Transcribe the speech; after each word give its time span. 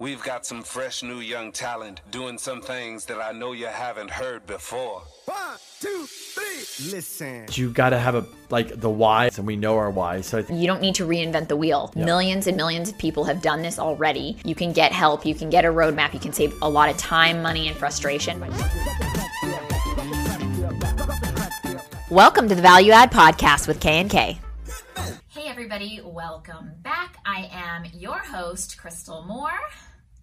We've 0.00 0.22
got 0.22 0.46
some 0.46 0.62
fresh 0.62 1.02
new 1.02 1.18
young 1.18 1.50
talent 1.50 2.02
doing 2.12 2.38
some 2.38 2.60
things 2.60 3.04
that 3.06 3.20
I 3.20 3.32
know 3.32 3.50
you 3.50 3.66
haven't 3.66 4.12
heard 4.12 4.46
before. 4.46 5.02
One, 5.24 5.58
two, 5.80 6.06
three. 6.06 6.92
Listen. 6.92 7.46
You 7.50 7.72
got 7.72 7.90
to 7.90 7.98
have 7.98 8.14
a 8.14 8.24
like 8.48 8.80
the 8.80 8.88
why, 8.88 9.28
and 9.36 9.44
we 9.44 9.56
know 9.56 9.76
our 9.76 9.90
why. 9.90 10.20
So 10.20 10.38
I 10.38 10.42
think 10.42 10.60
You 10.60 10.68
don't 10.68 10.80
need 10.80 10.94
to 10.94 11.04
reinvent 11.04 11.48
the 11.48 11.56
wheel. 11.56 11.92
Millions 11.96 12.46
and 12.46 12.56
millions 12.56 12.90
of 12.90 12.96
people 12.96 13.24
have 13.24 13.42
done 13.42 13.60
this 13.62 13.80
already. 13.80 14.36
You 14.44 14.54
can 14.54 14.72
get 14.72 14.92
help, 14.92 15.26
you 15.26 15.34
can 15.34 15.50
get 15.50 15.64
a 15.64 15.68
roadmap, 15.68 16.14
you 16.14 16.20
can 16.20 16.32
save 16.32 16.54
a 16.62 16.68
lot 16.70 16.88
of 16.88 16.96
time, 16.96 17.42
money, 17.42 17.66
and 17.66 17.76
frustration. 17.76 18.38
Welcome 22.08 22.48
to 22.48 22.54
the 22.54 22.62
Value 22.62 22.92
Add 22.92 23.10
Podcast 23.10 23.66
with 23.66 23.80
K 23.80 23.98
and 23.98 24.08
K. 24.08 24.38
Hey 25.26 25.48
everybody, 25.48 26.00
welcome 26.04 26.70
back. 26.82 27.16
I 27.26 27.48
am 27.50 27.84
your 27.92 28.18
host, 28.18 28.78
Crystal 28.78 29.24
Moore. 29.24 29.58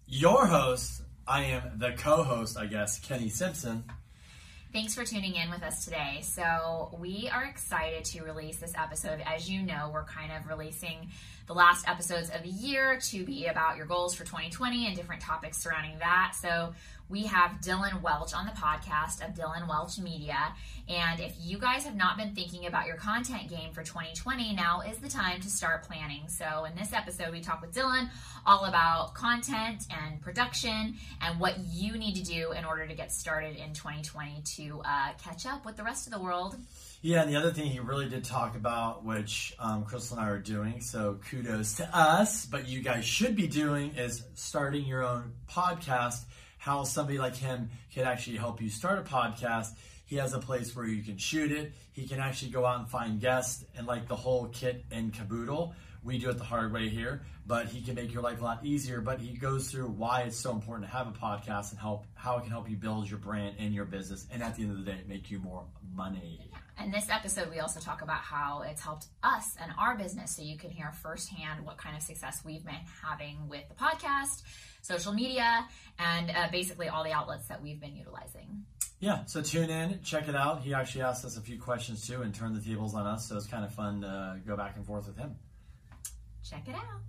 Your 0.06 0.46
host, 0.46 1.02
I 1.26 1.44
am 1.44 1.78
the 1.78 1.92
co-host, 1.92 2.56
I 2.56 2.66
guess, 2.66 2.98
Kenny 3.00 3.28
Simpson. 3.28 3.84
Thanks 4.72 4.94
for 4.94 5.04
tuning 5.04 5.36
in 5.36 5.50
with 5.50 5.62
us 5.62 5.84
today. 5.84 6.20
So, 6.22 6.94
we 7.00 7.30
are 7.32 7.44
excited 7.44 8.04
to 8.06 8.22
release 8.22 8.58
this 8.58 8.74
episode. 8.76 9.22
As 9.24 9.48
you 9.48 9.62
know, 9.62 9.90
we're 9.92 10.04
kind 10.04 10.30
of 10.32 10.46
releasing 10.48 11.08
the 11.46 11.54
last 11.54 11.88
episodes 11.88 12.30
of 12.30 12.42
the 12.42 12.50
year 12.50 12.98
to 12.98 13.24
be 13.24 13.46
about 13.46 13.76
your 13.76 13.86
goals 13.86 14.14
for 14.14 14.24
2020 14.24 14.86
and 14.86 14.94
different 14.94 15.22
topics 15.22 15.56
surrounding 15.58 15.98
that. 16.00 16.34
So, 16.40 16.74
we 17.08 17.24
have 17.24 17.60
Dylan 17.60 18.02
Welch 18.02 18.34
on 18.34 18.46
the 18.46 18.52
podcast 18.52 19.26
of 19.26 19.34
Dylan 19.34 19.68
Welch 19.68 19.98
Media. 19.98 20.54
And 20.88 21.20
if 21.20 21.34
you 21.40 21.58
guys 21.58 21.84
have 21.84 21.94
not 21.94 22.16
been 22.16 22.34
thinking 22.34 22.66
about 22.66 22.86
your 22.86 22.96
content 22.96 23.48
game 23.48 23.72
for 23.72 23.82
2020, 23.82 24.54
now 24.54 24.80
is 24.80 24.98
the 24.98 25.08
time 25.08 25.40
to 25.40 25.48
start 25.48 25.84
planning. 25.84 26.22
So, 26.28 26.64
in 26.64 26.74
this 26.74 26.92
episode, 26.92 27.30
we 27.30 27.40
talk 27.40 27.60
with 27.60 27.74
Dylan 27.74 28.08
all 28.44 28.64
about 28.64 29.14
content 29.14 29.84
and 29.90 30.20
production 30.20 30.96
and 31.20 31.38
what 31.38 31.58
you 31.58 31.96
need 31.96 32.16
to 32.16 32.22
do 32.22 32.52
in 32.52 32.64
order 32.64 32.86
to 32.86 32.94
get 32.94 33.12
started 33.12 33.56
in 33.56 33.72
2020 33.72 34.42
to 34.56 34.82
uh, 34.84 35.12
catch 35.22 35.46
up 35.46 35.64
with 35.64 35.76
the 35.76 35.84
rest 35.84 36.06
of 36.06 36.12
the 36.12 36.20
world. 36.20 36.56
Yeah, 37.02 37.22
and 37.22 37.30
the 37.30 37.36
other 37.36 37.52
thing 37.52 37.66
he 37.66 37.78
really 37.78 38.08
did 38.08 38.24
talk 38.24 38.56
about, 38.56 39.04
which 39.04 39.54
um, 39.60 39.84
Crystal 39.84 40.18
and 40.18 40.26
I 40.26 40.30
are 40.30 40.38
doing, 40.38 40.80
so 40.80 41.20
kudos 41.30 41.74
to 41.74 41.96
us, 41.96 42.46
but 42.46 42.68
you 42.68 42.80
guys 42.80 43.04
should 43.04 43.36
be 43.36 43.46
doing, 43.46 43.94
is 43.96 44.24
starting 44.34 44.86
your 44.86 45.04
own 45.04 45.32
podcast. 45.48 46.24
How 46.66 46.82
somebody 46.82 47.16
like 47.16 47.36
him 47.36 47.70
can 47.94 48.06
actually 48.08 48.38
help 48.38 48.60
you 48.60 48.70
start 48.70 48.98
a 48.98 49.02
podcast. 49.02 49.68
He 50.04 50.16
has 50.16 50.32
a 50.32 50.40
place 50.40 50.74
where 50.74 50.84
you 50.84 51.00
can 51.00 51.16
shoot 51.16 51.52
it. 51.52 51.72
He 51.92 52.08
can 52.08 52.18
actually 52.18 52.50
go 52.50 52.66
out 52.66 52.80
and 52.80 52.88
find 52.88 53.20
guests 53.20 53.64
and 53.76 53.86
like 53.86 54.08
the 54.08 54.16
whole 54.16 54.48
kit 54.48 54.84
and 54.90 55.14
caboodle. 55.14 55.76
We 56.02 56.18
do 56.18 56.28
it 56.28 56.38
the 56.38 56.44
hard 56.44 56.72
way 56.72 56.88
here, 56.88 57.22
but 57.46 57.66
he 57.66 57.82
can 57.82 57.94
make 57.94 58.12
your 58.12 58.24
life 58.24 58.40
a 58.40 58.44
lot 58.44 58.66
easier. 58.66 59.00
But 59.00 59.20
he 59.20 59.36
goes 59.36 59.70
through 59.70 59.90
why 59.90 60.22
it's 60.22 60.38
so 60.38 60.50
important 60.50 60.90
to 60.90 60.96
have 60.96 61.06
a 61.06 61.12
podcast 61.12 61.70
and 61.70 61.78
help 61.78 62.04
how 62.14 62.38
it 62.38 62.42
can 62.42 62.50
help 62.50 62.68
you 62.68 62.74
build 62.74 63.08
your 63.08 63.20
brand 63.20 63.54
and 63.60 63.72
your 63.72 63.84
business, 63.84 64.26
and 64.32 64.42
at 64.42 64.56
the 64.56 64.64
end 64.64 64.72
of 64.72 64.84
the 64.84 64.90
day, 64.90 64.98
make 65.06 65.30
you 65.30 65.38
more 65.38 65.62
money. 65.94 66.50
In 66.82 66.90
this 66.92 67.08
episode, 67.08 67.50
we 67.50 67.58
also 67.60 67.80
talk 67.80 68.02
about 68.02 68.18
how 68.18 68.62
it's 68.62 68.82
helped 68.82 69.06
us 69.22 69.56
and 69.60 69.72
our 69.78 69.96
business 69.96 70.36
so 70.36 70.42
you 70.42 70.58
can 70.58 70.70
hear 70.70 70.92
firsthand 70.92 71.64
what 71.64 71.78
kind 71.78 71.96
of 71.96 72.02
success 72.02 72.42
we've 72.44 72.64
been 72.64 72.74
having 73.02 73.48
with 73.48 73.62
the 73.68 73.74
podcast, 73.74 74.42
social 74.82 75.12
media, 75.12 75.66
and 75.98 76.30
uh, 76.30 76.48
basically 76.52 76.88
all 76.88 77.02
the 77.02 77.12
outlets 77.12 77.48
that 77.48 77.62
we've 77.62 77.80
been 77.80 77.96
utilizing. 77.96 78.64
Yeah, 79.00 79.24
so 79.24 79.42
tune 79.42 79.70
in, 79.70 80.00
check 80.02 80.28
it 80.28 80.36
out. 80.36 80.60
He 80.62 80.74
actually 80.74 81.02
asked 81.02 81.24
us 81.24 81.36
a 81.36 81.40
few 81.40 81.58
questions 81.58 82.06
too 82.06 82.22
and 82.22 82.34
turned 82.34 82.54
the 82.54 82.60
tables 82.60 82.94
on 82.94 83.06
us, 83.06 83.26
so 83.28 83.36
it's 83.36 83.46
kind 83.46 83.64
of 83.64 83.74
fun 83.74 84.02
to 84.02 84.40
go 84.46 84.56
back 84.56 84.76
and 84.76 84.86
forth 84.86 85.06
with 85.06 85.16
him. 85.16 85.34
Check 86.48 86.68
it 86.68 86.74
out. 86.74 87.00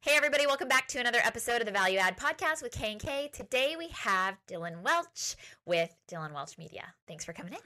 Hey 0.00 0.16
everybody, 0.16 0.46
welcome 0.46 0.68
back 0.68 0.88
to 0.88 0.98
another 0.98 1.20
episode 1.24 1.60
of 1.60 1.66
the 1.66 1.72
Value 1.72 1.98
Add 1.98 2.18
Podcast 2.18 2.62
with 2.62 2.72
K 2.72 2.92
and 2.92 3.00
K. 3.00 3.30
Today 3.32 3.76
we 3.78 3.88
have 3.88 4.36
Dylan 4.46 4.82
Welch 4.82 5.36
with 5.64 5.94
Dylan 6.10 6.34
Welch 6.34 6.58
Media. 6.58 6.82
Thanks 7.08 7.24
for 7.24 7.32
coming 7.32 7.54
in. 7.54 7.60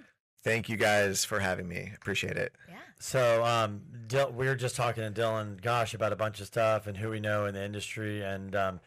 Thank 0.45 0.69
you 0.69 0.77
guys 0.77 1.25
for 1.25 1.41
having 1.41 1.69
me. 1.69 1.93
Appreciate 1.97 2.37
it. 2.37 2.53
Yeah. 2.69 2.75
So 3.01 3.45
um, 3.45 3.83
Dil- 4.07 4.33
we 4.33 4.47
were 4.47 4.55
just 4.55 4.77
talking 4.77 5.03
to 5.03 5.21
Dylan, 5.21 5.61
gosh, 5.61 5.95
about 5.95 6.13
a 6.13 6.17
bunch 6.17 6.41
of 6.41 6.47
stuff 6.47 6.87
and 6.87 6.97
who 6.97 7.11
we 7.11 7.21
know 7.21 7.47
in 7.47 7.55
the 7.55 7.65
industry. 7.65 8.23
And 8.23 8.55
um, 8.57 8.81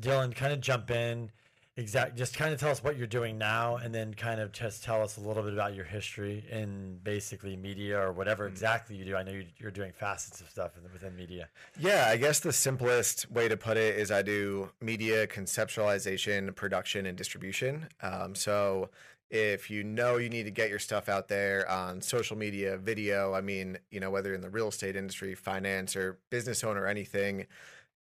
Dylan, 0.00 0.34
kind 0.34 0.52
of 0.52 0.60
jump 0.60 0.90
in, 0.90 1.30
exact, 1.76 2.16
just 2.16 2.36
kind 2.36 2.52
of 2.54 2.60
tell 2.60 2.70
us 2.70 2.82
what 2.82 2.96
you're 2.96 3.06
doing 3.06 3.36
now, 3.38 3.76
and 3.76 3.94
then 3.94 4.14
kind 4.14 4.40
of 4.40 4.50
just 4.52 4.82
tell 4.82 5.02
us 5.02 5.16
a 5.16 5.20
little 5.20 5.42
bit 5.42 5.52
about 5.52 5.74
your 5.74 5.84
history 5.84 6.44
in 6.50 6.98
basically 7.02 7.54
media 7.56 7.98
or 8.00 8.12
whatever 8.12 8.46
exactly 8.46 8.96
you 8.96 9.04
do. 9.04 9.14
I 9.16 9.22
know 9.22 9.32
you- 9.32 9.46
you're 9.58 9.70
doing 9.70 9.92
facets 9.92 10.40
of 10.40 10.48
stuff 10.50 10.72
within 10.92 11.14
media. 11.16 11.48
Yeah, 11.78 12.06
I 12.08 12.16
guess 12.16 12.40
the 12.40 12.52
simplest 12.52 13.30
way 13.30 13.48
to 13.48 13.56
put 13.56 13.76
it 13.76 13.98
is 13.98 14.10
I 14.10 14.22
do 14.22 14.70
media 14.80 15.26
conceptualization, 15.26 16.54
production, 16.56 17.06
and 17.06 17.16
distribution. 17.16 17.88
Um, 18.02 18.34
so 18.34 18.90
if 19.34 19.68
you 19.68 19.82
know 19.82 20.16
you 20.16 20.28
need 20.28 20.44
to 20.44 20.50
get 20.52 20.70
your 20.70 20.78
stuff 20.78 21.08
out 21.08 21.26
there 21.26 21.68
on 21.68 22.00
social 22.00 22.36
media, 22.36 22.78
video, 22.78 23.34
I 23.34 23.40
mean, 23.40 23.78
you 23.90 23.98
know, 23.98 24.08
whether 24.08 24.32
in 24.32 24.40
the 24.40 24.48
real 24.48 24.68
estate 24.68 24.94
industry, 24.94 25.34
finance, 25.34 25.96
or 25.96 26.20
business 26.30 26.62
owner, 26.62 26.82
or 26.82 26.86
anything, 26.86 27.46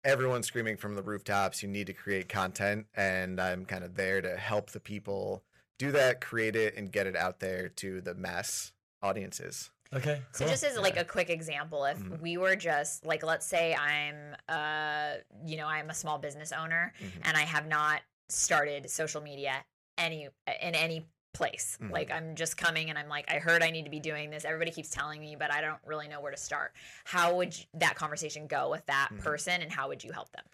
everyone's 0.03 0.45
screaming 0.45 0.77
from 0.77 0.95
the 0.95 1.01
rooftops, 1.01 1.63
you 1.63 1.69
need 1.69 1.87
to 1.87 1.93
create 1.93 2.29
content. 2.29 2.85
And 2.93 3.41
I'm 3.41 3.65
kind 3.65 3.83
of 3.83 3.95
there 3.95 4.21
to 4.21 4.37
help 4.37 4.69
the 4.69 4.79
people 4.79 5.43
do 5.79 5.91
that, 5.91 6.21
create 6.21 6.55
it, 6.55 6.75
and 6.77 6.91
get 6.91 7.07
it 7.07 7.15
out 7.15 7.39
there 7.39 7.67
to 7.67 7.99
the 7.99 8.13
mass 8.13 8.71
audiences. 9.01 9.71
Okay. 9.91 10.21
So 10.33 10.45
just 10.45 10.63
as 10.63 10.77
like 10.77 10.97
a 10.97 11.05
quick 11.05 11.31
example, 11.31 11.83
if 11.85 11.97
Mhm. 11.97 12.19
we 12.21 12.37
were 12.37 12.55
just 12.55 13.07
like, 13.07 13.23
let's 13.23 13.47
say 13.47 13.73
I'm, 13.73 14.35
uh, 14.47 15.15
you 15.43 15.57
know, 15.57 15.65
I'm 15.65 15.89
a 15.89 15.95
small 15.95 16.19
business 16.19 16.51
owner 16.51 16.93
Mhm. 16.99 17.21
and 17.23 17.35
I 17.37 17.41
have 17.41 17.67
not 17.67 18.01
started 18.29 18.89
social 18.89 19.21
media 19.21 19.65
any 19.97 20.27
in 20.61 20.75
any 20.75 21.05
place. 21.33 21.77
Mhm. 21.81 21.91
Like 21.91 22.11
I'm 22.11 22.35
just 22.35 22.55
coming 22.57 22.89
and 22.89 22.97
I'm 22.97 23.09
like, 23.09 23.29
I 23.29 23.39
heard 23.39 23.63
I 23.63 23.71
need 23.71 23.83
to 23.85 23.89
be 23.91 23.99
doing 23.99 24.29
this. 24.29 24.45
Everybody 24.45 24.71
keeps 24.71 24.89
telling 24.89 25.19
me, 25.19 25.35
but 25.37 25.51
I 25.51 25.61
don't 25.61 25.79
really 25.85 26.07
know 26.07 26.21
where 26.21 26.31
to 26.31 26.37
start. 26.37 26.73
How 27.05 27.35
would 27.35 27.57
you, 27.57 27.65
that 27.73 27.95
conversation 27.95 28.47
go 28.47 28.69
with 28.69 28.85
that 28.85 29.09
Mhm. 29.11 29.19
person, 29.23 29.61
and 29.61 29.71
how 29.71 29.87
would 29.87 30.03
you 30.03 30.11
help 30.11 30.31
them? 30.31 30.45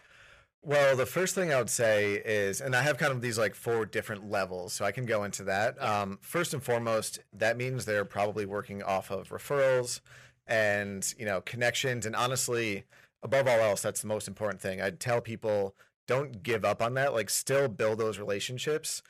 Well, 0.62 0.96
the 0.98 1.06
first 1.06 1.36
thing 1.36 1.54
I 1.54 1.58
would 1.58 1.70
say 1.70 2.16
is, 2.16 2.60
and 2.60 2.76
I 2.76 2.82
have 2.82 2.98
kind 2.98 3.12
of 3.14 3.22
these 3.22 3.38
like 3.38 3.56
four 3.56 3.86
different 3.86 4.30
levels, 4.30 4.74
so 4.74 4.84
I 4.84 4.92
can 4.92 5.06
go 5.06 5.24
into 5.24 5.44
that. 5.46 5.76
Yeah. 5.78 6.02
Um, 6.02 6.20
first 6.22 6.54
and 6.54 6.62
foremost, 6.64 7.20
that 7.32 7.56
means 7.56 7.86
they're 7.86 8.04
probably 8.06 8.46
working 8.46 8.84
off 8.84 9.10
of 9.12 9.30
referrals 9.30 10.02
and 10.48 11.14
you 11.18 11.26
know 11.26 11.42
connections, 11.42 12.06
and 12.06 12.16
honestly, 12.16 12.86
above 13.24 13.48
all 13.48 13.60
else, 13.60 13.82
that's 13.82 14.02
the 14.02 14.08
most 14.08 14.28
important 14.28 14.60
thing. 14.62 14.82
I'd 14.82 15.00
tell 15.00 15.22
people 15.22 15.76
don't 16.08 16.42
give 16.44 16.66
up 16.66 16.82
on 16.82 16.94
that. 16.96 17.14
Like, 17.14 17.30
still 17.30 17.68
build 17.68 18.00
those 18.00 18.18
relationships. 18.18 19.02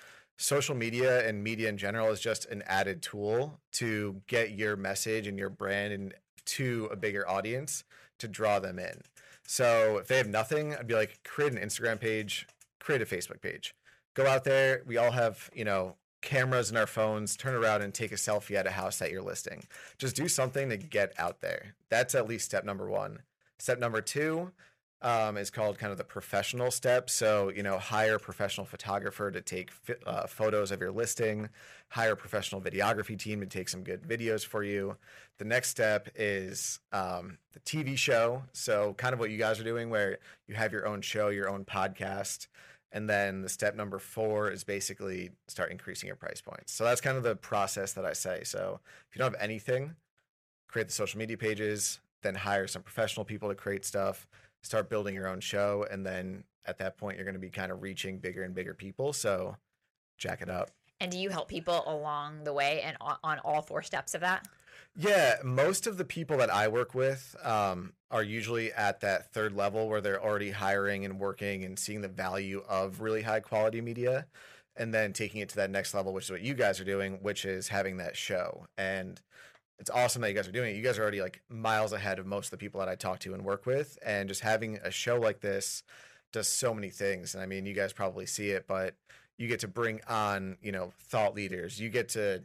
Social 0.42 0.74
media 0.74 1.28
and 1.28 1.44
media 1.44 1.68
in 1.68 1.78
general 1.78 2.12
is 2.12 2.22
just 2.22 2.46
an 2.46 2.64
added 2.66 3.02
tool 3.02 3.60
to 3.74 4.22
get 4.26 4.52
your 4.52 4.78
message 4.78 5.28
and 5.28 5.38
your 5.38 5.50
brand 5.50 5.92
and 5.92 6.14
to 6.46 6.88
a 6.94 6.96
bigger 6.96 7.28
audience 7.28 7.84
to 8.20 8.28
draw 8.30 8.58
them 8.58 8.80
in. 8.80 9.02
So 9.46 9.98
if 9.98 10.08
they 10.08 10.16
have 10.16 10.30
nothing, 10.30 10.74
I'd 10.74 10.88
be 10.88 10.94
like, 10.94 11.20
create 11.26 11.52
an 11.52 11.60
Instagram 11.60 12.00
page, 12.00 12.48
create 12.80 13.02
a 13.02 13.06
Facebook 13.06 13.42
page. 13.42 13.76
Go 14.14 14.28
out 14.28 14.46
there. 14.46 14.82
We 14.86 14.96
all 14.96 15.12
have, 15.12 15.50
you 15.54 15.66
know, 15.66 15.98
cameras 16.22 16.72
in 16.72 16.78
our 16.78 16.88
phones. 16.88 17.36
Turn 17.36 17.54
around 17.54 17.82
and 17.82 17.94
take 17.94 18.14
a 18.14 18.16
selfie 18.16 18.56
at 18.56 18.66
a 18.66 18.72
house 18.72 18.98
that 19.00 19.12
you're 19.12 19.22
listing. 19.22 19.66
Just 19.98 20.16
do 20.16 20.30
something 20.30 20.70
to 20.70 20.78
get 20.78 21.12
out 21.18 21.42
there. 21.42 21.76
That's 21.90 22.16
at 22.16 22.30
least 22.30 22.46
step 22.46 22.64
number 22.64 22.88
one. 22.88 23.24
Step 23.58 23.78
number 23.78 24.00
two 24.00 24.54
um, 25.02 25.38
is 25.38 25.50
called 25.50 25.78
kind 25.78 25.92
of 25.92 25.98
the 25.98 26.04
professional 26.04 26.72
step. 26.72 27.10
So, 27.10 27.50
you 27.50 27.64
know, 27.64 27.78
hire 27.78 28.16
a 28.16 28.20
professional 28.20 28.66
photographer 28.66 29.32
to 29.32 29.42
take 29.42 29.72
uh, 30.06 30.28
photos 30.28 30.72
of 30.72 30.82
your 30.82 30.92
listing, 30.92 31.50
hire 31.90 32.14
a 32.14 32.18
professional 32.18 32.62
videography 32.62 33.18
team 33.18 33.40
to 33.40 33.46
take 33.46 33.70
some 33.70 33.84
good 33.84 34.04
videos 34.04 34.46
for 34.46 34.64
you. 34.64 34.98
The 35.38 35.46
next 35.46 35.70
step 35.70 36.10
is 36.16 36.80
um, 36.92 37.38
the 37.54 37.62
TV 37.62 37.98
show. 37.98 38.44
So, 38.52 38.94
kind 38.98 39.14
of 39.14 39.20
what 39.20 39.30
you 39.30 39.38
guys 39.38 39.60
are 39.60 39.64
doing, 39.64 39.90
where 39.90 40.18
you 40.48 40.56
have 40.56 40.74
your 40.74 40.86
own 40.86 41.02
show, 41.02 41.30
your 41.30 41.50
own 41.50 41.64
podcast. 41.64 42.48
And 42.92 43.08
then 43.10 43.44
the 43.44 43.50
step 43.50 43.76
number 43.76 44.00
four 44.00 44.52
is 44.52 44.64
basically 44.64 45.30
start 45.48 45.72
increasing 45.72 46.08
your 46.08 46.16
price 46.16 46.42
points. 46.42 46.74
So, 46.74 46.84
that's 46.84 47.00
kind 47.00 47.16
of 47.16 47.24
the 47.24 47.38
process 47.38 47.94
that 47.94 48.06
I 48.06 48.14
say. 48.14 48.42
So, 48.44 48.82
if 49.10 49.16
you 49.16 49.20
don't 49.20 49.32
have 49.32 49.42
anything, 49.42 49.96
create 50.68 50.90
the 50.90 50.94
social 50.94 51.20
media 51.20 51.38
pages, 51.38 52.00
then 52.22 52.36
hire 52.36 52.68
some 52.68 52.82
professional 52.82 53.24
people 53.24 53.48
to 53.48 53.56
create 53.56 53.86
stuff, 53.86 54.28
start 54.64 54.90
building 54.90 55.16
your 55.16 55.28
own 55.28 55.40
show. 55.40 55.86
And 55.90 56.06
then 56.06 56.44
at 56.66 56.78
that 56.80 56.98
point, 56.98 57.18
you're 57.18 57.26
going 57.26 57.34
to 57.34 57.40
be 57.40 57.50
kind 57.50 57.72
of 57.72 57.82
reaching 57.82 58.20
bigger 58.20 58.44
and 58.44 58.54
bigger 58.54 58.74
people. 58.74 59.14
So, 59.14 59.56
jack 60.18 60.42
it 60.42 60.50
up. 60.50 60.72
And 61.00 61.12
do 61.12 61.18
you 61.18 61.30
help 61.30 61.48
people 61.48 61.84
along 61.88 62.44
the 62.44 62.52
way 62.54 62.82
and 62.82 62.98
on, 63.00 63.40
all 63.40 63.62
four 63.62 63.82
steps 63.84 64.14
of 64.14 64.22
that? 64.22 64.48
Yeah, 64.96 65.36
most 65.44 65.88
of 65.88 65.98
the 65.98 66.04
people 66.04 66.38
that 66.38 66.50
I 66.50 66.68
work 66.68 66.94
with 66.94 67.36
um, 67.44 67.94
are 68.12 68.24
usually 68.24 68.74
at 68.74 69.00
that 69.00 69.32
third 69.32 69.54
level 69.54 69.88
where 69.88 70.02
they're 70.02 70.22
already 70.22 70.52
hiring 70.52 71.06
and 71.06 71.20
working 71.20 71.64
and 71.64 71.80
seeing 71.80 72.02
the 72.02 72.10
value 72.10 72.64
of 72.68 73.00
really 73.00 73.22
high 73.22 73.40
quality 73.40 73.80
media, 73.80 74.26
and 74.76 74.94
then 74.94 75.14
taking 75.14 75.40
it 75.42 75.50
to 75.50 75.56
that 75.58 75.70
next 75.70 75.94
level, 75.94 76.14
which 76.14 76.26
is 76.26 76.32
what 76.32 76.42
you 76.42 76.54
guys 76.54 76.82
are 76.82 76.86
doing, 76.86 77.20
which 77.22 77.46
is 77.46 77.70
having 77.70 77.98
that 77.98 78.18
show. 78.18 78.68
And 78.78 79.22
it's 79.80 79.90
awesome 79.90 80.22
that 80.22 80.30
you 80.30 80.36
guys 80.36 80.48
are 80.48 80.52
doing 80.52 80.76
it. 80.76 80.78
You 80.78 80.84
guys 80.84 80.98
are 80.98 81.02
already 81.02 81.22
like 81.22 81.42
miles 81.50 81.94
ahead 81.94 82.20
of 82.20 82.26
most 82.26 82.48
of 82.48 82.52
the 82.52 82.58
people 82.58 82.80
that 82.80 82.90
I 82.90 82.96
talk 82.96 83.20
to 83.20 83.34
and 83.34 83.44
work 83.44 83.66
with, 83.66 83.98
and 84.06 84.28
just 84.28 84.42
having 84.42 84.76
a 84.84 84.92
show 84.92 85.18
like 85.20 85.40
this 85.40 85.84
does 86.32 86.48
so 86.48 86.74
many 86.74 86.90
things. 86.90 87.34
And 87.34 87.42
I 87.42 87.46
mean, 87.46 87.66
you 87.66 87.74
guys 87.74 87.94
probably 87.94 88.26
see 88.26 88.50
it, 88.50 88.66
but 88.68 88.96
you 89.38 89.48
get 89.48 89.62
to 89.62 89.68
bring 89.68 90.02
on, 90.08 90.58
you 90.62 90.72
know, 90.72 90.92
thought 91.00 91.34
leaders. 91.34 91.80
You 91.80 91.90
get 91.90 92.10
to 92.10 92.44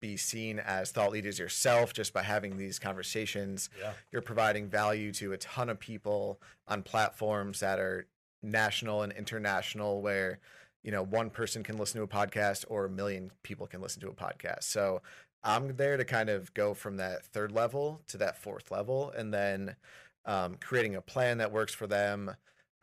be 0.00 0.16
seen 0.16 0.58
as 0.60 0.90
thought 0.90 1.10
leaders 1.10 1.38
yourself 1.38 1.92
just 1.92 2.12
by 2.12 2.22
having 2.22 2.56
these 2.56 2.78
conversations. 2.78 3.68
Yeah. 3.80 3.92
You're 4.12 4.22
providing 4.22 4.68
value 4.68 5.12
to 5.14 5.32
a 5.32 5.38
ton 5.38 5.68
of 5.68 5.80
people 5.80 6.40
on 6.68 6.82
platforms 6.82 7.60
that 7.60 7.78
are 7.78 8.06
national 8.42 9.02
and 9.02 9.12
international 9.12 10.00
where 10.02 10.38
you 10.82 10.92
know 10.92 11.02
one 11.02 11.30
person 11.30 11.62
can 11.62 11.76
listen 11.78 11.98
to 11.98 12.04
a 12.04 12.08
podcast 12.08 12.64
or 12.68 12.84
a 12.84 12.88
million 12.88 13.32
people 13.42 13.66
can 13.66 13.80
listen 13.80 14.00
to 14.00 14.08
a 14.08 14.12
podcast 14.12 14.62
so 14.62 15.02
i'm 15.44 15.76
there 15.76 15.96
to 15.96 16.04
kind 16.04 16.28
of 16.28 16.52
go 16.54 16.74
from 16.74 16.96
that 16.96 17.24
third 17.24 17.52
level 17.52 18.00
to 18.08 18.16
that 18.18 18.36
fourth 18.36 18.70
level 18.70 19.10
and 19.16 19.32
then 19.32 19.76
um, 20.24 20.56
creating 20.60 20.96
a 20.96 21.00
plan 21.00 21.38
that 21.38 21.52
works 21.52 21.72
for 21.72 21.86
them 21.86 22.34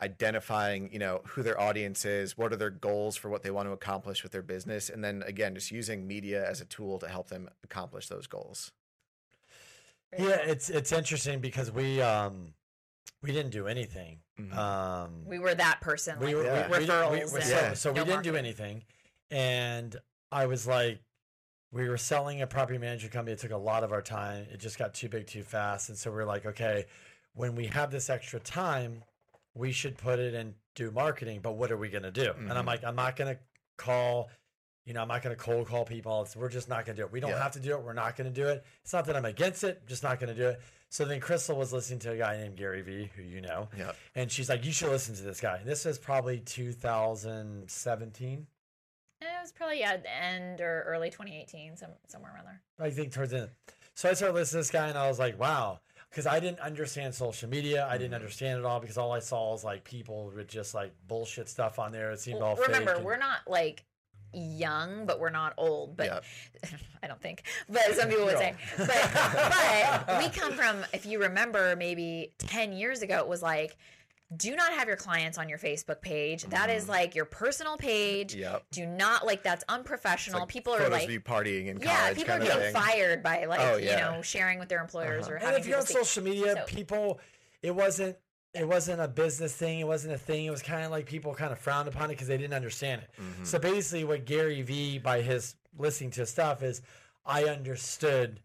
identifying 0.01 0.91
you 0.91 0.99
know 0.99 1.21
who 1.27 1.43
their 1.43 1.59
audience 1.59 2.03
is 2.05 2.37
what 2.37 2.51
are 2.51 2.57
their 2.57 2.69
goals 2.69 3.15
for 3.15 3.29
what 3.29 3.43
they 3.43 3.51
want 3.51 3.67
to 3.67 3.71
accomplish 3.73 4.23
with 4.23 4.31
their 4.31 4.41
business 4.41 4.89
and 4.89 5.03
then 5.03 5.23
again 5.25 5.53
just 5.55 5.71
using 5.71 6.07
media 6.07 6.47
as 6.49 6.61
a 6.61 6.65
tool 6.65 6.99
to 6.99 7.07
help 7.07 7.29
them 7.29 7.49
accomplish 7.63 8.07
those 8.07 8.27
goals 8.27 8.71
Yeah, 10.17 10.29
it's 10.45 10.69
it's 10.69 10.91
interesting 10.91 11.39
because 11.39 11.71
we 11.71 12.01
um 12.01 12.53
we 13.21 13.31
didn't 13.31 13.51
do 13.51 13.67
anything. 13.67 14.19
Mhm. 14.39 14.53
Um 14.55 15.25
We 15.25 15.39
were 15.39 15.55
that 15.55 15.79
person. 15.81 16.19
we 16.19 16.27
like, 16.27 16.35
were 16.35 16.43
Yeah. 16.43 16.69
we, 16.69 16.77
we, 16.79 16.85
referrals. 16.87 17.11
we, 17.11 17.19
and 17.21 17.29
so, 17.29 17.37
Yeah. 17.55 17.73
so 17.73 17.91
we 17.91 17.99
no 17.99 18.05
didn't 18.05 18.23
do 18.23 18.35
anything. 18.35 18.83
And 19.31 19.95
I 20.31 20.45
was 20.47 20.67
like 20.67 20.99
we 21.73 21.89
were 21.89 21.97
selling 21.97 22.41
a 22.41 22.47
property 22.47 22.77
management 22.77 23.11
company. 23.11 23.33
It 23.33 23.39
took 23.39 23.51
a 23.51 23.57
lot 23.57 23.83
of 23.83 23.91
our 23.91 24.01
time. 24.01 24.45
It 24.51 24.59
just 24.59 24.77
got 24.77 24.93
too 24.93 25.09
big 25.09 25.27
too 25.27 25.43
fast. 25.43 25.89
And 25.89 25.97
so 25.97 26.11
we 26.11 26.17
are 26.19 26.25
like, 26.25 26.45
okay, 26.45 26.85
when 27.33 27.55
we 27.55 27.65
have 27.67 27.89
this 27.91 28.09
extra 28.09 28.39
time, 28.39 29.03
we 29.55 29.71
should 29.71 29.97
put 29.97 30.19
it 30.19 30.33
and 30.35 30.53
do 30.75 30.91
marketing. 30.91 31.39
But 31.41 31.53
what 31.53 31.71
are 31.71 31.77
we 31.77 31.89
gonna 31.89 32.11
do? 32.11 32.31
And 32.37 32.53
I'm 32.53 32.63
Mhm. 32.63 32.67
like, 32.67 32.83
I'm 32.83 32.95
not 32.95 33.15
gonna 33.15 33.37
call 33.77 34.29
you 34.85 34.93
know, 34.93 35.01
I'm 35.01 35.07
not 35.07 35.21
going 35.21 35.33
to 35.33 35.41
cold 35.41 35.65
call 35.65 35.85
people. 35.85 36.23
It's, 36.23 36.35
we're 36.35 36.49
just 36.49 36.67
not 36.67 36.83
going 36.85 36.97
to 36.97 37.01
do 37.03 37.05
it. 37.05 37.11
We 37.13 37.21
don't 37.21 37.29
Yeah. 37.29 37.41
have 37.41 37.53
to 37.53 37.59
do 37.61 37.71
it. 37.71 37.81
We're 37.81 37.93
not 37.93 38.17
going 38.17 38.29
to 38.29 38.33
do 38.41 38.49
it. 38.49 38.65
It's 38.83 38.91
not 38.91 39.05
that 39.05 39.15
I'm 39.15 39.23
against 39.23 39.63
it. 39.63 39.87
Just 39.87 40.03
not 40.03 40.19
going 40.19 40.27
to 40.27 40.35
do 40.37 40.49
it. 40.49 40.59
So 40.89 41.05
then 41.05 41.21
Crystal 41.21 41.55
was 41.55 41.71
listening 41.71 41.99
to 41.99 42.11
a 42.11 42.17
guy 42.17 42.35
named 42.35 42.57
Gary 42.57 42.81
Vee, 42.81 43.09
who 43.15 43.21
you 43.23 43.39
know, 43.39 43.69
Yep. 43.77 43.95
and 44.15 44.29
she's 44.29 44.49
like, 44.49 44.65
"You 44.65 44.73
should 44.73 44.89
listen 44.89 45.15
to 45.15 45.21
this 45.21 45.39
guy." 45.39 45.55
And 45.59 45.65
this 45.65 45.85
is 45.85 45.97
probably 45.97 46.41
2017, 46.41 48.39
It 48.39 48.47
was 49.43 49.51
probably 49.51 49.79
yeah, 49.79 49.97
the 49.97 50.23
end 50.23 50.61
or 50.61 50.83
early 50.87 51.09
2018, 51.09 51.77
some, 51.77 51.89
somewhere 52.07 52.33
around 52.33 52.45
there. 52.45 52.61
I 52.79 52.89
think, 52.89 53.13
towards 53.13 53.31
the 53.31 53.41
end. 53.41 53.49
So 53.93 54.09
I 54.09 54.13
started 54.13 54.33
listening 54.33 54.63
to 54.63 54.65
this 54.65 54.71
guy, 54.71 54.87
and 54.87 54.97
I 54.97 55.07
was 55.07 55.19
like, 55.19 55.39
"Wow," 55.39 55.79
because 56.09 56.25
I 56.25 56.39
didn't 56.39 56.59
understand 56.59 57.13
social 57.13 57.49
media. 57.49 57.87
I 57.87 57.93
didn't 57.93 58.07
mm-hmm. 58.07 58.15
understand 58.15 58.59
it 58.59 58.65
all 58.65 58.79
because 58.79 58.97
all 58.97 59.11
I 59.11 59.19
saw 59.19 59.51
was 59.51 59.63
like 59.63 59.83
people 59.83 60.31
with 60.35 60.47
just 60.47 60.73
like 60.73 60.93
bullshit 61.07 61.47
stuff 61.47 61.77
on 61.77 61.91
there. 61.91 62.11
It 62.11 62.19
seemed 62.19 62.39
Well, 62.39 62.49
all 62.49 62.55
remember, 62.55 62.91
fake 62.91 62.97
and- 62.97 63.05
we're 63.05 63.17
not 63.17 63.39
like 63.47 63.85
young, 64.33 65.05
but 65.05 65.19
we're 65.19 65.29
not 65.29 65.53
old. 65.57 65.95
But 65.95 66.07
Yep. 66.07 66.23
I 67.03 67.07
don't 67.07 67.21
think. 67.21 67.43
But 67.69 67.93
some 67.93 68.09
people 68.09 68.25
would 68.25 68.37
say. 68.39 68.55
But, 68.77 70.03
but 70.07 70.23
we 70.23 70.29
come 70.29 70.53
from, 70.53 70.83
if 70.93 71.05
you 71.05 71.21
remember, 71.21 71.75
maybe 71.75 72.31
10 72.39 72.73
years 72.73 73.01
ago, 73.01 73.17
it 73.19 73.27
was 73.27 73.41
like, 73.41 73.77
do 74.37 74.55
not 74.55 74.71
have 74.73 74.87
your 74.87 74.97
clients 74.97 75.37
on 75.37 75.49
your 75.49 75.57
Facebook 75.57 76.01
page. 76.01 76.43
That 76.45 76.69
is 76.69 76.87
like 76.89 77.15
your 77.15 77.25
personal 77.25 77.77
page. 77.77 78.31
Mm-hmm. 78.33 78.41
Yep. 78.41 78.63
Do 78.71 78.85
not 78.85 79.25
like 79.25 79.43
that's 79.43 79.63
unprofessional. 79.69 80.39
Like 80.41 80.49
people 80.49 80.73
are 80.73 80.89
like 80.89 81.09
partying 81.23 81.67
in 81.67 81.79
yeah, 81.79 81.97
college 81.99 82.17
people 82.17 82.33
are 82.33 82.37
kind 82.39 82.43
of 82.43 82.47
getting 82.57 82.73
thing. 82.73 82.81
fired 82.81 83.23
by 83.23 83.45
like 83.45 83.59
Oh, 83.61 83.77
you 83.77 83.95
know 83.95 84.21
sharing 84.21 84.59
with 84.59 84.69
their 84.69 84.81
employers 84.81 85.27
or 85.29 85.35
And 85.35 85.43
having 85.43 85.61
if 85.61 85.67
you're 85.67 85.77
on 85.77 85.85
people 85.85 86.03
see- 86.03 86.05
social 86.05 86.23
media, 86.23 86.55
So- 86.55 86.65
people, 86.75 87.19
it 87.61 87.71
wasn't, 87.75 88.17
it 88.53 88.67
wasn't 88.67 89.01
a 89.01 89.07
business 89.07 89.53
thing. 89.55 89.79
It 89.79 89.87
wasn't 89.87 90.13
a 90.13 90.17
thing. 90.17 90.45
It 90.45 90.51
was 90.51 90.61
kind 90.61 90.83
of 90.85 90.91
like 90.91 91.05
people 91.05 91.33
kind 91.33 91.51
of 91.51 91.59
frowned 91.59 91.87
upon 91.87 92.05
it 92.11 92.13
because 92.13 92.27
they 92.27 92.37
didn't 92.37 92.53
understand 92.53 93.01
it. 93.01 93.09
Mm-hmm. 93.21 93.43
So 93.45 93.57
basically, 93.59 94.03
what 94.03 94.25
Gary 94.25 94.61
Vee, 94.61 94.99
by 94.99 95.21
his 95.21 95.55
listening 95.77 96.11
to 96.11 96.25
stuff, 96.25 96.61
is 96.61 96.81
I 97.25 97.45
understood. 97.45 98.39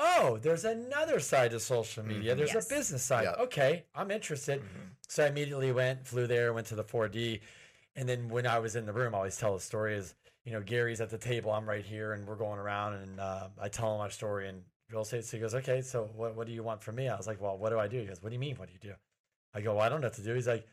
Oh, 0.00 0.38
there's 0.40 0.64
another 0.64 1.18
side 1.18 1.50
to 1.50 1.58
social 1.58 2.04
media. 2.04 2.36
There's 2.36 2.54
Yes. 2.54 2.70
a 2.70 2.74
business 2.74 3.02
side. 3.02 3.24
Yep. 3.24 3.38
Okay, 3.46 3.84
I'm 3.96 4.12
interested. 4.12 4.62
So 5.08 5.24
I 5.24 5.28
immediately 5.28 5.72
went, 5.72 6.06
flew 6.06 6.26
there, 6.26 6.52
went 6.52 6.66
to 6.68 6.74
the 6.74 6.84
4D, 6.84 7.40
and 7.96 8.08
then 8.08 8.28
when 8.28 8.46
I 8.46 8.58
was 8.58 8.76
in 8.76 8.86
the 8.86 8.92
room, 8.92 9.14
I 9.14 9.18
always 9.18 9.36
tell 9.36 9.54
the 9.54 9.60
story 9.60 9.96
is, 9.96 10.14
you 10.44 10.52
know, 10.52 10.60
Gary's 10.60 11.00
at 11.00 11.10
the 11.10 11.18
table, 11.18 11.50
I'm 11.50 11.68
right 11.68 11.84
here, 11.84 12.12
and 12.12 12.26
we're 12.26 12.36
going 12.36 12.58
around, 12.58 12.94
and 12.94 13.18
uh, 13.20 13.48
I 13.60 13.68
tell 13.68 13.94
him 13.94 14.00
our 14.00 14.10
story, 14.10 14.48
and 14.48 14.62
real 14.90 15.02
estate. 15.02 15.24
So 15.24 15.36
he 15.36 15.40
goes, 15.40 15.54
okay, 15.54 15.82
so 15.82 16.08
what, 16.14 16.34
what 16.36 16.46
do 16.46 16.52
you 16.52 16.62
want 16.62 16.82
from 16.82 16.96
me? 16.96 17.08
I 17.08 17.16
was 17.16 17.26
like, 17.26 17.40
well, 17.40 17.56
what 17.58 17.70
do 17.70 17.78
I 17.78 17.88
do? 17.88 17.98
He 18.00 18.06
goes, 18.06 18.22
what 18.22 18.30
do 18.30 18.34
you 18.34 18.38
mean? 18.38 18.56
What 18.56 18.68
do 18.68 18.74
you 18.74 18.90
do? 18.90 18.94
I 19.54 19.60
go, 19.60 19.74
well, 19.74 19.82
I 19.82 19.88
don't 19.88 20.00
know 20.00 20.06
what 20.06 20.14
to 20.14 20.22
do. 20.22 20.34
He's 20.34 20.46
like, 20.46 20.66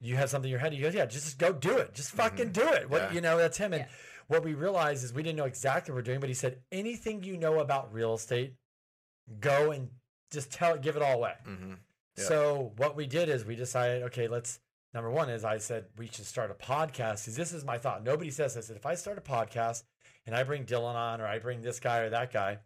you 0.00 0.16
have 0.16 0.28
something 0.28 0.48
in 0.48 0.50
your 0.50 0.60
head. 0.60 0.72
He 0.72 0.80
goes, 0.80 0.94
yeah, 0.94 1.06
just 1.06 1.38
go 1.38 1.52
do 1.52 1.76
it. 1.78 1.94
Just 1.94 2.10
fucking 2.12 2.50
do 2.52 2.66
it. 2.68 2.90
What 2.90 3.02
Yeah. 3.02 3.12
you 3.12 3.20
know, 3.20 3.36
that's 3.38 3.56
him. 3.56 3.72
And 3.72 3.82
Yeah. 3.82 3.88
what 4.26 4.42
we 4.44 4.54
realized 4.54 5.04
is 5.04 5.12
we 5.14 5.22
didn't 5.22 5.36
know 5.36 5.44
exactly 5.44 5.92
what 5.92 5.98
we're 5.98 6.02
doing, 6.02 6.20
but 6.20 6.28
he 6.28 6.34
said, 6.34 6.60
anything 6.72 7.22
you 7.22 7.36
know 7.36 7.60
about 7.60 7.92
real 7.92 8.14
estate, 8.14 8.54
go 9.40 9.70
and 9.70 9.90
just 10.30 10.52
tell 10.52 10.74
it, 10.74 10.82
give 10.82 10.96
it 10.96 11.02
all 11.02 11.14
away. 11.14 11.34
hmm 11.44 11.74
Yeah. 12.16 12.24
So 12.24 12.72
what 12.76 12.96
we 12.96 13.06
did 13.06 13.28
is 13.28 13.44
we 13.44 13.56
decided, 13.56 14.02
okay, 14.04 14.28
let's. 14.28 14.60
Number 14.94 15.10
one 15.10 15.28
is 15.28 15.44
I 15.44 15.58
said 15.58 15.86
we 15.98 16.06
should 16.06 16.24
start 16.24 16.50
a 16.50 16.54
podcast. 16.54 17.24
Because 17.24 17.36
This 17.36 17.52
is 17.52 17.64
my 17.64 17.76
thought. 17.76 18.02
Nobody 18.02 18.30
says 18.30 18.54
this. 18.54 18.70
If 18.70 18.86
I 18.86 18.94
start 18.94 19.18
a 19.18 19.20
podcast 19.20 19.82
and 20.26 20.34
I 20.34 20.42
bring 20.42 20.64
Dylan 20.64 20.94
on, 20.94 21.20
or 21.20 21.26
I 21.26 21.38
bring 21.38 21.60
this 21.60 21.80
guy 21.80 21.98
or 21.98 22.10
that 22.10 22.32
guy, 22.32 22.60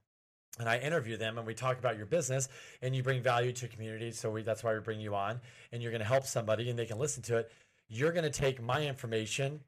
and 0.59 0.69
I 0.69 0.79
interview 0.79 1.17
them 1.17 1.39
and 1.39 1.47
we 1.47 1.55
talk 1.55 1.79
about 1.79 1.97
your 1.97 2.07
business 2.07 2.49
and 2.83 2.95
you 2.95 3.03
bring 3.03 3.23
value 3.23 3.53
to 3.53 3.69
community. 3.69 4.13
So 4.13 4.31
we, 4.31 4.43
that's 4.43 4.63
why 4.63 4.75
we 4.75 4.81
bring 4.81 5.01
you 5.01 5.15
on 5.15 5.41
and 5.73 5.83
you're 5.83 5.93
going 5.93 6.03
to 6.03 6.07
help 6.07 6.27
somebody 6.27 6.71
and 6.71 6.79
they 6.79 6.87
can 6.87 6.99
listen 6.99 7.23
to 7.25 7.39
it. 7.39 7.51
You're 7.89 8.13
going 8.13 8.25
to 8.25 8.31
take 8.31 8.63
my 8.63 8.87
information, 8.87 9.61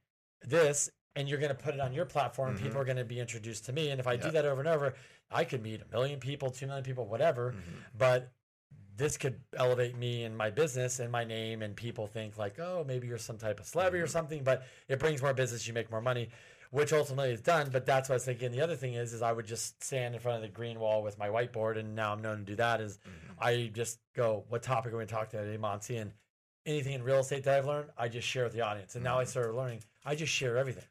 this, 0.43 0.91
and 1.17 1.29
you're 1.29 1.39
going 1.39 1.55
to 1.55 1.61
put 1.61 1.75
it 1.75 1.81
on 1.81 1.93
your 1.93 2.05
platform. 2.05 2.51
and 2.51 2.61
People 2.61 2.81
are 2.81 2.85
going 2.85 2.97
to 2.97 3.05
be 3.05 3.21
introduced 3.21 3.67
to 3.67 3.73
me. 3.73 3.91
And 3.91 4.01
if 4.01 4.07
I 4.07 4.17
do 4.17 4.31
that 4.31 4.45
over 4.45 4.61
and 4.61 4.69
over, 4.69 4.95
I 5.31 5.45
could 5.45 5.63
meet 5.63 5.81
a 5.81 5.97
million 5.97 6.21
people, 6.21 6.51
two 6.51 6.67
million 6.67 6.85
people, 6.85 7.07
whatever. 7.07 7.53
Mm-hmm. 7.53 7.77
But 7.97 8.33
this 8.97 9.17
could 9.17 9.41
elevate 9.57 9.97
me 9.97 10.25
and 10.25 10.37
my 10.37 10.51
business 10.51 11.01
and 11.01 11.11
my 11.11 11.25
name 11.25 11.63
and 11.63 11.75
people 11.75 12.07
think 12.07 12.37
like 12.39 12.59
oh 12.59 12.85
maybe 12.87 13.07
you're 13.07 13.19
some 13.19 13.39
type 13.39 13.61
of 13.61 13.67
celebrity 13.67 14.03
or 14.03 14.05
mm-hmm. 14.05 14.13
something 14.13 14.45
but 14.45 14.65
it 14.89 14.99
brings 14.99 15.23
more 15.23 15.33
business 15.33 15.67
you 15.67 15.73
make 15.73 15.91
more 15.91 16.01
money 16.01 16.29
which 16.73 16.91
ultimately 16.95 17.33
is 17.33 17.43
done. 17.43 17.69
But 17.71 17.85
that's 17.85 18.09
what 18.09 18.15
i 18.15 18.17
was 18.17 18.25
thinking. 18.25 18.51
The 18.51 18.63
other 18.63 18.77
thing 18.77 18.95
is 18.95 19.13
is 19.13 19.23
i 19.23 19.31
would 19.31 19.47
just 19.47 19.83
stand 19.85 20.15
in 20.15 20.21
front 20.21 20.37
of 20.37 20.43
the 20.43 20.49
green 20.49 20.81
wall 20.81 21.03
with 21.03 21.19
my 21.19 21.29
whiteboard 21.29 21.79
and 21.79 21.95
now 21.95 22.13
i'm 22.13 22.23
known 22.23 22.39
to 22.39 22.45
do 22.45 22.57
that 22.57 22.81
is 22.81 22.99
mm-hmm. 22.99 23.45
i 23.45 23.71
just 23.73 24.01
go 24.17 24.45
what 24.49 24.63
topic 24.63 24.93
are 24.93 24.97
we 24.97 25.05
going 25.05 25.07
to 25.07 25.15
talk 25.15 25.31
today 25.31 25.57
monty? 25.57 25.99
And 25.99 26.13
anything 26.67 26.95
in 26.95 27.03
real 27.03 27.19
estate 27.19 27.45
that 27.45 27.59
i've 27.59 27.67
learned 27.67 27.91
i 27.97 28.09
just 28.09 28.27
share 28.27 28.45
with 28.45 28.53
the 28.53 28.63
audience. 28.63 28.95
And 28.97 29.05
now 29.05 29.19
i 29.19 29.23
mm-hmm. 29.23 29.31
started 29.31 29.55
learning 29.55 29.81
i 30.05 30.15
just 30.15 30.33
share 30.33 30.57
everything. 30.57 30.85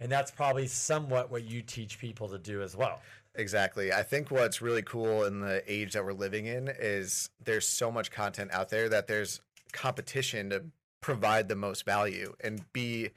And 0.00 0.12
that's 0.12 0.30
probably 0.30 0.68
somewhat 0.68 1.28
what 1.28 1.44
you 1.44 1.60
teach 1.60 1.98
people 1.98 2.28
to 2.28 2.38
do 2.38 2.62
as 2.62 2.76
well 2.76 3.00
Exactly. 3.38 3.92
I 3.92 4.02
think 4.02 4.32
what's 4.32 4.60
really 4.60 4.82
cool 4.82 5.22
in 5.22 5.40
the 5.40 5.62
age 5.72 5.92
that 5.92 6.04
we're 6.04 6.12
living 6.12 6.46
in 6.46 6.68
is 6.80 7.30
there's 7.44 7.68
so 7.68 7.90
much 7.90 8.10
content 8.10 8.50
out 8.52 8.68
there 8.68 8.88
that 8.88 9.06
there's 9.06 9.40
competition 9.72 10.50
to 10.50 10.64
provide 11.00 11.48
the 11.48 11.54
most 11.54 11.84
value 11.84 12.34
and 12.40 12.70
be 12.72 13.10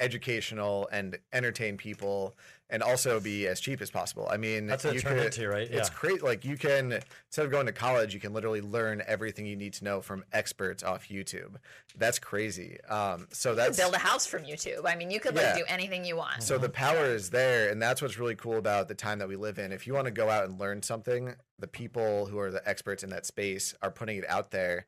educational 0.00 0.88
and 0.90 1.18
entertain 1.32 1.76
people 1.76 2.34
and 2.70 2.82
also 2.82 3.20
be 3.20 3.46
as 3.46 3.60
cheap 3.60 3.80
as 3.82 3.90
possible. 3.90 4.28
I 4.30 4.36
mean, 4.36 4.66
That's 4.66 4.84
what 4.84 4.90
it 4.94 4.96
you 4.96 5.00
turned 5.02 5.16
could- 5.18 5.26
into, 5.26 5.48
right? 5.48 5.68
It's 5.70 5.88
Yeah. 5.88 5.94
great. 5.98 6.22
Like 6.22 6.44
you 6.44 6.56
can 6.56 7.00
instead 7.28 7.44
of 7.44 7.50
going 7.50 7.66
to 7.66 7.72
college, 7.72 8.14
you 8.14 8.20
can 8.20 8.32
literally 8.32 8.60
learn 8.60 9.02
everything 9.06 9.46
you 9.46 9.56
need 9.56 9.72
to 9.74 9.84
know 9.84 10.00
from 10.00 10.24
experts 10.32 10.82
off 10.82 11.08
YouTube. 11.08 11.56
That's 11.96 12.18
crazy. 12.18 12.80
Um, 12.88 13.28
so 13.32 13.54
that's 13.54 13.76
build 13.76 13.94
a 13.94 13.98
house 13.98 14.26
from 14.26 14.44
YouTube. 14.44 14.82
I 14.86 14.94
mean, 14.96 15.10
you 15.10 15.20
could 15.20 15.34
like 15.34 15.44
Yeah. 15.44 15.56
do 15.58 15.64
anything 15.68 16.04
you 16.04 16.16
want. 16.16 16.42
so 16.42 16.58
the 16.58 16.68
power 16.68 17.04
is 17.06 17.30
there, 17.30 17.70
and 17.70 17.80
that's 17.82 18.00
what's 18.02 18.18
really 18.18 18.36
cool 18.36 18.56
about 18.58 18.88
the 18.88 18.94
time 18.94 19.18
that 19.18 19.28
we 19.28 19.36
live 19.36 19.58
in. 19.58 19.72
If 19.72 19.86
you 19.86 19.94
want 19.94 20.06
to 20.06 20.10
go 20.12 20.30
out 20.30 20.44
and 20.44 20.58
learn 20.58 20.82
something, 20.82 21.34
the 21.58 21.66
people 21.68 22.26
who 22.26 22.38
are 22.38 22.50
the 22.50 22.66
experts 22.68 23.02
in 23.02 23.10
that 23.10 23.26
space 23.26 23.74
are 23.82 23.90
putting 23.90 24.16
it 24.18 24.28
out 24.28 24.50
there 24.50 24.86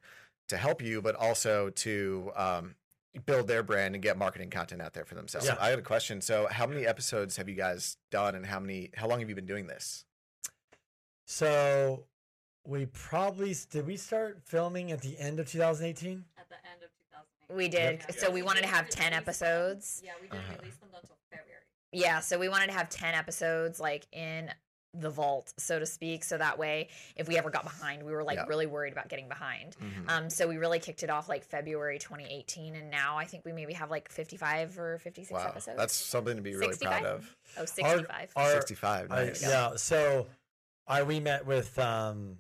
to 0.49 0.57
help 0.57 0.83
you, 0.83 1.01
but 1.03 1.15
also 1.15 1.71
to 1.71 2.31
um, 2.37 2.75
build 3.27 3.47
their 3.49 3.63
brand 3.63 3.95
and 3.95 4.03
get 4.03 4.17
marketing 4.17 4.51
content 4.51 4.81
out 4.83 4.93
there 4.95 5.05
for 5.05 5.15
themselves. 5.15 5.47
Yeah. 5.47 5.57
I 5.61 5.69
had 5.71 5.79
a 5.79 5.83
question. 5.83 6.21
So, 6.21 6.49
how 6.51 6.67
many 6.67 6.87
episodes 6.87 7.37
have 7.37 7.49
you 7.49 7.55
guys 7.55 7.97
done, 8.11 8.35
and 8.35 8.47
how 8.47 8.59
many? 8.61 8.91
How 8.97 9.07
long 9.09 9.21
have 9.21 9.29
you 9.29 9.35
been 9.35 9.47
doing 9.47 9.67
this? 9.67 10.05
So 11.27 12.05
we 12.67 12.87
probably 12.87 13.55
did 13.71 13.87
we 13.87 13.97
start 13.97 14.41
filming 14.45 14.93
at 14.93 15.01
the 15.01 15.19
end 15.19 15.41
of 15.41 15.49
2018? 15.51 16.25
at 16.39 16.49
the 16.49 16.55
end 16.57 16.83
of 16.83 16.91
2018, 17.49 17.57
we 17.57 17.69
did. 17.69 18.05
Yeah. 18.09 18.15
So 18.17 18.29
we 18.31 18.35
We 18.41 18.43
wanted 18.47 18.63
to 18.63 18.69
have 18.69 18.89
10 18.89 19.05
release 19.05 19.11
them. 19.15 19.23
episodes. 19.23 20.03
Yeah, 20.05 20.13
we 20.21 20.29
didn't 20.29 20.41
Uh-huh. 20.41 20.55
release 20.61 20.77
them 20.77 20.89
until 20.95 21.17
February. 21.31 21.61
Yeah, 21.93 22.21
so 22.21 22.39
we 22.39 22.49
wanted 22.49 22.67
to 22.69 22.73
have 22.73 22.89
10 22.89 23.15
episodes 23.15 23.81
like 23.81 24.07
in 24.13 24.53
the 24.95 25.09
vault, 25.11 25.53
so 25.57 25.79
to 25.79 25.87
speak. 25.87 26.23
So 26.23 26.37
that 26.39 26.59
way, 26.59 26.89
if 27.17 27.27
we 27.27 27.39
ever 27.39 27.49
got 27.51 27.65
behind, 27.65 28.03
we 28.03 28.13
were 28.13 28.23
like 28.23 28.37
Yeah. 28.37 28.45
really 28.47 28.67
worried 28.67 28.93
about 28.93 29.09
getting 29.09 29.27
behind. 29.29 29.75
Mhm. 29.81 30.09
Um, 30.11 30.31
so 30.31 30.47
we 30.47 30.59
really 30.59 30.79
kicked 30.81 31.03
it 31.03 31.09
off 31.09 31.29
like 31.29 31.45
February 31.45 31.99
2018. 31.99 32.75
And 32.75 32.91
now 32.91 33.17
I 33.17 33.25
think 33.25 33.45
we 33.47 33.53
maybe 33.53 33.73
have 33.73 33.91
like 33.91 34.11
55 34.11 34.79
or 34.79 34.99
56 34.99 35.31
wow, 35.33 35.49
episodes. 35.49 35.79
that's 35.79 35.95
something 35.95 36.37
to 36.37 36.43
be 36.43 36.55
really 36.55 36.73
65? 36.75 37.01
proud 37.01 37.07
of. 37.15 37.37
oh, 37.57 37.65
65. 37.65 38.33
Our- 38.37 38.53
Sixty-five. 38.53 39.11
I- 39.13 39.25
Nice. 39.27 39.43
yeah. 39.43 39.77
So 39.77 40.27
I 40.87 41.03
we 41.05 41.21
met 41.21 41.47
with 41.47 41.79
um 41.79 42.39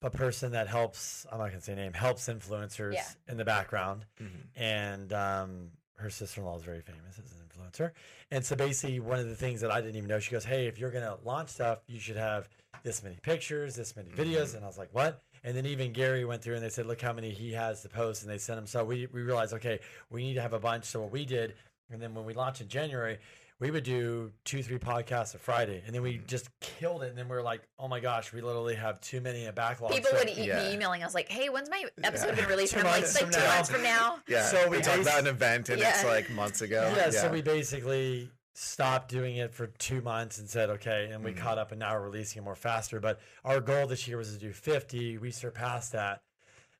a 0.00 0.10
person 0.10 0.52
that 0.52 0.68
helps. 0.68 1.26
I'm 1.32 1.38
not 1.38 1.48
gonna 1.48 1.60
say 1.62 1.74
name. 1.74 1.92
Helps 1.94 2.28
influencers 2.28 2.92
Yeah. 2.94 3.08
in 3.26 3.36
the 3.38 3.44
background, 3.44 4.04
Mhm. 4.20 4.46
and 4.54 5.12
um, 5.14 5.72
her 5.96 6.10
sister 6.10 6.40
in 6.42 6.46
law 6.46 6.56
is 6.56 6.62
very 6.62 6.82
famous 6.82 7.18
as 7.18 7.32
an 7.32 7.40
influencer. 7.64 7.92
And 8.30 8.44
so 8.44 8.56
basically, 8.56 9.00
one 9.00 9.18
of 9.18 9.28
the 9.28 9.36
things 9.36 9.60
that 9.60 9.70
I 9.70 9.80
didn't 9.80 9.96
even 9.96 10.08
know, 10.08 10.18
she 10.18 10.30
goes, 10.30 10.44
"Hey, 10.44 10.66
if 10.66 10.78
you're 10.78 10.90
gonna 10.90 11.16
launch 11.24 11.50
stuff, 11.50 11.78
you 11.86 12.00
should 12.00 12.16
have 12.16 12.48
this 12.82 13.02
many 13.02 13.16
pictures, 13.22 13.74
this 13.76 13.96
many 13.96 14.10
mm-hmm. 14.10 14.20
videos." 14.20 14.54
And 14.54 14.64
I 14.64 14.66
was 14.66 14.78
like, 14.78 14.88
"What?" 14.92 15.22
And 15.42 15.56
then 15.56 15.66
even 15.66 15.92
Gary 15.92 16.24
went 16.24 16.42
through 16.42 16.54
and 16.54 16.64
they 16.64 16.70
said, 16.70 16.86
"Look 16.86 17.00
how 17.00 17.12
many 17.12 17.30
he 17.30 17.52
has 17.52 17.82
to 17.82 17.88
post," 17.88 18.22
and 18.22 18.30
they 18.30 18.38
sent 18.38 18.58
him. 18.58 18.66
So 18.66 18.84
we 18.84 19.06
we 19.06 19.22
realized, 19.22 19.52
okay, 19.54 19.80
we 20.10 20.22
need 20.22 20.34
to 20.34 20.42
have 20.42 20.52
a 20.52 20.60
bunch. 20.60 20.84
So 20.84 21.00
what 21.02 21.12
we 21.12 21.24
did, 21.24 21.54
and 21.90 22.00
then 22.00 22.14
when 22.14 22.24
we 22.24 22.34
launched 22.34 22.60
in 22.60 22.68
January. 22.68 23.18
We 23.64 23.70
would 23.70 23.84
do 23.84 24.30
two, 24.44 24.62
three 24.62 24.76
podcasts 24.78 25.34
a 25.34 25.38
Friday, 25.38 25.82
and 25.86 25.94
then 25.94 26.02
we 26.02 26.18
just 26.26 26.50
killed 26.60 27.02
it. 27.02 27.08
And 27.08 27.16
then 27.16 27.30
we 27.30 27.34
are 27.36 27.42
like, 27.42 27.62
"Oh 27.78 27.88
my 27.88 27.98
gosh, 27.98 28.30
we 28.30 28.42
literally 28.42 28.74
have 28.74 29.00
too 29.00 29.22
many 29.22 29.44
in 29.44 29.48
a 29.48 29.54
backlog." 29.54 29.90
People 29.90 30.10
So- 30.10 30.18
would 30.18 30.28
e- 30.28 30.44
yeah. 30.48 30.62
be 30.68 30.74
emailing 30.74 31.02
us 31.02 31.14
like, 31.14 31.30
"Hey, 31.30 31.48
when's 31.48 31.70
my 31.70 31.82
episode 32.02 32.28
Yeah. 32.28 32.34
been 32.34 32.46
released?" 32.50 32.74
Two 32.74 32.80
And 32.80 32.88
I'm 32.88 32.92
like, 32.92 33.00
months 33.04 33.14
"It's 33.14 33.22
like 33.22 33.32
from 33.32 33.40
two 33.40 33.46
now." 33.48 33.54
months 33.54 33.70
from 33.70 33.82
now." 33.82 34.18
Yeah. 34.28 34.42
So 34.44 34.68
we 34.68 34.76
we 34.76 34.82
talked 34.82 35.00
about 35.00 35.18
an 35.20 35.28
event 35.28 35.70
and 35.70 35.80
it's 35.80 36.04
like 36.04 36.28
months 36.28 36.60
ago. 36.60 36.92
yeah, 36.94 37.08
so 37.08 37.30
we 37.30 37.40
basically 37.40 38.30
stopped 38.52 39.08
doing 39.08 39.36
it 39.38 39.54
for 39.54 39.68
two 39.68 40.02
months 40.02 40.36
and 40.38 40.48
said 40.50 40.68
okay 40.70 41.08
and 41.10 41.24
we 41.24 41.30
Mm-hmm. 41.32 41.40
caught 41.42 41.56
up 41.58 41.70
and 41.72 41.80
now 41.80 41.94
we're 41.94 42.04
releasing 42.04 42.42
it 42.42 42.44
more 42.44 42.54
faster 42.54 43.00
but 43.00 43.18
our 43.46 43.60
goal 43.60 43.86
this 43.88 44.06
year 44.06 44.16
was 44.18 44.32
to 44.32 44.38
do 44.38 44.52
50 44.52 45.18
we 45.18 45.32
surpassed 45.32 45.90
that 45.90 46.22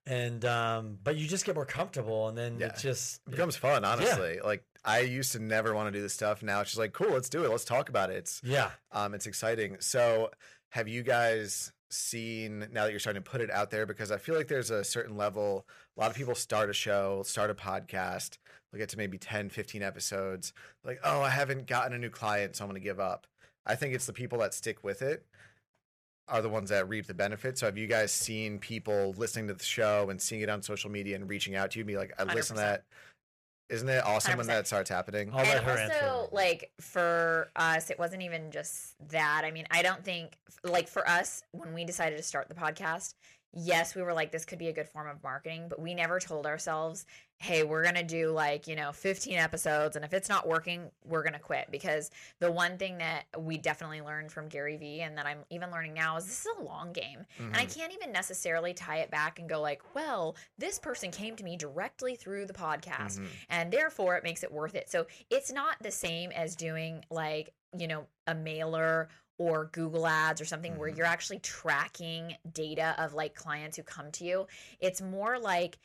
and 0.06 0.44
um 0.44 0.98
but 1.02 1.16
you 1.16 1.26
just 1.26 1.44
get 1.44 1.56
more 1.56 1.66
comfortable 1.66 2.28
and 2.28 2.38
then 2.38 2.60
Yeah. 2.60 2.66
it 2.66 2.76
just 2.78 3.20
it 3.26 3.30
becomes 3.30 3.56
fun, 3.56 3.84
honestly. 3.84 4.38
Like 4.44 4.62
I 4.84 5.00
used 5.00 5.32
to 5.32 5.38
never 5.38 5.74
want 5.74 5.88
to 5.88 5.98
do 5.98 6.02
this 6.02 6.12
stuff. 6.12 6.42
Now 6.42 6.60
it's 6.60 6.70
just 6.70 6.78
like, 6.78 6.92
cool, 6.92 7.10
let's 7.10 7.28
do 7.28 7.44
it. 7.44 7.50
Let's 7.50 7.64
talk 7.64 7.88
about 7.88 8.10
it. 8.10 8.16
It's 8.16 8.40
yeah 8.44 8.70
um 8.92 9.14
it's 9.14 9.26
exciting. 9.26 9.76
So 9.80 10.30
have 10.70 10.88
you 10.88 11.02
guys 11.02 11.72
seen 11.90 12.66
now 12.72 12.84
that 12.84 12.90
you're 12.90 13.00
starting 13.00 13.22
to 13.22 13.30
put 13.30 13.40
it 13.40 13.50
out 13.50 13.70
there? 13.70 13.86
Because 13.86 14.10
I 14.10 14.18
feel 14.18 14.34
like 14.34 14.48
there's 14.48 14.70
a 14.70 14.84
certain 14.84 15.16
level, 15.16 15.66
a 15.96 16.00
lot 16.00 16.10
of 16.10 16.16
people 16.16 16.34
start 16.34 16.68
a 16.68 16.72
show, 16.72 17.22
start 17.24 17.50
a 17.50 17.54
podcast, 17.54 18.38
they'll 18.72 18.80
get 18.80 18.88
to 18.90 18.98
maybe 18.98 19.16
10, 19.16 19.50
15 19.50 19.82
episodes, 19.82 20.52
like, 20.84 20.98
oh, 21.04 21.22
I 21.22 21.30
haven't 21.30 21.66
gotten 21.66 21.92
a 21.92 21.98
new 21.98 22.10
client, 22.10 22.56
so 22.56 22.64
I'm 22.64 22.68
gonna 22.68 22.80
give 22.80 22.98
up. 22.98 23.26
I 23.64 23.76
think 23.76 23.94
it's 23.94 24.06
the 24.06 24.12
people 24.12 24.38
that 24.38 24.52
stick 24.52 24.82
with 24.82 25.00
it 25.00 25.24
are 26.28 26.42
the 26.42 26.48
ones 26.48 26.70
that 26.70 26.88
reap 26.88 27.06
the 27.06 27.14
benefits. 27.14 27.60
So 27.60 27.66
have 27.66 27.76
you 27.78 27.86
guys 27.86 28.10
seen 28.10 28.58
people 28.58 29.14
listening 29.16 29.46
to 29.48 29.54
the 29.54 29.64
show 29.64 30.08
and 30.10 30.20
seeing 30.20 30.40
it 30.40 30.48
on 30.48 30.62
social 30.62 30.90
media 30.90 31.16
and 31.16 31.28
reaching 31.28 31.54
out 31.54 31.70
to 31.72 31.78
you 31.78 31.82
and 31.82 31.86
be 31.86 31.96
like, 31.96 32.12
I 32.18 32.24
listen 32.24 32.56
to 32.56 32.62
100%. 32.62 32.64
that. 32.64 32.84
Isn't 33.74 33.88
it 33.88 34.04
awesome 34.04 34.36
when 34.38 34.46
100%. 34.46 34.48
that 34.48 34.66
starts 34.66 34.88
happening? 34.88 35.30
I'll 35.32 35.44
let 35.44 35.58
and 35.58 35.66
her 35.66 35.72
also, 35.72 35.82
answer 35.82 36.28
like 36.32 36.70
for 36.80 37.50
us, 37.56 37.90
it 37.90 37.98
wasn't 37.98 38.22
even 38.22 38.50
just 38.50 38.94
that. 39.10 39.42
I 39.44 39.50
mean, 39.50 39.66
I 39.70 39.82
don't 39.82 40.04
think 40.04 40.36
like 40.62 40.88
for 40.88 41.08
us 41.08 41.42
when 41.52 41.74
we 41.74 41.84
decided 41.84 42.16
to 42.16 42.22
start 42.22 42.48
the 42.48 42.54
podcast, 42.54 43.14
yes, 43.52 43.94
we 43.94 44.02
were 44.02 44.12
like, 44.12 44.32
this 44.32 44.44
could 44.44 44.58
be 44.58 44.68
a 44.68 44.72
good 44.72 44.88
form 44.88 45.08
of 45.08 45.22
marketing, 45.22 45.66
but 45.68 45.80
we 45.80 45.94
never 45.94 46.20
told 46.20 46.46
ourselves, 46.46 47.04
hey, 47.38 47.62
we're 47.62 47.82
gonna 47.84 48.02
do 48.02 48.30
like 48.30 48.66
you 48.66 48.74
know 48.76 48.92
15 48.92 49.36
episodes, 49.36 49.96
and 49.96 50.04
if 50.04 50.12
it's 50.14 50.28
not 50.28 50.46
working, 50.48 50.90
we're 51.04 51.22
gonna 51.22 51.38
quit. 51.38 51.68
Because 51.70 52.10
the 52.40 52.50
one 52.50 52.78
thing 52.78 52.98
that 52.98 53.24
we 53.38 53.58
definitely 53.58 54.00
learned 54.00 54.32
from 54.32 54.48
Gary 54.48 54.76
Vee, 54.76 55.00
and 55.02 55.18
that 55.18 55.26
I'm 55.26 55.38
even 55.50 55.70
learning 55.70 55.94
now, 55.94 56.16
is 56.16 56.24
this 56.26 56.40
is 56.46 56.56
a 56.58 56.62
long 56.62 56.92
game, 56.92 57.26
and 57.38 57.56
I 57.56 57.66
can't 57.66 57.92
even 57.92 58.12
necessarily 58.12 58.72
tie 58.74 58.98
it 58.98 59.10
back 59.10 59.38
and 59.38 59.48
go 59.48 59.60
like, 59.60 59.82
well, 59.94 60.36
this 60.58 60.78
person 60.78 61.10
came 61.10 61.36
to 61.36 61.44
me 61.44 61.56
directly 61.56 62.14
through 62.16 62.46
the 62.46 62.52
podcast 62.54 63.18
Mhm. 63.18 63.26
and 63.50 63.72
therefore 63.72 64.16
it 64.16 64.24
makes 64.24 64.42
it 64.42 64.50
worth 64.52 64.74
it. 64.74 64.88
So 64.90 65.06
it's 65.30 65.52
not 65.52 65.76
the 65.82 65.90
same 65.90 66.30
as 66.32 66.56
doing 66.56 67.04
like, 67.10 67.52
you 67.76 67.88
know, 67.88 68.06
a 68.26 68.34
mailer 68.34 69.08
or 69.38 69.66
Google 69.72 70.06
ads 70.06 70.40
or 70.40 70.44
something 70.44 70.78
where 70.78 70.90
Mhm. 70.90 70.96
you're 70.96 71.06
actually 71.06 71.40
tracking 71.40 72.36
data 72.52 72.94
of 72.98 73.14
like 73.14 73.34
clients 73.34 73.76
who 73.76 73.82
come 73.82 74.10
to 74.12 74.24
you. 74.24 74.46
It's 74.80 75.00
more 75.00 75.38
like 75.38 75.78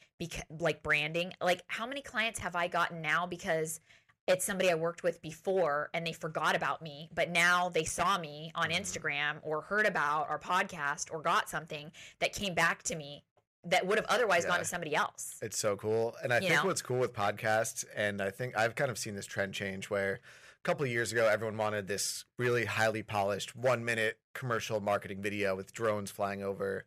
like 0.59 0.83
branding. 0.83 1.33
Like 1.41 1.63
how 1.67 1.85
many 1.87 2.01
clients 2.01 2.39
have 2.39 2.55
I 2.55 2.67
gotten 2.67 3.01
now 3.01 3.25
because 3.25 3.79
it's 4.27 4.45
somebody 4.45 4.69
I 4.69 4.75
worked 4.75 5.01
with 5.01 5.21
before 5.21 5.89
and 5.93 6.05
they 6.05 6.13
forgot 6.13 6.55
about 6.55 6.81
me, 6.83 7.09
but 7.15 7.29
now 7.29 7.69
they 7.69 7.85
saw 7.85 8.17
me 8.19 8.51
on 8.53 8.69
Mhm. 8.69 8.81
Instagram 8.81 9.39
or 9.41 9.61
heard 9.61 9.87
about 9.87 10.29
our 10.29 10.37
podcast 10.37 11.11
or 11.11 11.21
got 11.21 11.49
something 11.49 11.91
that 12.19 12.33
came 12.33 12.53
back 12.53 12.83
to 12.83 12.95
me 12.95 13.23
that 13.63 13.85
would 13.87 13.97
have 13.97 14.05
otherwise 14.07 14.45
gone 14.45 14.59
to 14.59 14.65
somebody 14.65 14.95
else. 14.95 15.37
It's 15.41 15.57
so 15.57 15.75
cool. 15.75 16.15
And 16.21 16.31
I 16.33 16.37
You 16.37 16.49
think 16.49 16.61
know? 16.61 16.67
what's 16.67 16.81
cool 16.81 16.99
with 16.99 17.13
podcasts, 17.13 17.83
and 17.95 18.21
I 18.21 18.29
think 18.29 18.55
I've 18.55 18.75
kind 18.75 18.91
of 18.91 18.97
seen 18.99 19.15
this 19.15 19.25
trend 19.25 19.53
change 19.53 19.89
where 19.89 20.19
a 20.63 20.67
couple 20.67 20.85
of 20.85 20.91
years 20.91 21.11
ago, 21.11 21.27
everyone 21.27 21.57
wanted 21.57 21.87
this 21.87 22.25
really 22.37 22.65
highly 22.65 23.01
polished 23.01 23.55
one 23.55 23.85
minute 23.85 24.19
commercial 24.33 24.81
marketing 24.81 25.21
video 25.21 25.55
with 25.55 25.71
drones 25.71 26.11
flying 26.11 26.43
over. 26.43 26.83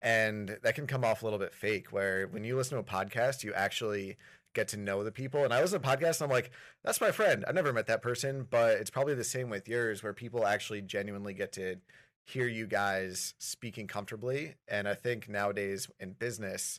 And 0.00 0.58
that 0.62 0.76
can 0.76 0.86
come 0.86 1.04
off 1.04 1.22
a 1.22 1.26
little 1.26 1.38
bit 1.38 1.52
fake, 1.52 1.92
where 1.92 2.28
when 2.28 2.44
you 2.44 2.56
listen 2.56 2.76
to 2.76 2.80
a 2.80 2.84
podcast, 2.84 3.42
you 3.42 3.52
actually 3.52 4.16
get 4.54 4.68
to 4.68 4.76
know 4.76 5.02
the 5.02 5.10
people. 5.10 5.42
And 5.42 5.52
I 5.52 5.60
listen 5.60 5.80
to 5.80 5.88
podcasts 5.88 6.20
and 6.20 6.30
I'm 6.30 6.34
like, 6.34 6.50
that's 6.84 7.00
my 7.00 7.10
friend. 7.10 7.44
I've 7.48 7.54
never 7.54 7.72
met 7.72 7.88
that 7.88 8.00
person, 8.00 8.46
but 8.48 8.78
it's 8.78 8.90
probably 8.90 9.14
the 9.14 9.24
same 9.24 9.50
with 9.50 9.68
yours, 9.68 10.02
where 10.02 10.12
people 10.12 10.46
actually 10.46 10.82
genuinely 10.82 11.34
get 11.34 11.52
to 11.52 11.76
hear 12.26 12.46
you 12.46 12.66
guys 12.66 13.34
speaking 13.38 13.88
comfortably. 13.88 14.54
And 14.68 14.86
I 14.88 14.94
think 14.94 15.28
nowadays 15.28 15.88
in 15.98 16.12
business, 16.12 16.78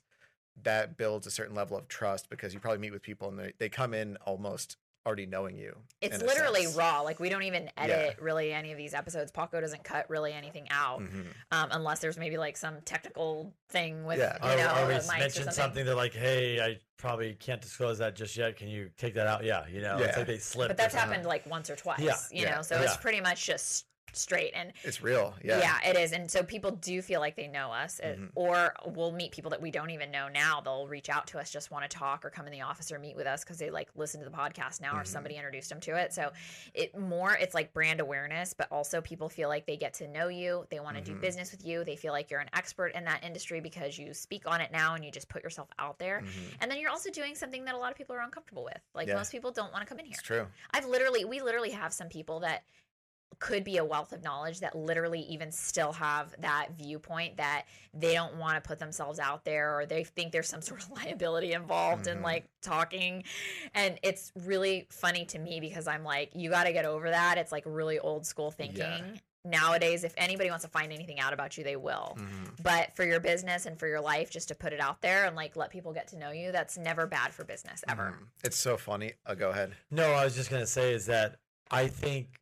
that 0.64 0.98
builds 0.98 1.28
a 1.28 1.32
certain 1.32 1.56
level 1.56 1.78
of 1.78 1.88
trust 1.88 2.30
because 2.30 2.54
you 2.54 2.60
probably 2.60 2.80
meet 2.80 2.94
with 2.94 3.04
people 3.04 3.28
and 3.28 3.38
they, 3.38 3.54
they 3.60 3.70
come 3.70 3.94
in 3.94 4.18
almost 4.26 4.78
already 5.08 5.26
knowing 5.26 5.58
you. 5.58 5.76
It's 6.02 6.22
literally 6.22 6.64
sense. 6.66 6.76
raw. 6.76 7.00
Like 7.02 7.20
we 7.20 7.30
don't 7.30 7.44
even 7.44 7.72
edit 7.78 8.20
really 8.22 8.52
any 8.54 8.72
of 8.74 8.78
these 8.78 8.94
episodes. 8.94 9.32
Paco 9.32 9.60
doesn't 9.62 9.84
cut 9.84 10.08
really 10.10 10.34
anything 10.34 10.68
out, 10.70 11.00
Mhm. 11.02 11.26
um, 11.52 11.70
unless 11.72 12.00
there's 12.00 12.18
maybe 12.18 12.38
like 12.38 12.58
some 12.58 12.82
technical 12.82 13.54
thing 13.70 14.04
with 14.06 14.20
Yeah. 14.20 14.38
you 14.46 14.52
Or, 14.54 14.58
know 14.58 14.84
or 14.84 14.88
we 14.88 14.94
the 14.96 15.00
mics 15.00 15.08
mention 15.20 15.32
something. 15.46 15.54
something. 15.54 15.86
they're 15.86 15.96
like, 15.96 16.14
"Hey, 16.14 16.60
I 16.62 16.78
probably 16.98 17.34
can't 17.36 17.62
disclose 17.62 17.98
that 18.00 18.16
just 18.16 18.36
yet. 18.36 18.58
Can 18.58 18.68
you 18.68 18.92
take 18.98 19.14
that 19.16 19.26
out?" 19.28 19.44
Yeah, 19.44 19.66
you 19.68 19.82
know, 19.82 19.98
it's 19.98 20.08
Yeah. 20.12 20.18
like 20.18 20.28
they 20.28 20.38
slip. 20.38 20.68
But 20.68 20.78
that's 20.78 20.94
happened 20.94 21.26
like 21.26 21.46
once 21.48 21.70
or 21.70 21.76
twice. 21.78 22.00
Yeah. 22.02 22.18
you 22.32 22.44
Yeah. 22.44 22.56
know, 22.58 22.62
so 22.62 22.80
it's 22.82 22.98
pretty 22.98 23.22
much 23.22 23.46
just 23.46 23.86
straight 24.14 24.52
and 24.56 24.74
It's 24.84 25.02
real. 25.02 25.36
Yeah. 25.44 25.60
yeah. 25.60 25.90
it 25.90 25.96
is 25.98 26.12
and 26.12 26.30
so 26.30 26.44
people 26.44 26.72
do 26.72 27.02
feel 27.02 27.20
like 27.20 27.36
they 27.36 27.48
know 27.48 27.72
us 27.72 28.00
It- 28.00 28.20
Mhm. 28.20 28.30
or 28.36 28.74
we'll 28.86 29.12
meet 29.12 29.32
people 29.32 29.52
that 29.52 29.62
we 29.62 29.70
don't 29.72 29.90
even 29.92 30.10
know 30.12 30.28
now 30.28 30.62
they'll 30.62 30.88
reach 30.88 31.10
out 31.10 31.28
to 31.28 31.40
us 31.40 31.52
just 31.52 31.72
want 31.72 31.90
to 31.90 31.98
talk 31.98 32.26
or 32.26 32.30
come 32.30 32.46
in 32.48 32.52
the 32.52 32.62
office 32.62 32.92
or 32.92 33.00
meet 33.00 33.16
with 33.16 33.28
us 33.28 33.44
because 33.44 33.58
they 33.60 33.70
like 33.70 33.90
listen 33.96 34.20
to 34.22 34.30
the 34.30 34.36
podcast 34.36 34.82
now 34.82 34.96
or 34.98 35.02
Mhm. 35.04 35.08
somebody 35.08 35.36
introduced 35.36 35.70
them 35.70 35.80
to 35.82 35.96
it 35.96 36.14
so 36.14 36.32
it 36.74 36.98
more 36.98 37.34
it's 37.36 37.54
like 37.54 37.74
brand 37.74 38.00
awareness 38.00 38.54
but 38.54 38.68
also 38.72 39.02
people 39.02 39.30
feel 39.30 39.50
like 39.50 39.66
they 39.66 39.78
get 39.78 39.94
to 39.96 40.08
know 40.08 40.28
you 40.30 40.66
they 40.70 40.80
want 40.80 40.96
to 40.98 41.02
do 41.04 41.14
Mhm. 41.16 41.22
business 41.22 41.52
with 41.52 41.66
you 41.66 41.84
they 41.84 41.96
feel 41.96 42.14
like 42.14 42.32
you're 42.32 42.40
an 42.40 42.50
expert 42.54 42.88
in 42.96 43.04
that 43.06 43.24
industry 43.24 43.60
because 43.60 43.98
you 43.98 44.14
speak 44.14 44.48
on 44.48 44.62
it 44.62 44.72
now 44.72 44.96
and 44.96 45.04
you 45.06 45.12
just 45.12 45.30
put 45.30 45.44
yourself 45.44 45.70
out 45.80 46.00
there 46.00 46.22
Mhm. 46.22 46.56
and 46.62 46.72
then 46.72 46.80
you're 46.80 46.90
also 46.92 47.10
doing 47.12 47.36
something 47.36 47.66
that 47.66 47.76
a 47.76 47.78
lot 47.78 47.92
of 47.92 47.98
people 47.98 48.16
are 48.16 48.22
uncomfortable 48.22 48.64
with 48.64 48.82
like 48.94 49.08
Yeah. 49.08 49.16
most 49.16 49.32
people 49.32 49.52
don't 49.52 49.72
want 49.72 49.84
to 49.84 49.88
come 49.88 50.00
in 50.00 50.06
here 50.06 50.14
It's 50.18 50.24
true. 50.24 50.48
I've 50.72 50.86
literally, 50.86 51.26
we 51.26 51.42
literally 51.42 51.72
have 51.72 51.94
some 51.94 52.10
people 52.10 52.40
that 52.42 52.64
could 53.40 53.64
be 53.64 53.78
a 53.78 53.86
wealth 53.86 54.14
of 54.14 54.24
knowledge 54.24 54.62
that 54.62 54.76
literally 54.76 55.20
even 55.22 55.52
still 55.52 55.92
have 55.92 56.34
that 56.40 56.70
viewpoint 56.76 57.38
that 57.38 57.66
they 57.94 58.14
don't 58.14 58.36
want 58.38 58.56
to 58.62 58.68
put 58.68 58.80
themselves 58.80 59.20
out 59.20 59.46
there 59.46 59.78
or 59.78 59.86
they 59.86 60.04
think 60.04 60.32
there's 60.32 60.50
some 60.50 60.62
sort 60.70 60.82
of 60.82 60.90
liability 60.92 61.54
involved 61.54 62.08
in 62.08 62.18
Mhm. 62.20 62.24
like 62.24 62.46
talking. 62.64 63.24
And 63.76 64.00
it's 64.02 64.32
really 64.44 64.88
funny 64.90 65.26
to 65.26 65.40
me 65.40 65.60
because 65.60 65.88
I'm 65.88 66.04
like, 66.04 66.32
you 66.34 66.50
got 66.50 66.64
to 66.64 66.74
get 66.74 66.86
over 66.86 67.10
that. 67.12 67.38
It's 67.38 67.52
like 67.52 67.64
really 67.68 68.00
old 68.00 68.26
school 68.26 68.50
thinking. 68.50 69.20
Nowadays, 69.46 70.04
if 70.04 70.14
anybody 70.18 70.50
wants 70.50 70.66
to 70.66 70.72
find 70.72 70.92
anything 70.92 71.20
out 71.20 71.32
about 71.32 71.58
you, 71.58 71.64
they 71.64 71.76
will. 71.78 72.18
Mhm. 72.20 72.62
But 72.64 72.94
for 72.96 73.06
your 73.06 73.20
business 73.22 73.66
and 73.66 73.80
for 73.80 73.88
your 73.88 74.02
life, 74.02 74.30
just 74.30 74.48
to 74.50 74.56
put 74.56 74.74
it 74.74 74.80
out 74.82 75.02
there 75.02 75.26
and 75.26 75.36
like 75.36 75.56
let 75.56 75.70
people 75.70 75.94
get 75.94 76.08
to 76.10 76.18
know 76.18 76.32
you, 76.32 76.52
that's 76.52 76.78
never 76.78 77.06
bad 77.08 77.34
for 77.34 77.46
business 77.46 77.84
ever. 77.88 78.18
Mhm. 78.20 78.28
It's 78.44 78.58
so 78.58 78.78
funny. 78.78 79.14
Oh, 79.26 79.36
go 79.36 79.52
ahead. 79.52 79.76
No, 79.92 80.12
I 80.14 80.24
was 80.26 80.36
just 80.36 80.50
gonna 80.50 80.66
say 80.68 80.94
is 80.94 81.06
that 81.06 81.36
I 81.72 81.88
think 81.88 82.37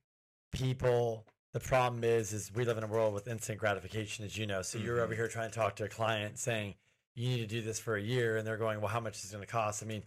people. 0.56 1.26
The 1.54 1.60
problem 1.60 2.04
is, 2.04 2.34
is 2.34 2.52
we 2.54 2.66
live 2.66 2.78
in 2.78 2.84
a 2.84 2.88
world 2.88 3.14
with 3.14 3.28
instant 3.28 3.60
gratification, 3.60 4.26
as 4.26 4.38
you 4.38 4.46
know. 4.46 4.62
So 4.62 4.78
you're 4.78 5.00
over 5.02 5.14
Mhm. 5.14 5.18
here 5.18 5.28
trying 5.28 5.50
to 5.50 5.56
talk 5.56 5.76
to 5.78 5.86
a 5.86 5.90
client 5.90 6.38
saying 6.40 6.76
you 7.14 7.30
need 7.30 7.38
to 7.42 7.48
do 7.48 7.62
this 7.62 7.80
for 7.80 7.96
a 7.96 8.02
year, 8.02 8.36
and 8.38 8.46
they're 8.46 8.58
going, 8.58 8.82
"Well, 8.82 8.90
how 8.90 9.00
much 9.00 9.18
is 9.24 9.30
it 9.30 9.34
going 9.34 9.46
to 9.46 9.52
cost?" 9.52 9.82
I 9.84 9.86
mean, 9.86 10.04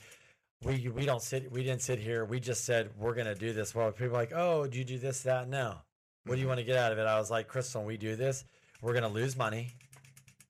we 0.62 0.88
we 0.88 1.06
don't 1.06 1.22
sit, 1.22 1.50
we 1.50 1.62
didn't 1.62 1.82
sit 1.82 1.98
here. 1.98 2.24
We 2.24 2.40
just 2.40 2.64
said 2.64 2.90
we're 2.96 3.14
going 3.14 3.26
to 3.28 3.34
do 3.34 3.52
this. 3.52 3.74
Well, 3.74 3.90
people 3.92 4.08
are 4.16 4.20
like, 4.20 4.32
"Oh, 4.34 4.66
do 4.66 4.76
you 4.78 4.84
do 4.84 4.98
this, 4.98 5.22
that?" 5.22 5.48
No. 5.48 5.80
What 6.24 6.34
do 6.34 6.40
you 6.40 6.46
Mhm. 6.46 6.48
want 6.48 6.58
to 6.58 6.64
get 6.64 6.76
out 6.76 6.92
of 6.92 6.98
it? 6.98 7.06
I 7.06 7.18
was 7.18 7.30
like, 7.30 7.48
Crystal, 7.48 7.82
we 7.84 7.96
do 7.96 8.14
this, 8.16 8.44
we're 8.82 8.92
going 8.92 9.04
to 9.04 9.08
lose 9.08 9.34
money, 9.36 9.72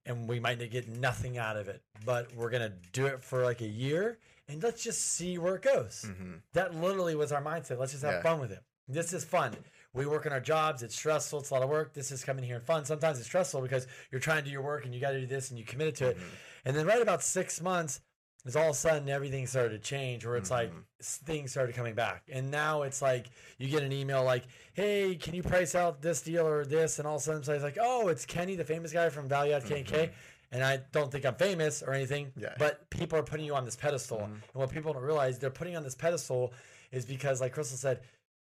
and 0.07 0.29
we 0.29 0.41
might 0.41 0.59
get 0.71 0.89
nothing 0.89 1.39
out 1.39 1.57
of 1.57 1.69
it, 1.69 1.83
but 2.05 2.35
we're 2.35 2.51
going 2.51 2.63
to 2.69 2.77
do 2.93 3.07
it 3.07 3.23
for 3.23 3.45
like 3.45 3.61
a 3.61 3.69
year, 3.69 4.19
and 4.49 4.61
let's 4.63 4.83
just 4.83 5.03
see 5.05 5.39
where 5.39 5.55
it 5.55 5.63
goes. 5.63 6.03
Mhm. 6.09 6.43
That 6.55 6.75
literally 6.75 7.15
was 7.15 7.31
our 7.31 7.43
mindset. 7.43 7.79
Let's 7.79 7.93
just 7.93 8.03
have 8.03 8.15
Yeah. 8.15 8.23
fun 8.23 8.41
with 8.41 8.51
it. 8.51 8.65
This 8.89 9.13
is 9.13 9.23
fun. 9.25 9.55
We 9.95 10.07
work 10.07 10.27
in 10.27 10.33
our 10.33 10.41
jobs. 10.41 10.83
It's 10.83 10.95
stressful. 10.95 11.41
It's 11.41 11.51
a 11.51 11.55
lot 11.55 11.63
of 11.63 11.71
work. 11.71 11.95
This 11.95 12.11
is 12.13 12.23
coming 12.25 12.45
here 12.45 12.57
and 12.57 12.65
fun. 12.65 12.85
Sometimes 12.85 13.19
it's 13.19 13.27
stressful 13.27 13.63
because 13.63 13.87
you're 14.11 14.21
trying 14.21 14.39
to 14.39 14.45
do 14.45 14.51
your 14.51 14.63
work 14.63 14.85
and 14.85 14.95
you 14.95 15.01
got 15.01 15.13
to 15.13 15.21
do 15.21 15.27
this 15.27 15.51
and 15.51 15.59
you 15.59 15.65
committed 15.65 15.95
to 15.97 16.09
it. 16.09 16.19
Mhm. 16.19 16.23
And 16.67 16.77
then 16.77 16.87
right 16.87 17.01
about 17.03 17.23
six 17.23 17.61
months, 17.61 18.01
is 18.45 18.55
all 18.55 18.67
of 18.71 18.71
a 18.71 18.75
sudden 18.75 19.09
everything 19.09 19.47
started 19.49 19.71
to 19.71 19.79
change 19.81 20.25
where 20.25 20.37
it's 20.37 20.51
like 20.51 20.71
Mhm. 20.73 20.85
s- 21.01 21.19
things 21.25 21.51
started 21.51 21.75
coming 21.75 21.95
back 21.97 22.23
and 22.31 22.53
now 22.53 22.83
it's 22.83 23.03
like 23.03 23.27
you 23.59 23.69
get 23.69 23.83
an 23.83 23.91
email 23.93 24.23
like 24.23 24.45
hey 24.75 25.17
can 25.17 25.35
you 25.35 25.43
price 25.43 25.75
out 25.75 26.01
this 26.01 26.23
deal 26.23 26.47
or 26.47 26.65
this 26.65 27.01
and 27.01 27.07
all 27.09 27.17
of 27.17 27.21
a 27.21 27.25
sudden 27.25 27.41
it's 27.41 27.65
like 27.65 27.77
oh 27.81 28.07
it's 28.09 28.25
kenny 28.25 28.55
the 28.55 28.65
famous 28.65 28.93
guy 28.93 29.09
from 29.09 29.29
value 29.29 29.53
add 29.53 29.67
k&k 29.67 30.13
and 30.53 30.63
i 30.65 30.77
don't 30.93 31.11
think 31.11 31.27
i'm 31.27 31.35
famous 31.35 31.83
or 31.83 31.93
anything 31.93 32.27
Mm-hmm. 32.27 32.41
Yeah. 32.43 32.55
but 32.59 32.89
people 32.91 33.19
are 33.19 33.25
putting 33.25 33.45
you 33.45 33.57
on 33.57 33.65
this 33.65 33.77
pedestal 33.77 34.19
Mhm. 34.21 34.25
and 34.27 34.43
what 34.53 34.71
people 34.71 34.93
don't 34.93 35.03
realize 35.03 35.41
they're 35.41 35.51
putting 35.51 35.77
on 35.77 35.83
this 35.83 35.97
pedestal 35.97 36.55
is 36.93 37.05
because 37.05 37.41
like 37.41 37.53
crystal 37.53 37.77
said 37.77 38.01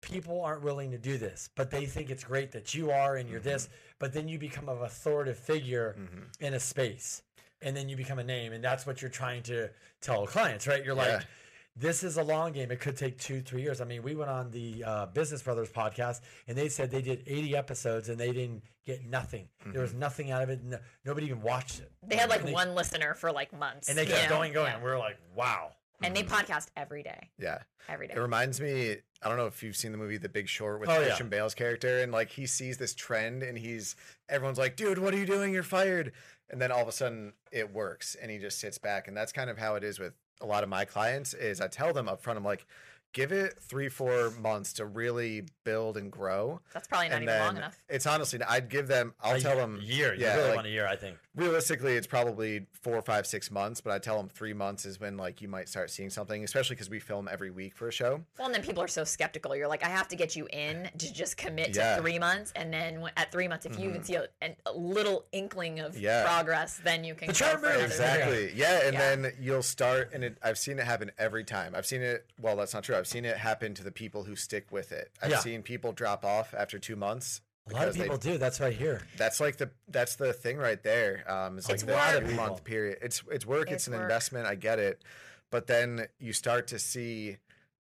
people 0.04 0.42
aren't 0.42 0.62
willing 0.62 0.90
to 0.90 0.98
do 0.98 1.16
this 1.18 1.48
but 1.56 1.70
they 1.70 1.86
think 1.86 2.10
it's 2.10 2.24
great 2.24 2.52
that 2.52 2.74
you 2.74 2.90
are 2.90 3.16
and 3.16 3.28
you're 3.28 3.40
this 3.40 3.68
but 3.98 4.12
then 4.12 4.28
you 4.28 4.38
become 4.38 4.68
an 4.68 4.78
authoritative 4.82 5.38
figure 5.38 5.96
Mhm. 5.98 6.24
in 6.40 6.54
a 6.54 6.60
space 6.60 7.22
and 7.62 7.76
then 7.76 7.88
you 7.88 7.96
become 7.96 8.18
a 8.18 8.24
name 8.24 8.52
and 8.52 8.62
that's 8.62 8.86
what 8.86 9.00
you're 9.00 9.10
trying 9.10 9.42
to 9.44 9.70
tell 10.00 10.26
clients 10.26 10.66
right 10.66 10.84
you're 10.84 10.96
Yeah. 10.96 11.14
like 11.16 11.26
this 11.76 12.04
is 12.04 12.18
a 12.18 12.22
long 12.22 12.52
game 12.52 12.70
it 12.70 12.78
could 12.80 12.96
take 12.96 13.18
two 13.18 13.40
three 13.40 13.62
years 13.62 13.80
i 13.80 13.84
mean 13.84 14.02
we 14.02 14.14
went 14.14 14.30
on 14.30 14.50
the 14.52 14.84
uh, 14.84 15.06
business 15.06 15.42
brothers 15.42 15.70
podcast 15.70 16.20
and 16.46 16.56
they 16.56 16.68
said 16.68 16.90
they 16.90 17.02
did 17.02 17.24
80 17.26 17.56
episodes 17.56 18.08
and 18.10 18.18
they 18.18 18.32
didn't 18.32 18.62
get 18.84 19.04
nothing 19.06 19.48
there 19.66 19.82
was 19.82 19.94
nothing 19.94 20.30
out 20.30 20.42
of 20.42 20.50
it 20.50 20.62
no, 20.62 20.78
nobody 21.04 21.26
even 21.26 21.40
watched 21.42 21.80
it 21.80 21.90
They 22.06 22.16
had 22.16 22.28
like 22.30 22.40
And 22.40 22.48
they- 22.50 22.52
one 22.52 22.74
listener 22.74 23.14
for 23.14 23.32
like 23.32 23.52
months. 23.52 23.88
and 23.88 23.96
they 23.98 24.06
kept 24.06 24.24
know? 24.30 24.36
going 24.36 24.52
going 24.52 24.68
Yeah. 24.68 24.74
and 24.74 24.84
we're 24.84 24.98
like 24.98 25.16
wow 25.34 25.72
And 26.02 26.14
they 26.14 26.22
podcast 26.22 26.68
every 26.76 27.02
day. 27.02 27.30
Yeah. 27.38 27.58
Every 27.88 28.08
day. 28.08 28.14
It 28.14 28.20
reminds 28.20 28.60
me, 28.60 28.96
I 29.22 29.28
don't 29.28 29.36
know 29.38 29.46
if 29.46 29.62
you've 29.62 29.76
seen 29.76 29.92
the 29.92 29.98
movie 29.98 30.16
The 30.18 30.28
Big 30.28 30.48
Short 30.48 30.80
with 30.80 30.88
Oh, 30.88 30.98
yeah. 30.98 31.06
Christian 31.06 31.28
Bale's 31.28 31.54
character, 31.54 32.00
and 32.00 32.12
like 32.12 32.30
he 32.30 32.46
sees 32.46 32.76
this 32.78 32.94
trend 32.94 33.42
and 33.42 33.56
he's 33.56 33.96
everyone's 34.28 34.58
like, 34.58 34.76
dude, 34.76 34.98
what 34.98 35.14
are 35.14 35.18
you 35.18 35.26
doing? 35.26 35.52
You're 35.52 35.62
fired. 35.62 36.12
And 36.50 36.60
then 36.60 36.70
all 36.70 36.82
of 36.82 36.88
a 36.88 36.92
sudden 36.92 37.32
it 37.52 37.72
works 37.72 38.16
and 38.20 38.30
he 38.30 38.38
just 38.38 38.58
sits 38.58 38.76
back. 38.78 39.08
And 39.08 39.16
that's 39.16 39.32
kind 39.32 39.48
of 39.48 39.56
how 39.58 39.76
it 39.76 39.84
is 39.84 39.98
with 39.98 40.12
a 40.40 40.46
lot 40.46 40.62
of 40.62 40.68
my 40.68 40.84
clients 40.84 41.32
is 41.32 41.60
I 41.60 41.68
tell 41.68 41.92
them 41.92 42.08
up 42.08 42.20
front, 42.20 42.38
I'm 42.38 42.44
like, 42.44 42.66
give 43.14 43.32
it 43.32 43.58
three, 43.62 43.88
four 43.88 44.30
months 44.42 44.74
to 44.74 44.84
really 44.84 45.44
build 45.64 45.96
and 45.96 46.12
grow. 46.12 46.60
That's 46.74 46.86
probably 46.86 47.08
not 47.08 47.14
and 47.14 47.22
even 47.24 47.38
long 47.38 47.54
then 47.54 47.62
enough. 47.62 47.78
it's 47.88 48.06
honestly, 48.06 48.38
I'd 48.46 48.68
give 48.68 48.86
them, 48.88 49.14
I'll 49.22 49.36
A 49.36 49.40
tell 49.40 49.54
ye- 49.54 49.60
them 49.60 49.80
year 49.82 50.12
you 50.14 50.20
yeah, 50.24 50.34
really 50.36 50.48
like- 50.48 50.54
want 50.56 50.66
a 50.66 50.70
year 50.70 50.86
i 50.86 50.96
think 50.96 51.16
realistically 51.36 51.94
it's 51.96 52.06
probably 52.06 52.66
four 52.82 53.00
five 53.02 53.26
six 53.26 53.50
months 53.50 53.80
but 53.80 53.92
i 53.92 53.98
tell 53.98 54.16
them 54.16 54.28
three 54.28 54.52
months 54.52 54.84
is 54.84 55.00
when 55.00 55.16
like 55.16 55.42
you 55.42 55.48
might 55.48 55.68
start 55.68 55.90
seeing 55.90 56.08
something 56.10 56.44
especially 56.44 56.74
because 56.76 56.88
we 56.90 57.00
film 57.00 57.28
every 57.30 57.50
week 57.50 57.74
for 57.76 57.88
a 57.88 57.92
show 57.92 58.20
Well, 58.38 58.46
and 58.46 58.54
then 58.54 58.62
people 58.62 58.82
are 58.82 58.88
so 58.88 59.04
skeptical. 59.04 59.56
You're 59.56 59.66
like, 59.68 59.84
I 59.84 59.88
have 59.88 60.08
to 60.08 60.16
get 60.16 60.36
you 60.36 60.46
in 60.52 60.90
to 60.98 61.12
just 61.12 61.36
commit 61.36 61.74
Yeah. 61.74 61.96
to 61.96 62.02
three 62.02 62.18
months, 62.18 62.52
and 62.56 62.72
then 62.72 63.02
at 63.16 63.30
three 63.32 63.48
months, 63.48 63.64
if 63.66 63.78
you 63.78 63.88
even 63.88 64.00
mm-hmm. 64.00 64.04
see 64.04 64.14
a, 64.16 64.56
a 64.66 64.72
little 64.72 65.24
inkling 65.32 65.80
of 65.80 65.96
Yeah. 65.98 66.24
progress, 66.24 66.80
then 66.84 67.04
you 67.04 67.14
can 67.14 67.28
The 67.28 67.32
go 67.32 67.38
chart 67.38 67.60
for 67.60 67.66
moves. 67.66 67.76
another 67.98 68.20
exactly 68.22 68.52
yeah 68.54 68.80
and 68.84 68.94
Yeah. 68.94 69.16
then 69.16 69.32
you'll 69.40 69.62
start 69.62 70.10
and 70.12 70.24
it, 70.24 70.38
i've 70.42 70.58
seen 70.58 70.78
it 70.78 70.84
happen 70.84 71.10
every 71.18 71.44
time 71.44 71.74
i've 71.74 71.86
seen 71.86 72.02
it 72.02 72.26
well 72.40 72.56
that's 72.56 72.74
not 72.74 72.82
true 72.84 72.96
i've 72.96 73.03
seen 73.06 73.24
it 73.24 73.36
happen 73.36 73.74
to 73.74 73.84
the 73.84 73.92
people 73.92 74.24
who 74.24 74.36
stick 74.36 74.70
with 74.72 74.92
it. 74.92 75.10
I've 75.22 75.30
Yeah. 75.30 75.38
seen 75.40 75.62
people 75.62 75.92
drop 75.92 76.24
off 76.24 76.54
after 76.54 76.78
two 76.78 76.96
months 76.96 77.40
a 77.66 77.72
lot 77.72 77.88
of 77.88 77.94
because 77.94 77.96
they- 77.96 78.02
people 78.04 78.18
do. 78.18 78.38
That's 78.38 78.60
right 78.60 78.74
here 78.74 79.02
that's 79.16 79.40
like 79.40 79.56
the 79.56 79.70
that's 79.88 80.16
the 80.16 80.32
thing 80.32 80.58
right 80.58 80.82
there. 80.82 81.24
Um 81.30 81.58
it's 81.58 81.68
like 81.68 81.74
It's 81.76 81.84
the 81.84 81.92
work. 81.92 82.30
month 82.34 82.64
period. 82.64 82.98
It's 83.02 83.22
it's 83.30 83.46
work 83.46 83.68
it's, 83.68 83.74
It's 83.74 83.86
an 83.88 83.92
work. 83.94 84.02
investment. 84.02 84.46
I 84.46 84.54
get 84.54 84.78
it. 84.78 85.02
But 85.50 85.66
then 85.66 86.08
you 86.18 86.32
start 86.32 86.66
to 86.68 86.78
see 86.78 87.38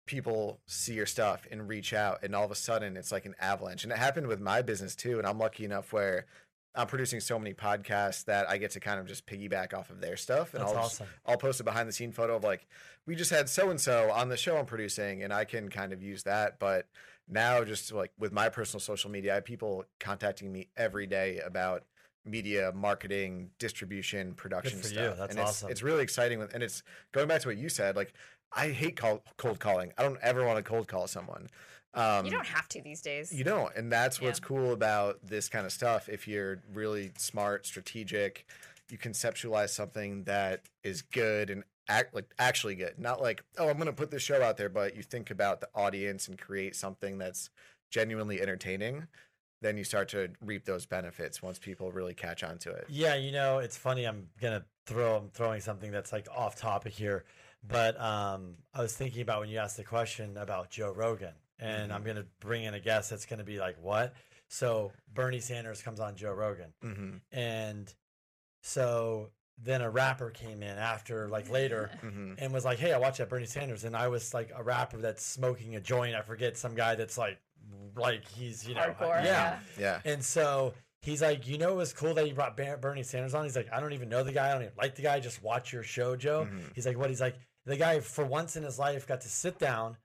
people 0.07 0.59
see 0.65 0.93
your 0.95 1.05
stuff 1.05 1.47
and 1.51 1.69
reach 1.69 1.93
out 1.93 2.19
and 2.23 2.35
all 2.35 2.43
of 2.43 2.51
a 2.51 2.55
sudden 2.55 2.97
it's 2.97 3.11
like 3.11 3.25
an 3.25 3.35
avalanche. 3.39 3.83
And 3.83 3.93
it 3.93 3.97
happened 3.99 4.27
with 4.27 4.41
my 4.41 4.61
business 4.61 4.95
too 4.95 5.17
and 5.19 5.27
i'm 5.27 5.37
lucky 5.39 5.63
enough 5.63 5.93
where 5.93 6.25
i'm 6.75 6.87
producing 6.87 7.19
so 7.19 7.37
many 7.37 7.53
podcasts 7.53 8.25
that 8.25 8.49
i 8.49 8.57
get 8.57 8.71
to 8.71 8.79
kind 8.79 8.99
of 8.99 9.05
just 9.07 9.25
piggyback 9.25 9.73
off 9.73 9.89
of 9.89 9.99
their 10.01 10.15
stuff 10.17 10.53
and 10.53 10.61
That's 10.61 10.73
i'll 10.73 10.83
just- 10.83 11.01
awesome. 11.01 11.07
i'll 11.25 11.37
post 11.37 11.59
a 11.59 11.63
behind 11.63 11.87
the 11.89 11.93
scene 11.93 12.11
photo 12.11 12.35
of 12.37 12.43
like 12.43 12.67
we 13.05 13.15
just 13.15 13.31
had 13.31 13.49
so 13.49 13.69
and 13.69 13.79
so 13.79 14.09
on 14.11 14.29
the 14.29 14.37
show 14.37 14.57
i'm 14.57 14.65
producing 14.65 15.23
and 15.23 15.33
i 15.33 15.45
can 15.45 15.69
kind 15.69 15.93
of 15.93 16.01
use 16.01 16.23
that 16.23 16.59
but 16.59 16.87
now 17.29 17.63
just 17.63 17.91
like 17.91 18.11
with 18.19 18.31
my 18.31 18.49
personal 18.49 18.79
social 18.79 19.09
media 19.09 19.31
i 19.31 19.35
have 19.35 19.45
people 19.45 19.85
contacting 19.99 20.51
me 20.51 20.67
every 20.77 21.07
day 21.07 21.39
about 21.45 21.83
media 22.25 22.71
marketing 22.75 23.49
distribution 23.59 24.33
production 24.35 24.79
for 24.79 24.87
you. 24.87 24.93
stuff 24.93 25.17
That's 25.17 25.31
and 25.31 25.39
it's, 25.39 25.49
awesome. 25.49 25.71
it's 25.71 25.81
really 25.81 26.03
exciting 26.03 26.39
with, 26.39 26.53
and 26.53 26.61
it's 26.63 26.83
going 27.11 27.27
back 27.27 27.41
to 27.41 27.47
what 27.47 27.57
you 27.57 27.67
said 27.69 27.95
like 27.95 28.13
i 28.53 28.67
hate 28.69 28.95
call, 28.95 29.23
cold 29.37 29.59
calling 29.59 29.91
i 29.97 30.03
don't 30.03 30.19
ever 30.21 30.45
want 30.45 30.57
to 30.57 30.63
cold 30.63 30.87
call 30.87 31.07
someone 31.07 31.49
um, 31.93 32.25
You 32.25 32.31
don't 32.31 32.45
have 32.47 32.69
to 32.69 32.81
these 32.81 33.01
days. 33.01 33.33
you 33.33 33.43
don't, 33.43 33.75
and 33.75 33.91
that's 33.91 34.21
what's 34.21 34.39
Yeah. 34.39 34.45
cool 34.47 34.71
about 34.71 35.19
this 35.27 35.49
kind 35.49 35.65
of 35.65 35.73
stuff. 35.73 36.07
If 36.07 36.25
you're 36.25 36.61
really 36.73 37.11
smart, 37.17 37.65
strategic, 37.65 38.45
you 38.89 38.97
conceptualize 38.97 39.71
something 39.71 40.23
that 40.23 40.61
is 40.85 41.01
good 41.01 41.49
and 41.49 41.65
act 41.89 42.15
like 42.15 42.33
actually 42.39 42.75
good. 42.75 42.97
Not 42.97 43.21
like, 43.21 43.43
oh, 43.57 43.67
I'm 43.67 43.75
going 43.75 43.87
to 43.87 43.91
put 43.93 44.09
this 44.09 44.21
show 44.21 44.41
out 44.41 44.55
there, 44.55 44.69
but 44.69 44.95
you 44.95 45.03
think 45.03 45.31
about 45.31 45.59
the 45.59 45.67
audience 45.75 46.29
and 46.29 46.39
create 46.39 46.77
something 46.77 47.17
that's 47.17 47.49
genuinely 47.89 48.41
entertaining. 48.41 49.07
Then 49.61 49.77
you 49.77 49.83
start 49.83 50.09
to 50.09 50.29
reap 50.41 50.65
those 50.65 50.85
benefits 50.85 51.41
once 51.41 51.59
people 51.59 51.91
really 51.91 52.15
catch 52.15 52.43
on 52.43 52.57
to 52.59 52.71
it. 52.71 52.85
Yeah, 52.89 53.15
you 53.15 53.31
know, 53.31 53.59
it's 53.59 53.77
funny. 53.77 54.05
I'm 54.05 54.27
gonna 54.39 54.65
throw. 54.87 55.17
I'm 55.17 55.29
throwing 55.29 55.61
something 55.61 55.91
that's 55.91 56.11
like 56.11 56.27
off 56.35 56.55
topic 56.55 56.93
here, 56.93 57.25
but 57.67 57.99
um, 58.01 58.55
I 58.73 58.81
was 58.81 58.95
thinking 58.95 59.21
about 59.21 59.41
when 59.41 59.49
you 59.49 59.59
asked 59.59 59.77
the 59.77 59.83
question 59.83 60.35
about 60.37 60.71
Joe 60.71 60.91
Rogan, 60.91 61.33
and 61.59 61.93
I'm 61.93 62.03
gonna 62.03 62.25
bring 62.39 62.63
in 62.63 62.73
a 62.73 62.79
guest 62.79 63.11
that's 63.11 63.25
gonna 63.25 63.43
be 63.43 63.59
like, 63.59 63.77
"What?" 63.81 64.13
So 64.47 64.91
Bernie 65.13 65.39
Sanders 65.39 65.81
comes 65.81 65.99
on 65.99 66.15
Joe 66.15 66.33
Rogan, 66.33 66.73
hmm 66.81 67.17
and 67.31 67.93
so 68.63 69.29
then 69.63 69.81
a 69.81 69.89
rapper 69.89 70.31
came 70.31 70.63
in 70.63 70.77
after, 70.77 71.27
like 71.29 71.49
later, 71.49 71.91
hmm 72.01 72.33
and 72.39 72.51
was 72.51 72.65
like, 72.65 72.79
"Hey, 72.79 72.93
I 72.93 72.97
watched 72.97 73.19
that 73.19 73.29
Bernie 73.29 73.45
Sanders," 73.45 73.83
and 73.83 73.95
I 73.95 74.07
was 74.07 74.33
like 74.33 74.51
a 74.55 74.63
rapper 74.63 74.97
that's 74.97 75.23
smoking 75.23 75.75
a 75.75 75.79
joint. 75.79 76.15
I 76.15 76.21
forget 76.21 76.57
some 76.57 76.73
guy 76.73 76.95
that's 76.95 77.17
like, 77.17 77.39
like 77.95 78.27
he's 78.27 78.67
you 78.67 78.75
know, 78.75 78.81
Hardcore. 78.99 79.23
yeah. 79.23 79.59
Yeah. 79.79 79.99
And 80.05 80.23
so 80.23 80.73
he's 81.01 81.21
like, 81.21 81.47
you 81.47 81.57
know, 81.57 81.71
it 81.71 81.75
was 81.75 81.93
cool 81.93 82.13
that 82.13 82.27
you 82.27 82.33
brought 82.33 82.55
Bernie 82.55 83.03
Sanders 83.03 83.33
on. 83.33 83.43
He's 83.43 83.55
like, 83.55 83.71
I 83.73 83.79
don't 83.79 83.93
even 83.93 84.09
know 84.09 84.23
the 84.23 84.31
guy. 84.31 84.49
I 84.49 84.53
don't 84.53 84.61
even 84.63 84.73
like 84.77 84.95
the 84.95 85.01
guy. 85.01 85.19
Just 85.19 85.41
watch 85.43 85.73
your 85.73 85.83
show, 85.83 86.15
Joe. 86.15 86.47
Mhm. 86.49 86.75
He's 86.75 86.85
like, 86.85 86.97
what? 86.97 87.09
He's 87.09 87.21
like, 87.21 87.35
the 87.65 87.77
guy 87.77 87.99
for 87.99 88.25
once 88.25 88.55
in 88.55 88.63
his 88.63 88.79
life 88.79 89.05
got 89.07 89.21
to 89.21 89.29
sit 89.29 89.59
down, 89.59 89.97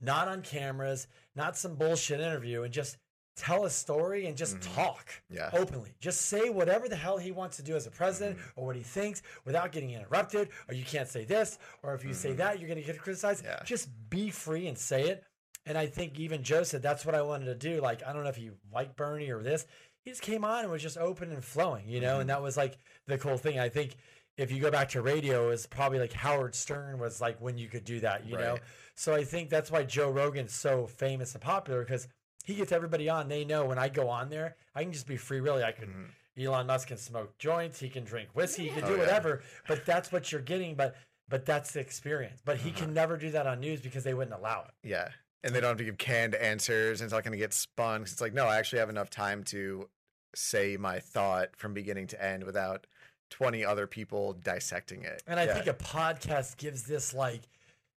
not 0.00 0.28
on 0.28 0.42
cameras, 0.42 1.06
not 1.34 1.56
some 1.56 1.74
bullshit 1.74 2.20
interview, 2.20 2.62
and 2.62 2.72
just 2.72 2.96
tell 3.36 3.64
a 3.64 3.70
story 3.70 4.26
and 4.26 4.36
just 4.36 4.56
Mhm. 4.58 4.74
talk 4.74 5.08
Yeah. 5.30 5.48
openly. 5.54 5.94
Just 6.00 6.22
say 6.22 6.50
whatever 6.50 6.88
the 6.88 6.96
hell 6.96 7.16
he 7.16 7.30
wants 7.30 7.56
to 7.56 7.62
do 7.62 7.74
as 7.74 7.86
a 7.86 7.90
president 7.90 8.36
Mm-hmm. 8.38 8.60
or 8.60 8.66
what 8.66 8.76
he 8.76 8.82
thinks 8.82 9.22
without 9.46 9.72
getting 9.72 9.90
interrupted. 9.92 10.50
Or 10.68 10.74
you 10.74 10.84
can't 10.84 11.08
say 11.08 11.24
this, 11.24 11.58
or 11.82 11.94
if 11.94 12.04
you 12.04 12.12
say 12.12 12.32
Mhm. 12.32 12.36
that, 12.38 12.58
you're 12.58 12.68
going 12.68 12.80
to 12.80 12.84
get 12.84 13.00
criticized. 13.00 13.44
Yeah. 13.44 13.62
Just 13.64 13.88
be 14.10 14.28
free 14.30 14.66
and 14.66 14.76
say 14.78 15.08
it. 15.08 15.24
And 15.66 15.76
I 15.76 15.86
think 15.86 16.18
even 16.18 16.42
Joe 16.42 16.62
said 16.62 16.82
that's 16.82 17.04
what 17.04 17.14
I 17.14 17.22
wanted 17.22 17.46
to 17.46 17.54
do. 17.54 17.80
Like, 17.80 18.02
I 18.06 18.12
don't 18.12 18.22
know 18.24 18.30
if 18.30 18.38
you 18.38 18.56
like 18.72 18.96
Bernie 18.96 19.30
or 19.30 19.42
this. 19.42 19.66
He 20.04 20.10
just 20.10 20.22
came 20.22 20.44
on 20.44 20.62
and 20.62 20.70
was 20.72 20.82
just 20.82 20.96
open 20.96 21.30
and 21.30 21.44
flowing, 21.44 21.86
you 21.88 22.00
know, 22.00 22.16
Mhm. 22.16 22.20
and 22.22 22.30
that 22.30 22.40
was 22.42 22.56
like 22.56 22.78
the 23.06 23.18
cool 23.18 23.36
thing. 23.36 23.58
I 23.58 23.68
think 23.68 23.96
if 24.38 24.50
you 24.50 24.58
go 24.60 24.70
back 24.70 24.88
to 24.90 25.02
radio, 25.02 25.50
is 25.50 25.66
probably 25.66 25.98
like 25.98 26.14
Howard 26.14 26.54
Stern 26.54 26.98
was 26.98 27.20
like 27.20 27.38
when 27.40 27.58
you 27.58 27.68
could 27.68 27.84
do 27.84 28.00
that, 28.00 28.24
you 28.24 28.38
know. 28.38 28.56
So 28.94 29.14
I 29.14 29.24
think 29.24 29.50
that's 29.50 29.70
why 29.70 29.82
Joe 29.84 30.10
Rogan's 30.10 30.54
so 30.54 30.86
famous 30.86 31.34
and 31.34 31.42
popular 31.42 31.80
because 31.84 32.08
he 32.44 32.54
gets 32.54 32.72
everybody 32.72 33.10
on. 33.10 33.28
They 33.28 33.44
know 33.44 33.66
when 33.66 33.78
I 33.78 33.90
go 33.90 34.08
on 34.08 34.30
there, 34.30 34.56
I 34.74 34.82
can 34.82 34.92
just 34.92 35.06
be 35.06 35.18
free. 35.18 35.40
Really, 35.40 35.62
I 35.62 35.72
could. 35.72 35.88
Mhm. 35.90 36.08
Elon 36.42 36.66
Musk 36.66 36.88
can 36.88 36.96
smoke 36.96 37.36
joints. 37.36 37.80
He 37.80 37.90
can 37.90 38.04
drink 38.04 38.30
whiskey. 38.32 38.64
He 38.64 38.70
can 38.70 38.84
Oh, 38.84 38.88
do 38.88 38.92
yeah. 38.94 39.00
whatever. 39.00 39.42
But 39.68 39.84
that's 39.84 40.10
what 40.10 40.32
you're 40.32 40.40
getting. 40.40 40.74
But 40.74 40.96
but 41.28 41.44
that's 41.44 41.70
the 41.72 41.80
experience. 41.80 42.40
But 42.44 42.56
he 42.56 42.70
Uh-huh. 42.70 42.78
can 42.80 42.94
never 42.94 43.16
do 43.16 43.30
that 43.30 43.46
on 43.46 43.60
news 43.60 43.80
because 43.80 44.02
they 44.02 44.14
wouldn't 44.14 44.34
allow 44.36 44.62
it. 44.64 44.88
Yeah. 44.88 45.12
And 45.42 45.54
they 45.54 45.60
don't 45.60 45.68
have 45.70 45.78
to 45.78 45.84
give 45.84 45.96
canned 45.98 46.34
answers 46.34 47.00
and 47.00 47.06
it's 47.06 47.12
not 47.14 47.24
going 47.24 47.32
to 47.32 47.38
get 47.38 47.52
spun. 47.54 48.02
It's 48.02 48.20
like, 48.20 48.34
no, 48.34 48.46
I 48.46 48.58
actually 48.58 48.80
have 48.80 48.90
enough 48.90 49.08
time 49.10 49.42
to 49.44 49.88
say 50.34 50.76
my 50.76 50.98
thought 51.00 51.56
from 51.56 51.72
beginning 51.74 52.06
to 52.08 52.22
end 52.22 52.44
without 52.44 52.86
20 53.30 53.64
other 53.64 53.86
people 53.86 54.34
dissecting 54.34 55.02
it. 55.02 55.22
And 55.26 55.40
I 55.40 55.44
Yeah. 55.44 55.54
think 55.54 55.66
a 55.66 55.74
podcast 55.74 56.56
gives 56.58 56.82
this 56.84 57.14
like 57.14 57.42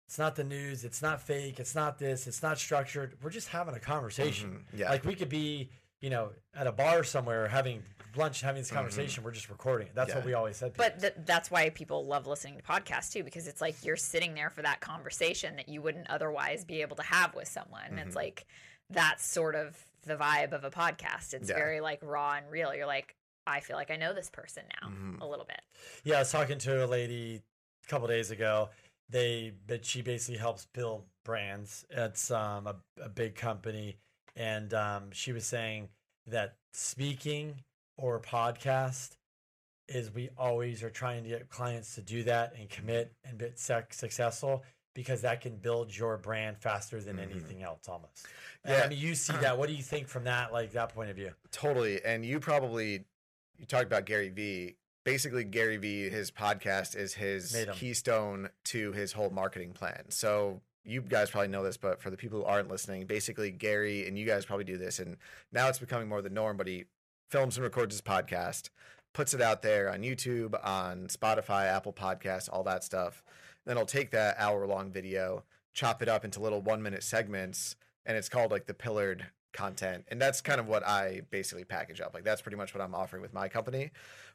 it's 0.07 0.19
not 0.19 0.35
the 0.35 0.43
news, 0.45 0.85
it's 0.85 1.01
not 1.03 1.23
fake, 1.23 1.61
it's 1.61 1.75
not 1.75 1.99
this, 1.99 2.27
it's 2.27 2.43
not 2.43 2.59
structured. 2.59 3.17
We're 3.23 3.31
just 3.31 3.49
having 3.49 3.75
a 3.77 3.81
conversation. 3.81 4.65
Mhm. 4.75 4.79
Yeah. 4.81 4.91
Like 4.91 5.05
we 5.05 5.15
could 5.15 5.29
be, 5.29 5.71
you 6.01 6.11
know, 6.11 6.31
at 6.55 6.67
a 6.67 6.73
bar 6.73 7.05
somewhere 7.05 7.49
having 7.49 7.83
lunch, 8.17 8.41
having 8.41 8.63
Mm-hmm. 8.63 8.63
this 8.63 8.71
conversation. 8.73 9.23
We're 9.23 9.31
just 9.31 9.49
recording 9.51 9.87
it. 9.89 9.95
That's 9.95 10.15
what 10.15 10.25
we 10.25 10.35
always 10.35 10.57
said. 10.57 10.73
But 10.77 10.99
th- 11.01 11.15
that's 11.25 11.51
why 11.51 11.71
people 11.71 12.07
love 12.07 12.27
listening 12.27 12.57
to 12.57 12.63
podcasts 12.63 13.13
too, 13.13 13.23
because 13.23 13.47
it's 13.47 13.61
like 13.61 13.85
you're 13.85 13.97
sitting 13.97 14.35
there 14.35 14.51
for 14.51 14.63
that 14.63 14.81
conversation 14.81 15.57
that 15.57 15.69
you 15.69 15.81
wouldn't 15.83 16.09
otherwise 16.11 16.65
be 16.65 16.81
able 16.83 16.97
to 16.97 17.03
have 17.03 17.35
with 17.35 17.47
someone. 17.49 17.91
Mhm. 17.93 18.07
It's 18.07 18.17
like 18.17 18.47
that's 18.89 19.25
sort 19.25 19.55
of 19.55 19.77
the 20.07 20.17
vibe 20.17 20.53
of 20.53 20.65
a 20.65 20.71
podcast. 20.71 21.35
It's 21.35 21.49
Yeah. 21.51 21.57
very 21.57 21.81
like 21.81 22.01
raw 22.03 22.33
and 22.35 22.51
real. 22.51 22.75
You're 22.75 22.87
like, 22.87 23.15
I 23.47 23.61
feel 23.61 23.77
like 23.77 23.91
I 23.91 23.97
know 23.97 24.13
this 24.13 24.31
person 24.31 24.65
now 24.83 24.89
Mhm. 24.89 25.21
a 25.21 25.27
little 25.27 25.45
bit. 25.45 25.61
Yeah, 26.03 26.17
I 26.17 26.19
was 26.21 26.33
talking 26.33 26.59
to 26.59 26.85
a 26.85 26.87
lady 26.87 27.43
a 27.85 27.89
couple 27.89 28.09
days 28.09 28.31
ago. 28.31 28.71
They, 29.09 29.53
but 29.67 29.85
she 29.85 30.03
basically 30.03 30.39
helps 30.39 30.67
build 30.67 31.05
brands. 31.25 31.85
It's 31.91 32.31
um, 32.31 32.67
a, 32.67 32.77
a 33.01 33.09
big 33.09 33.35
company, 33.35 33.99
and 34.37 34.73
um, 34.75 35.11
she 35.13 35.33
was 35.33 35.45
saying 35.45 35.89
that 36.27 36.55
speaking 36.73 37.57
or 37.97 38.21
podcast 38.21 39.17
is 39.89 40.13
we 40.15 40.31
always 40.39 40.83
are 40.83 40.91
trying 40.91 41.23
to 41.25 41.29
get 41.29 41.49
clients 41.49 41.95
to 41.97 42.01
do 42.01 42.23
that 42.23 42.55
and 42.59 42.69
commit 42.69 43.13
and 43.25 43.39
be 43.39 43.47
successful 43.57 44.63
because 44.95 45.23
that 45.23 45.41
can 45.41 45.57
build 45.57 45.97
your 45.97 46.17
brand 46.17 46.57
faster 46.59 47.01
than 47.01 47.19
anything 47.19 47.63
else 47.63 47.89
almost. 47.89 48.27
And 48.65 48.75
I 48.75 48.81
Mm-hmm. 48.81 48.89
Mean, 48.91 48.99
you 48.99 49.15
see 49.15 49.33
that. 49.39 49.59
What 49.59 49.69
do 49.69 49.75
you 49.75 49.83
think 49.83 50.09
from 50.09 50.25
that, 50.25 50.53
like 50.53 50.73
that 50.73 50.95
point 50.95 51.11
of 51.11 51.17
view? 51.17 51.33
Totally. 51.51 52.05
And 52.05 52.25
you 52.25 52.41
probably 52.41 53.05
you 53.59 53.67
talked 53.67 53.87
about 53.87 54.07
Gary 54.07 54.29
Vee. 54.29 54.77
Basically, 55.05 55.45
Gary 55.45 55.77
Vee, 55.79 56.09
his 56.11 56.31
podcast 56.31 56.95
is 56.95 57.15
his 57.15 57.57
keystone 57.73 58.51
to 58.67 58.93
his 58.93 59.13
whole 59.13 59.31
marketing 59.31 59.73
plan. 59.73 60.05
So 60.11 60.61
you 60.85 61.03
guys 61.03 61.31
probably 61.31 61.49
know 61.49 61.63
this, 61.63 61.77
but 61.77 62.01
for 62.01 62.11
the 62.11 62.17
people 62.17 62.41
who 62.41 62.45
aren't 62.45 62.69
listening, 62.69 63.07
basically 63.07 63.51
Gary 63.51 64.07
and 64.07 64.19
you 64.19 64.27
guys 64.27 64.45
probably 64.45 64.65
do 64.65 64.79
this, 64.79 64.99
and 64.99 65.17
now 65.53 65.69
it's 65.69 65.79
becoming 65.79 66.09
more 66.09 66.23
the 66.23 66.31
norm. 66.31 66.57
But 66.57 66.67
he 66.67 66.85
films 67.31 67.57
and 67.57 67.65
records 67.65 67.95
his 67.95 68.03
podcast, 68.03 68.71
puts 69.13 69.35
it 69.35 69.41
out 69.41 69.63
there 69.63 69.91
on 69.91 70.01
YouTube, 70.01 70.59
on 70.65 71.07
Spotify, 71.09 71.67
Apple 71.67 71.93
Podcasts, 71.93 72.49
all 72.53 72.65
that 72.65 72.85
stuff. 72.85 73.23
Then 73.67 73.77
he'll 73.77 73.87
take 73.87 74.11
that 74.11 74.37
hour 74.39 74.67
long 74.67 74.91
video, 74.91 75.45
chop 75.75 76.03
it 76.03 76.09
up 76.09 76.25
into 76.25 76.41
little 76.41 76.61
one 76.61 76.83
minute 76.83 77.03
segments, 77.03 77.77
and 78.07 78.17
it's 78.17 78.29
called 78.29 78.51
like 78.51 78.67
the 78.67 78.75
pillared 78.75 79.27
content. 79.53 80.05
And 80.09 80.21
that's 80.21 80.41
kind 80.41 80.61
of 80.61 80.69
what 80.69 80.87
I 80.87 81.23
basically 81.31 81.65
package 81.65 82.01
up. 82.01 82.15
Like 82.15 82.25
that's 82.25 82.43
pretty 82.43 82.57
much 82.57 82.75
what 82.75 82.83
I'm 82.83 82.95
offering 82.95 83.23
with 83.23 83.35
my 83.35 83.49
company. 83.49 83.91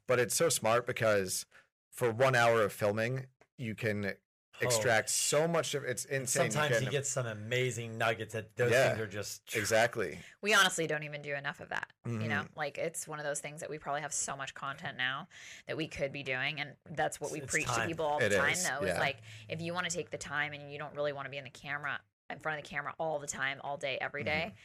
But 0.07 0.19
it's 0.19 0.35
so 0.35 0.49
smart 0.49 0.85
because 0.85 1.45
for 1.91 2.11
one 2.11 2.35
hour 2.35 2.61
of 2.61 2.73
filming, 2.73 3.25
you 3.57 3.73
can 3.73 4.13
extract 4.61 5.09
so 5.09 5.47
much 5.47 5.73
of 5.75 5.83
it's 5.83 6.05
insane. 6.05 6.49
Sometimes 6.51 6.77
he 6.79 6.85
can- 6.85 6.91
gets 6.91 7.09
some 7.09 7.25
amazing 7.25 7.97
nuggets 7.97 8.33
that 8.33 8.55
those 8.55 8.71
Yeah. 8.71 8.89
things 8.89 9.01
are 9.01 9.07
just 9.07 9.55
exactly. 9.55 10.19
we 10.41 10.53
honestly 10.53 10.87
don't 10.87 11.03
even 11.03 11.21
do 11.21 11.33
enough 11.33 11.59
of 11.59 11.69
that 11.69 11.87
you 12.05 12.11
know 12.29 12.41
Mhm. 12.43 12.47
like 12.55 12.77
it's 12.77 13.07
one 13.07 13.19
of 13.19 13.25
those 13.25 13.39
things 13.39 13.59
that 13.61 13.69
we 13.69 13.77
probably 13.77 14.01
have 14.01 14.13
so 14.13 14.35
much 14.37 14.53
content 14.53 14.97
now 14.97 15.27
that 15.67 15.75
we 15.75 15.87
could 15.87 16.11
be 16.11 16.23
doing 16.23 16.59
and 16.59 16.75
that's 16.91 17.19
what 17.19 17.31
we 17.31 17.41
It's 17.41 17.51
preach 17.51 17.67
to 17.73 17.85
people 17.85 18.05
all 18.05 18.19
the 18.19 18.27
It 18.27 18.37
time 18.37 18.51
is, 18.53 18.63
though 18.67 18.85
yeah. 18.85 18.93
is 18.93 18.99
like 18.99 19.17
if 19.49 19.59
you 19.61 19.73
want 19.73 19.89
to 19.89 19.95
take 19.95 20.09
the 20.11 20.17
time 20.17 20.53
and 20.53 20.71
you 20.71 20.77
don't 20.77 20.95
really 20.95 21.13
want 21.13 21.25
to 21.25 21.29
be 21.31 21.37
in 21.37 21.43
the 21.43 21.49
camera 21.49 21.99
in 22.29 22.39
front 22.39 22.57
of 22.57 22.63
the 22.63 22.69
camera 22.69 22.93
all 22.99 23.19
the 23.19 23.27
time 23.27 23.59
all 23.63 23.77
day 23.77 23.97
every 24.01 24.23
Mm-hmm. 24.23 24.55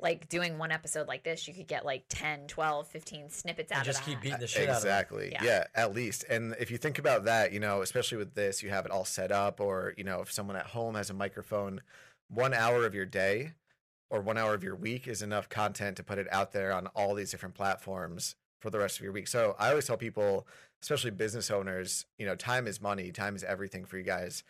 Day, 0.00 0.06
like 0.08 0.28
doing 0.28 0.58
one 0.58 0.70
episode 0.72 1.06
like 1.08 1.22
this 1.24 1.46
you 1.46 1.54
could 1.54 1.66
get 1.66 1.84
like 1.84 2.04
10 2.08 2.46
12 2.46 2.86
15 2.88 3.28
snippets 3.30 3.72
out 3.72 3.78
and 3.78 3.84
just 3.86 4.00
of 4.00 4.06
keep 4.06 4.20
beating 4.20 4.38
the 4.38 4.46
shit 4.46 4.68
out 4.68 4.76
of 4.76 4.82
them. 4.82 4.90
exactly 4.90 5.30
Yeah. 5.32 5.44
yeah. 5.44 5.64
at 5.74 5.94
least 5.94 6.24
and 6.28 6.54
if 6.58 6.70
you 6.70 6.78
think 6.78 6.98
about 6.98 7.24
that 7.24 7.52
you 7.52 7.60
know 7.60 7.82
especially 7.82 8.18
with 8.18 8.34
this 8.34 8.62
you 8.62 8.70
have 8.70 8.84
it 8.86 8.90
all 8.90 9.04
set 9.04 9.30
up 9.32 9.60
or 9.60 9.94
you 9.96 10.04
know 10.04 10.20
if 10.22 10.32
someone 10.32 10.56
at 10.56 10.66
home 10.66 10.94
has 10.94 11.10
a 11.10 11.14
microphone 11.14 11.80
one 12.28 12.54
hour 12.54 12.84
of 12.86 12.94
your 12.94 13.06
day 13.06 13.52
or 14.10 14.20
one 14.20 14.36
hour 14.38 14.54
of 14.54 14.64
your 14.64 14.74
week 14.76 15.06
is 15.06 15.22
enough 15.22 15.48
content 15.48 15.96
to 15.96 16.02
put 16.02 16.18
it 16.18 16.26
out 16.32 16.52
there 16.52 16.72
on 16.72 16.86
all 16.88 17.14
these 17.14 17.30
different 17.30 17.54
platforms 17.54 18.34
for 18.60 18.70
the 18.70 18.78
rest 18.78 18.98
of 18.98 19.02
your 19.04 19.12
week 19.12 19.28
so 19.28 19.54
i 19.58 19.68
always 19.68 19.86
tell 19.86 19.96
people 19.96 20.46
especially 20.82 21.10
business 21.10 21.50
owners 21.50 22.06
you 22.18 22.26
know 22.26 22.34
time 22.34 22.66
is 22.66 22.80
money 22.80 23.10
time 23.12 23.34
is 23.36 23.44
everything 23.44 23.84
for 23.84 23.96
you 23.98 24.02
guys 24.04 24.44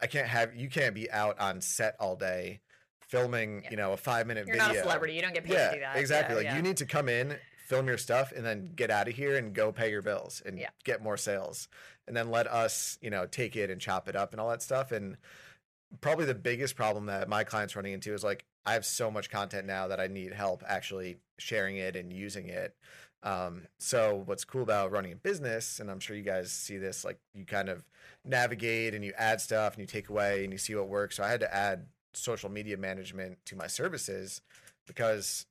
i 0.00 0.06
can't 0.06 0.28
have 0.28 0.54
you 0.54 0.68
can't 0.68 0.94
be 0.94 1.10
out 1.10 1.38
on 1.40 1.60
set 1.60 1.94
all 2.00 2.16
day 2.16 2.60
filming 3.10 3.62
Yeah. 3.64 3.70
you 3.70 3.76
know 3.76 3.92
a 3.92 3.96
five 3.96 4.26
minute 4.26 4.46
you're 4.46 4.56
video 4.56 4.68
not 4.68 4.76
a 4.76 4.82
celebrity 4.82 5.14
you 5.14 5.22
don't 5.22 5.34
get 5.34 5.44
paid 5.44 5.54
yeah, 5.54 5.68
to 5.68 5.74
do 5.74 5.80
that 5.80 5.96
exactly. 5.96 6.34
Yeah, 6.34 6.38
like 6.38 6.44
yeah. 6.46 6.56
you 6.56 6.62
need 6.62 6.76
to 6.76 6.86
come 6.86 7.08
in, 7.08 7.36
film 7.66 7.86
your 7.86 7.98
stuff, 7.98 8.32
and 8.32 8.44
then 8.44 8.72
get 8.74 8.90
out 8.90 9.08
of 9.08 9.14
here 9.14 9.36
and 9.36 9.54
go 9.54 9.72
pay 9.72 9.90
your 9.90 10.02
bills 10.02 10.42
and 10.46 10.60
get 10.84 11.02
more 11.02 11.16
sales, 11.16 11.68
and 12.06 12.16
then 12.16 12.30
let 12.30 12.46
us, 12.46 12.98
you 13.00 13.10
know, 13.10 13.26
take 13.26 13.56
it 13.56 13.70
and 13.70 13.80
chop 13.80 14.08
it 14.08 14.16
up 14.16 14.32
and 14.32 14.40
all 14.40 14.48
that 14.48 14.62
stuff. 14.62 14.92
And 14.92 15.16
probably 16.00 16.24
the 16.24 16.34
biggest 16.34 16.76
problem 16.76 17.06
that 17.06 17.28
my 17.28 17.44
clients 17.44 17.76
running 17.76 17.92
into 17.92 18.14
is 18.14 18.22
like 18.22 18.44
I 18.64 18.74
have 18.74 18.84
so 18.84 19.10
much 19.10 19.30
content 19.30 19.66
now 19.66 19.88
that 19.88 20.00
I 20.00 20.06
need 20.06 20.32
help 20.32 20.62
actually 20.66 21.18
sharing 21.38 21.76
it 21.76 21.96
and 21.96 22.12
using 22.12 22.48
it. 22.48 22.76
Um, 23.22 23.66
so 23.78 24.22
what's 24.24 24.44
cool 24.44 24.62
about 24.62 24.92
running 24.92 25.12
a 25.12 25.16
business, 25.16 25.78
and 25.80 25.90
I'm 25.90 26.00
sure 26.00 26.16
you 26.16 26.22
guys 26.22 26.50
see 26.52 26.78
this, 26.78 27.04
like 27.04 27.18
you 27.34 27.44
kind 27.44 27.68
of 27.68 27.84
navigate 28.24 28.94
and 28.94 29.04
you 29.04 29.12
add 29.16 29.40
stuff 29.40 29.74
and 29.74 29.80
you 29.80 29.86
take 29.86 30.08
away 30.08 30.44
and 30.44 30.52
you 30.52 30.58
see 30.58 30.74
what 30.74 30.88
works. 30.88 31.16
So 31.16 31.22
I 31.22 31.28
had 31.28 31.40
to 31.40 31.54
add 31.54 31.86
social 32.12 32.50
media 32.50 32.76
management 32.76 33.38
to 33.46 33.56
my 33.56 33.66
services 33.66 34.40
because 34.86 35.46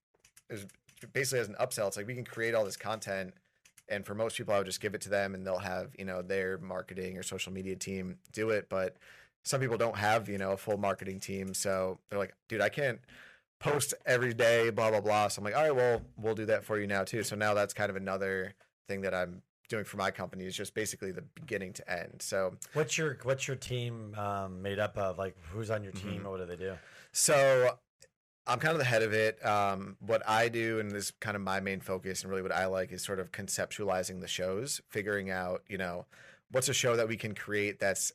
there's 0.47 0.65
basically 1.13 1.39
as 1.39 1.47
an 1.47 1.55
upsell, 1.59 1.87
it's 1.87 1.97
like 1.97 2.07
we 2.07 2.15
can 2.15 2.25
create 2.25 2.53
all 2.53 2.65
this 2.65 2.77
content. 2.77 3.33
And 3.87 4.05
for 4.05 4.13
most 4.13 4.37
people, 4.37 4.53
I 4.53 4.57
would 4.57 4.67
just 4.67 4.81
give 4.81 4.93
it 4.93 5.01
to 5.01 5.09
them 5.09 5.33
and 5.33 5.45
they'll 5.45 5.57
have, 5.57 5.95
you 5.97 6.05
know, 6.05 6.21
their 6.21 6.57
marketing 6.59 7.17
or 7.17 7.23
social 7.23 7.51
media 7.51 7.75
team 7.75 8.17
do 8.33 8.49
it. 8.49 8.67
But 8.69 8.97
some 9.43 9.59
people 9.61 9.77
don't 9.77 9.97
have, 9.97 10.29
you 10.29 10.37
know, 10.37 10.51
a 10.51 10.57
full 10.57 10.77
marketing 10.77 11.19
team. 11.19 11.53
So 11.53 11.99
they're 12.09 12.19
like, 12.19 12.35
dude, 12.47 12.61
I 12.61 12.69
can't 12.69 12.99
post 13.59 13.93
every 14.05 14.33
day, 14.33 14.69
blah, 14.69 14.91
blah, 14.91 15.01
blah. 15.01 15.27
So 15.27 15.39
I'm 15.39 15.45
like, 15.45 15.55
all 15.55 15.63
right, 15.63 15.75
well, 15.75 16.01
we'll 16.17 16.35
do 16.35 16.45
that 16.45 16.63
for 16.63 16.79
you 16.79 16.87
now 16.87 17.03
too. 17.03 17.23
So 17.23 17.35
now 17.35 17.53
that's 17.53 17.73
kind 17.73 17.89
of 17.89 17.95
another 17.95 18.53
thing 18.87 19.01
that 19.01 19.13
I'm 19.13 19.41
doing 19.69 19.85
for 19.85 19.97
my 19.97 20.11
company 20.11 20.45
is 20.45 20.55
just 20.55 20.73
basically 20.73 21.11
the 21.11 21.21
beginning 21.21 21.73
to 21.73 21.89
end. 21.89 22.21
So 22.21 22.55
What's 22.73 22.97
your 22.97 23.17
what's 23.23 23.47
your 23.47 23.57
team 23.57 24.13
um, 24.17 24.61
made 24.61 24.79
up 24.79 24.97
of? 24.97 25.17
Like 25.17 25.35
who's 25.51 25.69
on 25.71 25.83
your 25.83 25.93
Mm-hmm. 25.93 26.09
team 26.09 26.27
or 26.27 26.31
what 26.31 26.39
do 26.39 26.45
they 26.45 26.55
do? 26.57 26.73
So 27.11 27.77
I'm 28.47 28.59
kind 28.59 28.73
of 28.73 28.79
the 28.79 28.85
head 28.85 29.03
of 29.03 29.13
it. 29.13 29.43
Um, 29.45 29.95
what 29.99 30.27
I 30.27 30.49
do, 30.49 30.79
and 30.79 30.91
this 30.91 31.05
is 31.05 31.11
kind 31.19 31.35
of 31.35 31.41
my 31.41 31.59
main 31.59 31.79
focus, 31.81 32.23
and 32.23 32.29
really 32.31 32.41
what 32.41 32.51
I 32.51 32.65
like 32.65 32.91
is 32.91 33.03
sort 33.03 33.19
of 33.19 33.31
conceptualizing 33.31 34.21
the 34.21 34.27
shows, 34.27 34.81
figuring 34.89 35.29
out, 35.29 35.63
you 35.67 35.77
know, 35.77 36.05
what's 36.51 36.67
a 36.67 36.73
show 36.73 36.95
that 36.95 37.07
we 37.07 37.15
can 37.15 37.35
create 37.35 37.79
that's 37.79 38.11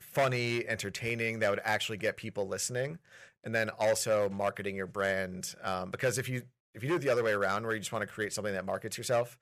funny, 0.00 0.66
entertaining, 0.66 1.38
that 1.40 1.50
would 1.50 1.60
actually 1.64 1.98
get 1.98 2.16
people 2.16 2.46
listening, 2.46 2.98
and 3.44 3.54
then 3.54 3.70
also 3.70 4.28
marketing 4.28 4.76
your 4.76 4.86
brand. 4.86 5.54
Um, 5.62 5.90
because 5.90 6.18
if 6.18 6.28
you 6.28 6.42
if 6.74 6.82
you 6.82 6.90
do 6.90 6.96
it 6.96 7.00
the 7.00 7.08
other 7.10 7.24
way 7.24 7.32
around, 7.32 7.64
where 7.64 7.72
you 7.74 7.80
just 7.80 7.92
want 7.92 8.02
to 8.06 8.12
create 8.12 8.32
something 8.32 8.52
that 8.52 8.64
markets 8.66 8.98
yourself, 8.98 9.38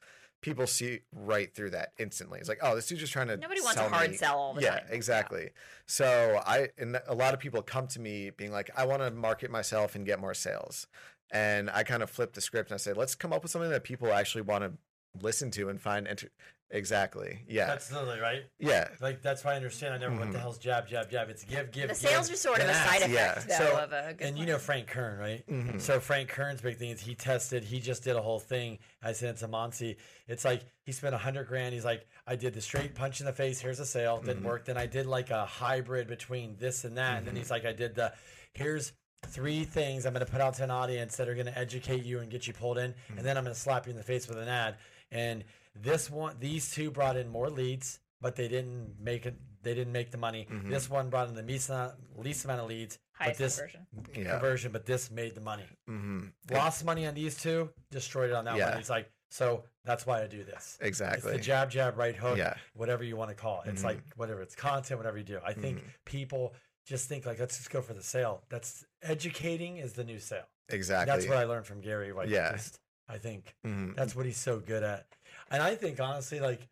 people 0.46 0.66
see 0.66 1.00
right 1.12 1.52
through 1.54 1.70
that 1.70 1.92
instantly. 1.98 2.38
It's 2.38 2.48
like, 2.48 2.61
oh, 2.62 2.74
this 2.74 2.87
dude's 2.87 3.00
just 3.00 3.12
trying 3.12 3.28
to 3.28 3.37
nobody 3.37 3.61
wants 3.61 3.78
a 3.78 3.88
hard 3.88 4.12
me- 4.12 4.16
sell 4.16 4.38
all 4.38 4.54
the 4.54 4.62
time. 4.62 4.80
yeah, 4.88 4.94
exactly. 4.94 5.50
So 5.87 6.40
I 6.46 6.68
and 6.78 7.00
a 7.06 7.14
lot 7.14 7.35
of 7.35 7.40
people 7.40 7.61
come 7.62 7.87
to 7.88 8.00
me 8.00 8.30
being 8.30 8.52
like, 8.52 8.70
I 8.76 8.87
want 8.87 9.02
to 9.02 9.11
market 9.11 9.50
myself 9.50 9.94
and 9.94 10.06
get 10.06 10.20
more 10.20 10.35
sales. 10.35 10.87
And 11.32 11.68
I 11.70 11.82
kind 11.82 12.02
of 12.04 12.11
flip 12.11 12.32
the 12.35 12.40
script 12.40 12.70
and 12.70 12.76
I 12.76 12.78
say, 12.78 12.92
let's 12.92 13.16
come 13.16 13.32
up 13.32 13.42
with 13.42 13.50
something 13.50 13.70
that 13.70 13.82
people 13.82 14.12
actually 14.12 14.42
want 14.42 14.62
to 14.62 14.72
listen 15.20 15.50
to 15.52 15.68
and 15.68 15.80
find 15.80 16.06
enter- 16.06 16.30
exactly. 16.70 17.40
Yeah. 17.48 17.66
That's 17.66 17.90
literally 17.92 18.20
right. 18.20 18.42
yeah. 18.59 18.88
Like 19.00 19.22
that's 19.22 19.44
why 19.44 19.52
I 19.52 19.57
understand. 19.57 19.94
I 19.94 19.98
never 19.98 20.16
went 20.16 20.33
the 20.33 20.38
hell's 20.38 20.59
jab 20.59 20.88
jab 20.88 21.11
jab. 21.11 21.29
It's 21.31 21.44
give 21.44 21.70
give. 21.70 21.88
the 21.88 21.94
give, 21.94 21.96
sales 21.96 22.31
are 22.31 22.37
sort 22.37 22.61
of 22.61 22.68
a 22.68 22.74
side 22.74 23.02
effect 23.02 23.12
Yeah. 23.12 23.35
though 23.59 23.64
So- 23.70 23.79
of 23.79 23.92
a 23.92 24.14
good 24.14 24.26
And 24.26 24.38
you 24.38 24.46
know 24.46 24.59
Frank 24.59 24.87
Kern, 24.88 25.18
right? 25.18 25.46
Mhm. 25.48 25.81
So 25.81 26.00
Frank 26.00 26.29
Kern's 26.29 26.61
big 26.61 26.76
thing 26.76 26.90
is 26.90 27.00
he 27.00 27.14
tested. 27.14 27.64
He 27.64 27.81
just 27.81 28.02
did 28.05 28.16
a 28.16 28.22
whole 28.22 28.40
thing. 28.40 28.79
I 29.02 29.12
said 29.12 29.37
to 29.38 29.48
Monty, 29.48 29.96
it's 30.29 30.44
like 30.44 30.62
he 30.85 30.92
spent 30.92 31.14
a 31.14 31.18
hundred 31.18 31.46
grand. 31.48 31.74
He's 31.74 31.85
like, 31.85 32.07
I 32.26 32.37
did 32.37 32.55
the 32.55 32.61
straight 32.61 32.94
punch 32.94 33.20
in 33.20 33.26
the 33.26 33.33
face. 33.33 33.61
Here's 33.61 33.81
a 33.81 33.87
sale. 33.87 34.18
Didn't 34.18 34.38
Mm-hmm. 34.38 34.46
work. 34.46 34.64
Then 34.64 34.76
I 34.76 34.87
did 34.87 35.07
like 35.07 35.31
a 35.31 35.46
hybrid 35.46 36.09
between 36.09 36.57
this 36.59 36.85
and 36.85 36.96
that. 36.98 37.18
And 37.18 37.26
then 37.26 37.37
he's 37.37 37.50
like, 37.50 37.64
I 37.64 37.72
did 37.72 37.94
the 37.94 38.12
here's 38.52 38.92
three 39.26 39.64
things 39.64 40.07
I'm 40.07 40.12
going 40.12 40.24
to 40.24 40.31
put 40.31 40.40
out 40.40 40.55
to 40.55 40.64
an 40.64 40.70
audience 40.70 41.16
that 41.16 41.29
are 41.29 41.35
going 41.35 41.46
to 41.46 41.59
educate 41.59 42.05
you 42.05 42.20
and 42.20 42.31
get 42.31 42.46
you 42.46 42.52
pulled 42.52 42.79
in, 42.79 42.92
Mm-hmm. 42.92 43.18
and 43.18 43.26
then 43.26 43.37
I'm 43.37 43.44
going 43.44 43.55
to 43.55 43.61
slap 43.61 43.87
you 43.87 43.90
in 43.90 43.96
the 43.96 44.02
face 44.05 44.29
with 44.29 44.38
an 44.38 44.48
ad. 44.48 44.76
And 45.11 45.44
this 45.82 46.10
one, 46.10 46.36
these 46.40 46.70
two 46.70 46.90
brought 46.90 47.16
in 47.16 47.28
more 47.28 47.50
leads, 47.50 48.00
but 48.20 48.36
they 48.36 48.48
didn't 48.48 48.96
make 49.00 49.26
it. 49.26 49.34
They 49.62 49.74
didn't 49.74 49.92
make 49.92 50.10
the 50.12 50.18
money. 50.18 50.46
Mm-hmm. 50.50 50.70
This 50.70 50.88
one 50.88 51.10
brought 51.10 51.28
in 51.28 51.34
the 51.34 51.42
least 51.42 51.68
amount, 51.70 51.94
least 52.16 52.44
amount 52.44 52.60
of 52.60 52.68
leads, 52.68 52.98
highest 53.12 53.38
but 53.38 53.44
this 53.44 53.56
conversion 53.58 53.86
Yeah. 54.14 54.30
conversion, 54.32 54.72
but 54.72 54.86
this 54.86 55.10
made 55.10 55.34
the 55.34 55.40
money. 55.40 55.64
hmm 55.88 56.26
Lost 56.50 56.84
money 56.84 57.04
on 57.06 57.14
these 57.14 57.36
two, 57.36 57.70
destroyed 57.90 58.30
it 58.30 58.36
on 58.36 58.44
that 58.44 58.56
Yeah. 58.56 58.68
one. 58.70 58.78
He's 58.78 58.90
like, 58.90 59.10
so 59.32 59.64
that's 59.84 60.06
why 60.06 60.22
I 60.22 60.28
do 60.28 60.44
this. 60.44 60.78
Exactly. 60.80 61.32
It's 61.32 61.38
the 61.38 61.42
jab, 61.42 61.68
jab, 61.70 61.98
right 61.98 62.14
hook, 62.14 62.38
Yeah. 62.38 62.54
whatever 62.74 63.02
you 63.02 63.16
want 63.16 63.30
to 63.30 63.34
call 63.34 63.62
it. 63.62 63.70
It's 63.70 63.82
Mhm. 63.82 63.86
like 63.86 63.98
whatever 64.14 64.40
it's 64.40 64.54
content, 64.54 64.98
whatever 65.00 65.18
you 65.18 65.24
do. 65.24 65.40
I 65.44 65.52
think 65.52 65.78
Mhm. 65.80 65.84
people 66.04 66.54
just 66.84 67.08
think 67.08 67.26
like, 67.26 67.40
let's 67.40 67.56
just 67.56 67.70
go 67.70 67.82
for 67.82 67.92
the 67.92 68.02
sale. 68.04 68.44
That's 68.48 68.84
educating 69.02 69.78
is 69.78 69.94
the 69.94 70.04
new 70.04 70.18
sale. 70.20 70.46
exactly. 70.68 71.12
That's 71.12 71.28
what 71.28 71.38
I 71.38 71.44
learned 71.44 71.66
from 71.66 71.80
Gary. 71.80 72.12
Like, 72.12 72.28
Yeah. 72.28 72.52
just, 72.52 72.80
I 73.08 73.18
think 73.18 73.54
Mhm. 73.64 73.94
that's 73.96 74.14
what 74.14 74.26
he's 74.26 74.36
so 74.38 74.58
good 74.60 74.82
at. 74.84 75.06
And 75.50 75.62
I 75.62 75.74
think 75.74 76.00
honestly, 76.00 76.40
like 76.40 76.68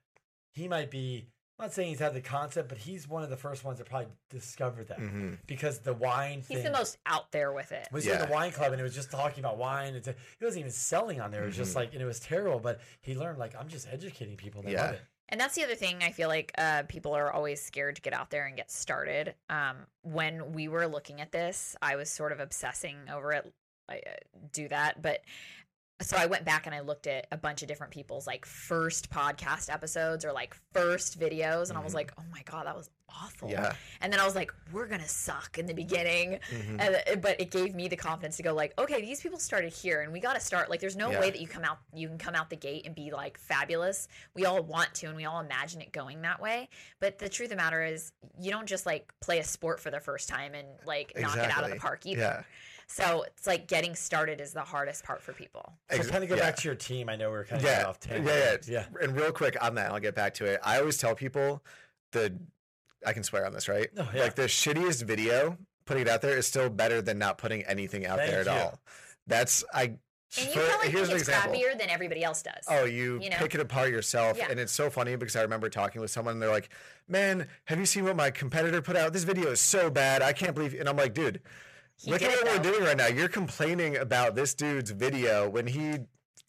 he 0.53 0.69
might 0.69 0.91
be. 0.91 1.29
I'm 1.57 1.67
not 1.67 1.73
saying 1.73 1.91
he's 1.91 2.01
had 2.01 2.15
the 2.15 2.21
concept, 2.21 2.69
but 2.69 2.79
he's 2.79 3.07
one 3.09 3.23
of 3.23 3.31
the 3.31 3.37
first 3.37 3.63
ones 3.65 3.79
that 3.79 3.89
probably 3.89 4.09
discovered 4.29 4.89
that 4.89 4.99
Mhm. 4.99 5.39
because 5.47 5.79
the 5.79 5.95
wine 5.95 6.43
thing. 6.43 6.57
he's 6.57 6.65
the 6.67 6.73
most 6.73 6.99
out 7.07 7.31
there 7.31 7.53
with 7.53 7.71
it 7.71 7.87
was 7.93 8.05
Yeah. 8.05 8.15
in 8.15 8.27
the 8.27 8.33
wine 8.35 8.51
club 8.51 8.73
and 8.73 8.81
it 8.81 8.83
was 8.83 8.93
just 8.95 9.13
talking 9.13 9.39
about 9.39 9.57
wine. 9.57 9.95
It's, 9.95 10.09
he 10.09 10.45
wasn't 10.45 10.61
even 10.61 10.73
selling 10.73 11.21
on 11.21 11.31
there. 11.31 11.45
It 11.45 11.47
was 11.47 11.57
just 11.57 11.71
Mhm. 11.73 11.77
like, 11.77 11.93
and 11.93 12.03
it 12.03 12.07
was 12.07 12.19
terrible. 12.19 12.59
But 12.59 12.81
he 13.03 13.15
learned 13.15 13.39
like 13.39 13.55
I'm 13.55 13.69
just 13.69 13.87
educating 13.87 14.37
people. 14.37 14.63
And 14.63 14.69
they 14.69 14.73
Yeah. 14.73 14.83
love 14.87 14.95
it. 14.95 15.03
And 15.29 15.41
that's 15.41 15.55
the 15.55 15.63
other 15.63 15.77
thing 15.77 16.03
I 16.03 16.11
feel 16.11 16.29
like 16.29 16.51
uh, 16.59 16.83
people 16.89 17.15
are 17.15 17.33
always 17.33 17.65
scared 17.65 17.95
to 17.97 18.03
get 18.03 18.13
out 18.15 18.31
there 18.31 18.47
and 18.47 18.57
get 18.57 18.73
started. 18.73 19.37
Um, 19.49 19.87
when 20.03 20.53
we 20.55 20.67
were 20.67 20.89
looking 20.89 21.21
at 21.21 21.31
this, 21.31 21.77
I 21.81 21.95
was 21.95 22.11
sort 22.11 22.33
of 22.33 22.41
obsessing 22.41 23.09
over 23.09 23.33
it. 23.33 23.55
I 23.89 23.99
uh, 23.99 24.11
do 24.51 24.67
that, 24.69 25.01
but 25.03 25.23
so 26.05 26.17
I 26.17 26.27
went 26.27 26.45
back 26.45 26.67
and 26.67 26.75
I 26.75 26.81
looked 26.81 27.07
at 27.07 27.27
a 27.33 27.37
bunch 27.37 27.63
of 27.63 27.69
different 27.69 27.93
people's 27.93 28.27
like 28.27 28.45
first 28.47 29.11
podcast 29.11 29.73
episodes 29.73 30.25
or 30.25 30.33
like 30.33 30.55
first 30.73 31.19
videos, 31.19 31.69
and 31.71 31.79
I 31.79 31.83
was 31.83 31.93
Mhm. 31.93 31.97
like, 31.97 32.13
oh 32.19 32.25
my 32.31 32.43
god, 32.45 32.67
that 32.67 32.77
was 32.77 32.91
awful. 33.23 33.49
Yeah. 33.51 33.75
And 34.01 34.13
then 34.13 34.19
I 34.19 34.25
was 34.25 34.35
like, 34.35 34.53
we're 34.73 34.87
gonna 34.87 35.07
suck 35.09 35.59
in 35.59 35.67
the 35.67 35.75
beginning, 35.75 36.41
Mhm. 36.51 36.81
and, 36.81 36.97
uh, 36.97 37.17
but 37.17 37.41
it 37.41 37.51
gave 37.51 37.75
me 37.75 37.87
the 37.89 37.97
confidence 37.97 38.37
to 38.39 38.43
go 38.43 38.53
like, 38.55 38.73
okay, 38.79 39.01
these 39.01 39.21
people 39.21 39.39
started 39.39 39.73
here, 39.73 40.01
and 40.03 40.13
we 40.13 40.21
got 40.21 40.35
to 40.35 40.41
start. 40.41 40.69
Like, 40.71 40.81
there's 40.81 40.97
no 40.97 41.11
Yeah. 41.11 41.21
way 41.21 41.31
that 41.31 41.41
you 41.41 41.47
come 41.47 41.65
out, 41.65 41.79
you 41.93 42.09
can 42.09 42.19
come 42.19 42.35
out 42.35 42.51
the 42.51 42.57
gate 42.57 42.87
and 42.87 42.95
be 42.95 43.11
like 43.13 43.39
fabulous. 43.39 44.09
We 44.35 44.45
all 44.47 44.63
want 44.63 44.95
to, 44.95 45.07
and 45.07 45.17
we 45.17 45.25
all 45.27 45.41
imagine 45.41 45.81
it 45.81 45.93
going 45.93 46.23
that 46.23 46.41
way. 46.41 46.69
But 46.99 47.19
the 47.19 47.29
truth 47.29 47.47
of 47.47 47.51
the 47.51 47.63
matter 47.63 47.83
is, 47.85 48.13
you 48.39 48.51
don't 48.51 48.67
just 48.67 48.85
like 48.87 49.13
play 49.21 49.39
a 49.39 49.45
sport 49.45 49.81
for 49.81 49.91
the 49.91 50.01
first 50.01 50.29
time 50.29 50.55
and 50.55 50.67
like 50.85 51.13
knock 51.17 51.37
it 51.37 51.51
out 51.51 51.65
of 51.65 51.71
the 51.71 51.77
park 51.77 52.07
either. 52.07 52.21
Yeah. 52.21 52.43
So 52.87 53.23
it's 53.23 53.47
like 53.47 53.67
getting 53.67 53.95
started 53.95 54.41
is 54.41 54.53
the 54.53 54.61
hardest 54.63 55.05
part 55.05 55.23
for 55.23 55.33
people. 55.33 55.73
So 55.91 55.99
Ex- 55.99 56.11
kind 56.11 56.23
of 56.23 56.31
go 56.31 56.37
yeah. 56.37 56.43
back 56.43 56.57
to 56.57 56.69
your 56.69 56.75
team. 56.75 57.09
I 57.09 57.17
know 57.17 57.31
we 57.31 57.37
are 57.39 57.45
kind 57.45 57.61
of 57.63 57.67
yeah, 57.67 57.85
off 57.87 57.99
yeah, 58.09 58.17
tangent. 58.19 58.69
yeah, 58.69 58.85
And 59.01 59.17
real 59.17 59.33
quick 59.33 59.57
on 59.63 59.75
that, 59.77 59.91
I'll 59.91 60.01
get 60.01 60.15
back 60.15 60.35
to 60.35 60.45
it. 60.45 60.61
I 60.63 60.79
always 60.79 60.97
tell 60.99 61.15
people 61.15 61.63
the 62.13 62.35
I 63.07 63.13
can 63.13 63.23
swear 63.23 63.45
on 63.47 63.53
this, 63.53 63.69
right? 63.69 63.89
Oh, 63.99 64.09
yeah. 64.15 64.23
Like 64.23 64.35
the 64.35 64.45
shittiest 64.45 65.03
video, 65.05 65.59
putting 65.85 66.03
it 66.03 66.09
out 66.09 66.23
there 66.23 66.37
is 66.39 66.47
still 66.47 66.71
better 66.71 67.03
than 67.03 67.19
not 67.19 67.37
putting 67.39 67.63
anything 67.65 68.07
out 68.07 68.19
Thank 68.19 68.31
there 68.31 68.41
at 68.41 68.47
you. 68.47 68.53
all. 68.53 68.81
That's 69.27 69.65
I. 69.75 69.83
And 70.37 70.49
you 70.49 70.53
for- 70.55 70.61
probably 70.69 70.91
here's 70.91 71.09
think 71.09 71.11
an 71.11 71.21
it's 71.21 71.29
example. 71.29 71.53
crappier 71.61 71.79
than 71.79 71.91
everybody 71.91 72.25
else 72.25 72.43
does. 72.43 72.65
Oh, 72.69 72.85
you, 72.87 73.21
You 73.23 73.31
know? 73.31 73.37
pick 73.37 73.55
it 73.55 73.61
apart 73.61 73.91
yourself, 73.91 74.37
Yeah. 74.37 74.49
and 74.51 74.59
it's 74.59 74.73
so 74.73 74.91
funny 74.91 75.15
because 75.15 75.37
I 75.37 75.43
remember 75.43 75.69
talking 75.69 76.01
with 76.01 76.11
someone, 76.11 76.33
and 76.33 76.43
they're 76.43 76.51
like, 76.51 76.71
"Man, 77.07 77.47
have 77.67 77.79
you 77.79 77.87
seen 77.87 78.05
what 78.05 78.17
my 78.17 78.31
competitor 78.33 78.83
put 78.83 78.97
out? 78.97 79.13
This 79.13 79.23
video 79.23 79.51
is 79.53 79.61
so 79.61 79.91
bad. 79.91 80.23
I 80.23 80.33
can't 80.33 80.53
believe." 80.55 80.75
And 80.75 80.89
I'm 80.89 80.97
like, 80.97 81.15
"Dude, 81.15 81.41
He 81.97 82.11
look 82.11 82.23
at 82.23 82.31
what 82.31 82.45
we're 82.45 82.73
doing 82.73 82.85
right 82.85 82.97
now. 82.97 83.07
You're 83.07 83.29
complaining 83.29 83.97
about 83.97 84.35
this 84.35 84.55
dude's 84.55 84.91
video 84.91 85.49
when 85.49 85.67
he 85.67 85.99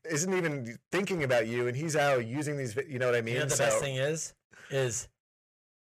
isn't 0.10 0.34
even 0.34 0.78
thinking 0.92 1.24
about 1.24 1.48
you, 1.48 1.68
and 1.68 1.76
he's 1.76 1.96
out 1.96 2.26
using 2.26 2.58
these. 2.58 2.76
You 2.88 3.00
know 3.00 3.06
what 3.08 3.16
I 3.16 3.22
mean? 3.22 3.36
You 3.36 3.40
know 3.42 3.46
the 3.46 3.56
so 3.56 3.66
best 3.66 3.80
thing 3.80 3.96
is, 3.96 4.34
is 4.70 5.08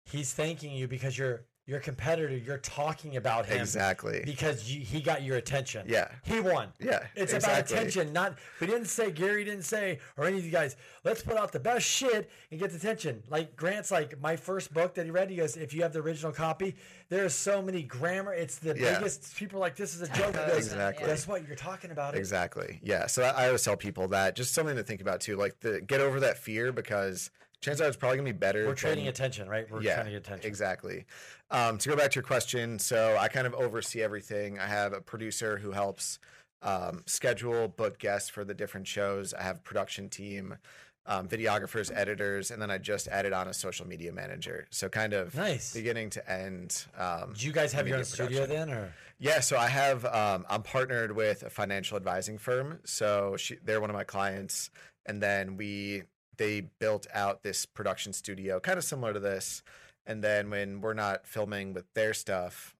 he's 0.06 0.34
thanking 0.34 0.72
you 0.72 0.88
because 0.88 1.18
you're 1.18 1.46
your 1.70 1.80
competitor. 1.80 2.36
You're 2.36 2.58
talking 2.58 3.16
about 3.18 3.46
him 3.46 3.60
exactly. 3.62 4.24
because 4.26 4.70
you, 4.70 4.82
he 4.82 5.00
got 5.02 5.22
your 5.22 5.38
attention. 5.38 5.86
Yeah. 5.88 6.08
he 6.24 6.40
won. 6.40 6.70
Yeah, 6.80 7.06
It's 7.16 7.32
exactly. 7.34 7.52
about 7.62 7.72
attention, 7.72 8.12
not. 8.12 8.38
We 8.60 8.66
didn't 8.68 8.88
say 8.88 9.12
Gary 9.12 9.44
didn't 9.44 9.64
say 9.64 10.00
or 10.18 10.26
any 10.26 10.40
of 10.40 10.46
you 10.46 10.52
guys. 10.52 10.76
Let's 11.04 11.22
put 11.22 11.38
out 11.38 11.52
the 11.52 11.60
best 11.60 11.86
shit 11.86 12.30
and 12.50 12.60
get 12.60 12.72
the 12.72 12.78
attention. 12.78 13.22
Like 13.30 13.56
Grant's 13.56 13.92
like 13.92 14.20
my 14.20 14.36
first 14.36 14.74
book 14.74 14.96
that 14.96 15.06
he 15.06 15.12
read. 15.12 15.30
He 15.30 15.36
goes, 15.36 15.56
if 15.56 15.74
you 15.74 15.84
have 15.84 15.94
the 15.94 16.00
original 16.00 16.32
copy, 16.32 16.76
there's 17.10 17.34
so 17.36 17.62
many 17.62 17.84
grammar. 17.84 18.34
It's 18.34 18.58
the 18.58 18.76
Yeah. 18.78 18.98
biggest. 18.98 19.36
People 19.36 19.60
are 19.60 19.62
like 19.62 19.76
this 19.76 19.94
is 19.94 20.02
a 20.02 20.08
joke. 20.14 20.34
Goes, 20.48 20.58
Exactly. 20.58 21.06
Guess 21.06 21.28
what? 21.28 21.46
You're 21.46 21.56
talking 21.56 21.92
about 21.92 22.16
it. 22.16 22.18
Exactly. 22.18 22.80
Yeah. 22.82 23.06
So 23.08 23.24
I 23.24 23.44
I 23.44 23.46
always 23.48 23.64
tell 23.64 23.78
people 23.78 24.08
that 24.10 24.36
just 24.36 24.54
something 24.54 24.76
to 24.76 24.84
think 24.84 25.02
about 25.02 25.22
too. 25.22 25.36
Like 25.38 25.60
the 25.60 25.82
get 25.82 26.02
over 26.02 26.20
that 26.22 26.38
fear 26.40 26.72
because 26.72 27.30
chances 27.62 27.82
are 27.82 27.88
it's 27.88 27.98
probably 27.98 28.18
gonna 28.18 28.28
be 28.30 28.38
better. 28.38 28.66
We're 28.68 28.76
trading 28.76 29.06
than- 29.06 29.14
attention, 29.14 29.50
right? 29.50 29.70
We're 29.70 29.82
yeah, 29.82 30.04
get 30.04 30.14
attention. 30.14 30.48
Exactly. 30.48 31.06
Um, 31.52 31.78
to 31.80 31.90
go 31.90 31.96
back 31.96 32.12
to 32.12 32.16
your 32.16 32.24
question, 32.24 32.80
so 32.80 33.18
I 33.20 33.28
kind 33.28 33.48
of 33.48 33.54
oversee 33.54 34.02
everything. 34.02 34.60
I 34.60 34.68
have 34.68 34.94
a 34.94 35.02
producer 35.02 35.58
who 35.58 35.72
helps 35.72 36.20
um, 36.62 37.04
schedule, 37.06 37.68
book 37.70 38.00
guests 38.00 38.30
for 38.30 38.44
the 38.44 38.54
different 38.54 38.86
shows. 38.88 39.34
I 39.34 39.44
have 39.44 39.58
a 39.58 39.62
production 39.62 40.10
team, 40.10 40.58
um, 41.06 41.28
videographers, 41.28 41.90
editors, 41.96 42.52
and 42.52 42.62
then 42.62 42.70
I 42.70 42.78
just 42.78 43.08
added 43.08 43.32
on 43.34 43.48
a 43.48 43.54
social 43.54 43.88
media 43.88 44.12
manager. 44.12 44.68
So 44.70 44.90
kind 44.90 45.14
of 45.14 45.34
Nice. 45.36 45.74
beginning 45.74 46.10
to 46.12 46.30
end. 46.32 46.86
Um, 46.98 47.34
Do 47.38 47.46
you 47.48 47.54
guys 47.54 47.72
have 47.74 47.88
your 47.88 47.98
own 47.98 48.04
studio 48.04 48.42
production. 48.46 48.70
then, 48.70 48.78
or 48.78 48.94
Yeah, 49.20 49.40
so 49.40 49.58
I 49.58 49.70
have 49.70 50.06
um, 50.06 50.46
I'm 50.50 50.62
partnered 50.62 51.16
with 51.16 51.44
a 51.44 51.50
financial 51.50 51.96
advising 51.98 52.38
firm. 52.38 52.80
So 52.84 53.36
she, 53.38 53.56
they're 53.64 53.82
one 53.82 53.90
of 53.90 53.96
my 53.96 54.04
clients, 54.04 54.70
and 55.06 55.24
then 55.24 55.56
we 55.58 56.04
they 56.40 56.62
built 56.80 57.06
out 57.14 57.44
this 57.44 57.66
production 57.68 58.14
studio, 58.14 58.60
kind 58.60 58.78
of 58.80 58.84
similar 58.84 59.14
to 59.14 59.20
this. 59.20 59.62
And 60.08 60.24
then 60.24 60.50
when 60.50 60.82
we're 60.82 60.94
not 60.96 61.28
filming 61.28 61.74
with 61.74 61.86
their 61.94 62.16
stuff, 62.16 62.76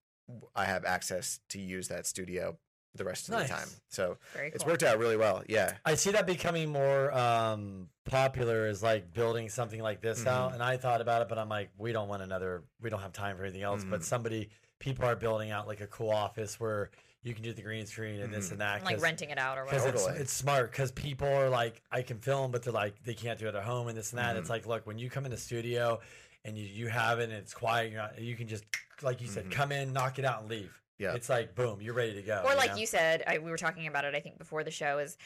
I 0.56 0.64
have 0.64 0.84
access 0.84 1.38
to 1.50 1.60
use 1.60 1.86
that 1.88 2.06
studio 2.06 2.56
the 2.96 3.04
rest 3.04 3.28
of 3.28 3.34
Nice. 3.34 3.48
the 3.48 3.54
time. 3.54 3.68
So 3.88 4.16
Very 4.32 4.48
it's 4.48 4.66
worked 4.66 4.82
out 4.82 4.98
really 4.98 5.16
well. 5.16 5.44
Yeah, 5.48 5.74
I 5.84 5.94
see 5.94 6.10
that 6.10 6.26
becoming 6.26 6.70
more 6.70 7.12
um, 7.16 7.88
popular 8.04 8.66
is 8.66 8.82
like 8.82 9.12
building 9.12 9.48
something 9.48 9.80
like 9.80 10.00
this 10.00 10.26
out. 10.26 10.50
Mhm. 10.50 10.54
And 10.54 10.62
I 10.64 10.76
thought 10.76 11.00
about 11.00 11.22
it, 11.22 11.28
but 11.28 11.38
I'm 11.38 11.48
like, 11.48 11.70
we 11.78 11.92
don't 11.92 12.08
want 12.08 12.22
another, 12.22 12.64
we 12.80 12.90
don't 12.90 13.00
have 13.00 13.12
time 13.12 13.36
for 13.36 13.44
anything 13.44 13.62
else. 13.62 13.84
But 13.84 14.00
Mhm. 14.00 14.04
somebody, 14.04 14.50
people 14.80 15.04
are 15.04 15.14
building 15.14 15.52
out 15.52 15.68
like 15.68 15.80
a 15.80 15.86
cool 15.86 16.10
office 16.10 16.58
where 16.58 16.90
you 17.22 17.34
can 17.34 17.42
do 17.42 17.52
the 17.52 17.62
green 17.62 17.84
screen 17.86 18.20
and 18.20 18.32
this 18.32 18.48
Mhm. 18.48 18.52
and 18.52 18.60
that. 18.62 18.84
like 18.84 19.00
renting 19.00 19.30
it 19.30 19.38
out 19.38 19.58
or 19.58 19.64
Because 19.64 19.80
whatever. 19.82 19.96
it's, 19.96 20.04
Totally. 20.06 20.20
it's 20.22 20.32
smart 20.32 20.70
because 20.70 20.90
people 20.92 21.28
are 21.28 21.48
like, 21.50 21.82
I 21.92 22.02
can 22.02 22.18
film, 22.18 22.50
but 22.50 22.62
they're 22.62 22.72
like, 22.72 23.02
they 23.04 23.14
can't 23.14 23.38
do 23.38 23.46
it 23.48 23.54
at 23.54 23.62
home 23.62 23.88
and 23.88 23.96
this 23.98 24.10
and 24.12 24.18
that. 24.18 24.36
It's 24.36 24.48
like, 24.50 24.66
look, 24.66 24.86
when 24.86 24.98
you 24.98 25.10
come 25.10 25.24
in 25.26 25.30
the 25.30 25.36
studio 25.36 26.00
and 26.46 26.56
you, 26.56 26.64
you 26.64 26.88
have 26.88 27.18
it 27.20 27.24
and 27.24 27.32
it's 27.34 27.52
quiet, 27.52 27.92
you're 27.92 28.00
not, 28.00 28.18
you 28.18 28.34
can 28.36 28.48
just, 28.48 28.64
like 29.02 29.20
you 29.20 29.26
said, 29.28 29.46
Mhm. 29.46 29.52
come 29.52 29.72
in, 29.72 29.92
knock 29.92 30.18
it 30.18 30.24
out, 30.24 30.40
and 30.40 30.48
leave. 30.50 30.72
Yeah. 30.96 31.14
It's 31.14 31.28
like, 31.28 31.54
boom, 31.54 31.80
you're 31.82 31.94
ready 31.94 32.14
to 32.14 32.22
go. 32.22 32.42
or 32.46 32.54
like 32.54 32.70
know? 32.70 32.76
you 32.76 32.86
said 32.86 33.22
I, 33.26 33.38
we 33.38 33.50
were 33.50 33.56
talking 33.56 33.86
about 33.86 34.04
it 34.04 34.14
i 34.14 34.20
think 34.20 34.36
before 34.36 34.64
the 34.64 34.70
show 34.70 34.98
is 34.98 35.16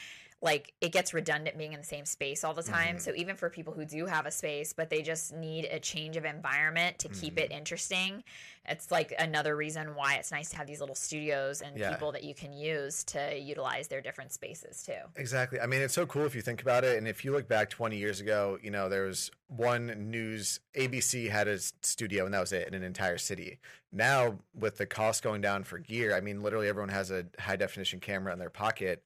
like 0.41 0.73
it 0.81 0.93
gets 0.93 1.13
redundant 1.15 1.57
being 1.59 1.73
in 1.73 1.81
the 1.81 1.87
same 1.87 2.05
space 2.05 2.45
all 2.45 2.55
the 2.55 2.63
time 2.63 2.97
Mhm. 2.97 3.01
so 3.01 3.13
even 3.17 3.35
for 3.35 3.51
people 3.51 3.73
who 3.73 3.85
do 3.85 4.07
have 4.07 4.25
a 4.27 4.31
space 4.31 4.73
but 4.73 4.89
they 4.89 5.03
just 5.03 5.33
need 5.33 5.65
a 5.65 5.81
change 5.81 6.17
of 6.17 6.25
environment 6.25 6.99
to 7.01 7.09
keep 7.09 7.35
Mm-hmm. 7.37 7.53
it 7.53 7.57
interesting 7.57 8.23
it's 8.67 8.91
like 8.91 9.13
another 9.19 9.57
reason 9.57 9.95
why 9.95 10.15
it's 10.15 10.31
nice 10.33 10.49
to 10.51 10.57
have 10.57 10.67
these 10.67 10.81
little 10.81 10.95
studios 10.95 11.61
and 11.61 11.77
Yeah. 11.77 11.91
people 11.91 12.13
that 12.13 12.25
you 12.25 12.35
can 12.35 12.53
use 12.53 13.05
to 13.05 13.39
utilize 13.39 13.89
their 13.89 14.01
different 14.01 14.33
spaces 14.33 14.83
too 14.83 14.99
Exactly. 15.17 15.61
I 15.61 15.67
mean, 15.67 15.83
it's 15.83 15.95
so 15.95 16.07
cool 16.07 16.25
if 16.25 16.35
you 16.35 16.43
think 16.43 16.63
about 16.63 16.83
it. 16.85 16.97
And 16.99 17.07
if 17.07 17.25
you 17.25 17.33
look 17.33 17.47
back 17.49 17.69
20 17.71 17.97
years 17.97 18.21
ago, 18.21 18.59
you 18.63 18.71
know, 18.71 18.89
there 18.89 19.05
was 19.05 19.31
one 19.49 20.11
news, 20.11 20.61
ABC 20.77 21.29
had 21.29 21.47
a 21.49 21.59
studio 21.83 22.25
and 22.25 22.33
that 22.35 22.41
was 22.41 22.53
it 22.53 22.67
in 22.69 22.75
an 22.75 22.83
entire 22.83 23.19
city. 23.19 23.59
Now, 23.93 24.39
with 24.55 24.79
the 24.79 24.87
cost 24.87 25.23
going 25.23 25.41
down 25.41 25.65
for 25.65 25.79
gear, 25.79 26.15
I 26.17 26.21
mean, 26.21 26.43
literally 26.43 26.69
everyone 26.69 26.89
has 26.89 27.11
a 27.11 27.27
high 27.39 27.57
definition 27.57 28.01
camera 28.01 28.33
in 28.33 28.39
their 28.39 28.51
pocket. 28.51 29.03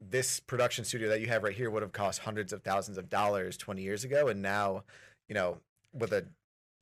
This 0.00 0.40
production 0.40 0.84
studio 0.84 1.08
that 1.08 1.20
you 1.20 1.26
have 1.28 1.42
right 1.42 1.54
here 1.56 1.70
would 1.70 1.82
have 1.82 1.92
cost 1.92 2.20
hundreds 2.20 2.52
of 2.52 2.62
thousands 2.62 2.98
of 2.98 3.08
dollars 3.08 3.56
20 3.56 3.80
years 3.82 4.04
ago. 4.04 4.28
And 4.28 4.42
now, 4.42 4.84
you 5.28 5.34
know, 5.34 5.58
with 5.94 6.12
a 6.12 6.26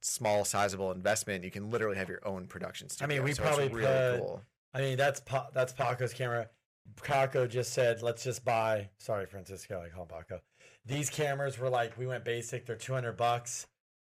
small, 0.04 0.44
sizable 0.44 0.92
investment, 0.92 1.42
you 1.44 1.50
can 1.50 1.70
literally 1.70 1.96
have 1.96 2.08
your 2.08 2.20
own 2.26 2.46
production 2.46 2.88
studio. 2.88 3.14
I 3.14 3.16
mean, 3.18 3.24
we 3.24 3.32
So 3.32 3.42
probably 3.42 3.68
really 3.68 3.86
put- 3.86 4.20
cool. 4.26 4.42
I 4.74 4.80
mean, 4.80 4.96
that's 4.96 5.20
pa- 5.20 5.48
that's 5.54 5.72
Paco's 5.72 6.12
camera. 6.12 6.48
Paco 7.02 7.46
just 7.46 7.72
said, 7.72 8.02
"Let's 8.02 8.22
just 8.24 8.44
buy." 8.44 8.90
Sorry, 8.98 9.24
Francisco. 9.26 9.80
I 9.80 9.88
call 9.88 10.02
him 10.02 10.08
Paco. 10.08 10.40
These 10.84 11.08
cameras 11.10 11.58
were 11.58 11.70
like 11.70 11.96
we 11.96 12.06
went 12.06 12.24
basic. 12.24 12.66
They're 12.66 12.76
two 12.76 12.92
hundred 12.92 13.16
bucks. 13.16 13.66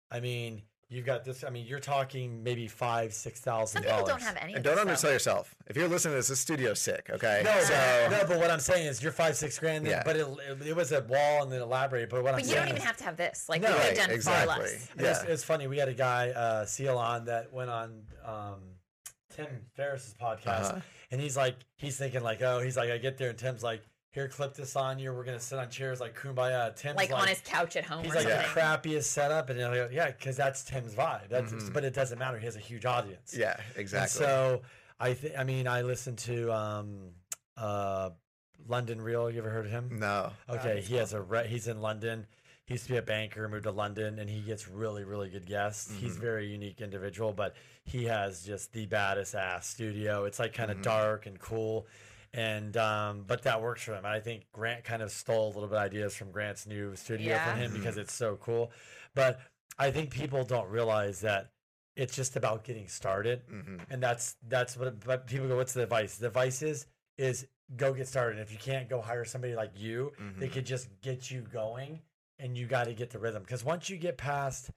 I 0.09 0.19
mean, 0.19 0.63
you've 0.93 1.05
got 1.05 1.23
this. 1.25 1.43
I 1.43 1.49
mean, 1.49 1.65
you're 1.65 1.79
talking 1.79 2.43
maybe 2.43 2.67
five, 2.67 3.13
six 3.13 3.39
thousand 3.39 3.81
some 3.81 3.83
people 3.83 4.05
dollars. 4.05 4.21
don't 4.21 4.21
have 4.21 4.37
any 4.41 4.53
And 4.53 4.63
don't 4.63 4.77
undersell 4.77 5.09
though. 5.09 5.13
yourself. 5.13 5.55
If 5.67 5.75
you're 5.75 5.87
listening 5.87 6.13
to 6.13 6.17
this, 6.17 6.27
this 6.27 6.39
studio's 6.39 6.79
sick, 6.79 7.09
okay? 7.11 7.41
No, 7.43 7.59
so, 7.61 8.07
no, 8.11 8.23
but 8.27 8.37
what 8.39 8.51
I'm 8.51 8.59
saying 8.59 8.87
is, 8.87 9.01
you're 9.01 9.11
five, 9.11 9.35
six 9.35 9.57
grand. 9.59 9.85
Yeah. 9.87 10.03
But 10.05 10.15
it, 10.17 10.27
it 10.65 10.75
was 10.75 10.91
a 10.91 11.01
wall 11.01 11.43
and 11.43 11.51
then 11.51 11.61
elaborate. 11.61 12.09
But 12.09 12.23
what 12.23 12.33
I'm 12.33 12.39
but 12.39 12.43
you 12.43 12.49
saying 12.51 12.59
don't 12.61 12.67
even 12.69 12.81
is- 12.81 12.87
have 12.87 12.97
to 12.97 13.03
have 13.05 13.17
this 13.17 13.49
like 13.49 13.61
No, 13.61 13.69
we 13.69 13.73
could 13.73 13.81
have 13.83 13.89
right, 13.97 13.97
done 14.07 14.11
exactly. 14.11 14.53
far 14.55 14.59
less 14.63 14.89
And 14.97 15.07
It's, 15.07 15.23
Yeah. 15.23 15.29
it's 15.33 15.43
funny. 15.43 15.67
We 15.67 15.77
had 15.77 15.89
a 15.89 15.93
guy, 15.93 16.29
uh, 16.29 16.65
Seal 16.65 16.97
on 16.97 17.25
that 17.25 17.51
went 17.51 17.69
on 17.69 18.03
um, 18.23 18.59
Tim 19.35 19.47
Ferriss's 19.75 20.13
podcast, 20.13 20.69
Uh-huh. 20.69 20.79
and 21.11 21.19
he's 21.19 21.35
like, 21.35 21.55
he's 21.77 21.97
thinking 21.97 22.21
like, 22.21 22.41
oh, 22.41 22.59
he's 22.59 22.77
like, 22.77 22.91
I 22.91 22.97
get 22.99 23.17
there, 23.17 23.29
and 23.29 23.37
Tim's 23.37 23.63
like, 23.63 23.81
here, 24.13 24.27
clip 24.27 24.53
this 24.53 24.75
on 24.75 24.99
you. 24.99 25.11
We're 25.13 25.23
gonna 25.23 25.39
sit 25.39 25.57
on 25.59 25.69
chairs 25.69 25.99
like 25.99 26.15
kumbaya. 26.17 26.75
Tim's 26.75 26.95
like, 26.97 27.11
on 27.11 27.27
his 27.27 27.41
couch 27.43 27.75
at 27.75 27.83
home 27.83 28.03
He's 28.03 28.13
or 28.13 28.15
like 28.17 28.27
something 28.29 28.41
the 28.41 28.45
crappiest 28.61 29.05
setup, 29.05 29.49
and 29.49 29.59
you're 29.59 29.69
like, 29.83 29.91
yeah, 29.91 30.07
because 30.11 30.37
that's 30.37 30.63
Tim's 30.63 30.93
vibe. 30.93 31.29
That's 31.29 31.51
Mhm. 31.51 31.73
but 31.73 31.83
it 31.83 31.93
doesn't 31.93 32.19
matter. 32.19 32.37
He 32.37 32.45
has 32.45 32.55
a 32.55 32.59
huge 32.59 32.85
audience. 32.85 33.35
yeah, 33.37 33.55
And 33.69 33.77
exactly. 33.77 34.19
so 34.25 34.61
I 34.99 35.15
think, 35.15 35.33
I 35.37 35.43
mean, 35.43 35.67
I 35.67 35.81
listened 35.81 36.19
to 36.19 36.53
um, 36.53 37.09
uh, 37.57 38.11
London 38.67 39.01
Real. 39.01 39.29
You 39.31 39.39
ever 39.39 39.49
heard 39.49 39.65
of 39.65 39.71
him? 39.71 39.97
no. 39.99 40.31
Okay, 40.47 40.81
he 40.81 40.95
has 40.97 41.13
a 41.13 41.21
re- 41.21 41.47
he's 41.47 41.67
in 41.67 41.81
London. 41.81 42.27
He 42.65 42.75
used 42.75 42.85
to 42.85 42.91
be 42.93 42.97
a 42.97 43.01
banker, 43.01 43.49
moved 43.49 43.63
to 43.65 43.71
London, 43.71 44.19
and 44.19 44.29
he 44.29 44.39
gets 44.39 44.69
really, 44.69 45.03
really 45.03 45.29
good 45.29 45.45
guests. 45.45 45.91
He's 45.99 46.15
a 46.15 46.19
very 46.19 46.47
unique 46.47 46.79
individual, 46.79 47.33
but 47.33 47.55
he 47.83 48.05
has 48.05 48.41
just 48.45 48.71
the 48.71 48.85
baddest 48.85 49.35
ass 49.35 49.67
studio. 49.67 50.23
It's 50.23 50.39
like 50.39 50.53
kind 50.53 50.71
of 50.71 50.77
Mhm. 50.77 50.83
dark 50.83 51.25
and 51.25 51.37
cool, 51.39 51.87
and 52.33 52.75
um, 52.77 53.23
but 53.27 53.43
that 53.43 53.61
works 53.61 53.83
for 53.83 53.91
him. 53.91 53.99
And 54.05 54.07
I 54.07 54.19
think 54.19 54.45
Grant 54.51 54.83
kind 54.83 55.01
of 55.01 55.11
stole 55.11 55.45
a 55.47 55.53
little 55.53 55.67
bit 55.67 55.75
of 55.77 55.83
ideas 55.83 56.15
from 56.15 56.31
Grant's 56.31 56.65
new 56.65 56.95
studio 56.95 57.33
Yeah. 57.35 57.43
from 57.43 57.57
him 57.57 57.73
because 57.73 57.97
it's 57.97 58.13
so 58.13 58.37
cool. 58.37 58.71
But 59.15 59.39
I 59.77 59.91
think 59.91 60.09
people 60.09 60.43
don't 60.43 60.69
realize 60.69 61.21
that 61.21 61.51
it's 61.95 62.15
just 62.15 62.35
about 62.35 62.63
getting 62.63 62.87
started 62.87 63.43
hmm 63.47 63.77
and 63.89 64.01
that's 64.01 64.35
that's 64.47 64.75
what 64.77 64.99
but 65.05 65.27
people 65.27 65.47
go 65.47 65.57
what's 65.57 65.73
the 65.73 65.83
advice 65.83 66.17
the 66.17 66.25
advice 66.27 66.61
is 66.63 66.87
is 67.17 67.45
go 67.75 67.93
get 67.93 68.07
started 68.07 68.39
if 68.39 68.51
you 68.51 68.57
can't 68.57 68.89
go 68.89 68.99
hire 69.01 69.23
somebody 69.25 69.55
like 69.55 69.71
you 69.75 70.11
they 70.39 70.47
Mhm. 70.47 70.53
could 70.53 70.65
just 70.65 70.87
get 71.01 71.29
you 71.29 71.41
going 71.41 71.99
and 72.39 72.57
you 72.57 72.65
got 72.65 72.85
to 72.85 72.93
get 72.93 73.11
the 73.11 73.19
rhythm 73.19 73.43
because 73.43 73.63
once 73.63 73.89
you 73.89 73.97
get 73.97 74.17
past 74.17 74.71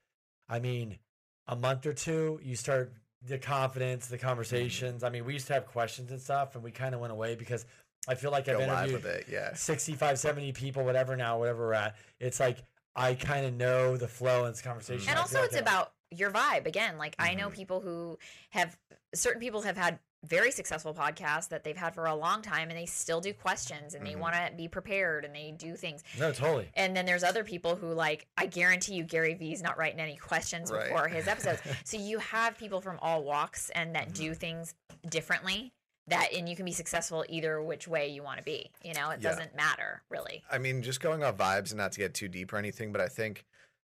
i 0.48 0.58
mean 0.58 0.98
a 1.46 1.56
month 1.56 1.86
or 1.86 1.92
two 1.94 2.38
you 2.42 2.54
start 2.56 2.92
the 3.26 3.38
confidence 3.38 4.06
the 4.08 4.18
conversations 4.18 5.02
i 5.02 5.08
mean 5.08 5.24
we 5.24 5.32
used 5.32 5.46
to 5.46 5.52
have 5.54 5.66
questions 5.66 6.10
and 6.10 6.20
stuff 6.20 6.54
and 6.54 6.62
we 6.62 6.70
kind 6.70 6.94
of 6.94 7.00
went 7.00 7.12
away 7.12 7.34
because 7.34 7.64
i 8.08 8.14
feel 8.14 8.30
like 8.30 8.46
i've 8.48 8.58
Go 8.58 8.62
interviewed 8.64 9.02
with 9.02 9.06
it. 9.06 9.26
Yeah. 9.30 9.54
65 9.54 10.18
70 10.18 10.52
people 10.52 10.84
whatever 10.84 11.16
now 11.16 11.38
whatever 11.38 11.66
we're 11.66 11.72
at 11.74 11.96
it's 12.20 12.38
like 12.40 12.58
i 12.94 13.14
kind 13.14 13.46
of 13.46 13.54
know 13.54 13.96
the 13.96 14.08
flow 14.08 14.44
and 14.44 14.54
this 14.54 14.62
conversation 14.62 15.08
and 15.08 15.18
I 15.18 15.22
also 15.22 15.40
like 15.40 15.50
it's 15.50 15.60
about 15.60 15.92
your 16.12 16.30
vibe 16.30 16.66
again. 16.66 16.98
Like 16.98 17.16
I 17.18 17.30
Mm-hmm. 17.30 17.38
know 17.40 17.50
people 17.50 17.80
who 17.80 18.16
have 18.50 18.78
certain 19.14 19.40
people 19.40 19.62
have 19.62 19.76
had 19.76 19.98
very 20.26 20.50
successful 20.50 20.92
podcast 20.94 21.48
that 21.50 21.64
they've 21.64 21.76
had 21.76 21.94
for 21.94 22.06
a 22.06 22.14
long 22.14 22.42
time 22.42 22.68
and 22.70 22.78
they 22.78 22.86
still 22.86 23.20
do 23.20 23.32
questions 23.32 23.94
and 23.94 24.04
Mm-hmm. 24.04 24.12
they 24.14 24.20
want 24.20 24.34
to 24.34 24.52
be 24.56 24.68
prepared 24.68 25.24
and 25.24 25.34
they 25.34 25.52
do 25.56 25.74
things. 25.76 26.02
No, 26.18 26.32
totally. 26.32 26.68
And 26.74 26.96
then 26.96 27.06
there's 27.06 27.22
other 27.24 27.44
people 27.44 27.76
who 27.76 27.92
like 27.92 28.26
I 28.36 28.46
guarantee 28.46 28.94
you 28.94 29.04
Gary 29.04 29.34
Vee's 29.34 29.62
not 29.62 29.78
writing 29.78 30.00
any 30.00 30.16
questions 30.16 30.70
Right. 30.70 30.88
before 30.88 31.08
his 31.08 31.26
episodes. 31.28 31.60
so 31.84 31.96
you 31.96 32.18
have 32.18 32.58
people 32.58 32.80
from 32.80 32.98
all 33.02 33.22
walks 33.24 33.70
and 33.70 33.94
that 33.94 34.12
do 34.12 34.30
Mm-hmm. 34.30 34.34
things 34.40 34.74
differently 35.08 35.72
that 36.08 36.32
and 36.32 36.48
you 36.48 36.54
can 36.56 36.64
be 36.64 36.72
successful 36.72 37.24
either 37.28 37.60
which 37.62 37.88
way 37.88 38.08
you 38.08 38.22
want 38.22 38.38
to 38.38 38.44
be. 38.44 38.70
You 38.82 38.94
know, 38.94 39.10
it 39.10 39.20
Yeah. 39.20 39.30
doesn't 39.30 39.56
matter 39.56 40.02
really. 40.10 40.42
I 40.50 40.58
mean, 40.58 40.82
just 40.82 41.00
going 41.00 41.22
off 41.24 41.36
vibes 41.36 41.70
and 41.70 41.78
not 41.78 41.92
to 41.92 41.98
get 41.98 42.14
too 42.14 42.28
deep 42.28 42.52
or 42.52 42.56
anything, 42.58 42.92
but 42.92 43.00
I 43.00 43.08
think 43.08 43.44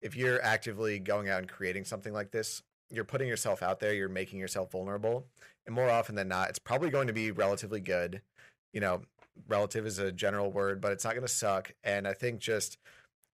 if 0.02 0.14
you're 0.16 0.42
actively 0.42 0.98
going 0.98 1.28
out 1.28 1.38
and 1.40 1.48
creating 1.48 1.84
something 1.84 2.12
like 2.12 2.30
this, 2.30 2.62
you're 2.90 3.04
putting 3.04 3.26
yourself 3.26 3.62
out 3.62 3.80
there, 3.80 3.92
you're 3.94 4.08
making 4.08 4.38
yourself 4.38 4.70
vulnerable. 4.70 5.26
And 5.66 5.74
more 5.74 5.90
often 5.90 6.14
than 6.14 6.28
not, 6.28 6.48
it's 6.48 6.58
probably 6.58 6.90
going 6.90 7.08
to 7.08 7.12
be 7.12 7.30
relatively 7.30 7.80
good. 7.80 8.22
You 8.72 8.80
know, 8.80 9.02
relative 9.48 9.86
is 9.86 9.98
a 9.98 10.12
general 10.12 10.50
word, 10.50 10.80
but 10.80 10.92
it's 10.92 11.04
not 11.04 11.14
going 11.14 11.26
to 11.26 11.32
suck. 11.32 11.72
And 11.84 12.06
I 12.06 12.12
think 12.12 12.40
just 12.40 12.78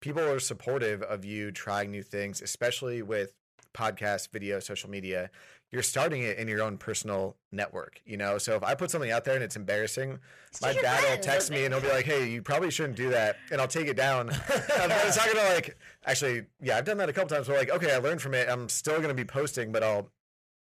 people 0.00 0.22
are 0.22 0.40
supportive 0.40 1.02
of 1.02 1.24
you 1.24 1.50
trying 1.50 1.90
new 1.90 2.02
things, 2.02 2.40
especially 2.42 3.02
with 3.02 3.34
podcast, 3.74 4.30
video, 4.30 4.60
social 4.60 4.90
media. 4.90 5.30
You're 5.70 5.82
starting 5.82 6.22
it 6.22 6.36
in 6.36 6.48
your 6.48 6.60
own 6.62 6.76
personal 6.76 7.36
network, 7.50 8.02
you 8.04 8.18
know? 8.18 8.36
So 8.36 8.54
if 8.56 8.62
I 8.62 8.74
put 8.74 8.90
something 8.90 9.10
out 9.10 9.24
there 9.24 9.34
and 9.34 9.42
it's 9.42 9.56
embarrassing, 9.56 10.18
It's 10.48 10.60
my 10.60 10.74
dad 10.74 11.02
will 11.08 11.22
text 11.22 11.50
me 11.50 11.64
and 11.64 11.72
he'll 11.72 11.82
be 11.82 11.88
like, 11.88 12.04
"Hey, 12.04 12.28
you 12.28 12.42
probably 12.42 12.70
shouldn't 12.70 12.96
do 12.96 13.08
that," 13.08 13.36
and 13.50 13.58
I'll 13.58 13.68
take 13.68 13.86
it 13.86 13.96
down. 13.96 14.28
Uh, 14.28 14.34
but 14.48 15.06
it's 15.06 15.16
not 15.16 15.26
gonna 15.34 15.48
like 15.54 15.78
actually. 16.04 16.44
Yeah, 16.60 16.76
I've 16.76 16.84
done 16.84 16.98
that 16.98 17.08
a 17.08 17.12
couple 17.14 17.34
times. 17.34 17.48
Where 17.48 17.56
like, 17.56 17.70
okay, 17.70 17.94
I 17.94 17.98
learned 17.98 18.20
from 18.20 18.34
it. 18.34 18.50
I'm 18.50 18.68
still 18.68 19.00
gonna 19.00 19.14
be 19.14 19.24
posting, 19.24 19.72
but 19.72 19.82
I'll 19.82 20.10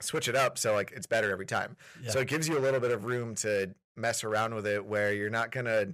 switch 0.03 0.29
it 0.29 0.37
up 0.37 0.59
so 0.59 0.73
like 0.75 0.93
it's 0.93 1.07
better 1.07 1.31
every 1.31 1.47
time. 1.47 1.77
Yeah. 2.03 2.11
So 2.11 2.21
it 2.21 2.29
gives 2.29 2.49
you 2.49 2.59
a 2.59 2.61
little 2.61 2.81
bit 2.81 2.91
of 2.91 3.05
room 3.05 3.35
to 3.37 3.75
mess 3.97 4.25
around 4.25 4.55
with 4.55 4.67
it, 4.67 4.85
where 4.85 5.13
you're 5.13 5.31
not 5.31 5.51
gonna 5.51 5.89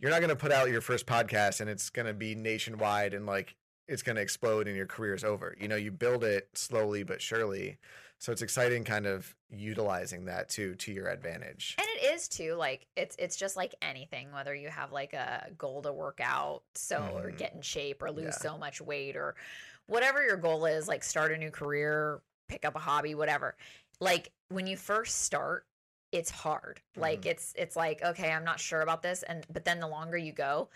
you're 0.00 0.10
not 0.10 0.20
gonna 0.20 0.36
put 0.36 0.52
out 0.52 0.68
your 0.70 0.80
first 0.80 1.06
podcast 1.06 1.60
and 1.60 1.70
it's 1.70 1.90
gonna 1.90 2.12
be 2.14 2.34
nationwide 2.34 3.14
and 3.14 3.26
like 3.26 3.54
it's 3.88 4.02
gonna 4.02 4.20
explode 4.20 4.66
and 4.66 4.76
your 4.76 4.86
career's 4.86 5.24
over. 5.24 5.56
You 5.60 5.68
know, 5.68 5.76
you 5.76 5.90
build 5.90 6.24
it 6.24 6.48
slowly 6.54 7.02
but 7.02 7.20
surely. 7.22 7.78
So 8.18 8.32
it's 8.32 8.40
exciting, 8.42 8.84
kind 8.84 9.04
of 9.06 9.34
utilizing 9.50 10.24
that 10.26 10.48
too 10.48 10.74
to 10.76 10.92
your 10.92 11.08
advantage. 11.08 11.74
And 11.78 11.86
it 11.96 12.14
is 12.14 12.26
too 12.28 12.54
like 12.54 12.86
it's 12.96 13.14
it's 13.18 13.36
just 13.36 13.56
like 13.56 13.74
anything 13.82 14.32
whether 14.32 14.54
you 14.54 14.68
have 14.68 14.92
like 14.92 15.12
a 15.12 15.48
goal 15.58 15.82
to 15.82 15.92
work 15.92 16.20
out 16.22 16.62
so 16.74 16.96
or 17.14 17.30
Mhm. 17.30 17.36
get 17.38 17.54
in 17.54 17.60
shape 17.60 18.02
or 18.02 18.10
lose 18.10 18.24
Yeah. 18.24 18.30
so 18.50 18.56
much 18.58 18.80
weight 18.80 19.16
or 19.16 19.34
whatever 19.86 20.24
your 20.24 20.38
goal 20.38 20.64
is 20.64 20.88
like 20.88 21.04
start 21.04 21.32
a 21.32 21.36
new 21.36 21.50
career, 21.50 22.22
pick 22.48 22.64
up 22.64 22.76
a 22.76 22.80
hobby, 22.80 23.14
whatever. 23.14 23.56
Like 24.00 24.30
when 24.48 24.66
you 24.66 24.76
first 24.76 25.22
start 25.22 25.66
it's 26.12 26.30
hard. 26.30 26.80
Like 26.96 27.22
Mhm. 27.22 27.26
it's 27.32 27.52
it's 27.56 27.74
like 27.76 28.00
okay, 28.02 28.30
I'm 28.32 28.44
not 28.44 28.60
sure 28.60 28.82
about 28.82 29.02
this 29.02 29.22
and 29.24 29.44
but 29.52 29.64
then 29.64 29.80
the 29.80 29.88
longer 29.88 30.16
you 30.16 30.32
go 30.32 30.68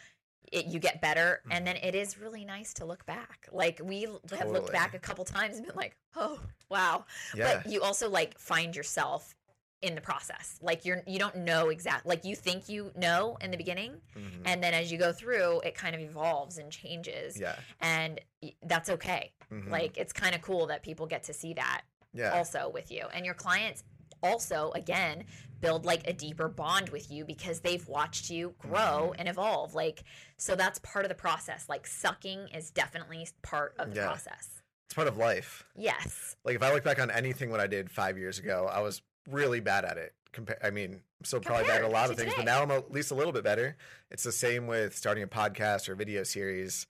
it, 0.51 0.65
you 0.67 0.79
get 0.81 1.01
better 1.03 1.43
and 1.51 1.67
then 1.67 1.77
it 1.77 1.95
is 1.95 2.19
really 2.19 2.45
nice 2.45 2.73
to 2.75 2.87
look 2.87 3.05
back 3.05 3.47
like 3.53 3.81
we 3.85 4.07
l- 4.07 4.21
have 4.31 4.51
looked 4.51 4.73
back 4.73 4.95
a 4.95 4.99
couple 4.99 5.23
times 5.25 5.59
and 5.59 5.67
been 5.67 5.77
like 5.77 5.95
oh 6.17 6.41
wow 6.71 7.05
Yeah. 7.35 7.61
but 7.63 7.71
you 7.71 7.83
also 7.83 8.09
like 8.09 8.39
find 8.39 8.75
yourself 8.75 9.37
in 9.81 9.95
the 9.95 10.01
process 10.01 10.59
like 10.61 10.85
you're 10.85 11.03
you 11.07 11.19
don't 11.21 11.37
know 11.37 11.69
exact 11.69 12.05
like 12.05 12.25
you 12.25 12.35
think 12.35 12.69
you 12.69 12.91
know 12.97 13.37
in 13.41 13.51
the 13.53 13.57
beginning 13.57 13.93
Mhm. 14.17 14.43
and 14.45 14.63
then 14.63 14.75
as 14.75 14.91
you 14.91 14.99
go 14.99 15.13
through 15.13 15.61
it 15.61 15.75
kind 15.77 15.95
of 15.95 16.01
evolves 16.01 16.59
and 16.59 16.73
changes 16.73 17.39
Yeah. 17.39 17.55
and 17.81 18.21
that's 18.63 18.89
okay 18.91 19.33
Mhm. 19.53 19.71
like 19.71 19.97
it's 19.97 20.13
kind 20.13 20.35
of 20.35 20.43
cool 20.43 20.67
that 20.67 20.83
people 20.83 21.07
get 21.07 21.23
to 21.25 21.33
see 21.33 21.55
that 21.55 21.83
yeah. 22.13 22.33
also 22.33 22.69
with 22.69 22.91
you 22.91 23.07
and 23.15 23.25
your 23.25 23.35
clients 23.35 23.85
also 24.21 24.73
again 24.75 25.25
build 25.61 25.85
like 25.85 26.07
a 26.09 26.13
deeper 26.13 26.49
bond 26.49 26.89
with 26.89 27.09
you 27.11 27.25
because 27.25 27.61
they've 27.61 27.87
watched 27.87 28.31
you 28.31 28.55
grow 28.59 29.11
Mm-hmm. 29.13 29.21
and 29.21 29.29
evolve 29.29 29.75
like 29.75 30.03
so 30.39 30.57
that's 30.57 30.81
part 30.81 31.05
of 31.05 31.09
the 31.09 31.15
process 31.15 31.69
like 31.69 31.87
sucking 31.87 32.49
is 32.49 32.71
definitely 32.73 33.29
part 33.43 33.77
of 33.79 33.91
the 33.91 33.97
Yeah. 34.01 34.07
process 34.07 34.61
it's 34.87 34.95
part 34.95 35.07
of 35.07 35.17
life. 35.19 35.65
yes 35.77 36.35
Like 36.45 36.57
if 36.57 36.63
I 36.63 36.73
look 36.73 36.83
back 36.83 36.99
on 36.99 37.11
anything 37.13 37.51
what 37.51 37.61
I 37.61 37.67
did 37.67 37.91
five 37.91 38.17
years 38.19 38.39
ago, 38.39 38.67
I 38.73 38.81
was 38.81 39.03
really 39.31 39.61
bad 39.61 39.85
at 39.85 39.97
it. 39.99 40.15
Compa- 40.33 40.59
I 40.63 40.71
mean, 40.71 41.01
still 41.23 41.41
probably 41.41 41.67
bad 41.67 41.83
at 41.83 41.89
a 41.89 41.93
lot 41.93 42.11
of 42.11 42.17
things, 42.17 42.33
but 42.37 42.45
now 42.45 42.63
I'm 42.63 42.71
at 42.71 42.91
least 42.91 43.11
a 43.11 43.15
little 43.15 43.33
bit 43.33 43.45
better. 43.45 43.77
It's 44.11 44.23
the 44.23 44.33
same 44.33 44.67
with 44.67 44.97
starting 44.97 45.23
a 45.23 45.27
podcast 45.27 45.89
or 45.89 45.95
video 45.95 46.23
series. 46.23 46.87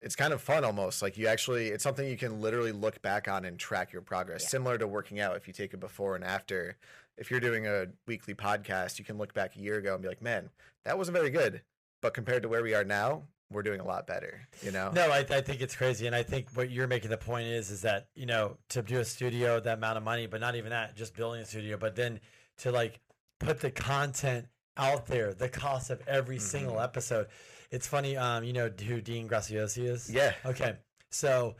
It's 0.00 0.14
kind 0.16 0.32
of 0.32 0.40
fun 0.40 0.64
almost. 0.64 1.02
Like 1.02 1.16
you 1.16 1.26
actually, 1.26 1.68
it's 1.68 1.82
something 1.82 2.08
you 2.08 2.16
can 2.16 2.40
literally 2.40 2.72
look 2.72 3.02
back 3.02 3.28
on 3.28 3.44
and 3.44 3.58
track 3.58 3.92
your 3.92 4.02
progress. 4.02 4.42
Yeah. 4.42 4.48
Similar 4.48 4.78
to 4.78 4.86
working 4.86 5.20
out, 5.20 5.36
if 5.36 5.46
you 5.46 5.52
take 5.52 5.74
a 5.74 5.76
before 5.76 6.14
and 6.14 6.24
after. 6.24 6.76
If 7.16 7.30
you're 7.30 7.40
doing 7.40 7.66
a 7.66 7.86
weekly 8.06 8.34
podcast, 8.34 9.00
you 9.00 9.04
can 9.04 9.18
look 9.18 9.34
back 9.34 9.56
a 9.56 9.58
year 9.58 9.78
ago 9.78 9.94
and 9.94 10.02
be 10.02 10.08
like, 10.08 10.22
man, 10.22 10.50
that 10.84 10.96
wasn't 10.96 11.16
very 11.16 11.30
good. 11.30 11.62
But 12.00 12.14
compared 12.14 12.42
to 12.44 12.48
where 12.48 12.62
we 12.62 12.74
are 12.74 12.84
now, 12.84 13.24
we're 13.50 13.62
doing 13.62 13.80
a 13.80 13.84
lot 13.86 14.06
better. 14.06 14.46
You 14.62 14.72
know? 14.72 14.90
No, 14.94 15.10
I, 15.10 15.18
I 15.18 15.40
think 15.40 15.60
it's 15.60 15.74
crazy, 15.74 16.06
and 16.06 16.14
I 16.14 16.22
think 16.22 16.48
what 16.54 16.70
you're 16.70 16.86
making 16.86 17.10
the 17.10 17.16
point 17.16 17.46
is 17.48 17.70
is 17.70 17.82
that 17.82 18.08
you 18.14 18.26
know 18.26 18.56
to 18.70 18.82
do 18.82 18.98
a 19.00 19.04
studio 19.04 19.60
that 19.60 19.78
amount 19.78 19.96
of 19.98 20.04
money, 20.04 20.26
but 20.26 20.40
not 20.40 20.54
even 20.54 20.70
that, 20.70 20.96
just 20.96 21.14
building 21.16 21.40
a 21.42 21.46
studio, 21.46 21.76
but 21.76 21.96
then 21.96 22.20
to 22.58 22.70
like 22.72 23.00
put 23.40 23.60
the 23.60 23.70
content 23.70 24.46
out 24.76 25.06
there, 25.06 25.32
the 25.34 25.48
cost 25.48 25.90
of 25.90 26.00
every 26.06 26.38
single 26.38 26.80
episode. 26.80 27.26
It's 27.70 27.86
funny, 27.86 28.16
um, 28.16 28.44
you 28.44 28.52
know 28.52 28.68
who 28.86 29.00
Dean 29.00 29.28
Graziosi 29.28 29.84
is? 29.88 30.10
Yeah. 30.10 30.32
Okay, 30.44 30.74
so 31.10 31.56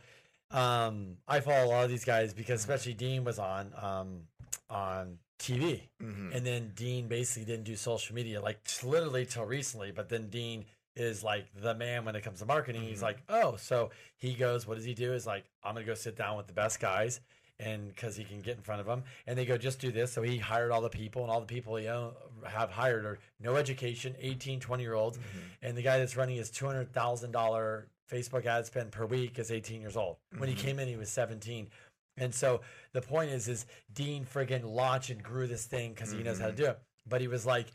um, 0.51 1.17
I 1.27 1.39
follow 1.39 1.65
a 1.65 1.67
lot 1.69 1.83
of 1.83 1.89
these 1.89 2.05
guys 2.05 2.33
because 2.33 2.59
especially 2.59 2.93
Dean 2.93 3.23
was 3.23 3.37
on 3.39 3.71
um, 3.81 4.21
on 4.69 5.17
TV, 5.39 5.81
Mhm. 6.01 6.35
and 6.35 6.45
then 6.45 6.71
Dean 6.75 7.07
basically 7.07 7.45
didn't 7.45 7.65
do 7.65 7.75
social 7.75 8.15
media 8.15 8.41
like 8.41 8.59
literally 8.83 9.25
till 9.25 9.45
recently. 9.45 9.91
But 9.91 10.09
then 10.09 10.29
Dean 10.29 10.65
is 10.95 11.23
like 11.23 11.45
the 11.55 11.73
man 11.75 12.05
when 12.05 12.15
it 12.15 12.23
comes 12.23 12.39
to 12.39 12.45
marketing. 12.45 12.81
He's 12.83 12.99
Mhm. 12.99 13.03
like, 13.03 13.17
oh, 13.29 13.55
so 13.55 13.91
he 14.17 14.33
goes, 14.33 14.67
what 14.67 14.75
does 14.75 14.85
he 14.85 14.93
do? 14.93 15.13
Is 15.13 15.25
like, 15.25 15.45
I'm 15.63 15.73
gonna 15.75 15.85
go 15.85 15.93
sit 15.93 16.15
down 16.15 16.37
with 16.37 16.47
the 16.47 16.53
best 16.53 16.79
guys. 16.79 17.21
And 17.61 17.89
because 17.89 18.15
he 18.15 18.23
can 18.23 18.39
get 18.39 18.55
in 18.55 18.63
front 18.63 18.79
of 18.79 18.87
them, 18.87 19.03
and 19.27 19.37
they 19.37 19.45
go, 19.45 19.57
just 19.57 19.79
do 19.81 19.91
this. 19.91 20.13
So 20.13 20.21
he 20.21 20.37
hired 20.37 20.71
all 20.71 20.79
the 20.79 20.89
people, 20.89 21.23
and 21.23 21.29
all 21.31 21.41
the 21.41 21.45
people 21.45 21.75
he 21.75 21.89
own, 21.89 22.13
have 22.47 22.69
hired 22.71 23.03
are 23.03 23.19
no 23.37 23.57
education, 23.57 24.15
18, 24.17 24.61
20 24.61 24.81
year 24.81 24.93
olds. 24.93 25.19
And 25.61 25.75
the 25.77 25.81
guy 25.81 25.97
that's 25.97 26.15
running 26.15 26.37
his 26.37 26.49
$200,000 26.51 27.85
Facebook 28.09 28.45
ad 28.45 28.65
spend 28.65 28.91
per 28.93 29.05
week 29.05 29.37
is 29.39 29.51
18 29.51 29.81
years 29.81 29.97
old. 29.97 30.17
When 30.37 30.47
he 30.49 30.55
Mhm. 30.55 30.59
came 30.59 30.79
in, 30.79 30.87
he 30.87 30.95
was 30.95 31.09
17. 31.11 31.69
And 32.17 32.33
so 32.33 32.61
the 32.93 33.01
point 33.01 33.31
is, 33.31 33.47
is 33.49 33.65
Dean 33.93 34.25
friggin' 34.25 34.63
launched 34.63 35.09
and 35.09 35.21
grew 35.21 35.45
this 35.45 35.65
thing 35.65 35.93
because 35.93 36.11
he 36.11 36.23
knows 36.23 36.39
how 36.39 36.47
to 36.47 36.53
do 36.53 36.65
it. 36.65 36.79
But 37.05 37.21
he 37.21 37.27
was 37.27 37.45
like, 37.45 37.67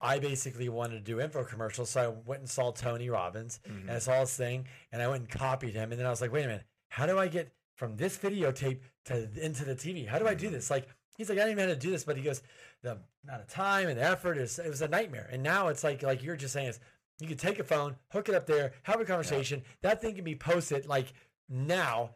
I 0.00 0.18
basically 0.18 0.68
wanted 0.68 0.94
to 0.94 1.00
do 1.00 1.20
info 1.20 1.44
commercials, 1.44 1.90
so 1.90 2.02
I 2.02 2.08
went 2.28 2.40
and 2.40 2.50
saw 2.50 2.70
Tony 2.70 3.08
Robbins 3.08 3.60
and 3.64 3.90
I 3.90 3.98
saw 3.98 4.20
his 4.20 4.34
thing, 4.36 4.66
and 4.92 5.00
I 5.02 5.08
went 5.08 5.22
and 5.22 5.30
copied 5.30 5.74
him, 5.74 5.90
and 5.90 5.98
then 5.98 6.06
I 6.06 6.10
was 6.10 6.20
like, 6.20 6.32
wait 6.32 6.44
a 6.44 6.48
minute, 6.48 6.64
how 6.90 7.06
do 7.06 7.18
I 7.18 7.28
get 7.28 7.52
from 7.76 7.96
this 7.96 8.16
videotape 8.18 8.80
to 9.06 9.28
into 9.40 9.64
the 9.64 9.74
TV? 9.74 10.06
How 10.06 10.18
do 10.18 10.26
I 10.28 10.34
do 10.34 10.50
this? 10.50 10.70
Like, 10.70 10.88
he's 11.16 11.28
like, 11.30 11.38
I 11.38 11.44
even 11.44 11.56
know 11.56 11.62
how 11.62 11.68
to 11.68 11.76
do 11.76 11.90
this, 11.90 12.04
but 12.04 12.16
he 12.16 12.22
goes, 12.22 12.42
the 12.82 12.98
amount 13.24 13.42
of 13.42 13.48
time 13.48 13.88
and 13.88 13.98
effort 13.98 14.36
is 14.38 14.58
it 14.58 14.68
was 14.68 14.82
a 14.82 14.88
nightmare, 14.88 15.28
and 15.32 15.42
now 15.42 15.68
it's 15.68 15.82
like 15.82 16.02
like 16.02 16.22
you're 16.22 16.36
just 16.36 16.52
saying. 16.52 16.72
You 17.18 17.26
can 17.26 17.38
take 17.38 17.58
a 17.58 17.64
phone, 17.64 17.96
hook 18.10 18.28
it 18.28 18.34
up 18.34 18.44
there, 18.46 18.74
have 18.82 19.00
a 19.00 19.04
conversation. 19.06 19.62
That 19.80 20.02
thing 20.02 20.16
can 20.16 20.24
be 20.24 20.34
posted 20.34 20.84
like 20.86 21.14
now. 21.48 22.10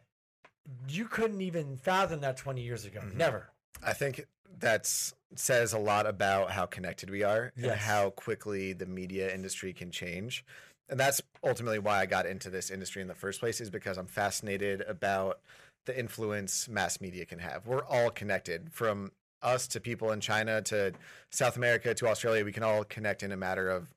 You 0.87 1.05
couldn't 1.05 1.41
even 1.41 1.75
fathom 1.77 2.21
that 2.21 2.37
20 2.37 2.61
years 2.61 2.85
ago. 2.85 2.99
Mhm. 3.01 3.15
Never. 3.15 3.49
I 3.83 3.93
think 3.93 4.27
that's 4.59 5.15
says 5.35 5.73
a 5.73 5.79
lot 5.79 6.05
about 6.05 6.51
how 6.51 6.65
connected 6.65 7.09
we 7.09 7.23
are 7.23 7.51
and 7.55 7.71
how 7.71 8.09
quickly 8.11 8.73
the 8.73 8.85
media 8.85 9.33
industry 9.33 9.73
can 9.73 9.91
change. 9.91 10.43
And 10.89 10.99
that's 10.99 11.21
ultimately 11.43 11.79
why 11.79 11.99
I 12.01 12.05
got 12.05 12.25
into 12.25 12.49
this 12.49 12.69
industry 12.69 13.01
in 13.01 13.07
the 13.07 13.15
first 13.15 13.39
place 13.39 13.61
is 13.61 13.69
because 13.69 13.97
I'm 13.97 14.07
fascinated 14.07 14.81
about 14.87 15.39
the 15.85 15.97
influence 15.97 16.67
mass 16.67 16.99
media 16.99 17.25
can 17.25 17.39
have. 17.39 17.65
We're 17.65 17.85
all 17.85 18.09
connected 18.09 18.71
from 18.71 19.11
us 19.41 19.67
to 19.69 19.79
people 19.79 20.11
in 20.11 20.19
China 20.19 20.61
to 20.63 20.93
South 21.31 21.55
America 21.55 21.93
to 21.93 22.07
Australia. 22.07 22.45
We 22.45 22.51
can 22.51 22.63
all 22.63 22.83
connect 22.83 23.23
in 23.23 23.31
a 23.31 23.37
matter 23.37 23.69
of 23.69 23.87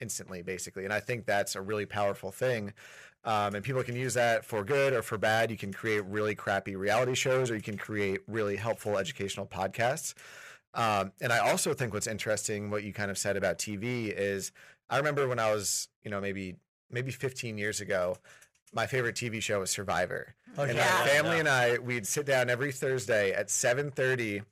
instantly, 0.00 0.42
basically. 0.42 0.84
And 0.84 0.92
I 0.92 1.00
think 1.00 1.26
that's 1.26 1.56
a 1.56 1.60
really 1.60 1.86
powerful 1.86 2.30
thing. 2.30 2.72
Um, 3.24 3.54
and 3.54 3.64
people 3.64 3.82
can 3.82 3.96
use 3.96 4.14
that 4.14 4.44
for 4.44 4.64
good 4.64 4.92
or 4.92 5.02
for 5.02 5.18
bad. 5.18 5.50
You 5.50 5.56
can 5.56 5.72
create 5.72 6.04
really 6.04 6.34
crappy 6.34 6.76
reality 6.76 7.14
shows, 7.14 7.50
or 7.50 7.56
you 7.56 7.62
can 7.62 7.78
create 7.78 8.20
really 8.28 8.56
helpful 8.56 8.98
educational 8.98 9.46
podcasts. 9.46 10.14
Um, 10.74 11.12
and 11.20 11.32
I 11.32 11.38
also 11.38 11.72
think 11.74 11.92
what's 11.94 12.06
interesting, 12.06 12.70
what 12.70 12.82
you 12.82 12.92
kind 12.92 13.10
of 13.10 13.18
said 13.18 13.36
about 13.36 13.58
TV, 13.58 14.08
is 14.14 14.52
I 14.90 14.96
remember 14.98 15.28
when 15.28 15.38
I 15.38 15.52
was, 15.52 15.88
you 16.02 16.10
know, 16.10 16.20
maybe 16.20 16.56
maybe 16.90 17.10
15 17.10 17.58
years 17.58 17.80
ago, 17.80 18.16
my 18.72 18.86
favorite 18.86 19.16
TV 19.16 19.40
show 19.42 19.60
was 19.60 19.70
Survivor. 19.70 20.34
And 20.56 20.76
Yeah. 20.76 20.98
my 21.00 21.08
family 21.08 21.38
and 21.40 21.48
I, 21.48 21.78
we'd 21.78 22.06
sit 22.06 22.26
down 22.26 22.50
every 22.50 22.70
Thursday 22.72 23.32
at 23.32 23.48
7:30, 23.48 24.42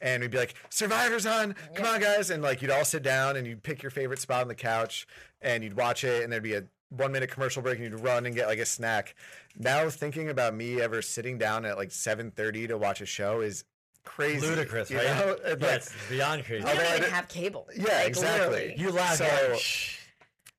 and 0.00 0.22
we'd 0.22 0.30
be 0.30 0.38
like, 0.38 0.54
"Survivor's 0.70 1.26
on! 1.26 1.54
Come 1.74 1.86
on, 1.86 2.00
guys!" 2.00 2.30
And 2.30 2.42
like 2.42 2.62
you'd 2.62 2.70
all 2.70 2.84
sit 2.84 3.02
down 3.02 3.36
and 3.36 3.46
you'd 3.46 3.62
pick 3.62 3.82
your 3.82 3.90
favorite 3.90 4.18
spot 4.20 4.42
on 4.42 4.48
the 4.48 4.54
couch, 4.54 5.06
and 5.40 5.62
you'd 5.62 5.76
watch 5.76 6.04
it, 6.04 6.22
and 6.24 6.32
there'd 6.32 6.42
be 6.42 6.54
a 6.54 6.64
one 6.90 7.10
minute 7.12 7.30
commercial 7.30 7.62
break 7.62 7.78
and 7.78 7.90
you'd 7.90 8.00
run 8.00 8.26
and 8.26 8.34
get 8.34 8.48
like 8.48 8.58
a 8.58 8.66
snack. 8.66 9.14
Now 9.56 9.88
thinking 9.88 10.28
about 10.28 10.54
me 10.54 10.80
ever 10.80 11.00
sitting 11.00 11.38
down 11.38 11.64
at 11.64 11.76
like 11.78 11.90
seven 11.90 12.30
thirty 12.30 12.66
to 12.66 12.76
watch 12.76 13.00
a 13.00 13.06
show 13.06 13.40
is 13.40 13.64
crazy. 14.04 14.46
Ludicrous, 14.46 14.90
you 14.90 14.98
right? 14.98 15.06
know? 15.06 15.36
And, 15.44 15.60
Yeah, 15.60 15.66
like, 15.68 15.76
it's 15.78 15.94
beyond 16.08 16.44
crazy. 16.44 16.64
We 16.64 16.70
don't 16.70 16.78
Although 16.78 16.88
I 16.88 16.96
even 16.96 17.02
did- 17.02 17.12
have 17.12 17.28
cable. 17.28 17.68
Yeah, 17.74 17.84
Like, 17.84 18.06
exactly. 18.08 18.48
literally. 18.54 18.74
You 18.80 18.90
laugh. 18.90 19.16
So- 19.16 19.24
you're 19.26 19.52
like, 19.52 19.62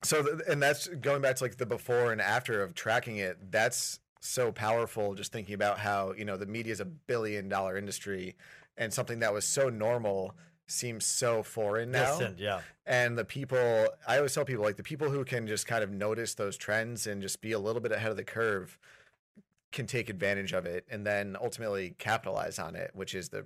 So, 0.03 0.21
th- 0.21 0.39
and 0.49 0.61
that's 0.61 0.87
going 0.87 1.21
back 1.21 1.37
to 1.37 1.43
like 1.45 1.57
the 1.57 1.65
before 1.65 2.11
and 2.11 2.21
after 2.21 2.61
of 2.61 2.73
tracking 2.75 3.17
it. 3.17 3.51
That's 3.51 3.99
so 4.19 4.51
powerful. 4.51 5.15
Just 5.15 5.31
thinking 5.31 5.55
about 5.55 5.79
how 5.79 6.13
you 6.13 6.25
know 6.25 6.35
the 6.37 6.45
media 6.45 6.73
is 6.73 6.79
a 6.81 6.85
billion 6.85 7.47
dollar 7.47 7.77
industry, 7.77 8.35
and 8.77 8.93
something 8.93 9.19
that 9.19 9.33
was 9.33 9.45
so 9.45 9.69
normal 9.69 10.35
seems 10.67 11.05
so 11.05 11.41
foreign 11.43 11.91
now. 11.91 12.17
Distant, 12.17 12.39
yeah. 12.39 12.61
And 12.85 13.17
the 13.17 13.23
people, 13.25 13.87
I 14.07 14.17
always 14.17 14.33
tell 14.33 14.43
people 14.45 14.63
like 14.65 14.75
the 14.77 14.83
people 14.83 15.09
who 15.09 15.23
can 15.23 15.47
just 15.47 15.67
kind 15.67 15.83
of 15.83 15.91
notice 15.91 16.33
those 16.33 16.57
trends 16.57 17.05
and 17.07 17.21
just 17.21 17.39
be 17.41 17.51
a 17.53 17.59
little 17.59 17.81
bit 17.81 17.91
ahead 17.93 18.11
of 18.11 18.17
the 18.17 18.23
curve 18.25 18.77
can 19.73 19.85
take 19.87 20.09
advantage 20.09 20.53
of 20.53 20.65
it 20.65 20.85
and 20.89 21.05
then 21.05 21.35
ultimately 21.41 21.95
capitalize 21.97 22.59
on 22.59 22.75
it, 22.77 22.91
which 22.93 23.13
is 23.13 23.27
the 23.29 23.45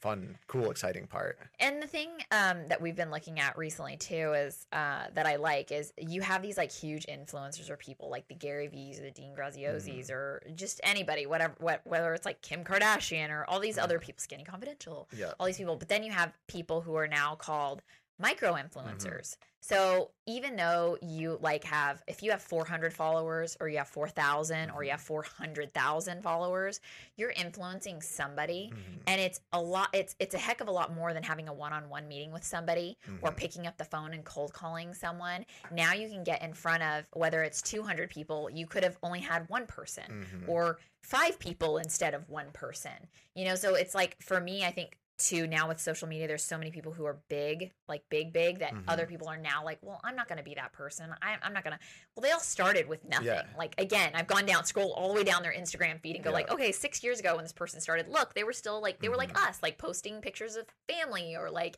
fun, 0.00 0.36
cool, 0.48 0.68
exciting 0.70 1.06
part. 1.06 1.38
And 1.60 1.80
the 1.80 1.86
thing 1.86 2.08
um, 2.32 2.66
that 2.68 2.80
we've 2.82 2.96
been 2.96 3.10
looking 3.12 3.38
at 3.38 3.56
recently 3.56 3.96
too 3.96 4.32
is 4.34 4.66
uh, 4.72 5.04
that 5.14 5.26
I 5.26 5.36
like 5.36 5.70
is 5.70 5.92
you 5.96 6.20
have 6.22 6.42
these 6.42 6.56
like 6.58 6.72
huge 6.72 7.06
influencers 7.06 7.70
or 7.70 7.76
people 7.76 8.10
like 8.10 8.26
the 8.26 8.34
Gary 8.34 8.66
V's 8.66 8.98
or 8.98 9.04
the 9.04 9.10
Dean 9.12 9.32
Graziosis 9.34 10.10
or 10.10 10.42
just 10.56 10.80
anybody, 10.82 11.26
whatever, 11.26 11.54
what, 11.58 11.82
whether 11.84 12.12
it's 12.14 12.26
like 12.26 12.42
Kim 12.42 12.64
Kardashian 12.64 13.30
or 13.30 13.44
all 13.48 13.60
these 13.60 13.78
other 13.78 13.98
people, 14.00 14.20
Skinny 14.20 14.42
Confidential, 14.44 15.08
Yeah. 15.16 15.32
all 15.38 15.46
these 15.46 15.58
people. 15.58 15.76
But 15.76 15.88
then 15.88 16.02
you 16.02 16.10
have 16.12 16.32
people 16.48 16.80
who 16.80 16.96
are 16.96 17.08
now 17.08 17.36
called 17.36 17.82
micro 18.18 18.54
influencers. 18.54 19.04
Mm-hmm. 19.06 19.48
So 19.64 20.10
even 20.26 20.56
though 20.56 20.98
you 21.00 21.38
like 21.40 21.62
have, 21.64 22.02
if 22.08 22.20
you 22.20 22.32
have 22.32 22.42
400 22.42 22.92
followers 22.92 23.56
or 23.60 23.68
you 23.68 23.78
have 23.78 23.86
4,000 23.86 24.70
or 24.70 24.82
you 24.82 24.88
mm-hmm. 24.88 24.90
have 24.90 25.00
400,000 25.00 26.20
followers, 26.20 26.80
you're 27.16 27.30
influencing 27.30 28.02
somebody 28.02 28.72
mm-hmm. 28.72 28.98
and 29.06 29.20
it's 29.20 29.40
a 29.52 29.60
lot 29.60 29.88
it's 29.92 30.16
it's 30.18 30.34
a 30.34 30.38
heck 30.38 30.60
of 30.60 30.66
a 30.66 30.70
lot 30.70 30.92
more 30.92 31.14
than 31.14 31.22
having 31.22 31.48
a 31.48 31.52
one-on-one 31.52 32.08
meeting 32.08 32.32
with 32.32 32.42
somebody 32.42 32.98
or 33.22 33.30
picking 33.30 33.68
up 33.68 33.78
the 33.78 33.84
phone 33.84 34.14
and 34.14 34.24
cold 34.24 34.52
calling 34.52 34.92
someone. 34.94 35.44
Now 35.70 35.92
you 35.92 36.08
can 36.08 36.24
get 36.24 36.42
in 36.42 36.54
front 36.54 36.82
of 36.82 37.04
whether 37.12 37.44
it's 37.44 37.62
200 37.62 38.10
people 38.10 38.50
you 38.52 38.66
could 38.66 38.82
have 38.82 38.98
only 39.02 39.20
had 39.20 39.48
one 39.48 39.66
person 39.66 40.02
Mm-hmm. 40.02 40.50
or 40.50 40.78
five 41.02 41.38
people 41.38 41.78
instead 41.78 42.14
of 42.14 42.28
one 42.28 42.50
person. 42.52 42.92
You 43.34 43.44
know 43.44 43.54
so 43.54 43.74
it's 43.76 43.94
like 43.94 44.16
for 44.20 44.40
me 44.40 44.64
i 44.64 44.70
think 44.70 44.98
too 45.26 45.46
now 45.46 45.68
with 45.68 45.80
social 45.80 46.08
media 46.08 46.26
there's 46.26 46.42
so 46.44 46.58
many 46.58 46.70
people 46.70 46.92
who 46.92 47.04
are 47.04 47.18
big 47.28 47.72
like 47.88 48.02
big 48.10 48.32
big 48.32 48.58
that 48.58 48.72
Mm-hmm. 48.72 48.88
other 48.88 49.06
people 49.06 49.28
are 49.28 49.36
now 49.36 49.64
like 49.64 49.78
well 49.82 50.00
i'm 50.04 50.16
not 50.16 50.26
going 50.28 50.38
to 50.38 50.44
be 50.44 50.54
that 50.54 50.72
person 50.72 51.10
I, 51.22 51.36
i'm 51.42 51.52
not 51.52 51.62
going 51.64 51.74
to 51.76 51.78
well 52.16 52.22
they 52.22 52.30
all 52.30 52.40
started 52.40 52.88
with 52.88 53.04
nothing 53.08 53.26
Yeah. 53.26 53.42
like 53.56 53.74
again 53.78 54.12
i've 54.14 54.26
gone 54.26 54.46
down 54.46 54.64
scroll 54.64 54.92
all 54.92 55.08
the 55.08 55.14
way 55.14 55.24
down 55.24 55.42
their 55.42 55.52
instagram 55.52 56.00
feed 56.00 56.16
and 56.16 56.24
go 56.24 56.30
Yeah. 56.30 56.34
like 56.34 56.50
okay 56.50 56.72
six 56.72 57.02
years 57.04 57.20
ago 57.20 57.34
when 57.36 57.44
this 57.44 57.52
person 57.52 57.80
started 57.80 58.08
look 58.08 58.34
they 58.34 58.44
were 58.44 58.52
still 58.52 58.80
like 58.82 59.00
they 59.00 59.08
were 59.08 59.16
like 59.16 59.32
Mm-hmm. 59.34 59.48
us 59.48 59.58
like 59.62 59.78
posting 59.78 60.20
pictures 60.20 60.56
of 60.56 60.66
family 60.88 61.36
or 61.36 61.50
like 61.50 61.76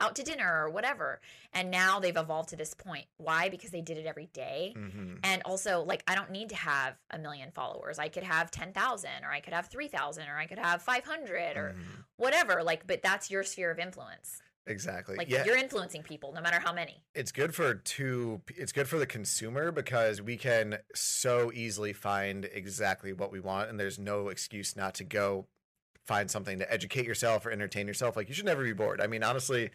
out 0.00 0.16
to 0.16 0.22
dinner 0.22 0.64
or 0.64 0.70
whatever 0.70 1.20
and 1.52 1.70
now 1.70 2.00
they've 2.00 2.16
evolved 2.16 2.48
to 2.48 2.56
this 2.56 2.74
point 2.74 3.04
why 3.18 3.48
because 3.50 3.70
they 3.70 3.82
did 3.82 3.98
it 3.98 4.06
every 4.06 4.26
day 4.32 4.74
Mm-hmm. 4.76 5.14
and 5.24 5.42
also 5.44 5.82
like 5.84 6.02
i 6.08 6.14
don't 6.14 6.30
need 6.30 6.48
to 6.48 6.56
have 6.56 6.94
a 7.10 7.18
million 7.18 7.50
followers 7.54 7.98
i 7.98 8.08
could 8.08 8.22
have 8.24 8.50
10,000 8.50 9.10
or 9.24 9.30
i 9.30 9.40
could 9.40 9.52
have 9.52 9.66
3,000 9.68 10.26
or 10.28 10.36
i 10.36 10.46
could 10.46 10.58
have 10.58 10.80
500 10.82 11.56
or 11.56 11.74
Mm-hmm. 11.76 12.00
whatever 12.16 12.62
like 12.62 12.79
but 12.86 13.02
that's 13.02 13.30
your 13.30 13.42
sphere 13.42 13.70
of 13.70 13.78
influence. 13.78 14.42
Exactly. 14.66 15.16
like 15.16 15.28
yeah. 15.28 15.44
you're 15.44 15.56
influencing 15.56 16.02
people 16.02 16.32
no 16.32 16.40
matter 16.40 16.60
how 16.60 16.72
many. 16.72 17.02
It's 17.14 17.32
good 17.32 17.54
for 17.54 17.74
two 17.74 18.40
it's 18.48 18.72
good 18.72 18.88
for 18.88 18.98
the 18.98 19.06
consumer 19.06 19.72
because 19.72 20.22
we 20.22 20.36
can 20.36 20.78
so 20.94 21.50
easily 21.52 21.92
find 21.92 22.44
exactly 22.44 23.12
what 23.12 23.32
we 23.32 23.40
want 23.40 23.70
and 23.70 23.80
there's 23.80 23.98
no 23.98 24.28
excuse 24.28 24.76
not 24.76 24.94
to 24.96 25.04
go 25.04 25.46
find 26.06 26.30
something 26.30 26.58
to 26.58 26.72
educate 26.72 27.06
yourself 27.06 27.46
or 27.46 27.50
entertain 27.50 27.86
yourself. 27.86 28.16
Like 28.16 28.28
you 28.28 28.34
should 28.34 28.44
never 28.44 28.62
be 28.62 28.72
bored. 28.72 29.00
I 29.00 29.06
mean 29.06 29.22
honestly 29.22 29.70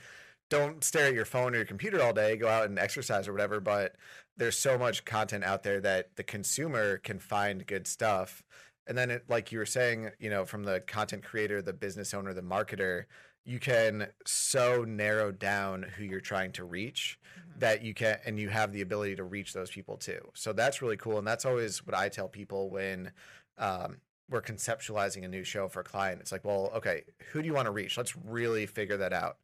don't 0.50 0.84
stare 0.84 1.08
at 1.08 1.14
your 1.14 1.26
phone 1.26 1.54
or 1.54 1.58
your 1.58 1.66
computer 1.66 2.02
all 2.02 2.14
day 2.14 2.38
go 2.38 2.48
out 2.48 2.66
and 2.66 2.78
exercise 2.78 3.28
or 3.28 3.32
whatever 3.32 3.60
but 3.60 3.96
there's 4.38 4.58
so 4.58 4.78
much 4.78 5.04
content 5.04 5.44
out 5.44 5.64
there 5.64 5.80
that 5.82 6.16
the 6.18 6.24
consumer 6.24 6.98
can 6.98 7.18
find 7.18 7.66
good 7.66 7.88
stuff 7.88 8.44
and 8.88 8.98
then 8.98 9.12
it, 9.12 9.24
like 9.28 9.52
you 9.52 9.60
were 9.60 9.66
saying 9.66 10.12
you 10.20 10.30
know 10.30 10.46
from 10.46 10.64
the 10.64 10.80
content 10.82 11.24
creator 11.24 11.62
the 11.62 11.74
business 11.74 12.14
owner 12.14 12.34
the 12.34 12.42
marketer 12.42 13.06
you 13.46 13.60
can 13.60 14.08
so 14.26 14.84
narrow 14.84 15.32
down 15.32 15.84
who 15.84 16.04
you're 16.04 16.20
trying 16.20 16.52
to 16.52 16.66
reach 16.66 17.20
that 17.60 17.84
you 17.84 17.94
can 17.94 18.18
and 18.26 18.40
you 18.40 18.50
have 18.50 18.74
the 18.74 18.82
ability 18.82 19.16
to 19.16 19.24
reach 19.24 19.54
those 19.54 19.70
people 19.70 19.98
too. 19.98 20.20
So 20.34 20.52
that's 20.52 20.82
really 20.82 20.98
cool 20.98 21.20
and 21.20 21.28
that's 21.28 21.46
always 21.46 21.86
what 21.86 21.96
i 21.96 22.10
tell 22.10 22.28
people 22.28 22.70
when 22.70 23.12
um, 23.58 23.98
we're 24.30 24.42
conceptualizing 24.42 25.24
a 25.24 25.28
new 25.28 25.44
show 25.44 25.68
for 25.68 25.82
a 25.82 25.84
client. 25.84 26.20
It's 26.22 26.32
like 26.32 26.44
well 26.44 26.72
okay 26.76 27.04
who 27.32 27.42
do 27.42 27.48
you 27.48 27.54
want 27.54 27.68
to 27.68 27.72
reach? 27.72 27.98
Let's 27.98 28.16
really 28.18 28.66
figure 28.66 28.98
that 28.98 29.14
out. 29.14 29.38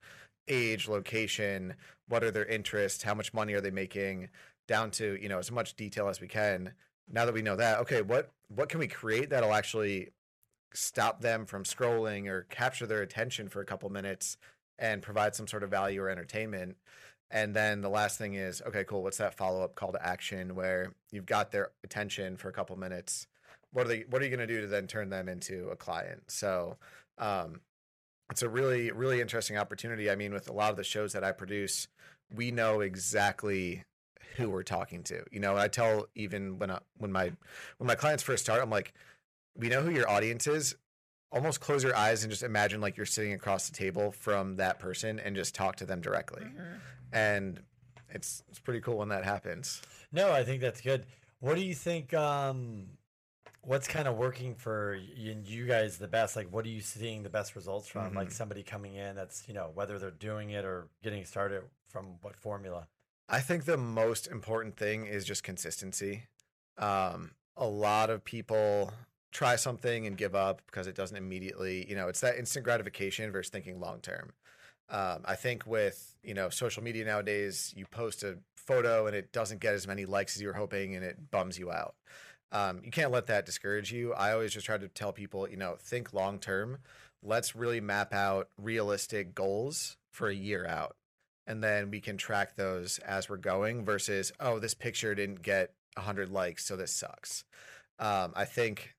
Age 0.48 0.90
location 0.90 1.76
what 2.08 2.24
are 2.24 2.32
their 2.32 2.46
interests? 2.46 3.04
How 3.04 3.14
much 3.14 3.34
money 3.34 3.54
are 3.54 3.62
they 3.62 3.72
making? 3.72 4.30
Down 4.68 4.90
to 4.92 5.18
you 5.22 5.30
know 5.30 5.38
as 5.38 5.52
much 5.52 5.76
detail 5.76 6.08
as 6.10 6.20
we 6.20 6.28
can 6.28 6.74
now 7.12 7.26
that 7.26 7.34
we 7.34 7.42
know 7.42 7.56
that 7.56 7.80
okay 7.80 8.02
what 8.02 8.32
what 8.48 8.70
can 8.70 8.80
we 8.80 8.88
create 8.88 9.30
that'll 9.30 9.54
actually 9.54 10.10
stop 10.74 11.22
them 11.22 11.46
from 11.46 11.64
scrolling 11.64 12.28
or 12.28 12.44
capture 12.44 12.86
their 12.86 13.02
attention 13.02 13.50
for 13.50 13.62
a 13.62 13.66
couple 13.66 13.90
minutes 13.90 14.38
and 14.80 15.02
provide 15.02 15.36
some 15.36 15.48
sort 15.48 15.64
of 15.64 15.70
value 15.70 16.02
or 16.02 16.10
entertainment? 16.10 16.78
And 17.30 17.54
then 17.54 17.82
the 17.82 17.90
last 17.90 18.18
thing 18.18 18.34
is 18.34 18.62
okay 18.68 18.84
cool 18.84 19.04
what's 19.04 19.18
that 19.18 19.36
follow-up 19.36 19.76
call 19.76 19.92
to 19.92 20.06
action 20.06 20.56
where 20.56 20.94
you've 21.12 21.26
got 21.26 21.52
their 21.52 21.72
attention 21.84 22.38
for 22.38 22.50
a 22.50 22.54
couple 22.54 22.76
minutes? 22.76 23.28
What 23.74 23.86
are 23.86 23.90
they 23.90 24.06
what 24.10 24.22
are 24.22 24.26
you 24.26 24.36
going 24.36 24.48
to 24.48 24.54
do 24.54 24.62
to 24.62 24.68
then 24.68 24.88
turn 24.88 25.10
them 25.10 25.30
into 25.30 25.70
a 25.70 25.76
client? 25.76 26.24
So 26.28 26.78
um, 27.18 27.62
it's 28.30 28.42
a 28.42 28.50
really 28.50 28.92
really 28.92 29.22
interesting 29.22 29.58
opportunity. 29.58 30.10
I 30.10 30.16
mean 30.16 30.34
with 30.34 30.50
a 30.50 30.54
lot 30.54 30.72
of 30.72 30.78
the 30.78 30.84
shows 30.84 31.14
that 31.14 31.24
i 31.24 31.32
produce 31.32 31.88
we 32.34 32.52
know 32.52 32.80
exactly 32.80 33.84
who 34.38 34.50
we're 34.50 34.64
talking 34.64 35.04
to 35.04 35.24
you 35.32 35.40
know 35.40 35.56
i 35.58 35.68
tell 35.68 36.08
even 36.16 36.58
when 36.60 36.72
I, 36.72 36.80
when 36.98 37.12
my 37.12 37.32
when 37.78 37.88
my 37.88 37.96
clients 37.96 38.24
first 38.24 38.44
start 38.44 38.62
i'm 38.62 38.70
like 38.70 38.94
we 39.56 39.68
know 39.70 39.82
who 39.82 39.92
your 39.92 40.10
audience 40.10 40.48
is 40.48 40.76
almost 41.32 41.60
close 41.60 41.84
your 41.84 41.96
eyes 41.96 42.24
and 42.24 42.32
just 42.32 42.44
imagine 42.44 42.82
like 42.82 42.98
you're 42.98 43.06
sitting 43.06 43.34
across 43.34 43.70
the 43.70 43.76
table 43.76 44.12
from 44.12 44.56
that 44.58 44.80
person 44.80 45.20
and 45.20 45.36
just 45.36 45.56
talk 45.56 45.76
to 45.78 45.86
them 45.86 46.02
directly 46.02 46.44
and 47.12 47.62
it's 48.10 48.44
it's 48.50 48.60
pretty 48.60 48.82
cool 48.82 48.98
when 48.98 49.10
that 49.10 49.24
happens 49.24 49.82
No, 50.12 50.32
I 50.32 50.44
think 50.44 50.60
that's 50.62 50.82
good. 50.82 51.06
What 51.40 51.56
do 51.56 51.62
you 51.62 51.74
think? 51.74 52.14
Um, 52.14 52.88
what's 53.62 53.88
kind 53.88 54.08
of 54.10 54.18
working 54.18 54.56
for 54.56 54.96
you, 54.96 55.38
you 55.46 55.66
guys 55.66 55.98
the 55.98 56.08
best? 56.10 56.36
Like, 56.36 56.52
what 56.52 56.66
are 56.66 56.70
you 56.70 56.82
seeing 56.82 57.24
the 57.24 57.30
best 57.30 57.56
results 57.56 57.88
from? 57.88 58.14
Like 58.14 58.30
somebody 58.32 58.62
coming 58.62 58.96
in 58.96 59.16
that's 59.16 59.48
you 59.48 59.54
know 59.54 59.72
whether 59.74 59.98
they're 60.00 60.12
doing 60.12 60.50
it 60.50 60.66
or 60.66 60.90
getting 61.02 61.24
started 61.24 61.64
from 61.88 62.18
what 62.22 62.36
formula? 62.36 62.88
I 63.32 63.40
think 63.40 63.64
the 63.64 63.78
most 63.78 64.28
important 64.28 64.76
thing 64.76 65.06
is 65.06 65.24
just 65.24 65.42
consistency. 65.42 66.24
Um, 66.78 67.32
a 67.56 67.66
lot 67.66 68.10
of 68.10 68.26
people 68.26 68.92
try 69.32 69.56
something 69.56 70.06
and 70.06 70.18
give 70.18 70.36
up 70.36 70.62
because 70.66 70.86
it 70.86 70.96
doesn't 70.96 71.16
immediately, 71.16 71.90
you 71.90 71.96
know, 71.96 72.10
it's 72.10 72.20
that 72.20 72.38
instant 72.38 72.66
gratification 72.66 73.32
versus 73.32 73.50
thinking 73.50 73.80
long 73.80 74.02
term. 74.02 74.34
Um, 74.90 75.22
I 75.24 75.36
think 75.36 75.66
with 75.66 76.14
you 76.22 76.34
know 76.34 76.50
social 76.50 76.84
media 76.84 77.06
nowadays, 77.06 77.74
you 77.74 77.86
post 77.86 78.24
a 78.24 78.38
photo 78.58 79.08
and 79.08 79.16
it 79.16 79.32
doesn't 79.32 79.62
get 79.62 79.76
as 79.76 79.88
many 79.88 80.06
likes 80.06 80.36
as 80.36 80.42
you 80.42 80.50
were 80.50 80.54
hoping, 80.54 80.94
and 80.96 81.06
it 81.06 81.32
bums 81.32 81.58
you 81.58 81.72
out. 81.72 81.96
Um, 82.52 82.82
you 82.84 82.92
can't 82.92 83.12
let 83.12 83.28
that 83.28 83.46
discourage 83.46 83.94
you. 83.94 84.14
I 84.14 84.34
always 84.34 84.52
just 84.52 84.66
try 84.66 84.78
to 84.78 84.90
tell 84.90 85.14
people, 85.14 85.48
you 85.48 85.56
know, 85.56 85.78
think 85.80 86.12
long 86.12 86.38
term. 86.38 86.80
Let's 87.24 87.56
really 87.56 87.80
map 87.80 88.14
out 88.14 88.50
realistic 88.58 89.34
goals 89.34 89.96
for 90.12 90.28
a 90.28 90.36
year 90.36 90.66
out 90.66 90.98
and 91.52 91.62
then 91.62 91.92
we 91.92 92.00
can 92.00 92.16
track 92.16 92.56
those 92.56 92.98
as 93.00 93.30
we're 93.30 93.36
going 93.38 93.84
versus 93.84 94.32
oh 94.40 94.58
this 94.58 94.74
picture 94.74 95.14
didn't 95.14 95.42
get 95.44 95.74
100 95.96 96.30
likes 96.30 96.66
so 96.66 96.78
this 96.78 96.94
sucks. 96.94 97.44
Um, 98.00 98.32
i 98.36 98.46
think 98.46 98.96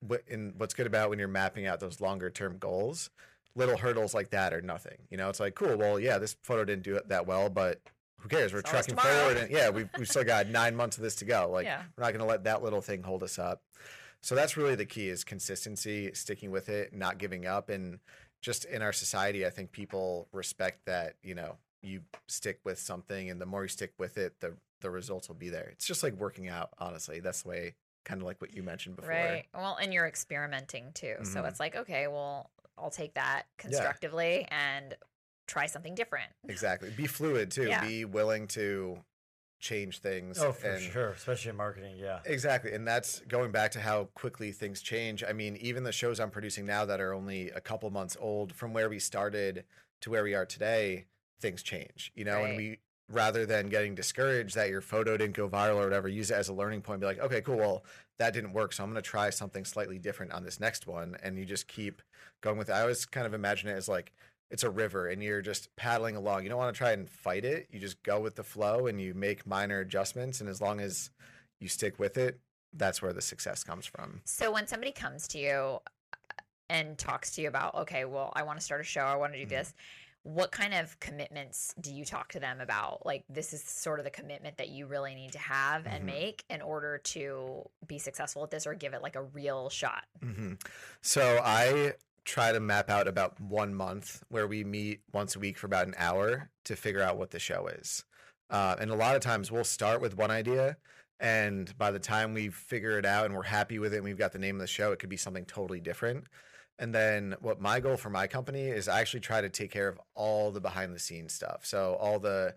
what 0.00 0.22
in 0.26 0.54
what's 0.58 0.74
good 0.74 0.86
about 0.86 1.08
when 1.10 1.18
you're 1.18 1.28
mapping 1.28 1.66
out 1.66 1.80
those 1.80 2.00
longer 2.00 2.30
term 2.30 2.58
goals 2.58 3.10
little 3.56 3.76
hurdles 3.76 4.12
like 4.14 4.30
that 4.30 4.52
are 4.52 4.60
nothing 4.60 4.98
you 5.10 5.16
know? 5.16 5.28
It's 5.28 5.40
like 5.40 5.54
cool 5.54 5.76
well 5.76 5.98
yeah 6.00 6.18
this 6.18 6.36
photo 6.42 6.64
didn't 6.64 6.82
do 6.82 6.96
it 6.96 7.08
that 7.08 7.26
well 7.26 7.48
but 7.48 7.80
who 8.20 8.28
cares? 8.28 8.52
We're 8.54 8.60
It's 8.60 8.70
trucking 8.70 8.96
forward 8.96 9.36
and 9.36 9.50
yeah 9.50 9.70
we've, 9.70 9.88
we've 9.98 10.08
still 10.08 10.24
got 10.24 10.48
nine 10.48 10.74
months 10.74 10.96
of 10.96 11.02
this 11.02 11.14
to 11.16 11.24
go. 11.24 11.48
Like 11.52 11.66
Yeah. 11.66 11.82
we're 11.96 12.04
not 12.04 12.12
going 12.12 12.20
to 12.24 12.26
let 12.26 12.44
that 12.44 12.62
little 12.62 12.80
thing 12.80 13.02
hold 13.02 13.22
us 13.22 13.38
up. 13.38 13.62
So 14.22 14.34
that's 14.34 14.56
really 14.56 14.74
the 14.74 14.86
key 14.86 15.08
is 15.08 15.24
consistency 15.24 16.10
sticking 16.14 16.50
with 16.50 16.68
it 16.70 16.92
not 16.94 17.18
giving 17.18 17.46
up 17.46 17.68
and 17.68 17.98
just 18.40 18.64
in 18.66 18.82
our 18.82 18.92
society 18.92 19.46
i 19.46 19.50
think 19.50 19.72
people 19.72 20.28
respect 20.32 20.84
that 20.86 21.14
you 21.22 21.34
know 21.34 21.56
you 21.84 22.02
stick 22.28 22.60
with 22.64 22.78
something 22.78 23.30
and 23.30 23.40
the 23.40 23.46
more 23.46 23.62
you 23.62 23.68
stick 23.68 23.92
with 23.98 24.16
it 24.18 24.40
the 24.40 24.54
the 24.80 24.90
results 24.90 25.28
will 25.28 25.34
be 25.36 25.48
there 25.48 25.68
it's 25.72 25.86
just 25.86 26.02
like 26.02 26.14
working 26.14 26.48
out 26.48 26.70
honestly 26.78 27.20
that's 27.20 27.42
the 27.42 27.48
way 27.48 27.74
kind 28.04 28.20
of 28.20 28.26
like 28.26 28.40
what 28.40 28.54
you 28.54 28.62
mentioned 28.62 28.96
before 28.96 29.10
Right. 29.10 29.46
Well, 29.54 29.76
and 29.80 29.92
you're 29.94 30.06
experimenting 30.06 30.92
too. 30.92 31.16
So 31.22 31.40
Mhm. 31.42 31.48
it's 31.48 31.58
like, 31.58 31.74
okay, 31.74 32.06
well, 32.06 32.50
I'll 32.76 32.90
take 32.90 33.14
that 33.14 33.44
constructively 33.56 34.46
and 34.50 34.94
try 35.46 35.64
something 35.66 35.94
different. 35.94 36.30
exactly 36.46 36.90
be 36.90 37.06
fluid 37.18 37.50
too 37.50 37.68
Yeah. 37.68 37.80
be 37.82 38.04
willing 38.04 38.46
to 38.48 39.02
change 39.58 40.00
things. 40.00 40.38
Oh, 40.38 40.52
for 40.52 40.68
and- 40.72 40.82
sure, 40.82 41.08
especially 41.12 41.48
in 41.50 41.56
marketing. 41.56 41.96
Yeah. 41.96 42.20
Exactly. 42.26 42.74
And 42.74 42.86
that's 42.86 43.20
going 43.20 43.50
back 43.52 43.70
to 43.70 43.80
how 43.80 44.04
quickly 44.14 44.52
things 44.52 44.82
change. 44.82 45.24
I 45.24 45.32
mean, 45.32 45.56
even 45.56 45.84
the 45.84 45.92
shows 45.92 46.20
I'm 46.20 46.30
producing 46.30 46.66
now 46.66 46.84
that 46.84 47.00
are 47.00 47.14
only 47.14 47.48
a 47.50 47.60
couple 47.62 47.88
months 47.90 48.16
old 48.20 48.52
from 48.54 48.74
where 48.74 48.90
we 48.90 48.98
started 48.98 49.64
to 50.02 50.10
where 50.10 50.22
we 50.22 50.34
are 50.34 50.44
today, 50.44 51.06
things 51.44 51.62
change, 51.62 52.10
you 52.14 52.24
know, 52.24 52.44
and 52.44 52.56
we 52.56 52.78
rather 53.10 53.44
than 53.44 53.68
getting 53.68 53.94
discouraged 53.94 54.54
that 54.54 54.70
your 54.70 54.80
photo 54.80 55.14
didn't 55.14 55.36
go 55.36 55.46
viral 55.46 55.76
or 55.76 55.84
whatever, 55.84 56.08
use 56.08 56.30
it 56.30 56.34
as 56.34 56.48
a 56.48 56.54
learning 56.54 56.80
point, 56.80 57.00
be 57.00 57.06
like, 57.06 57.18
okay, 57.18 57.42
cool, 57.42 57.56
well, 57.56 57.84
that 58.18 58.32
didn't 58.32 58.54
work. 58.54 58.72
So 58.72 58.82
I'm 58.82 58.90
going 58.90 59.02
to 59.02 59.06
try 59.06 59.28
something 59.28 59.62
slightly 59.66 59.98
different 59.98 60.32
on 60.32 60.42
this 60.42 60.58
next 60.58 60.86
one. 60.86 61.18
And 61.22 61.38
you 61.38 61.44
just 61.44 61.68
keep 61.68 62.00
going 62.40 62.56
with 62.56 62.70
it. 62.70 62.72
I 62.72 62.80
always 62.80 63.04
kind 63.04 63.26
of 63.26 63.34
imagine 63.34 63.68
it 63.68 63.74
as 63.74 63.88
like 63.90 64.12
it's 64.50 64.62
a 64.62 64.70
river 64.70 65.08
and 65.08 65.22
you're 65.22 65.42
just 65.42 65.68
paddling 65.76 66.16
along. 66.16 66.44
You 66.44 66.48
don't 66.48 66.56
want 66.56 66.74
to 66.74 66.78
try 66.78 66.92
and 66.92 67.06
fight 67.06 67.44
it. 67.44 67.66
You 67.70 67.78
just 67.78 68.02
go 68.04 68.20
with 68.20 68.36
the 68.36 68.42
flow 68.42 68.86
and 68.86 68.98
you 68.98 69.12
make 69.12 69.46
minor 69.46 69.80
adjustments. 69.80 70.40
And 70.40 70.48
as 70.48 70.62
long 70.62 70.80
as 70.80 71.10
you 71.60 71.68
stick 71.68 71.98
with 71.98 72.16
it, 72.16 72.40
that's 72.72 73.02
where 73.02 73.12
the 73.12 73.20
success 73.20 73.62
comes 73.62 73.84
from. 73.84 74.22
So 74.24 74.50
when 74.50 74.66
somebody 74.66 74.92
comes 74.92 75.28
to 75.28 75.38
you 75.38 75.80
and 76.70 76.96
talks 76.96 77.32
to 77.32 77.42
you 77.42 77.48
about, 77.48 77.74
okay, 77.74 78.06
well, 78.06 78.32
I 78.34 78.44
want 78.44 78.58
to 78.58 78.64
start 78.64 78.80
a 78.80 78.84
show, 78.84 79.02
I 79.02 79.16
want 79.16 79.34
to 79.34 79.38
do 79.38 79.44
Mhm. 79.44 79.50
this. 79.50 79.74
What 80.24 80.52
kind 80.52 80.72
of 80.72 80.98
commitments 81.00 81.74
do 81.78 81.94
you 81.94 82.06
talk 82.06 82.32
to 82.32 82.40
them 82.40 82.60
about? 82.60 83.04
Like, 83.04 83.24
this 83.28 83.52
is 83.52 83.62
sort 83.62 84.00
of 84.00 84.04
the 84.04 84.10
commitment 84.10 84.56
that 84.56 84.70
you 84.70 84.86
really 84.86 85.14
need 85.14 85.32
to 85.32 85.38
have 85.38 85.86
and 85.86 86.02
Mhm. 86.02 86.06
make 86.06 86.44
in 86.48 86.62
order 86.62 86.96
to 86.98 87.68
be 87.86 87.98
successful 87.98 88.42
at 88.42 88.50
this 88.50 88.66
or 88.66 88.72
give 88.74 88.94
it 88.94 89.02
like 89.02 89.16
a 89.16 89.22
real 89.22 89.68
shot. 89.68 90.06
hmm 90.22 90.54
So 91.02 91.40
I 91.44 91.94
try 92.24 92.52
to 92.52 92.60
map 92.60 92.88
out 92.88 93.06
about 93.06 93.38
one 93.38 93.74
month 93.74 94.22
where 94.28 94.46
we 94.46 94.64
meet 94.64 95.02
once 95.12 95.36
a 95.36 95.38
week 95.38 95.58
for 95.58 95.66
about 95.66 95.86
an 95.86 95.94
hour 95.98 96.50
to 96.64 96.74
figure 96.74 97.02
out 97.02 97.18
what 97.18 97.30
the 97.30 97.38
show 97.38 97.66
is. 97.66 98.04
Uh, 98.48 98.76
and 98.80 98.90
a 98.90 98.94
lot 98.94 99.14
of 99.16 99.20
times 99.20 99.52
we'll 99.52 99.64
start 99.64 100.00
with 100.00 100.16
one 100.16 100.30
idea. 100.30 100.78
And 101.20 101.76
by 101.76 101.90
the 101.90 101.98
time 102.00 102.32
we 102.34 102.48
figure 102.48 102.98
it 102.98 103.04
out 103.06 103.26
and 103.26 103.34
we're 103.34 103.42
happy 103.44 103.78
with 103.78 103.92
it 103.92 103.98
and 103.98 104.04
we've 104.04 104.16
got 104.18 104.32
the 104.32 104.38
name 104.38 104.56
of 104.56 104.60
the 104.60 104.66
show, 104.66 104.92
it 104.92 104.98
could 104.98 105.10
be 105.10 105.16
something 105.18 105.44
totally 105.44 105.80
different. 105.80 106.26
And 106.78 106.94
then 106.94 107.36
what 107.40 107.60
my 107.60 107.80
goal 107.80 107.96
for 107.96 108.10
my 108.10 108.26
company 108.26 108.62
is 108.62 108.88
I 108.88 109.00
actually 109.00 109.20
try 109.20 109.40
to 109.40 109.48
take 109.48 109.70
care 109.70 109.88
of 109.88 110.00
all 110.14 110.50
the 110.50 110.60
behind 110.60 110.94
the 110.94 110.98
scenes 110.98 111.32
stuff. 111.32 111.64
So 111.64 111.96
all 112.00 112.18
the 112.18 112.54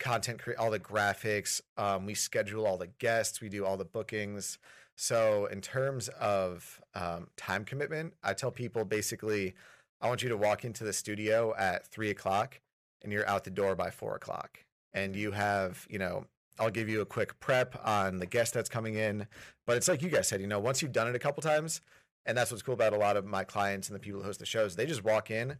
content, 0.00 0.40
cre- 0.42 0.58
all 0.58 0.70
the 0.70 0.80
graphics, 0.80 1.60
um, 1.76 2.06
we 2.06 2.14
schedule 2.14 2.66
all 2.66 2.76
the 2.76 2.88
guests, 2.98 3.40
we 3.40 3.48
do 3.48 3.64
all 3.64 3.76
the 3.76 3.84
bookings. 3.84 4.58
So 4.96 5.46
in 5.46 5.60
terms 5.60 6.08
of 6.08 6.80
um, 6.94 7.28
time 7.36 7.64
commitment, 7.64 8.14
I 8.22 8.32
tell 8.34 8.50
people 8.50 8.84
basically, 8.84 9.54
I 10.00 10.08
want 10.08 10.22
you 10.22 10.28
to 10.28 10.36
walk 10.36 10.64
into 10.64 10.84
the 10.84 10.92
studio 10.92 11.54
at 11.56 11.86
three 11.86 12.10
o'clock 12.10 12.60
and 13.02 13.12
you're 13.12 13.28
out 13.28 13.44
the 13.44 13.50
door 13.50 13.76
by 13.76 13.90
four 13.90 14.16
o'clock. 14.16 14.64
And 14.92 15.14
you 15.16 15.32
have, 15.32 15.86
you 15.88 15.98
know, 15.98 16.26
I'll 16.58 16.70
give 16.70 16.88
you 16.88 17.00
a 17.00 17.06
quick 17.06 17.38
prep 17.40 17.76
on 17.84 18.18
the 18.18 18.26
guest 18.26 18.54
that's 18.54 18.68
coming 18.68 18.94
in. 18.94 19.26
But 19.66 19.76
it's 19.76 19.88
like 19.88 20.02
you 20.02 20.08
guys 20.08 20.28
said, 20.28 20.40
you 20.40 20.46
know, 20.46 20.60
once 20.60 20.82
you've 20.82 20.92
done 20.92 21.08
it 21.08 21.16
a 21.16 21.18
couple 21.18 21.42
times, 21.42 21.80
and 22.26 22.36
that's 22.36 22.50
what's 22.50 22.62
cool 22.62 22.74
about 22.74 22.92
a 22.92 22.98
lot 22.98 23.16
of 23.16 23.24
my 23.24 23.44
clients 23.44 23.88
and 23.88 23.94
the 23.94 24.00
people 24.00 24.20
who 24.20 24.26
host 24.26 24.40
the 24.40 24.46
shows, 24.46 24.76
they 24.76 24.86
just 24.86 25.04
walk 25.04 25.30
in, 25.30 25.56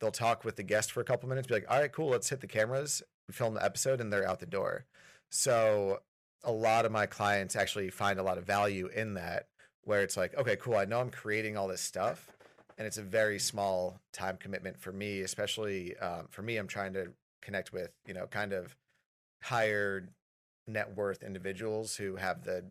they'll 0.00 0.10
talk 0.10 0.44
with 0.44 0.56
the 0.56 0.62
guest 0.62 0.92
for 0.92 1.00
a 1.00 1.04
couple 1.04 1.28
minutes, 1.28 1.46
be 1.46 1.54
like, 1.54 1.66
all 1.68 1.78
right, 1.78 1.92
cool, 1.92 2.08
let's 2.08 2.28
hit 2.28 2.40
the 2.40 2.46
cameras, 2.46 3.02
film 3.30 3.54
the 3.54 3.64
episode, 3.64 4.00
and 4.00 4.12
they're 4.12 4.28
out 4.28 4.40
the 4.40 4.46
door. 4.46 4.86
So 5.30 6.00
a 6.42 6.52
lot 6.52 6.86
of 6.86 6.92
my 6.92 7.06
clients 7.06 7.54
actually 7.54 7.90
find 7.90 8.18
a 8.18 8.22
lot 8.22 8.38
of 8.38 8.44
value 8.44 8.88
in 8.88 9.14
that, 9.14 9.46
where 9.84 10.02
it's 10.02 10.16
like, 10.16 10.36
okay, 10.36 10.56
cool, 10.56 10.76
I 10.76 10.84
know 10.84 11.00
I'm 11.00 11.10
creating 11.10 11.56
all 11.56 11.68
this 11.68 11.80
stuff, 11.80 12.30
and 12.78 12.86
it's 12.86 12.98
a 12.98 13.02
very 13.02 13.38
small 13.38 14.00
time 14.12 14.38
commitment 14.38 14.78
for 14.78 14.92
me, 14.92 15.20
especially 15.20 15.96
um, 15.98 16.26
for 16.30 16.42
me, 16.42 16.56
I'm 16.56 16.66
trying 16.66 16.94
to 16.94 17.12
connect 17.42 17.72
with, 17.72 17.90
you 18.06 18.14
know, 18.14 18.26
kind 18.26 18.52
of 18.52 18.76
higher 19.42 20.08
net 20.66 20.96
worth 20.96 21.22
individuals 21.22 21.96
who 21.96 22.16
have 22.16 22.44
the 22.44 22.64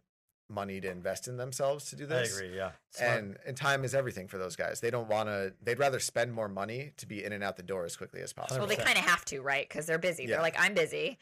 money 0.49 0.81
to 0.81 0.89
invest 0.89 1.27
in 1.27 1.37
themselves 1.37 1.85
to 1.91 1.95
do 1.95 2.05
this. 2.05 2.33
I 2.35 2.43
agree. 2.45 2.55
Yeah. 2.57 2.71
Smart. 2.91 3.17
And 3.19 3.37
and 3.45 3.55
time 3.57 3.83
is 3.83 3.93
everything 3.95 4.27
for 4.27 4.37
those 4.37 4.55
guys. 4.55 4.79
They 4.81 4.89
don't 4.91 5.07
want 5.07 5.29
to. 5.29 5.53
They'd 5.61 5.79
rather 5.79 5.99
spend 5.99 6.33
more 6.33 6.47
money 6.49 6.91
to 6.97 7.05
be 7.07 7.23
in 7.23 7.31
and 7.33 7.43
out 7.43 7.57
the 7.57 7.63
door 7.63 7.85
as 7.85 7.95
quickly 7.95 8.21
as 8.21 8.33
possible. 8.33 8.59
Well, 8.59 8.67
they 8.67 8.75
kind 8.75 8.97
of 8.97 9.05
have 9.05 9.23
to, 9.25 9.41
right? 9.41 9.67
Because 9.67 9.85
they're 9.85 9.97
busy. 9.99 10.23
Yeah. 10.23 10.29
They 10.29 10.35
are 10.35 10.41
like, 10.41 10.55
I'm 10.59 10.73
busy. 10.73 11.17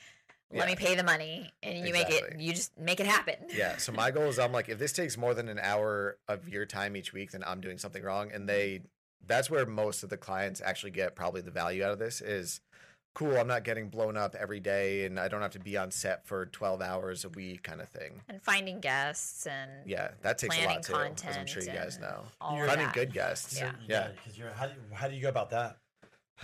Let 0.52 0.60
Yeah. 0.60 0.66
me 0.68 0.76
pay 0.78 0.96
the 0.96 1.04
money, 1.04 1.52
and 1.62 1.86
you 1.86 1.92
make 1.94 2.10
it. 2.10 2.40
You 2.40 2.54
just 2.54 2.78
make 2.80 3.00
it 3.02 3.06
happen. 3.06 3.36
yeah. 3.54 3.76
So 3.78 3.92
my 3.92 4.12
goal 4.12 4.24
is 4.30 4.40
I'm 4.40 4.54
like, 4.54 4.70
if 4.70 4.80
this 4.80 4.94
takes 4.94 5.18
more 5.18 5.34
than 5.34 5.50
an 5.50 5.60
hour 5.60 6.18
of 6.30 6.48
your 6.48 6.66
time 6.66 6.96
each 6.96 7.12
week, 7.12 7.32
then 7.32 7.44
I'm 7.46 7.60
doing 7.60 7.78
something 7.78 8.02
wrong. 8.02 8.32
And 8.32 8.48
they, 8.48 8.84
that's 9.26 9.50
where 9.50 9.66
most 9.66 10.04
of 10.04 10.10
the 10.10 10.16
clients 10.16 10.62
actually 10.62 10.92
get 10.92 11.16
probably 11.18 11.42
the 11.42 11.52
value 11.52 11.84
out 11.84 11.92
of 11.92 12.00
this 12.00 12.22
is 12.22 12.62
cool. 13.18 13.36
I'm 13.38 13.48
not 13.48 13.64
getting 13.64 13.90
blown 13.90 14.16
up 14.16 14.36
every 14.36 14.60
day 14.60 15.06
and 15.06 15.20
I 15.20 15.28
don't 15.28 15.42
have 15.42 15.52
to 15.54 15.60
be 15.60 15.76
on 15.76 15.90
set 15.90 16.28
for 16.28 16.46
12 16.46 16.82
hours 16.84 17.26
a 17.26 17.30
week 17.30 17.64
kind 17.64 17.82
of 17.82 17.90
thing. 17.90 18.22
And 18.30 18.40
finding 18.44 18.80
guests 18.80 19.48
and 19.48 19.72
Yeah. 19.86 20.12
That 20.22 20.38
takes 20.38 20.56
a 20.56 20.60
planning 20.60 20.84
lot 20.92 21.18
too, 21.18 21.28
as 21.28 21.36
I'm 21.36 21.48
sure 21.48 21.64
you 21.64 21.72
guys 21.72 21.98
know. 22.00 22.26
all 22.40 22.62
of 22.62 22.68
Finding 22.68 22.86
that. 22.86 22.94
good 22.94 23.14
guests. 23.14 23.58
Yeah. 23.60 23.72
Yeah. 23.88 24.10
Because 24.10 24.38
you're 24.38 24.52
how 24.52 24.68
do 24.68 24.74
you, 24.74 24.82
how 24.96 25.08
do 25.08 25.16
you 25.16 25.22
go 25.24 25.30
about 25.30 25.50
that? 25.50 25.78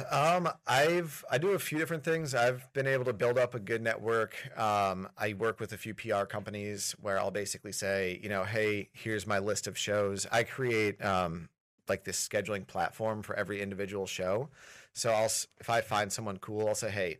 Um, 0.09 0.49
I've 0.65 1.23
I 1.29 1.37
do 1.37 1.49
a 1.51 1.59
few 1.59 1.77
different 1.77 2.03
things. 2.03 2.33
I've 2.33 2.65
been 2.73 2.87
able 2.87 3.05
to 3.05 3.13
build 3.13 3.37
up 3.37 3.53
a 3.53 3.59
good 3.59 3.83
network. 3.83 4.35
Um, 4.57 5.07
I 5.19 5.33
work 5.33 5.59
with 5.59 5.71
a 5.73 5.77
few 5.77 5.93
PR 5.93 6.23
companies 6.23 6.95
where 6.99 7.19
I'll 7.19 7.29
basically 7.29 7.73
say, 7.73 8.19
you 8.23 8.29
know, 8.29 8.43
hey, 8.43 8.89
here's 8.93 9.27
my 9.27 9.37
list 9.37 9.67
of 9.67 9.77
shows. 9.77 10.25
I 10.31 10.41
create 10.43 11.03
um 11.05 11.49
like 11.87 12.03
this 12.03 12.27
scheduling 12.27 12.65
platform 12.65 13.21
for 13.21 13.35
every 13.35 13.61
individual 13.61 14.05
show. 14.05 14.49
So 14.93 15.11
I'll 15.11 15.31
if 15.59 15.69
I 15.69 15.81
find 15.81 16.11
someone 16.11 16.37
cool, 16.37 16.67
I'll 16.67 16.75
say, 16.75 16.91
hey, 16.91 17.17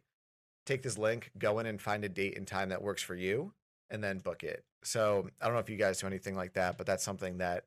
take 0.66 0.84
this 0.84 0.97
link, 0.97 1.32
go 1.38 1.59
in 1.59 1.66
and 1.66 1.82
find 1.82 2.03
a 2.03 2.09
date 2.09 2.38
and 2.38 2.47
time 2.47 2.70
that 2.70 2.82
works 2.82 3.01
for 3.01 3.16
you, 3.16 3.53
and 3.89 4.03
then 4.03 4.20
book 4.20 4.43
it. 4.43 4.64
So 4.84 5.30
I 5.41 5.45
don't 5.45 5.53
know 5.53 5.59
if 5.59 5.70
you 5.70 5.78
guys 5.78 5.99
do 5.99 6.07
anything 6.07 6.36
like 6.36 6.53
that, 6.53 6.78
but 6.78 6.86
that's 6.86 7.03
something 7.03 7.38
that 7.38 7.66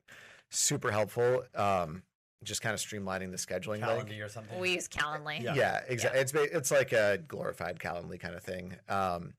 super 0.49 0.91
helpful. 0.91 1.43
Um, 1.55 2.03
just 2.43 2.61
kind 2.61 2.73
of 2.73 2.79
streamlining 2.79 3.31
the 3.31 3.37
scheduling 3.37 3.85
link. 3.85 4.09
Calendly 4.09 4.23
or 4.23 4.29
something? 4.29 4.59
We 4.59 4.73
use 4.73 4.87
Calendly. 4.87 5.41
Yeah. 5.41 5.55
Yeah, 5.55 5.81
exactly. 5.87 6.21
It's 6.21 6.33
it's 6.33 6.71
like 6.71 6.93
a 6.93 7.19
glorified 7.27 7.79
Calendly 7.79 8.19
kind 8.19 8.35
of 8.35 8.43
thing. 8.43 8.75
Um, 8.87 9.33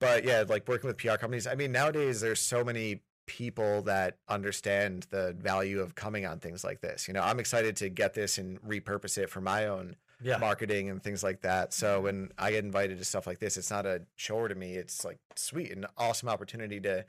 but 0.00 0.24
yeah, 0.24 0.44
like 0.48 0.66
working 0.66 0.88
with 0.88 0.96
PR 0.96 1.16
companies. 1.16 1.46
I 1.46 1.54
mean, 1.54 1.72
nowadays 1.72 2.20
there's 2.20 2.40
so 2.40 2.64
many 2.64 3.02
people 3.30 3.80
that 3.82 4.16
understand 4.28 5.06
the 5.10 5.36
value 5.38 5.78
of 5.78 5.94
coming 5.94 6.26
on 6.26 6.40
things 6.40 6.64
like 6.64 6.80
this. 6.80 7.06
You 7.06 7.14
know, 7.14 7.22
I'm 7.22 7.38
excited 7.38 7.76
to 7.76 7.88
get 7.88 8.12
this 8.12 8.38
and 8.38 8.60
repurpose 8.62 9.16
it 9.18 9.30
for 9.30 9.40
my 9.40 9.68
own 9.68 9.94
yeah. 10.20 10.36
marketing 10.36 10.90
and 10.90 11.00
things 11.00 11.22
like 11.22 11.42
that. 11.42 11.72
So 11.72 12.00
when 12.00 12.32
I 12.36 12.50
get 12.50 12.64
invited 12.64 12.98
to 12.98 13.04
stuff 13.04 13.28
like 13.28 13.38
this, 13.38 13.56
it's 13.56 13.70
not 13.70 13.86
a 13.86 14.02
chore 14.16 14.48
to 14.48 14.56
me. 14.56 14.74
It's 14.74 15.04
like 15.04 15.18
sweet, 15.36 15.70
and 15.70 15.86
awesome 15.96 16.28
opportunity 16.28 16.80
to 16.80 17.04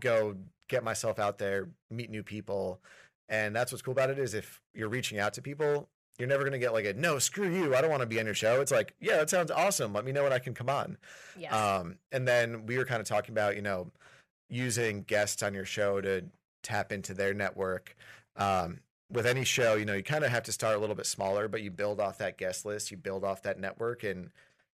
go 0.00 0.34
get 0.66 0.82
myself 0.82 1.20
out 1.20 1.38
there, 1.38 1.68
meet 1.88 2.10
new 2.10 2.24
people. 2.24 2.80
And 3.28 3.54
that's 3.54 3.70
what's 3.70 3.80
cool 3.80 3.92
about 3.92 4.10
it 4.10 4.18
is 4.18 4.34
if 4.34 4.60
you're 4.74 4.88
reaching 4.88 5.20
out 5.20 5.34
to 5.34 5.42
people, 5.42 5.88
you're 6.18 6.28
never 6.28 6.42
going 6.42 6.52
to 6.52 6.58
get 6.58 6.72
like 6.72 6.84
a 6.84 6.94
no, 6.94 7.20
screw 7.20 7.48
you. 7.48 7.76
I 7.76 7.80
don't 7.80 7.90
want 7.90 8.00
to 8.00 8.06
be 8.06 8.18
on 8.18 8.26
your 8.26 8.34
show. 8.34 8.60
It's 8.60 8.72
like, 8.72 8.92
yeah, 9.00 9.18
that 9.18 9.30
sounds 9.30 9.52
awesome. 9.52 9.92
Let 9.92 10.04
me 10.04 10.10
know 10.10 10.24
when 10.24 10.32
I 10.32 10.40
can 10.40 10.52
come 10.52 10.68
on. 10.68 10.98
Yes. 11.38 11.54
Um, 11.54 11.94
and 12.10 12.26
then 12.26 12.66
we 12.66 12.76
were 12.76 12.84
kind 12.84 13.00
of 13.00 13.06
talking 13.06 13.32
about, 13.32 13.54
you 13.54 13.62
know, 13.62 13.92
using 14.50 15.02
guests 15.02 15.42
on 15.42 15.54
your 15.54 15.64
show 15.64 16.00
to 16.00 16.24
tap 16.62 16.92
into 16.92 17.14
their 17.14 17.32
network. 17.32 17.96
Um, 18.36 18.80
with 19.10 19.26
any 19.26 19.44
show, 19.44 19.74
you 19.74 19.84
know, 19.84 19.94
you 19.94 20.02
kind 20.02 20.24
of 20.24 20.30
have 20.30 20.44
to 20.44 20.52
start 20.52 20.76
a 20.76 20.78
little 20.78 20.94
bit 20.94 21.06
smaller, 21.06 21.48
but 21.48 21.62
you 21.62 21.70
build 21.70 22.00
off 22.00 22.18
that 22.18 22.38
guest 22.38 22.64
list, 22.64 22.90
you 22.90 22.96
build 22.96 23.24
off 23.24 23.42
that 23.42 23.58
network, 23.58 24.04
and 24.04 24.30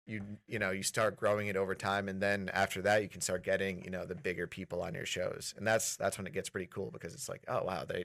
you 0.07 0.21
you 0.49 0.59
know 0.59 0.71
you 0.71 0.83
start 0.83 1.17
growing 1.17 1.47
it 1.47 1.57
over 1.57 1.75
time, 1.75 2.09
and 2.09 2.21
then 2.21 2.51
after 2.53 2.83
that, 2.83 3.03
you 3.03 3.09
can 3.09 3.21
start 3.21 3.45
getting 3.45 3.85
you 3.85 3.91
know 3.91 4.05
the 4.05 4.15
bigger 4.15 4.47
people 4.47 4.83
on 4.83 4.95
your 4.95 5.07
shows, 5.07 5.55
and 5.57 5.67
that's 5.67 5.97
that's 5.97 6.19
when 6.19 6.27
it 6.27 6.33
gets 6.33 6.49
pretty 6.51 6.67
cool 6.67 6.91
because 6.91 7.15
it's 7.15 7.29
like, 7.29 7.43
oh 7.49 7.63
wow, 7.65 7.85
they, 7.89 8.05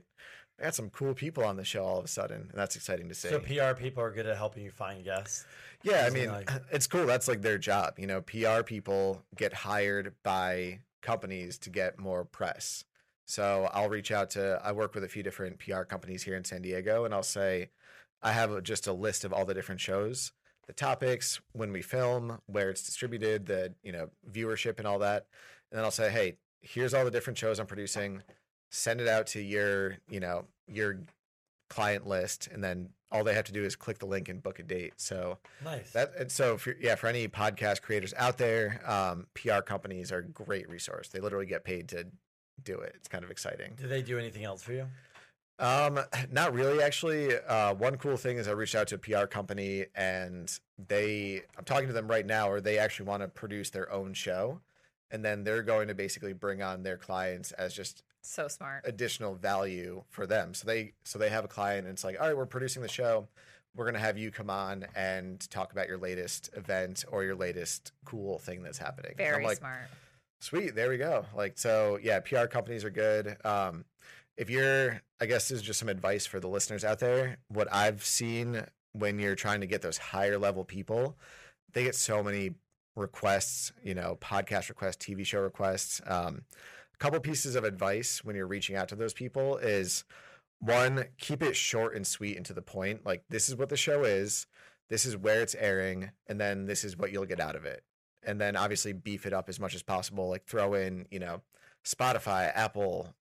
they 0.57 0.65
got 0.65 0.75
some 0.75 0.89
cool 0.91 1.13
people 1.13 1.43
on 1.43 1.57
the 1.57 1.65
show 1.65 1.83
all 1.83 1.97
of 1.97 2.05
a 2.05 2.09
sudden, 2.09 2.41
and 2.41 2.51
that's 2.53 2.75
exciting 2.75 3.09
to 3.09 3.15
see. 3.15 3.29
So 3.29 3.39
PR 3.39 3.73
people 3.73 4.03
are 4.03 4.11
good 4.11 4.27
at 4.27 4.37
helping 4.37 4.63
you 4.63 4.71
find 4.71 5.03
guests. 5.03 5.45
Yeah, 5.81 6.05
I 6.05 6.09
mean, 6.11 6.29
like- 6.29 6.51
it's 6.71 6.85
cool. 6.87 7.05
That's 7.05 7.27
like 7.27 7.41
their 7.41 7.57
job. 7.57 7.95
You 7.97 8.07
know, 8.07 8.21
PR 8.21 8.61
people 8.63 9.23
get 9.35 9.53
hired 9.53 10.13
by 10.23 10.79
companies 11.01 11.57
to 11.59 11.69
get 11.69 11.99
more 11.99 12.25
press. 12.25 12.83
So 13.25 13.69
I'll 13.73 13.89
reach 13.89 14.11
out 14.11 14.31
to, 14.31 14.59
I 14.63 14.71
work 14.71 14.95
with 14.95 15.03
a 15.03 15.07
few 15.07 15.21
different 15.21 15.59
PR 15.59 15.81
companies 15.81 16.23
here 16.23 16.35
in 16.35 16.43
San 16.43 16.61
Diego, 16.61 17.05
and 17.05 17.13
I'll 17.13 17.21
say, 17.21 17.69
I 18.21 18.31
have 18.31 18.63
just 18.63 18.87
a 18.87 18.93
list 18.93 19.23
of 19.23 19.31
all 19.31 19.45
the 19.45 19.53
different 19.53 19.79
shows, 19.79 20.31
the 20.67 20.73
topics, 20.73 21.39
when 21.53 21.71
we 21.71 21.81
film, 21.81 22.39
where 22.47 22.69
it's 22.69 22.83
distributed, 22.83 23.45
the, 23.45 23.73
you 23.83 23.91
know, 23.91 24.09
viewership 24.31 24.77
and 24.77 24.87
all 24.87 24.99
that. 24.99 25.27
And 25.71 25.77
then 25.77 25.85
I'll 25.85 25.91
say, 25.91 26.09
hey, 26.09 26.37
here's 26.61 26.93
all 26.93 27.05
the 27.05 27.11
different 27.11 27.37
shows 27.37 27.59
I'm 27.59 27.67
producing. 27.67 28.23
Send 28.71 28.99
it 28.99 29.07
out 29.07 29.27
to 29.27 29.41
your, 29.41 29.97
you 30.09 30.19
know, 30.19 30.45
your 30.67 30.99
client 31.69 32.07
list. 32.07 32.49
And 32.51 32.63
then 32.63 32.89
all 33.11 33.23
they 33.23 33.33
have 33.33 33.45
to 33.45 33.51
do 33.51 33.63
is 33.63 33.75
click 33.75 33.97
the 33.99 34.05
link 34.05 34.29
and 34.29 34.41
book 34.43 34.59
a 34.59 34.63
date. 34.63 34.93
So, 34.97 35.37
Nice. 35.63 35.91
that 35.91 36.13
and 36.19 36.31
so 36.31 36.57
for 36.57 36.75
yeah, 36.79 36.95
for 36.95 37.07
any 37.07 37.27
podcast 37.27 37.81
creators 37.81 38.13
out 38.17 38.37
there, 38.37 38.81
um, 38.85 39.27
PR 39.33 39.61
companies 39.61 40.11
are 40.11 40.19
a 40.19 40.23
great 40.23 40.69
resource. 40.69 41.09
They 41.09 41.19
literally 41.19 41.45
get 41.47 41.63
paid 41.63 41.89
to 41.89 42.05
do 42.63 42.77
it. 42.79 42.93
It's 42.95 43.07
kind 43.07 43.23
of 43.23 43.31
exciting. 43.31 43.73
do 43.77 43.87
they 43.87 44.01
do 44.01 44.19
anything 44.19 44.43
else 44.43 44.61
for 44.61 44.73
you? 44.73 44.85
Um, 45.59 45.99
not 46.31 46.53
really, 46.53 46.81
actually. 46.81 47.35
Uh, 47.35 47.73
one 47.73 47.97
cool 47.97 48.15
thing 48.15 48.37
is 48.37 48.47
I 48.47 48.51
reached 48.51 48.75
out 48.75 48.87
to 48.89 48.95
a 48.95 48.97
PR 48.97 49.25
company, 49.25 49.87
and 49.93 50.57
they 50.77 51.41
I'm 51.57 51.65
talking 51.65 51.87
to 51.87 51.93
them 51.93 52.07
right 52.07 52.25
now, 52.25 52.49
or 52.49 52.61
they 52.61 52.77
actually 52.77 53.07
want 53.07 53.23
to 53.23 53.27
produce 53.27 53.69
their 53.69 53.91
own 53.91 54.13
show, 54.13 54.61
and 55.11 55.23
then 55.25 55.43
they're 55.43 55.63
going 55.63 55.87
to 55.89 55.95
basically 55.95 56.31
bring 56.33 56.61
on 56.61 56.83
their 56.83 56.95
clients 56.97 57.51
as 57.53 57.73
just 57.73 58.03
So 58.21 58.47
smart. 58.47 58.83
additional 58.85 59.35
value 59.35 60.03
for 60.09 60.27
them. 60.27 60.53
So 60.53 60.67
they 60.67 60.93
so 61.03 61.19
they 61.19 61.29
have 61.29 61.45
a 61.45 61.47
client, 61.47 61.85
and 61.85 61.93
it's 61.93 62.03
like, 62.03 62.19
all 62.19 62.27
right, 62.27 62.37
we're 62.37 62.45
producing 62.45 62.81
the 62.81 62.87
show. 62.87 63.27
We're 63.75 63.85
gonna 63.85 63.99
have 63.99 64.17
you 64.17 64.31
come 64.31 64.49
on 64.49 64.85
and 64.95 65.39
talk 65.49 65.71
about 65.71 65.87
your 65.87 65.97
latest 65.97 66.49
event 66.55 67.05
or 67.11 67.23
your 67.23 67.35
latest 67.35 67.91
cool 68.05 68.39
thing 68.39 68.61
that's 68.63 68.77
happening. 68.77 69.13
Very 69.17 69.45
like, 69.45 69.57
smart. 69.57 69.87
Sweet, 70.41 70.73
there 70.75 70.89
we 70.89 70.97
go. 70.97 71.25
Like 71.35 71.57
so, 71.57 71.99
yeah, 72.01 72.19
PR 72.19 72.45
companies 72.45 72.83
are 72.83 72.89
good. 72.89 73.37
Um, 73.43 73.85
if 74.37 74.49
you're, 74.49 75.01
I 75.19 75.25
guess, 75.25 75.49
this 75.49 75.57
is 75.57 75.61
just 75.61 75.79
some 75.79 75.89
advice 75.89 76.25
for 76.25 76.39
the 76.39 76.47
listeners 76.47 76.85
out 76.85 76.99
there. 76.99 77.37
What 77.49 77.67
I've 77.73 78.05
seen 78.05 78.63
when 78.93 79.19
you're 79.19 79.35
trying 79.35 79.61
to 79.61 79.67
get 79.67 79.81
those 79.81 79.97
higher 79.97 80.37
level 80.37 80.63
people, 80.63 81.17
they 81.73 81.83
get 81.83 81.95
so 81.95 82.23
many 82.23 82.51
requests. 82.95 83.73
You 83.83 83.95
know, 83.95 84.17
podcast 84.21 84.69
requests, 84.69 85.05
TV 85.05 85.25
show 85.25 85.41
requests. 85.41 86.01
Um, 86.07 86.43
couple 86.99 87.19
pieces 87.19 87.55
of 87.55 87.63
advice 87.63 88.23
when 88.23 88.35
you're 88.35 88.47
reaching 88.47 88.75
out 88.75 88.89
to 88.89 88.95
those 88.95 89.13
people 89.13 89.57
is 89.57 90.03
one, 90.59 91.05
keep 91.17 91.41
it 91.41 91.55
short 91.55 91.95
and 91.95 92.05
sweet 92.05 92.37
and 92.37 92.45
to 92.45 92.53
the 92.53 92.61
point. 92.61 93.05
Like 93.05 93.23
this 93.29 93.49
is 93.49 93.55
what 93.55 93.69
the 93.69 93.77
show 93.77 94.03
is. 94.03 94.47
This 94.89 95.05
is 95.05 95.15
where 95.15 95.41
it's 95.41 95.55
airing, 95.55 96.09
and 96.27 96.41
then 96.41 96.65
this 96.65 96.83
is 96.83 96.97
what 96.97 97.11
you'll 97.11 97.25
get 97.25 97.39
out 97.39 97.55
of 97.55 97.63
it 97.63 97.83
and 98.23 98.39
then 98.39 98.55
obviously 98.55 98.93
beef 98.93 99.25
it 99.25 99.33
up 99.33 99.49
as 99.49 99.59
much 99.59 99.75
as 99.75 99.83
possible. 99.83 100.29
Like 100.29 100.45
throw 100.45 100.73
in, 100.73 101.07
you 101.11 101.19
know, 101.19 101.41
Spotify, 101.85 102.51
Apple, 102.53 103.13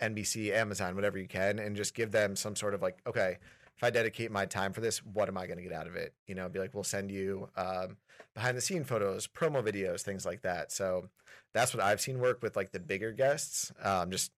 NBC, 0.00 0.52
Amazon, 0.52 0.94
whatever 0.94 1.18
you 1.18 1.28
can, 1.28 1.58
and 1.58 1.76
just 1.76 1.94
give 1.94 2.10
them 2.10 2.34
some 2.36 2.56
sort 2.56 2.74
of 2.74 2.82
like, 2.82 2.98
okay, 3.06 3.38
if 3.76 3.84
I 3.84 3.90
dedicate 3.90 4.30
my 4.30 4.46
time 4.46 4.72
for 4.72 4.80
this, 4.80 4.98
what 4.98 5.28
am 5.28 5.38
I 5.38 5.46
going 5.46 5.58
to 5.58 5.62
get 5.62 5.72
out 5.72 5.86
of 5.86 5.96
it? 5.96 6.14
You 6.26 6.34
know, 6.34 6.48
be 6.48 6.58
like, 6.58 6.74
we'll 6.74 6.84
send 6.84 7.10
you 7.10 7.48
um, 7.56 7.96
behind 8.34 8.56
the 8.56 8.60
scene 8.60 8.84
photos, 8.84 9.26
promo 9.26 9.62
videos, 9.62 10.02
things 10.02 10.26
like 10.26 10.42
that. 10.42 10.72
So 10.72 11.08
that's 11.54 11.74
what 11.74 11.82
I've 11.82 12.00
seen 12.00 12.18
work 12.18 12.42
with 12.42 12.56
like 12.56 12.72
the 12.72 12.80
bigger 12.80 13.12
guests. 13.12 13.72
Um, 13.82 14.10
just 14.10 14.32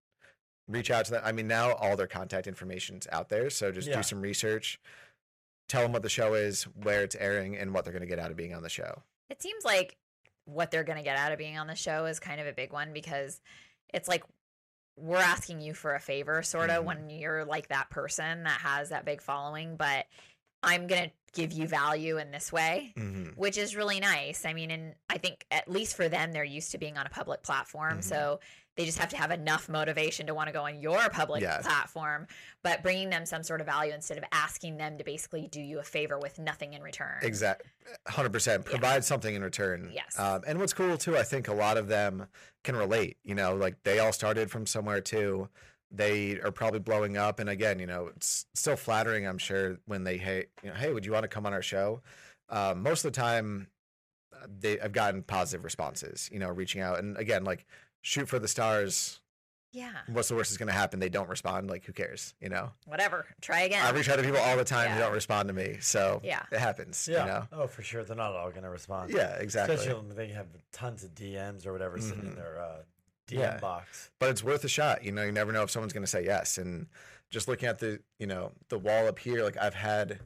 reach 0.68 0.90
out 0.90 1.04
to 1.06 1.12
them. 1.12 1.22
I 1.24 1.32
mean, 1.32 1.46
now 1.46 1.72
all 1.74 1.96
their 1.96 2.06
contact 2.06 2.46
information's 2.46 3.06
out 3.12 3.28
there, 3.28 3.50
so 3.50 3.70
just 3.70 3.88
Yeah. 3.88 3.96
do 3.96 4.02
some 4.02 4.20
research. 4.20 4.80
Tell 5.68 5.82
them 5.82 5.92
what 5.92 6.02
the 6.02 6.08
show 6.08 6.34
is, 6.34 6.64
where 6.64 7.02
it's 7.02 7.14
airing, 7.14 7.56
and 7.56 7.72
what 7.72 7.84
they're 7.84 7.92
going 7.92 8.02
to 8.02 8.06
get 8.08 8.18
out 8.18 8.30
of 8.30 8.36
being 8.36 8.54
on 8.54 8.62
the 8.62 8.68
show. 8.68 9.02
It 9.30 9.40
seems 9.42 9.64
like 9.64 9.96
what 10.44 10.70
they're 10.70 10.84
going 10.84 10.98
to 10.98 11.04
get 11.04 11.16
out 11.16 11.32
of 11.32 11.38
being 11.38 11.58
on 11.58 11.66
the 11.66 11.74
show 11.74 12.04
is 12.06 12.20
kind 12.20 12.40
of 12.40 12.46
a 12.46 12.52
big 12.52 12.72
one 12.72 12.92
because 12.92 13.40
it's 13.92 14.08
like 14.08 14.24
we're 14.96 15.16
asking 15.16 15.60
you 15.60 15.74
for 15.74 15.94
a 15.94 16.00
favor, 16.00 16.42
sort 16.42 16.70
of, 16.70 16.82
Mhm. 16.82 16.86
when 16.86 17.10
you're 17.10 17.44
like 17.44 17.68
that 17.68 17.90
person 17.90 18.44
that 18.44 18.60
has 18.60 18.90
that 18.90 19.04
big 19.04 19.20
following, 19.22 19.76
but 19.76 20.06
I'm 20.62 20.86
going 20.86 21.10
to 21.10 21.23
give 21.34 21.52
you 21.52 21.66
value 21.68 22.18
in 22.18 22.30
this 22.30 22.52
way. 22.52 22.92
Mm-hmm. 22.96 23.30
Which 23.38 23.58
is 23.58 23.76
really 23.76 24.00
nice. 24.00 24.44
I 24.44 24.52
mean, 24.54 24.70
and 24.70 24.94
I 25.10 25.18
think 25.18 25.44
at 25.50 25.68
least 25.70 25.96
for 25.96 26.08
them, 26.08 26.32
they're 26.32 26.44
used 26.44 26.70
to 26.72 26.78
being 26.78 26.96
on 26.96 27.06
a 27.06 27.10
public 27.10 27.42
platform. 27.42 27.98
Mhm. 27.98 28.04
So 28.04 28.40
they 28.76 28.84
just 28.84 28.98
have 28.98 29.08
to 29.10 29.16
have 29.16 29.30
enough 29.30 29.68
motivation 29.68 30.26
to 30.26 30.34
want 30.34 30.48
to 30.48 30.52
go 30.52 30.64
on 30.66 30.80
your 30.80 31.08
public 31.10 31.40
Yeah. 31.42 31.60
platform, 31.60 32.26
but 32.64 32.82
bringing 32.82 33.08
them 33.08 33.24
some 33.24 33.44
sort 33.44 33.60
of 33.60 33.66
value 33.66 33.92
instead 33.92 34.18
of 34.18 34.24
asking 34.32 34.78
them 34.78 34.98
to 34.98 35.04
basically 35.04 35.46
do 35.46 35.60
you 35.60 35.78
a 35.78 35.84
favor 35.84 36.18
with 36.18 36.40
nothing 36.40 36.74
in 36.74 36.82
return. 36.82 37.18
Exactly. 37.22 37.70
hundred 38.08 38.32
percent. 38.32 38.64
Provide 38.64 39.04
something 39.04 39.34
in 39.34 39.44
return. 39.44 39.90
Yes. 39.92 40.18
Um, 40.18 40.42
and 40.46 40.58
what's 40.58 40.72
cool 40.72 40.96
too, 40.96 41.16
I 41.18 41.22
think 41.22 41.46
a 41.48 41.54
lot 41.54 41.76
of 41.76 41.86
them 41.86 42.26
can 42.64 42.74
relate. 42.76 43.18
You 43.22 43.34
know, 43.36 43.54
like 43.54 43.82
they 43.84 43.98
all 44.00 44.12
started 44.12 44.50
from 44.50 44.66
somewhere 44.66 45.00
too. 45.02 45.48
They 45.94 46.40
are 46.40 46.50
probably 46.50 46.80
blowing 46.80 47.16
up, 47.16 47.38
and 47.40 47.48
again, 47.48 47.78
you 47.78 47.86
know, 47.86 48.08
it's 48.16 48.46
still 48.54 48.76
flattering. 48.76 49.26
I'm 49.26 49.38
sure 49.38 49.78
when 49.86 50.04
they 50.04 50.16
hey, 50.16 50.46
you 50.62 50.70
know, 50.70 50.74
hey, 50.76 50.92
would 50.92 51.06
you 51.06 51.12
want 51.12 51.22
to 51.24 51.28
come 51.28 51.46
on 51.46 51.52
our 51.52 51.62
show? 51.62 52.02
Um, 52.48 52.82
most 52.82 53.04
of 53.04 53.12
the 53.12 53.16
time, 53.20 53.68
uh, 54.32 54.46
they 54.60 54.80
I've 54.80 54.92
gotten 54.92 55.22
positive 55.22 55.64
responses. 55.64 56.28
You 56.32 56.38
know, 56.40 56.48
reaching 56.48 56.80
out, 56.80 56.98
and 56.98 57.16
again, 57.16 57.44
like 57.44 57.64
shoot 58.02 58.28
for 58.28 58.38
the 58.38 58.48
stars. 58.48 59.20
Yeah. 59.72 59.90
What's 60.06 60.28
the 60.28 60.36
worst 60.36 60.50
that's 60.52 60.56
going 60.58 60.68
to 60.68 60.72
happen? 60.72 61.00
They 61.00 61.08
don't 61.08 61.28
respond. 61.28 61.68
Like, 61.68 61.84
who 61.84 61.92
cares? 61.92 62.32
You 62.40 62.48
know, 62.48 62.70
Whatever. 62.86 63.26
Try 63.40 63.62
again. 63.62 63.84
I 63.84 63.90
reach 63.90 64.08
out 64.08 64.16
to 64.16 64.22
people 64.22 64.38
all 64.38 64.56
the 64.56 64.62
time 64.62 64.92
who 64.92 65.00
don't 65.00 65.12
respond 65.12 65.48
to 65.48 65.52
me. 65.52 65.78
So 65.80 66.20
Yeah. 66.22 66.42
it 66.52 66.60
happens. 66.60 67.08
Yeah. 67.10 67.20
You 67.24 67.26
know. 67.32 67.44
Oh, 67.50 67.66
for 67.66 67.82
sure. 67.82 68.04
They're 68.04 68.14
not 68.14 68.36
all 68.36 68.50
going 68.50 68.62
to 68.62 68.70
respond. 68.70 69.10
Yeah, 69.12 69.34
exactly. 69.34 69.74
Especially 69.74 70.00
when 70.00 70.14
they 70.14 70.28
have 70.28 70.46
tons 70.70 71.02
of 71.02 71.12
DMs 71.16 71.66
or 71.66 71.72
whatever 71.72 71.98
sitting 72.00 72.20
in 72.24 72.30
Mhm. 72.34 72.36
their 72.36 72.60
uh, 72.60 72.76
DM 73.28 73.38
Yeah. 73.38 73.58
box. 73.58 74.10
but 74.18 74.30
it's 74.30 74.42
worth 74.44 74.64
a 74.64 74.68
shot. 74.68 75.04
You 75.04 75.12
know, 75.12 75.22
you 75.22 75.32
never 75.32 75.52
know 75.52 75.62
if 75.62 75.70
someone's 75.70 75.92
going 75.92 76.04
to 76.04 76.10
say 76.10 76.24
yes. 76.24 76.58
And 76.58 76.86
just 77.30 77.48
looking 77.48 77.68
at 77.68 77.78
the, 77.78 78.00
you 78.18 78.26
know, 78.26 78.52
the 78.68 78.78
wall 78.78 79.06
up 79.08 79.18
here, 79.18 79.42
like 79.44 79.56
I've 79.60 79.74
had 79.74 80.20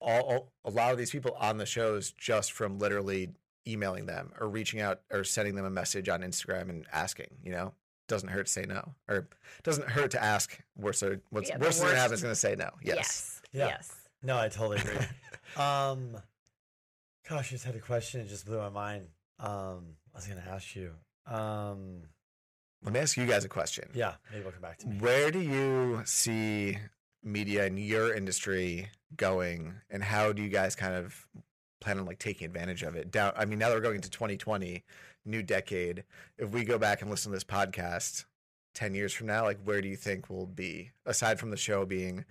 all, 0.00 0.20
all 0.20 0.52
a 0.64 0.70
lot 0.70 0.92
of 0.92 0.98
these 0.98 1.10
people 1.10 1.32
on 1.38 1.58
the 1.58 1.66
shows 1.66 2.12
just 2.12 2.52
from 2.52 2.78
literally 2.78 3.30
emailing 3.68 4.06
them 4.06 4.32
or 4.40 4.48
reaching 4.48 4.80
out 4.80 5.00
or 5.12 5.24
sending 5.24 5.54
them 5.54 5.64
a 5.64 5.70
message 5.70 6.08
on 6.08 6.20
Instagram 6.22 6.70
and 6.70 6.86
asking. 6.92 7.28
You 7.42 7.52
know, 7.52 7.74
doesn't 8.08 8.28
hurt 8.30 8.46
to 8.46 8.52
say 8.52 8.64
no, 8.66 8.94
or 9.08 9.28
doesn't 9.62 9.88
hurt 9.90 10.12
to 10.12 10.22
ask. 10.22 10.58
Worst, 10.76 11.02
what's 11.30 11.48
Yeah, 11.48 11.58
the 11.58 11.64
worst 11.64 11.80
thing 11.80 11.88
that 11.88 11.96
happens 11.96 12.20
is 12.20 12.22
going 12.22 12.32
to 12.32 12.40
say 12.40 12.54
no. 12.56 12.70
Yes. 12.82 12.96
Yes. 12.96 13.42
Yeah. 13.52 13.66
Yes. 13.66 13.94
No, 14.22 14.38
I 14.38 14.48
totally 14.48 14.78
agree. 14.78 14.96
um, 15.56 16.16
gosh, 17.28 17.48
I 17.48 17.50
just 17.50 17.64
had 17.64 17.74
a 17.74 17.80
question. 17.80 18.20
It 18.20 18.28
just 18.28 18.46
blew 18.46 18.58
my 18.58 18.68
mind. 18.68 19.06
Um, 19.38 19.96
I 20.14 20.18
was 20.18 20.26
going 20.26 20.40
to 20.42 20.48
ask 20.48 20.74
you. 20.76 20.92
Um, 21.26 22.02
Let 22.82 22.94
me 22.94 23.00
ask 23.00 23.16
you 23.16 23.26
guys 23.26 23.44
a 23.44 23.48
question. 23.48 23.88
yeah, 23.94 24.14
maybe 24.30 24.42
we'll 24.42 24.52
come 24.52 24.62
back 24.62 24.78
to 24.78 24.88
me. 24.88 24.96
Where 24.98 25.30
do 25.30 25.40
you 25.40 26.00
see 26.04 26.78
media 27.22 27.66
in 27.66 27.76
your 27.76 28.14
industry 28.14 28.88
going, 29.16 29.74
and 29.90 30.02
how 30.02 30.32
do 30.32 30.42
you 30.42 30.48
guys 30.48 30.74
kind 30.74 30.94
of 30.94 31.26
plan 31.80 31.98
on 31.98 32.06
like 32.06 32.18
taking 32.18 32.46
advantage 32.46 32.82
of 32.82 32.96
it? 32.96 33.10
Down, 33.10 33.32
I 33.36 33.44
mean, 33.44 33.58
now 33.58 33.68
that 33.68 33.74
we're 33.74 33.80
going 33.82 33.96
into 33.96 34.10
2020, 34.10 34.82
new 35.26 35.42
decade. 35.42 36.04
If 36.38 36.50
we 36.50 36.64
go 36.64 36.78
back 36.78 37.02
and 37.02 37.10
listen 37.10 37.30
to 37.30 37.36
this 37.36 37.44
podcast 37.44 38.24
10 38.74 38.94
years 38.94 39.12
from 39.12 39.26
now, 39.26 39.44
like 39.44 39.58
where 39.64 39.82
do 39.82 39.88
you 39.88 39.96
think 39.96 40.30
we'll 40.30 40.46
be? 40.46 40.90
Aside 41.04 41.38
from 41.38 41.50
the 41.50 41.56
show 41.58 41.84
being 41.84 42.24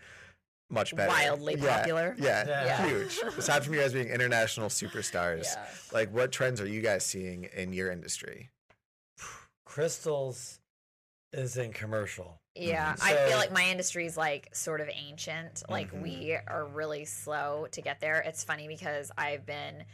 much 0.72 0.95
better, 0.95 1.10
Wildly 1.10 1.56
Yeah, 1.60 1.78
popular. 1.78 2.16
yeah, 2.18 2.47
Yeah. 2.47 2.88
huge. 2.88 3.18
Aside 3.38 3.64
from 3.64 3.74
you 3.76 3.80
guys 3.82 3.93
being 3.93 4.08
international 4.10 4.70
superstars, 4.70 5.43
Yeah. 5.56 5.66
like 5.91 6.12
what 6.14 6.32
trends 6.32 6.60
are 6.62 6.68
you 6.68 6.82
guys 6.82 7.06
seeing 7.06 7.43
in 7.56 7.74
your 7.74 7.91
industry? 7.91 8.50
Crystals 9.80 10.60
is 11.32 11.56
in 11.56 11.72
commercial. 11.72 12.42
Yeah, 12.54 12.96
Mhm. 12.96 13.02
I 13.02 13.30
feel 13.30 13.38
like 13.38 13.54
my 13.54 13.64
industry 13.70 14.06
is 14.06 14.18
like 14.18 14.54
sort 14.54 14.82
of 14.82 14.90
ancient. 14.92 15.64
Like 15.70 15.94
Mhm. 15.94 16.02
we 16.02 16.36
are 16.36 16.66
really 16.66 17.06
slow 17.06 17.66
to 17.72 17.82
get 17.82 18.02
there. 18.02 18.20
It's 18.20 18.44
funny 18.44 18.68
because 18.68 19.10
I've 19.18 19.46
been 19.46 19.86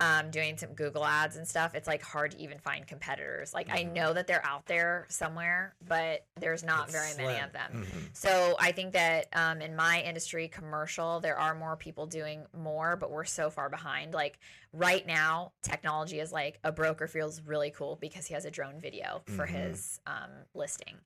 um, 0.00 0.30
doing 0.30 0.56
some 0.56 0.74
Google 0.74 1.04
ads 1.04 1.36
and 1.36 1.46
stuff. 1.46 1.74
It's 1.74 1.88
like 1.88 2.02
hard 2.02 2.30
to 2.32 2.40
even 2.40 2.58
find 2.58 2.86
competitors. 2.86 3.52
Like 3.52 3.68
I 3.70 3.84
Mhm. 3.84 3.92
know 3.94 4.12
that 4.12 4.26
they're 4.26 4.44
out 4.46 4.66
there 4.66 5.06
somewhere, 5.08 5.74
but 5.86 6.24
there's 6.38 6.62
not 6.62 6.84
It's 6.84 6.92
very 6.92 7.14
many 7.26 7.40
of 7.40 7.52
them. 7.52 7.84
Mhm. 7.84 8.16
So 8.16 8.56
I 8.60 8.70
think 8.72 8.92
that 8.92 9.26
um, 9.32 9.60
in 9.60 9.74
my 9.74 10.00
industry, 10.02 10.46
commercial, 10.48 11.18
there 11.20 11.36
are 11.38 11.54
more 11.54 11.76
people 11.76 12.06
doing 12.06 12.46
more, 12.56 12.94
but 12.96 13.10
we're 13.10 13.24
so 13.24 13.50
far 13.50 13.68
behind. 13.68 14.14
Like 14.14 14.38
right 14.72 15.04
now, 15.06 15.52
technology 15.62 16.20
is 16.20 16.30
like 16.32 16.60
a 16.62 16.70
broker 16.70 17.08
feels 17.08 17.40
really 17.42 17.70
cool 17.72 17.96
because 17.96 18.26
he 18.26 18.34
has 18.34 18.44
a 18.44 18.50
drone 18.50 18.78
video 18.80 19.22
for 19.36 19.46
Mhm. 19.46 19.50
his 19.50 20.00
um, 20.06 20.30
listing. 20.54 20.96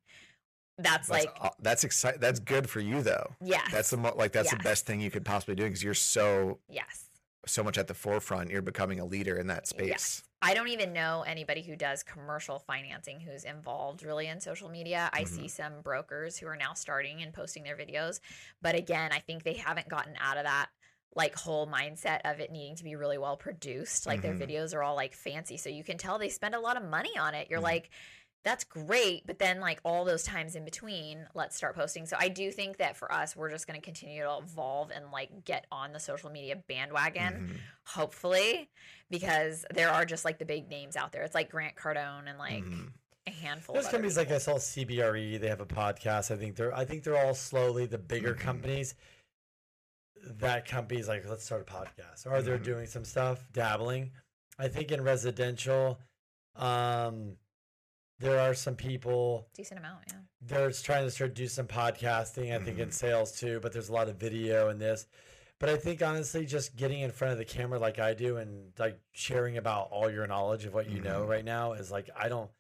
That's, 0.79 1.07
That's 1.09 1.27
like 1.27 1.53
that's 1.61 1.85
exciting. 1.85 2.21
That's 2.21 2.41
good 2.41 2.69
for 2.69 2.81
you 2.81 3.03
though. 3.03 3.37
Yeah, 3.41 3.63
That's 3.71 3.91
the 3.91 3.99
mo- 3.99 4.15
like 4.17 4.33
that's 4.33 4.51
the 4.51 4.57
best 4.57 4.85
thing 4.87 5.01
you 5.01 5.11
could 5.11 5.25
possibly 5.25 5.55
do 5.55 5.65
because 5.65 5.83
you're 5.83 5.93
so 5.95 6.59
yes. 6.69 7.11
So 7.47 7.63
much 7.63 7.79
at 7.79 7.89
the 7.89 7.95
forefront. 7.95 8.51
You're 8.51 8.63
becoming 8.63 9.01
a 9.01 9.05
leader 9.05 9.37
in 9.37 9.47
that 9.49 9.67
space. 9.67 9.89
Yes. 9.89 10.23
I 10.45 10.55
don't 10.55 10.69
even 10.69 10.93
know 10.93 11.23
anybody 11.27 11.63
who 11.63 11.77
does 11.77 12.03
commercial 12.03 12.59
financing 12.59 13.21
who's 13.21 13.45
involved 13.45 14.03
really 14.03 14.27
in 14.27 14.41
social 14.41 14.69
media. 14.69 15.09
I 15.13 15.23
Mm-hmm. 15.23 15.35
see 15.37 15.49
some 15.49 15.83
brokers 15.83 16.37
who 16.37 16.47
are 16.49 16.57
now 16.57 16.75
starting 16.75 17.23
and 17.23 17.33
posting 17.33 17.63
their 17.63 17.77
videos, 17.77 18.19
but 18.61 18.75
again, 18.75 19.13
I 19.13 19.21
think 19.21 19.45
they 19.45 19.55
haven't 19.55 19.89
gotten 19.89 20.15
out 20.21 20.37
of 20.37 20.45
that 20.45 20.69
like 21.15 21.35
whole 21.37 21.67
mindset 21.67 22.21
of 22.25 22.41
it 22.41 22.51
needing 22.51 22.75
to 22.77 22.85
be 22.85 22.97
really 22.97 23.19
well 23.19 23.37
produced. 23.37 24.07
Like 24.07 24.21
Mhm. 24.21 24.23
their 24.23 24.49
videos 24.49 24.75
are 24.75 24.83
all 24.83 24.97
like 24.97 25.15
fancy, 25.15 25.59
so 25.59 25.69
you 25.69 25.85
can 25.85 25.99
tell 25.99 26.19
they 26.19 26.31
spend 26.31 26.55
a 26.55 26.61
lot 26.61 26.77
of 26.77 26.83
money 26.85 27.17
on 27.19 27.35
it. 27.35 27.49
You're 27.51 27.61
Mhm. 27.61 27.65
like 27.65 27.91
that's 28.45 28.65
great, 28.65 29.27
but 29.27 29.39
then 29.39 29.61
like 29.61 29.81
all 29.85 30.05
those 30.05 30.25
times 30.25 30.57
in 30.57 30.65
between, 30.65 31.27
let's 31.35 31.55
start 31.57 31.77
posting. 31.77 32.07
So 32.07 32.17
I 32.19 32.29
do 32.29 32.51
think 32.51 32.79
that 32.79 32.97
for 32.97 33.13
us, 33.13 33.37
we're 33.37 33.51
just 33.51 33.67
going 33.69 33.79
to 33.81 33.85
continue 33.85 34.23
to 34.23 34.39
evolve 34.39 34.91
and 34.91 35.13
like 35.13 35.45
get 35.45 35.67
on 35.71 35.93
the 35.93 36.01
social 36.01 36.29
media 36.31 36.57
bandwagon 36.57 37.33
Mhm. 37.53 37.57
hopefully 37.85 38.69
because 39.11 39.65
there 39.73 39.91
are 39.91 40.05
just 40.05 40.25
like 40.25 40.39
the 40.39 40.45
big 40.45 40.69
names 40.69 40.97
out 40.97 41.13
there 41.13 41.23
it's 41.23 41.35
like 41.35 41.51
grant 41.51 41.77
cardone 41.77 42.29
and 42.29 42.39
like 42.39 42.65
Mhm. 42.65 42.93
a 43.27 43.31
handful 43.31 43.75
There's 43.75 43.87
companies 43.89 44.17
like 44.17 44.27
people. 44.29 44.37
I 44.37 44.39
saw 44.41 44.59
CBRE. 44.59 45.37
They 45.39 45.49
have 45.49 45.61
a 45.61 45.67
podcast. 45.67 46.33
I 46.35 46.37
think 46.37 46.57
they're. 46.57 46.75
I 46.75 46.85
think 46.85 47.05
they're 47.05 47.17
all 47.25 47.35
slowly 47.35 47.87
the 47.87 47.99
bigger 47.99 48.35
Mhm. 48.35 48.41
companies. 48.41 48.95
That 50.25 50.67
companies 50.67 51.07
like, 51.09 51.25
let's 51.29 51.45
start 51.45 51.63
a 51.63 51.73
podcast, 51.73 52.27
or 52.27 52.43
they're 52.43 52.59
Mhm. 52.59 52.65
doing 52.65 52.87
some 52.87 53.05
stuff, 53.05 53.45
dabbling. 53.53 54.13
I 54.59 54.69
think 54.69 54.91
in 54.93 55.03
residential, 55.03 56.01
um, 56.57 57.39
there 58.23 58.41
are 58.41 58.55
some 58.55 58.75
people 58.75 59.47
Decent 59.55 59.81
amount, 59.81 60.01
yeah. 60.09 60.19
they're 60.43 60.71
trying 60.71 61.05
to 61.05 61.11
start 61.11 61.35
do 61.35 61.47
some 61.47 61.67
podcasting. 61.67 62.55
I 62.55 62.59
think 62.59 62.79
in 62.79 62.89
mm-hmm. 62.89 62.91
sales 62.91 63.33
too, 63.33 63.61
but 63.61 63.73
there's 63.73 63.89
a 63.89 63.93
lot 63.93 64.09
of 64.09 64.17
video 64.17 64.71
in 64.71 64.79
this. 64.79 65.07
But 65.59 65.69
I 65.69 65.77
think 65.77 66.03
honestly, 66.03 66.45
just 66.45 66.77
getting 66.77 67.01
in 67.01 67.11
front 67.11 67.33
of 67.33 67.39
the 67.39 67.45
camera 67.45 67.79
like 67.79 67.99
I 67.99 68.15
do 68.15 68.39
and 68.39 68.73
like 68.79 68.99
sharing 69.13 69.59
about 69.59 69.89
all 69.91 70.11
your 70.11 70.27
knowledge 70.27 70.65
of 70.65 70.75
what 70.75 70.91
you 70.91 71.01
know 71.01 71.21
mm-hmm. 71.21 71.31
right 71.31 71.45
now 71.45 71.75
is 71.75 71.91
like 71.91 72.11
I 72.17 72.29
don't. 72.29 72.51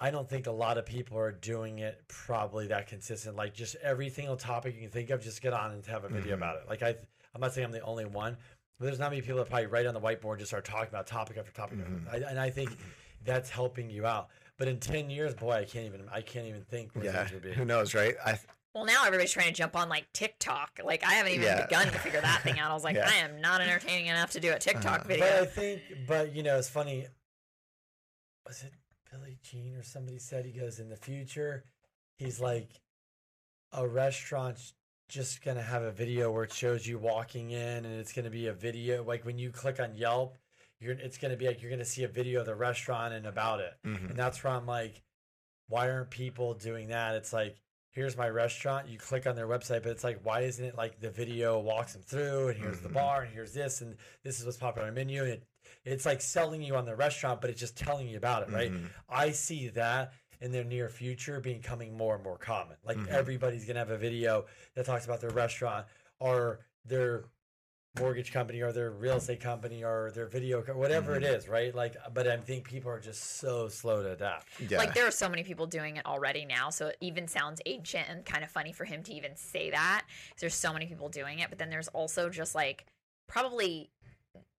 I 0.00 0.12
don't 0.12 0.28
think 0.28 0.46
a 0.46 0.52
lot 0.52 0.78
of 0.78 0.86
people 0.86 1.18
are 1.18 1.32
doing 1.32 1.80
it 1.80 2.00
probably 2.06 2.68
that 2.68 2.86
consistent. 2.86 3.34
Like 3.34 3.52
just 3.52 3.74
every 3.82 4.08
single 4.08 4.36
topic 4.36 4.76
you 4.76 4.82
can 4.82 4.90
think 4.90 5.10
of, 5.10 5.20
just 5.20 5.42
get 5.42 5.52
on 5.52 5.72
and 5.72 5.84
have 5.86 6.04
a 6.04 6.08
video 6.08 6.34
about 6.34 6.54
mm-hmm. 6.54 6.66
it. 6.66 6.70
Like 6.70 6.82
I, 6.84 6.94
I'm 7.34 7.40
not 7.40 7.52
saying 7.52 7.64
I'm 7.64 7.72
the 7.72 7.80
only 7.80 8.04
one, 8.04 8.36
but 8.78 8.84
there's 8.84 9.00
not 9.00 9.10
many 9.10 9.22
people 9.22 9.38
that 9.38 9.48
probably 9.48 9.66
write 9.66 9.86
on 9.86 9.94
the 9.94 10.00
whiteboard 10.00 10.32
and 10.32 10.38
just 10.38 10.50
start 10.50 10.64
talking 10.64 10.88
about 10.88 11.08
topic 11.08 11.36
after 11.36 11.50
topic. 11.50 11.80
I, 12.12 12.18
and 12.18 12.38
I 12.38 12.48
think 12.48 12.70
that's 13.24 13.50
helping 13.50 13.90
you 13.90 14.06
out. 14.06 14.28
But 14.58 14.68
in 14.68 14.80
ten 14.80 15.08
years, 15.08 15.34
boy, 15.34 15.52
I 15.52 15.64
can't 15.64 15.86
even. 15.86 16.02
I 16.12 16.20
can't 16.20 16.46
even 16.46 16.62
think 16.62 16.94
where 16.94 17.04
Yeah. 17.04 17.12
things 17.24 17.32
would 17.32 17.42
be. 17.42 17.52
Who 17.52 17.64
knows, 17.64 17.94
right? 17.94 18.16
I 18.24 18.38
Well, 18.74 18.84
now 18.84 19.04
everybody's 19.06 19.32
trying 19.32 19.46
to 19.48 19.52
jump 19.52 19.74
on 19.76 19.88
like 19.88 20.12
TikTok. 20.12 20.80
Like 20.84 21.04
I 21.04 21.12
haven't 21.14 21.32
even 21.32 21.44
Yeah. 21.46 21.64
begun 21.64 21.86
to 21.86 21.98
figure 21.98 22.20
that 22.20 22.42
thing 22.42 22.58
out. 22.58 22.70
I 22.70 22.74
was 22.74 22.84
like, 22.84 22.96
Yeah. 22.96 23.08
I 23.08 23.14
am 23.16 23.40
not 23.40 23.60
entertaining 23.60 24.06
enough 24.06 24.32
to 24.32 24.40
do 24.40 24.52
a 24.52 24.58
TikTok 24.58 25.00
Uh-huh. 25.00 25.04
video. 25.08 25.26
But 25.26 25.34
I 25.42 25.46
think, 25.46 25.82
but 26.06 26.32
you 26.34 26.42
know, 26.42 26.58
it's 26.58 26.68
funny. 26.68 27.06
Was 28.46 28.62
it 28.62 28.72
Billy 29.10 29.38
Gene 29.42 29.74
or 29.76 29.82
somebody 29.82 30.18
said 30.18 30.44
he 30.44 30.52
goes 30.52 30.80
in 30.80 30.88
the 30.88 30.96
future? 30.96 31.64
He's 32.18 32.40
like, 32.40 32.80
a 33.72 33.86
restaurant's 33.86 34.74
just 35.08 35.42
gonna 35.42 35.62
have 35.62 35.82
a 35.82 35.92
video 35.92 36.30
where 36.32 36.44
it 36.44 36.52
shows 36.52 36.86
you 36.86 36.98
walking 36.98 37.50
in, 37.52 37.84
and 37.84 37.86
it's 37.86 38.12
gonna 38.12 38.30
be 38.30 38.46
a 38.48 38.52
video. 38.52 39.02
Like 39.04 39.24
when 39.24 39.38
you 39.38 39.50
click 39.50 39.78
on 39.80 39.94
Yelp, 39.94 40.36
you're 40.80 40.92
it's 40.94 41.18
gonna 41.18 41.36
be 41.36 41.46
like 41.46 41.60
you're 41.62 41.70
gonna 41.70 41.84
see 41.84 42.04
a 42.04 42.08
video 42.08 42.40
of 42.40 42.46
the 42.46 42.54
restaurant 42.54 43.14
and 43.14 43.26
about 43.26 43.60
it, 43.60 43.74
Mhm. 43.84 44.10
and 44.10 44.16
that's 44.18 44.42
where 44.42 44.52
I'm 44.52 44.66
like, 44.66 45.02
why 45.68 45.90
aren't 45.90 46.10
people 46.10 46.54
doing 46.54 46.88
that? 46.88 47.14
It's 47.16 47.32
like. 47.32 47.56
Here's 47.90 48.18
my 48.18 48.28
restaurant. 48.28 48.86
You 48.86 48.96
click 48.98 49.26
on 49.26 49.34
their 49.34 49.48
website, 49.48 49.82
but 49.82 49.86
it's 49.86 50.04
like, 50.04 50.20
why 50.22 50.42
isn't 50.42 50.64
it 50.64 50.76
like 50.76 51.00
the 51.00 51.10
video 51.10 51.58
walks 51.58 51.94
them 51.94 52.02
through, 52.02 52.48
and 52.48 52.56
here's 52.58 52.80
the 52.80 52.90
Mhm. 52.90 52.92
bar, 52.92 53.22
and 53.22 53.32
here's 53.32 53.54
this, 53.54 53.80
and 53.80 53.96
this 54.22 54.38
is 54.38 54.44
what's 54.44 54.58
popular 54.58 54.86
on 54.86 54.94
the 54.94 55.00
menu. 55.00 55.22
And 55.24 55.32
it, 55.32 55.44
it's 55.84 56.06
like 56.06 56.20
selling 56.20 56.62
you 56.62 56.76
on 56.76 56.84
the 56.84 56.94
restaurant, 56.94 57.40
but 57.40 57.50
it's 57.50 57.58
just 57.58 57.76
telling 57.76 58.06
you 58.06 58.16
about 58.18 58.42
it, 58.42 58.52
right? 58.52 58.70
Mhm. 58.70 58.90
I 59.08 59.32
see 59.32 59.68
that 59.70 60.12
in 60.40 60.52
the 60.52 60.62
near 60.62 60.88
future 60.90 61.40
becoming 61.40 61.96
more 61.96 62.14
and 62.14 62.22
more 62.22 62.38
common. 62.38 62.76
Like 62.84 62.98
Mhm. 62.98 63.08
everybody's 63.08 63.64
gonna 63.64 63.80
have 63.80 63.90
a 63.90 63.98
video 63.98 64.46
that 64.74 64.84
talks 64.86 65.06
about 65.06 65.20
their 65.20 65.30
restaurant 65.30 65.88
or 66.20 66.60
their 66.84 67.24
mortgage 67.98 68.32
company 68.32 68.60
or 68.60 68.72
their 68.72 68.90
real 68.90 69.16
estate 69.16 69.40
company 69.40 69.82
or 69.82 70.10
their 70.14 70.26
video 70.26 70.62
co- 70.62 70.76
whatever 70.76 71.16
it 71.16 71.22
mm-hmm. 71.22 71.34
is, 71.34 71.48
right? 71.48 71.74
Like, 71.74 71.96
but 72.12 72.28
I 72.28 72.36
think 72.36 72.68
people 72.68 72.90
are 72.90 73.00
just 73.00 73.38
so 73.38 73.68
slow 73.68 74.02
to 74.02 74.12
adapt. 74.12 74.48
yeah. 74.68 74.78
Like 74.78 74.94
there 74.94 75.06
are 75.06 75.12
so 75.12 75.28
many 75.28 75.42
people 75.42 75.66
doing 75.66 75.96
it 75.96 76.06
already 76.06 76.44
now, 76.44 76.70
so 76.70 76.88
it 76.88 76.96
even 77.00 77.26
sounds 77.26 77.60
ancient 77.66 78.06
and 78.08 78.24
kind 78.24 78.44
of 78.44 78.50
funny 78.50 78.72
for 78.72 78.84
him 78.84 79.02
to 79.04 79.12
even 79.12 79.36
say 79.36 79.70
that 79.70 80.04
There's 80.40 80.54
so 80.54 80.72
many 80.72 80.86
people 80.86 81.08
doing 81.08 81.40
it, 81.40 81.48
but 81.48 81.58
then 81.58 81.70
there's 81.70 81.88
also 81.88 82.28
just 82.28 82.54
like 82.54 82.86
probably 83.26 83.90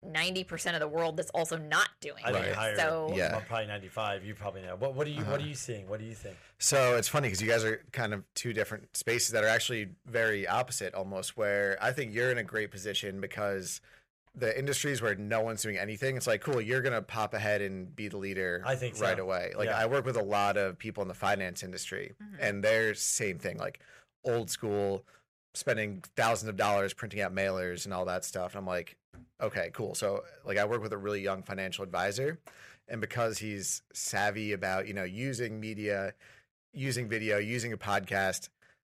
ninety 0.03 0.45
percent 0.45 0.77
of 0.77 0.81
the 0.81 0.89
world 0.89 1.17
that's 1.17 1.31
also 1.31 1.57
not 1.57 1.89
doing 2.01 2.23
I 2.25 2.31
it. 2.31 2.55
higher. 2.55 2.77
So 2.77 3.13
Yeah. 3.15 3.33
well, 3.33 3.43
probably 3.47 3.67
ninety 3.67 3.89
five. 3.89 4.25
You 4.25 4.35
probably 4.35 4.63
know. 4.63 4.77
What 4.77 4.95
what 4.95 5.07
are 5.07 5.11
you 5.11 5.19
what 5.19 5.27
uh-huh. 5.27 5.37
are 5.37 5.49
you 5.49 5.55
seeing? 5.55 5.89
What 5.89 6.01
do 6.01 6.07
you 6.07 6.15
think? 6.15 6.37
So 6.59 6.97
it's 6.97 7.09
funny 7.09 7.29
because 7.29 7.43
you 7.43 7.49
guys 7.49 7.65
are 7.65 7.83
kind 7.93 8.15
of 8.15 8.23
two 8.35 8.53
different 8.53 8.97
spaces 8.97 9.31
that 9.33 9.45
are 9.45 9.49
actually 9.49 9.89
very 10.07 10.47
opposite 10.47 10.95
almost. 10.95 11.37
Where 11.37 11.77
I 11.81 11.93
think 11.93 12.15
you're 12.15 12.31
in 12.31 12.39
a 12.39 12.45
great 12.45 12.71
position 12.71 13.21
because 13.21 13.81
the 14.35 14.57
industries 14.57 15.03
where 15.03 15.15
no 15.17 15.41
one's 15.41 15.63
doing 15.63 15.79
anything, 15.79 16.17
it's 16.17 16.27
like, 16.27 16.41
cool, 16.41 16.61
you're 16.61 16.81
going 16.81 16.93
to 16.93 17.03
pop 17.03 17.35
ahead 17.35 17.61
and 17.61 17.95
be 17.97 18.07
the 18.09 18.17
leader 18.17 18.63
I 18.65 18.77
think 18.77 18.95
so. 18.95 19.05
right 19.05 19.19
away. 19.19 19.53
Like, 19.57 19.69
Yeah. 19.69 19.79
I 19.79 19.87
work 19.87 20.05
with 20.05 20.17
a 20.17 20.23
lot 20.23 20.57
of 20.57 20.79
people 20.79 21.03
in 21.03 21.09
the 21.09 21.15
finance 21.15 21.63
industry, 21.63 22.15
mm-hmm. 22.23 22.37
and 22.41 22.63
they're 22.63 22.95
same 22.95 23.39
thing, 23.39 23.59
like 23.59 23.81
old 24.25 24.51
school, 24.51 25.05
spending 25.59 26.03
thousands 26.17 26.49
of 26.49 26.57
dollars 26.57 26.95
printing 26.95 27.21
out 27.21 27.35
mailers 27.35 27.85
and 27.85 27.93
all 27.93 28.05
that 28.05 28.25
stuff. 28.25 28.53
And 28.53 28.61
I'm 28.61 28.67
like, 28.67 28.97
okay, 29.41 29.71
cool. 29.73 29.95
So, 29.95 30.23
like, 30.45 30.57
I 30.57 30.65
work 30.65 30.83
with 30.83 30.93
a 30.93 30.99
really 30.99 31.21
young 31.21 31.43
financial 31.43 31.83
advisor, 31.83 32.39
and 32.89 33.01
because 33.01 33.39
he's 33.39 33.83
savvy 33.93 34.53
about, 34.53 34.87
you 34.87 34.95
know, 34.95 35.05
using 35.05 35.61
media, 35.61 36.15
using 36.73 37.09
video, 37.09 37.39
using 37.39 37.73
a 37.73 37.77
podcast, 37.77 38.49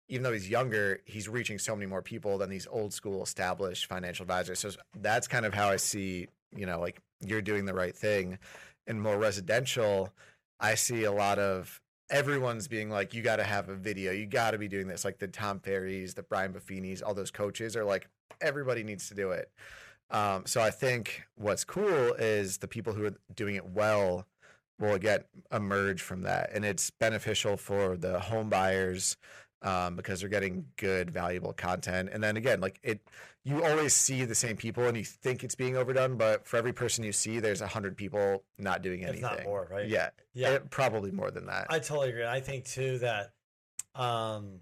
even 0.07 0.23
though 0.23 0.33
he's 0.33 0.49
younger, 0.49 1.01
he's 1.05 1.27
reaching 1.27 1.57
so 1.57 1.75
many 1.75 1.87
more 1.87 2.01
people 2.01 2.37
than 2.37 2.49
these 2.49 2.67
old 2.69 2.93
school 2.93 3.23
established 3.23 3.87
financial 3.87 4.23
advisors. 4.23 4.59
So 4.59 4.71
that's 4.99 5.27
kind 5.27 5.45
of 5.45 5.53
how 5.53 5.69
I 5.69 5.77
see, 5.77 6.27
you 6.55 6.65
know, 6.65 6.79
like 6.79 7.01
you're 7.21 7.41
doing 7.41 7.65
the 7.65 7.73
right 7.73 7.95
thing. 7.95 8.37
And 8.87 9.01
more 9.01 9.17
residential, 9.17 10.11
I 10.59 10.75
see 10.75 11.05
a 11.05 11.11
lot 11.11 11.39
of 11.39 11.81
everyone's 12.11 12.67
being 12.67 12.89
like, 12.89 13.13
you 13.13 13.21
got 13.23 13.37
to 13.37 13.43
have 13.43 13.69
a 13.69 13.75
video, 13.75 14.11
you 14.11 14.25
got 14.27 14.51
to 14.51 14.57
be 14.57 14.67
doing 14.67 14.87
this. 14.87 15.03
Like 15.03 15.17
the 15.17 15.27
Tom 15.27 15.59
Ferries, 15.59 16.13
the 16.13 16.23
Brian 16.23 16.51
Buffini's, 16.51 17.01
all 17.01 17.13
those 17.13 17.31
coaches 17.31 17.75
are 17.75 17.85
like, 17.85 18.07
everybody 18.41 18.83
needs 18.83 19.07
to 19.07 19.15
do 19.15 19.31
it. 19.31 19.49
Um, 20.11 20.45
so 20.45 20.61
I 20.61 20.71
think 20.71 21.23
what's 21.35 21.63
cool 21.63 22.13
is 22.13 22.57
the 22.57 22.67
people 22.67 22.93
who 22.93 23.05
are 23.05 23.13
doing 23.33 23.55
it 23.55 23.65
well 23.65 24.27
will 24.77 24.97
get 24.97 25.27
emerge 25.51 26.01
from 26.01 26.23
that, 26.23 26.49
and 26.53 26.65
it's 26.65 26.89
beneficial 26.89 27.55
for 27.55 27.95
the 27.95 28.19
home 28.19 28.49
buyers 28.49 29.15
um, 29.61 29.95
because 29.95 30.19
they're 30.19 30.29
getting 30.29 30.65
good, 30.75 31.09
valuable 31.11 31.53
content. 31.53 32.09
And 32.11 32.21
then 32.21 32.35
again, 32.35 32.59
like 32.59 32.79
it, 32.83 32.99
you 33.43 33.63
always 33.63 33.93
see 33.95 34.23
the 34.25 34.35
same 34.35 34.55
people, 34.55 34.85
and 34.87 34.95
you 34.95 35.03
think 35.03 35.43
it's 35.43 35.55
being 35.55 35.75
overdone, 35.75 36.15
but 36.15 36.45
for 36.47 36.57
every 36.57 36.73
person 36.73 37.03
you 37.03 37.11
see, 37.11 37.39
there's 37.39 37.61
a 37.61 37.67
hundred 37.67 37.97
people 37.97 38.43
not 38.59 38.81
doing 38.83 39.01
If 39.01 39.09
anything. 39.09 39.21
not 39.23 39.43
more, 39.43 39.67
right? 39.71 39.87
Yeah, 39.87 40.09
Yeah. 40.33 40.49
It- 40.55 40.69
probably 40.69 41.11
more 41.11 41.31
than 41.31 41.47
that. 41.47 41.67
I 41.69 41.79
totally 41.79 42.09
agree. 42.09 42.25
I 42.25 42.39
think 42.39 42.65
too 42.65 42.99
that 42.99 43.33
um 43.95 44.59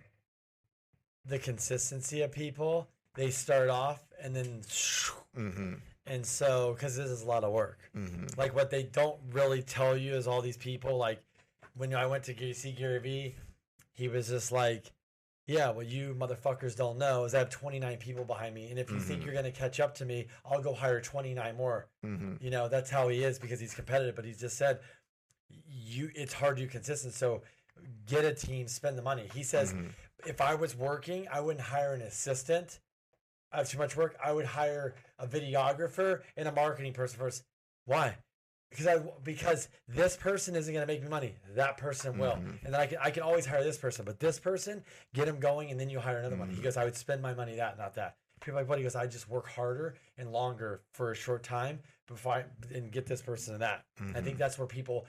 the 1.25 1.39
consistency 1.39 2.21
of 2.21 2.31
people, 2.31 2.87
they 3.15 3.29
start 3.29 3.69
off 3.69 4.01
and 4.21 4.35
then 4.35 4.61
mm-hmm, 4.61 5.73
and 6.07 6.25
so 6.25 6.75
cuz 6.79 6.95
this 6.95 7.09
is 7.09 7.21
a 7.21 7.25
lot 7.27 7.43
of 7.43 7.51
work. 7.51 7.79
mm-hmm, 7.95 8.25
Like 8.37 8.55
what 8.55 8.69
they 8.69 8.83
don't 8.83 9.19
really 9.31 9.61
tell 9.61 9.95
you 9.97 10.15
is 10.15 10.25
all 10.27 10.41
these 10.41 10.57
people 10.57 10.97
like 10.97 11.21
when 11.75 11.93
I 11.93 12.05
went 12.07 12.23
to 12.25 12.53
see 12.53 12.71
Gary 12.71 12.99
Vee, 12.99 13.35
he 13.93 14.07
was 14.07 14.27
just 14.29 14.51
like 14.51 14.91
yeah, 15.49 15.69
what 15.71 15.87
you 15.87 16.13
motherfuckers 16.13 16.75
don't 16.75 16.99
know 16.99 17.25
is 17.25 17.33
I 17.33 17.39
have 17.39 17.49
29 17.49 17.97
people 17.97 18.23
behind 18.23 18.53
me, 18.53 18.69
and 18.69 18.77
if 18.77 18.91
you 18.91 18.99
think 18.99 19.21
Mhm. 19.21 19.25
you're 19.25 19.33
going 19.33 19.45
to 19.45 19.51
catch 19.51 19.79
up 19.79 19.95
to 19.95 20.05
me, 20.05 20.27
I'll 20.45 20.61
go 20.61 20.73
hire 20.75 21.01
29 21.01 21.55
more. 21.55 21.87
mm-hmm, 22.05 22.35
You 22.39 22.51
know, 22.51 22.67
that's 22.67 22.89
how 22.91 23.07
he 23.07 23.23
is 23.23 23.39
because 23.39 23.59
he's 23.59 23.73
competitive. 23.73 24.15
But 24.15 24.25
he 24.25 24.33
just 24.33 24.57
said, 24.57 24.79
you 25.67 26.11
it's 26.13 26.33
hard 26.33 26.57
to 26.57 26.63
be 26.63 26.69
consistent. 26.69 27.15
So 27.15 27.41
get 28.05 28.25
a 28.25 28.33
team, 28.33 28.67
spend 28.67 28.95
the 28.97 29.01
money. 29.01 29.27
He 29.33 29.41
says, 29.43 29.73
Mhm. 29.73 29.91
if 30.27 30.39
I 30.39 30.53
was 30.53 30.75
working, 30.75 31.27
I 31.29 31.39
wouldn't 31.41 31.65
hire 31.65 31.93
an 31.93 32.01
assistant. 32.03 32.79
I 33.51 33.57
have 33.57 33.69
too 33.69 33.79
much 33.79 33.95
work. 33.95 34.15
I 34.23 34.31
would 34.31 34.45
hire 34.45 34.93
a 35.17 35.27
videographer 35.27 36.21
and 36.37 36.47
a 36.47 36.51
marketing 36.51 36.93
person 36.93 37.17
first. 37.17 37.43
Why? 37.85 38.17
Because 38.69 38.87
I 38.87 38.97
because 39.23 39.67
this 39.87 40.15
person 40.15 40.55
isn't 40.55 40.71
going 40.73 40.85
to 40.85 40.91
make 40.91 41.01
me 41.01 41.09
money. 41.09 41.35
That 41.55 41.77
person 41.77 42.17
will, 42.17 42.33
Mhm. 42.33 42.63
and 42.63 42.73
then 42.73 42.79
I 42.79 42.85
can 42.85 42.97
I 43.01 43.09
can 43.09 43.23
always 43.23 43.45
hire 43.45 43.63
this 43.63 43.77
person, 43.77 44.05
but 44.05 44.19
this 44.19 44.39
person 44.39 44.83
get 45.13 45.27
him 45.27 45.39
going, 45.39 45.71
and 45.71 45.79
then 45.79 45.89
you 45.89 45.99
hire 45.99 46.19
another 46.19 46.35
one. 46.35 46.49
He 46.49 46.55
mm-hmm. 46.55 46.63
goes, 46.63 46.77
I 46.77 46.83
would 46.83 46.95
spend 46.95 47.21
my 47.21 47.33
money 47.33 47.55
that, 47.55 47.77
not 47.77 47.95
that. 47.95 48.17
People 48.41 48.63
like? 48.63 48.77
He 48.77 48.83
goes, 48.83 48.95
I 48.95 49.07
just 49.07 49.27
work 49.27 49.47
harder 49.47 49.95
and 50.17 50.31
longer 50.31 50.81
for 50.93 51.11
a 51.11 51.15
short 51.15 51.43
time 51.43 51.79
before 52.07 52.33
I 52.33 52.45
and 52.73 52.91
get 52.91 53.05
this 53.05 53.21
person 53.21 53.53
and 53.53 53.63
that. 53.63 53.85
I 53.99 54.03
think 54.03 54.15
mm-hmm. 54.15 54.37
that's 54.37 54.57
where 54.57 54.67
people. 54.67 55.05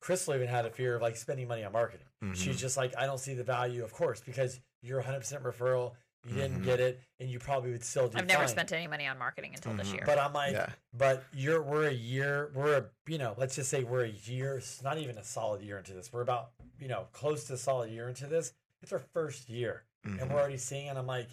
Crystal 0.00 0.34
even 0.34 0.48
had 0.48 0.66
a 0.66 0.70
fear 0.70 0.96
of 0.96 1.00
like 1.00 1.16
spending 1.16 1.48
money 1.48 1.64
on 1.64 1.72
marketing. 1.72 2.06
She's 2.34 2.42
mm-hmm. 2.42 2.58
just 2.58 2.76
like, 2.76 2.94
I 2.98 3.06
don't 3.06 3.18
see 3.18 3.32
the 3.32 3.42
value, 3.42 3.82
of 3.82 3.90
course, 3.90 4.20
because 4.20 4.60
you're 4.82 5.02
100% 5.02 5.42
referral. 5.42 5.92
You 6.26 6.34
didn't 6.34 6.62
get 6.62 6.80
it, 6.80 7.00
and 7.20 7.28
you 7.28 7.38
probably 7.38 7.70
would 7.72 7.84
still 7.84 8.08
do. 8.08 8.16
I've 8.18 8.26
never 8.26 8.40
fine. 8.44 8.48
spent 8.48 8.72
any 8.72 8.86
money 8.86 9.06
on 9.06 9.18
marketing 9.18 9.52
until 9.54 9.74
this 9.74 9.92
year. 9.92 10.02
But 10.06 10.18
I'm 10.18 10.32
like, 10.32 10.52
Yeah. 10.52 10.70
but 10.92 11.24
you're 11.32 11.62
we're 11.62 11.88
a 11.88 11.92
year, 11.92 12.50
we're 12.54 12.76
a 12.78 12.84
you 13.06 13.18
know, 13.18 13.34
let's 13.36 13.56
just 13.56 13.68
say 13.70 13.84
we're 13.84 14.04
a 14.04 14.08
year, 14.24 14.56
it's 14.58 14.82
not 14.82 14.96
even 14.98 15.18
a 15.18 15.24
solid 15.24 15.60
year 15.62 15.78
into 15.78 15.92
this. 15.92 16.12
We're 16.12 16.22
about 16.22 16.52
you 16.78 16.88
know 16.88 17.08
close 17.12 17.44
to 17.44 17.54
a 17.54 17.58
solid 17.58 17.90
year 17.90 18.08
into 18.08 18.26
this. 18.26 18.52
It's 18.82 18.92
our 18.92 18.98
first 19.12 19.48
year, 19.48 19.84
and 20.04 20.18
Mhm. 20.20 20.30
we're 20.30 20.40
already 20.40 20.56
seeing. 20.58 20.88
And 20.88 20.98
I'm 20.98 21.06
like, 21.06 21.28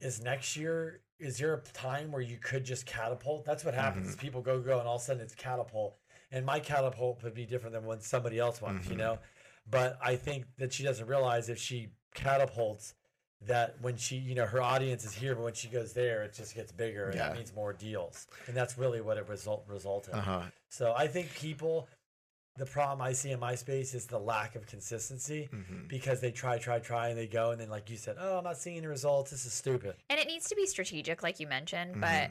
is 0.00 0.22
next 0.22 0.56
year? 0.56 1.00
Is 1.18 1.38
there 1.38 1.54
a 1.54 1.60
time 1.60 2.10
where 2.12 2.22
you 2.22 2.36
could 2.38 2.64
just 2.64 2.86
catapult? 2.86 3.44
That's 3.44 3.64
what 3.64 3.74
happens. 3.74 4.08
is 4.08 4.16
People 4.16 4.42
go 4.42 4.60
go, 4.60 4.78
and 4.78 4.86
all 4.88 4.96
of 4.96 5.00
a 5.02 5.04
sudden 5.04 5.22
it's 5.22 5.34
catapult. 5.34 5.96
And 6.30 6.44
my 6.44 6.58
catapult 6.58 7.22
would 7.22 7.34
be 7.34 7.46
different 7.46 7.72
than 7.74 7.84
when 7.84 8.00
somebody 8.00 8.38
else 8.40 8.60
wants, 8.60 8.88
you 8.88 8.94
Mhm. 8.94 8.98
know. 8.98 9.18
But 9.66 9.96
I 10.02 10.16
think 10.16 10.46
that 10.58 10.72
she 10.72 10.82
doesn't 10.82 11.06
realize 11.06 11.48
if 11.48 11.58
she 11.58 11.90
catapults 12.14 12.94
that 13.46 13.76
when 13.80 13.96
she, 13.96 14.16
you 14.16 14.34
know, 14.34 14.46
her 14.46 14.60
audience 14.62 15.04
is 15.04 15.12
here, 15.12 15.34
but 15.34 15.44
when 15.44 15.54
she 15.54 15.68
goes 15.68 15.92
there, 15.92 16.22
it 16.22 16.32
just 16.34 16.54
gets 16.54 16.72
bigger, 16.72 17.10
and 17.10 17.18
that 17.20 17.30
Yeah. 17.32 17.36
means 17.36 17.54
more 17.54 17.72
deals, 17.72 18.26
and 18.46 18.56
that's 18.56 18.78
really 18.78 19.00
what 19.00 19.16
it 19.18 19.28
result 19.28 19.64
result 19.68 20.08
in. 20.08 20.14
Uh-huh. 20.14 20.42
So 20.70 20.94
I 20.96 21.06
think 21.08 21.32
people, 21.34 21.88
the 22.56 22.66
problem 22.66 23.00
I 23.02 23.12
see 23.12 23.32
in 23.32 23.40
my 23.40 23.54
space 23.56 23.94
is 23.94 24.06
the 24.06 24.18
lack 24.18 24.54
of 24.54 24.66
consistency 24.66 25.48
Mhm. 25.52 25.88
because 25.88 26.20
they 26.20 26.30
try, 26.30 26.58
try, 26.58 26.78
try, 26.78 27.08
and 27.08 27.18
they 27.18 27.26
go, 27.26 27.50
and 27.50 27.60
then 27.60 27.68
like 27.68 27.90
you 27.90 27.96
said, 27.96 28.16
oh, 28.18 28.38
I'm 28.38 28.44
not 28.44 28.56
seeing 28.58 28.82
the 28.82 28.88
results. 28.88 29.30
This 29.30 29.44
is 29.44 29.52
stupid. 29.52 29.96
and 30.08 30.18
it 30.20 30.26
needs 30.28 30.48
to 30.48 30.54
be 30.54 30.64
strategic, 30.66 31.22
like 31.22 31.40
you 31.40 31.46
mentioned. 31.48 32.00
But 32.00 32.30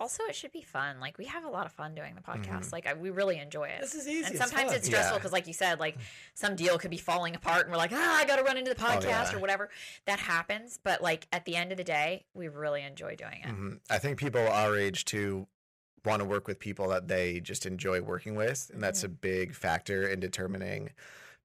Also, 0.00 0.24
it 0.28 0.34
should 0.34 0.50
be 0.50 0.60
fun. 0.62 0.98
Like 1.00 1.18
we 1.18 1.26
have 1.26 1.44
a 1.44 1.48
lot 1.48 1.66
of 1.66 1.72
fun 1.72 1.94
doing 1.94 2.14
the 2.16 2.20
podcast. 2.20 2.72
Like 2.72 2.86
I, 2.86 2.94
we 2.94 3.10
really 3.10 3.38
enjoy 3.38 3.64
it. 3.68 3.80
This 3.80 3.94
is 3.94 4.08
easy. 4.08 4.24
And 4.26 4.36
sometimes 4.36 4.68
fun. 4.68 4.74
it's 4.76 4.86
stressful 4.86 5.14
Yeah. 5.14 5.18
because, 5.18 5.32
like 5.32 5.46
you 5.46 5.52
said, 5.52 5.78
like 5.78 5.96
some 6.34 6.56
deal 6.56 6.78
could 6.78 6.90
be 6.90 6.96
falling 6.96 7.36
apart, 7.36 7.62
and 7.62 7.70
we're 7.70 7.76
like, 7.78 7.92
ah, 7.92 8.16
I 8.18 8.24
got 8.24 8.36
to 8.36 8.42
run 8.42 8.56
into 8.56 8.70
the 8.74 8.80
podcast 8.80 9.04
Oh, 9.04 9.08
yeah. 9.08 9.36
or 9.36 9.38
whatever. 9.38 9.70
That 10.06 10.18
happens. 10.18 10.78
But 10.82 11.00
like 11.00 11.28
at 11.32 11.44
the 11.44 11.54
end 11.54 11.70
of 11.70 11.78
the 11.78 11.84
day, 11.84 12.24
we 12.34 12.48
really 12.48 12.82
enjoy 12.82 13.14
doing 13.14 13.40
it. 13.44 13.48
Mhm. 13.48 13.80
I 13.88 13.98
think 13.98 14.18
people 14.18 14.40
our 14.46 14.76
age 14.76 15.04
too 15.04 15.46
want 16.04 16.20
to 16.20 16.26
work 16.26 16.46
with 16.48 16.58
people 16.58 16.88
that 16.88 17.06
they 17.08 17.40
just 17.40 17.64
enjoy 17.64 18.00
working 18.02 18.34
with, 18.34 18.70
and 18.74 18.82
that's 18.82 19.04
a 19.04 19.08
big 19.08 19.54
factor 19.54 20.06
in 20.08 20.18
determining 20.20 20.90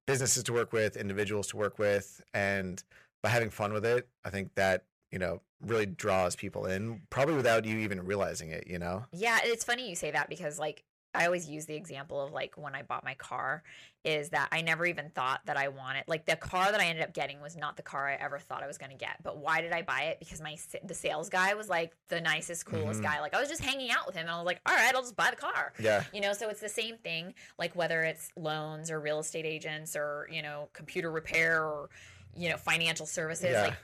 businesses 0.06 0.42
to 0.42 0.52
work 0.52 0.72
with, 0.72 0.96
individuals 0.96 1.46
to 1.48 1.56
work 1.56 1.78
with, 1.78 2.20
and 2.34 2.82
by 3.22 3.28
having 3.28 3.48
fun 3.50 3.72
with 3.72 3.84
it, 3.86 4.08
I 4.24 4.30
think 4.30 4.54
that 4.56 4.84
you 5.12 5.18
know 5.20 5.40
really 5.60 5.86
draws 5.86 6.36
people 6.36 6.66
in, 6.66 7.02
probably 7.10 7.34
without 7.34 7.64
you 7.64 7.78
even 7.78 8.04
realizing 8.04 8.50
it. 8.50 8.66
You 8.66 8.78
know, 8.78 9.04
Yeah, 9.12 9.38
it's 9.42 9.64
funny 9.64 9.88
you 9.88 9.94
say 9.96 10.10
that 10.10 10.28
because 10.28 10.58
like 10.58 10.84
I 11.12 11.26
always 11.26 11.48
use 11.48 11.66
the 11.66 11.74
example 11.74 12.20
of 12.22 12.32
like 12.32 12.56
when 12.56 12.74
I 12.76 12.82
bought 12.82 13.02
my 13.04 13.14
car 13.14 13.64
is 14.04 14.30
that 14.30 14.48
I 14.52 14.62
never 14.62 14.86
even 14.86 15.10
thought 15.10 15.40
that 15.46 15.56
I 15.56 15.66
wanted 15.68 16.04
like 16.06 16.24
the 16.24 16.36
car 16.36 16.70
that 16.70 16.80
I 16.80 16.84
ended 16.84 17.02
up 17.02 17.12
getting 17.12 17.40
was 17.40 17.56
not 17.56 17.76
the 17.76 17.82
car 17.82 18.08
I 18.08 18.14
ever 18.14 18.38
thought 18.38 18.62
I 18.62 18.68
was 18.68 18.78
going 18.78 18.92
to 18.92 18.96
get. 18.96 19.20
But 19.22 19.36
why 19.38 19.60
did 19.60 19.72
I 19.72 19.82
buy 19.82 20.02
it? 20.02 20.20
Because 20.20 20.40
my 20.40 20.56
the 20.84 20.94
sales 20.94 21.28
guy 21.28 21.54
was 21.54 21.68
like 21.68 21.92
the 22.08 22.20
nicest, 22.20 22.64
coolest 22.64 23.00
Mhm. 23.00 23.04
guy. 23.04 23.20
Like 23.20 23.34
I 23.34 23.40
was 23.40 23.48
just 23.48 23.60
hanging 23.62 23.90
out 23.90 24.06
with 24.06 24.14
him 24.14 24.22
and 24.22 24.30
I 24.30 24.36
was 24.36 24.46
like, 24.46 24.60
"All 24.64 24.74
right, 24.74 24.94
I'll 24.94 25.02
just 25.02 25.16
buy 25.16 25.30
the 25.30 25.36
car." 25.36 25.72
yeah, 25.80 26.04
You 26.12 26.20
know, 26.20 26.32
so 26.32 26.48
it's 26.48 26.60
the 26.60 26.68
same 26.68 26.96
thing 26.98 27.34
like 27.58 27.74
whether 27.74 28.02
it's 28.02 28.30
loans 28.36 28.90
or 28.90 29.00
real 29.00 29.18
estate 29.18 29.44
agents 29.44 29.96
or, 29.96 30.28
you 30.30 30.42
know, 30.42 30.68
computer 30.72 31.10
repair 31.10 31.64
or 31.64 31.90
you 32.36 32.48
know, 32.48 32.56
financial 32.56 33.06
services 33.06 33.50
Yeah. 33.50 33.62
like 33.62 33.74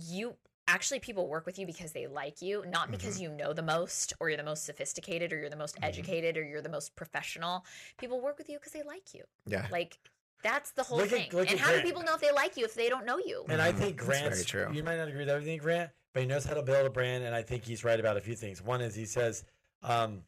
you 0.00 0.34
actually 0.66 0.98
people 0.98 1.28
work 1.28 1.46
with 1.46 1.58
you 1.58 1.66
because 1.66 1.92
they 1.92 2.06
like 2.06 2.40
you 2.40 2.64
not 2.68 2.90
because 2.90 3.20
you 3.20 3.30
know 3.30 3.52
the 3.52 3.62
most 3.62 4.12
or 4.20 4.28
you're 4.28 4.36
the 4.36 4.42
most 4.42 4.64
sophisticated 4.64 5.32
or 5.32 5.38
you're 5.38 5.50
the 5.50 5.56
most 5.56 5.76
educated 5.82 6.36
or 6.36 6.42
you're 6.44 6.62
the 6.62 6.68
most 6.68 6.96
professional 6.96 7.64
people 7.98 8.20
work 8.20 8.38
with 8.38 8.48
you 8.48 8.58
because 8.58 8.72
they 8.72 8.82
like 8.82 9.12
you 9.14 9.22
yeah. 9.46 9.66
like 9.70 9.98
that's 10.42 10.72
the 10.72 10.82
whole 10.82 10.98
Look 10.98 11.10
thing 11.10 11.28
look 11.32 11.48
and 11.50 11.58
at 11.58 11.64
how 11.64 11.72
do 11.72 11.80
people 11.82 12.02
know 12.02 12.14
if 12.14 12.20
they 12.20 12.32
like 12.32 12.56
you 12.56 12.64
if 12.64 12.74
they 12.74 12.88
don't 12.88 13.04
know 13.06 13.18
you 13.18 13.44
And 13.48 13.60
I 13.60 13.72
Mhm. 13.72 13.76
think 13.76 14.02
That's 14.04 14.20
very 14.20 14.44
true. 14.44 14.72
You 14.72 14.82
might 14.82 14.96
not 14.96 15.08
agree 15.08 15.20
with 15.20 15.28
everything, 15.28 15.58
Grant, 15.58 15.90
but 16.12 16.20
he 16.20 16.26
knows 16.26 16.44
how 16.44 16.54
to 16.54 16.62
build 16.62 16.86
a 16.86 16.90
brand, 16.90 17.24
and 17.24 17.34
I 17.34 17.42
think 17.42 17.64
he's 17.64 17.84
right 17.84 17.98
about 17.98 18.16
a 18.16 18.20
few 18.20 18.34
things. 18.34 18.62
One 18.62 18.80
is 18.80 18.94
he 18.94 19.04
says, 19.04 19.44
um, 19.82 20.22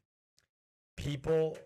people 0.96 1.56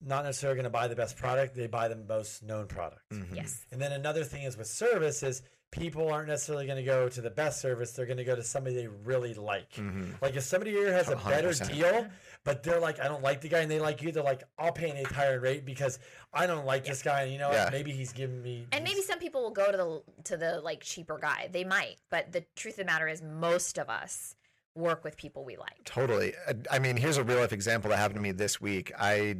not 0.00 0.24
necessarily 0.24 0.56
going 0.56 0.64
to 0.64 0.70
buy 0.70 0.88
the 0.88 0.96
best 0.96 1.16
product; 1.16 1.54
they 1.54 1.66
buy 1.66 1.88
the 1.88 1.96
most 1.96 2.42
known 2.42 2.66
product. 2.66 3.10
Mhm. 3.10 3.34
yes 3.34 3.64
And 3.70 3.80
then 3.80 3.92
another 3.92 4.24
thing 4.24 4.42
is 4.42 4.56
with 4.56 4.66
service 4.66 5.22
is 5.22 5.42
people 5.70 6.10
aren't 6.10 6.28
necessarily 6.28 6.66
going 6.66 6.78
to 6.78 6.82
go 6.84 7.08
to 7.08 7.20
the 7.20 7.30
best 7.30 7.60
service; 7.60 7.92
they're 7.92 8.06
going 8.06 8.16
to 8.18 8.24
go 8.24 8.36
to 8.36 8.42
somebody 8.42 8.76
they 8.76 8.86
really 8.86 9.34
like. 9.34 9.72
Mhm. 9.74 10.20
Like 10.22 10.36
if 10.36 10.44
somebody 10.44 10.70
here 10.72 10.92
has 10.92 11.08
a 11.08 11.16
better 11.16 11.52
deal, 11.52 12.06
but 12.44 12.62
they're 12.62 12.80
like, 12.80 13.00
I 13.00 13.08
don't 13.08 13.22
like 13.22 13.40
the 13.40 13.48
guy, 13.48 13.60
and 13.60 13.70
they 13.70 13.80
like 13.80 14.00
you, 14.02 14.12
they're 14.12 14.22
like, 14.22 14.44
I'll 14.58 14.72
pay 14.72 14.90
an 14.90 15.04
higher 15.06 15.40
rate 15.40 15.64
because 15.64 15.98
I 16.32 16.46
don't 16.46 16.64
like 16.66 16.84
this 16.84 17.02
guy, 17.02 17.22
and 17.22 17.32
you 17.32 17.38
know 17.38 17.50
Yeah. 17.50 17.68
Maybe 17.70 17.92
he's 17.92 18.12
giving 18.12 18.42
me. 18.42 18.66
and 18.72 18.84
maybe 18.84 19.02
some 19.02 19.18
people 19.18 19.42
will 19.42 19.50
go 19.50 19.70
to 19.70 19.76
the 19.76 20.22
to 20.24 20.36
the 20.36 20.60
like 20.60 20.80
cheaper 20.82 21.18
guy 21.18 21.48
they 21.52 21.64
might 21.64 21.96
but 22.10 22.32
the 22.32 22.44
truth 22.56 22.74
of 22.74 22.78
the 22.78 22.84
matter 22.84 23.08
is 23.08 23.22
most 23.22 23.78
of 23.78 23.88
us 23.90 24.34
work 24.74 25.04
with 25.04 25.16
people 25.16 25.44
we 25.44 25.56
like 25.56 25.84
Totally. 25.84 26.34
Uh, 26.46 26.52
I 26.70 26.78
mean, 26.78 26.96
here's 26.96 27.16
a 27.16 27.24
real 27.24 27.38
life 27.40 27.52
example 27.52 27.90
that 27.90 27.96
happened 27.96 28.16
to 28.16 28.20
me 28.22 28.32
this 28.32 28.60
week. 28.60 28.92
I 28.98 29.36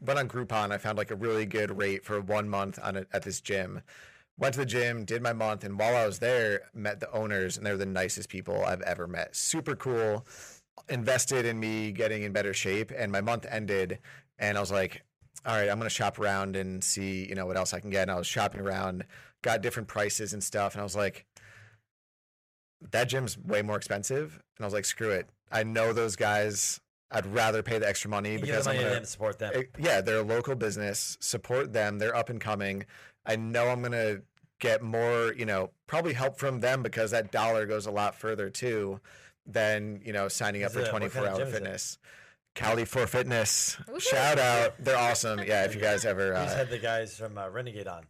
went 0.00 0.18
on 0.18 0.28
Groupon. 0.28 0.70
I 0.72 0.78
found 0.78 0.96
like 0.96 1.10
a 1.10 1.16
really 1.16 1.44
good 1.46 1.76
rate 1.76 2.04
for 2.04 2.20
one 2.20 2.48
month 2.48 2.78
on 2.82 2.96
a, 2.96 3.06
at 3.12 3.22
this 3.24 3.40
gym. 3.40 3.82
Went 4.38 4.54
to 4.54 4.60
the 4.60 4.66
gym, 4.66 5.04
did 5.04 5.20
my 5.20 5.32
month, 5.32 5.64
and 5.64 5.78
while 5.78 5.96
I 5.96 6.06
was 6.06 6.20
there, 6.20 6.62
met 6.72 7.00
the 7.00 7.10
owners, 7.12 7.56
and 7.56 7.66
they're 7.66 7.76
the 7.76 7.86
nicest 7.86 8.28
people 8.28 8.64
I've 8.64 8.82
ever 8.82 9.06
met. 9.08 9.34
Super 9.34 9.74
cool. 9.74 10.26
Invested 10.88 11.44
in 11.44 11.58
me 11.58 11.90
getting 11.90 12.22
in 12.22 12.32
better 12.32 12.54
shape, 12.54 12.92
and 12.96 13.10
my 13.10 13.20
month 13.20 13.46
ended, 13.50 13.98
and 14.38 14.56
I 14.56 14.60
was 14.60 14.70
like, 14.70 15.02
"All 15.44 15.56
right, 15.56 15.68
I'm 15.68 15.78
gonna 15.78 15.90
shop 15.90 16.20
around 16.20 16.54
and 16.54 16.82
see, 16.84 17.28
you 17.28 17.34
know, 17.34 17.46
what 17.46 17.56
else 17.56 17.74
I 17.74 17.80
can 17.80 17.90
get." 17.90 18.02
And 18.02 18.12
I 18.12 18.16
was 18.16 18.28
shopping 18.28 18.60
around, 18.60 19.04
got 19.42 19.60
different 19.60 19.88
prices 19.88 20.32
and 20.32 20.42
stuff, 20.42 20.74
and 20.74 20.80
I 20.80 20.84
was 20.84 20.94
like, 20.94 21.26
that 22.92 23.08
gym's 23.08 23.38
way 23.38 23.62
more 23.62 23.76
expensive. 23.76 24.34
And 24.56 24.64
I 24.64 24.66
was 24.66 24.74
like, 24.74 24.84
screw 24.84 25.10
it. 25.10 25.28
I 25.50 25.64
know 25.64 25.92
those 25.92 26.16
guys. 26.16 26.80
I'd 27.10 27.26
rather 27.26 27.62
pay 27.62 27.78
the 27.78 27.88
extra 27.88 28.10
money 28.10 28.36
because 28.36 28.66
the 28.66 28.72
I'm 28.72 28.76
gonna, 28.76 29.00
to 29.00 29.06
support 29.06 29.38
them. 29.38 29.52
Eh, 29.54 29.62
yeah, 29.78 30.00
they're 30.02 30.18
a 30.18 30.22
local 30.22 30.54
business. 30.54 31.16
Support 31.20 31.72
them. 31.72 31.98
They're 31.98 32.14
up 32.14 32.28
and 32.28 32.40
coming. 32.40 32.84
I 33.28 33.36
know 33.36 33.68
I'm 33.68 33.82
gonna 33.82 34.22
get 34.58 34.82
more, 34.82 35.32
you 35.34 35.44
know, 35.46 35.70
probably 35.86 36.14
help 36.14 36.38
from 36.38 36.60
them 36.60 36.82
because 36.82 37.12
that 37.12 37.30
dollar 37.30 37.66
goes 37.66 37.86
a 37.86 37.90
lot 37.92 38.14
further 38.16 38.50
too 38.50 39.00
than 39.46 40.00
you 40.04 40.12
know 40.12 40.26
signing 40.28 40.62
up 40.64 40.70
Is 40.70 40.74
for 40.76 40.80
it- 40.82 40.88
24 40.90 41.22
kind 41.22 41.26
of 41.26 41.32
hour 41.32 41.38
gym 41.38 41.48
is 41.48 41.54
it? 41.54 41.56
fitness. 41.62 41.98
Cali 42.54 42.84
for 42.84 43.06
Fitness. 43.06 43.76
Woohoo. 43.86 44.00
Shout 44.00 44.38
out. 44.40 44.74
They're 44.82 44.96
awesome. 44.98 45.38
Yeah, 45.44 45.64
if 45.64 45.76
you 45.76 45.80
guys 45.80 46.04
ever. 46.04 46.34
He's 46.40 46.50
Uh, 46.52 46.56
had 46.56 46.70
the 46.70 46.78
guys 46.78 47.16
from 47.16 47.38
uh, 47.38 47.48
Renegade 47.48 47.86
on. 47.86 48.04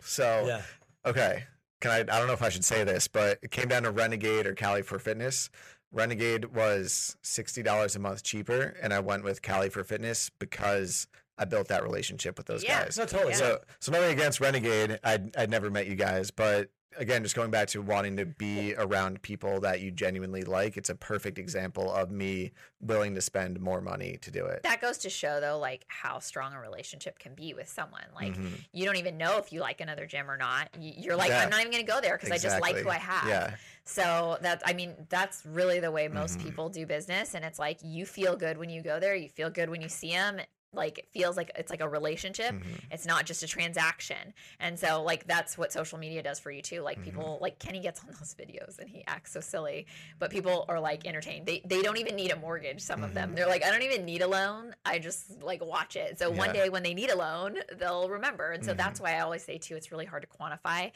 so 0.00 0.44
Yeah. 0.46 0.62
Okay. 1.06 1.44
Can 1.80 1.90
I? 1.90 1.98
I 2.00 2.02
don't 2.18 2.26
know 2.26 2.34
if 2.34 2.42
I 2.42 2.50
should 2.50 2.64
say 2.64 2.84
this, 2.84 3.08
but 3.08 3.38
it 3.42 3.50
came 3.50 3.68
down 3.68 3.84
to 3.84 3.90
Renegade 3.90 4.46
or 4.46 4.54
Cali 4.54 4.82
for 4.82 4.98
Fitness. 4.98 5.48
Renegade 5.92 6.46
was 6.54 7.16
sixty 7.22 7.62
dollars 7.62 7.96
a 7.96 7.98
month 7.98 8.22
cheaper, 8.22 8.76
and 8.82 8.92
I 8.92 9.00
went 9.00 9.24
with 9.24 9.40
Cali 9.40 9.70
for 9.70 9.82
Fitness 9.82 10.30
because 10.38 11.06
I 11.40 11.46
built 11.46 11.68
that 11.68 11.82
relationship 11.82 12.36
with 12.36 12.46
those 12.46 12.62
Yeah. 12.62 12.84
guys. 12.84 12.98
No, 12.98 13.06
totally. 13.06 13.34
So, 13.34 13.60
so 13.80 13.90
nothing 13.90 14.12
against 14.12 14.40
Renegade. 14.40 15.00
I'd, 15.02 15.34
I'd 15.36 15.50
never 15.50 15.70
met 15.70 15.86
you 15.86 15.94
guys, 15.96 16.30
but 16.30 16.68
again, 16.98 17.22
just 17.22 17.34
going 17.36 17.50
back 17.52 17.68
to 17.68 17.80
wanting 17.80 18.16
to 18.18 18.26
be 18.26 18.74
around 18.76 19.22
people 19.22 19.60
that 19.60 19.80
you 19.80 19.90
genuinely 19.92 20.42
like, 20.42 20.76
it's 20.76 20.90
a 20.90 20.94
perfect 20.94 21.38
example 21.38 21.90
of 21.90 22.10
me 22.10 22.50
willing 22.80 23.14
to 23.14 23.20
spend 23.22 23.58
more 23.60 23.80
money 23.80 24.18
to 24.20 24.30
do 24.30 24.44
it. 24.44 24.62
that 24.64 24.80
goes 24.80 24.98
to 24.98 25.08
show 25.08 25.40
though 25.40 25.58
like 25.58 25.84
how 25.88 26.18
strong 26.18 26.52
a 26.52 26.60
relationship 26.60 27.18
can 27.18 27.34
be 27.34 27.52
with 27.54 27.68
someone 27.68 28.04
like 28.14 28.34
Mhm. 28.36 28.50
you 28.72 28.84
don't 28.86 28.96
even 28.96 29.16
know 29.18 29.36
if 29.38 29.52
you 29.52 29.60
like 29.60 29.80
another 29.82 30.06
gym 30.06 30.30
or 30.30 30.36
not 30.38 30.68
you're 30.80 31.14
like 31.16 31.28
Yeah. 31.28 31.40
i'm 31.42 31.50
not 31.50 31.60
even 31.60 31.70
going 31.72 31.84
to 31.84 31.92
go 31.92 32.00
there 32.00 32.16
because 32.16 32.30
i 32.30 32.38
just 32.38 32.58
like 32.60 32.76
who 32.76 32.88
i 32.88 32.96
have 32.96 33.28
Yeah. 33.28 33.54
so 33.84 34.38
that 34.40 34.62
i 34.64 34.72
mean 34.72 34.94
that's 35.10 35.44
really 35.44 35.78
the 35.78 35.90
way 35.90 36.08
most 36.08 36.38
Mhm. 36.38 36.44
people 36.44 36.68
do 36.70 36.86
business 36.86 37.34
and 37.34 37.44
it's 37.44 37.58
like 37.58 37.78
you 37.82 38.06
feel 38.06 38.34
good 38.34 38.56
when 38.56 38.70
you 38.70 38.82
go 38.82 38.98
there 38.98 39.14
you 39.14 39.28
feel 39.28 39.50
good 39.50 39.68
when 39.68 39.82
you 39.82 39.90
see 39.90 40.10
them 40.12 40.40
like 40.72 40.98
it 40.98 41.08
feels 41.12 41.36
like 41.36 41.50
it's 41.56 41.70
like 41.70 41.80
a 41.80 41.88
relationship. 41.88 42.52
Mhm. 42.54 42.62
it's 42.90 43.04
not 43.06 43.26
just 43.26 43.42
a 43.42 43.46
transaction. 43.46 44.32
And 44.60 44.78
so 44.78 45.02
like 45.02 45.26
that's 45.26 45.58
what 45.58 45.72
social 45.72 45.98
media 45.98 46.22
does 46.22 46.38
for 46.38 46.50
you 46.50 46.62
too. 46.62 46.80
Like 46.82 46.98
Mhm. 47.00 47.04
people 47.04 47.38
like 47.40 47.58
kenny 47.58 47.80
gets 47.80 48.00
on 48.00 48.06
those 48.08 48.34
videos 48.34 48.78
and 48.78 48.88
he 48.88 49.02
acts 49.06 49.32
so 49.32 49.40
silly 49.40 49.86
but 50.18 50.30
people 50.30 50.64
are 50.68 50.78
like 50.78 51.06
entertained. 51.06 51.46
They 51.46 51.60
they 51.64 51.82
don't 51.82 51.96
even 51.98 52.14
need 52.16 52.30
a 52.30 52.36
mortgage 52.36 52.80
some 52.80 53.02
of 53.02 53.14
them. 53.14 53.32
Mhm. 53.32 53.36
they're 53.36 53.46
like 53.48 53.64
i 53.64 53.70
don't 53.70 53.82
even 53.82 54.04
need 54.04 54.22
a 54.22 54.28
loan. 54.28 54.74
I 54.84 54.98
just 54.98 55.42
like 55.42 55.64
watch 55.64 55.96
it. 55.96 56.18
So 56.18 56.30
one 56.30 56.52
day 56.52 56.68
when 56.68 56.82
they 56.82 56.94
need 56.94 57.10
a 57.10 57.16
loan 57.16 57.58
they'll 57.78 58.08
remember. 58.08 58.52
And 58.52 58.64
so 58.64 58.72
that's 58.74 59.00
why 59.00 59.16
i 59.16 59.20
always 59.20 59.42
say 59.44 59.58
too 59.58 59.76
it's 59.76 59.90
really 59.90 60.06
hard 60.06 60.22
to 60.22 60.28
quantify 60.28 60.92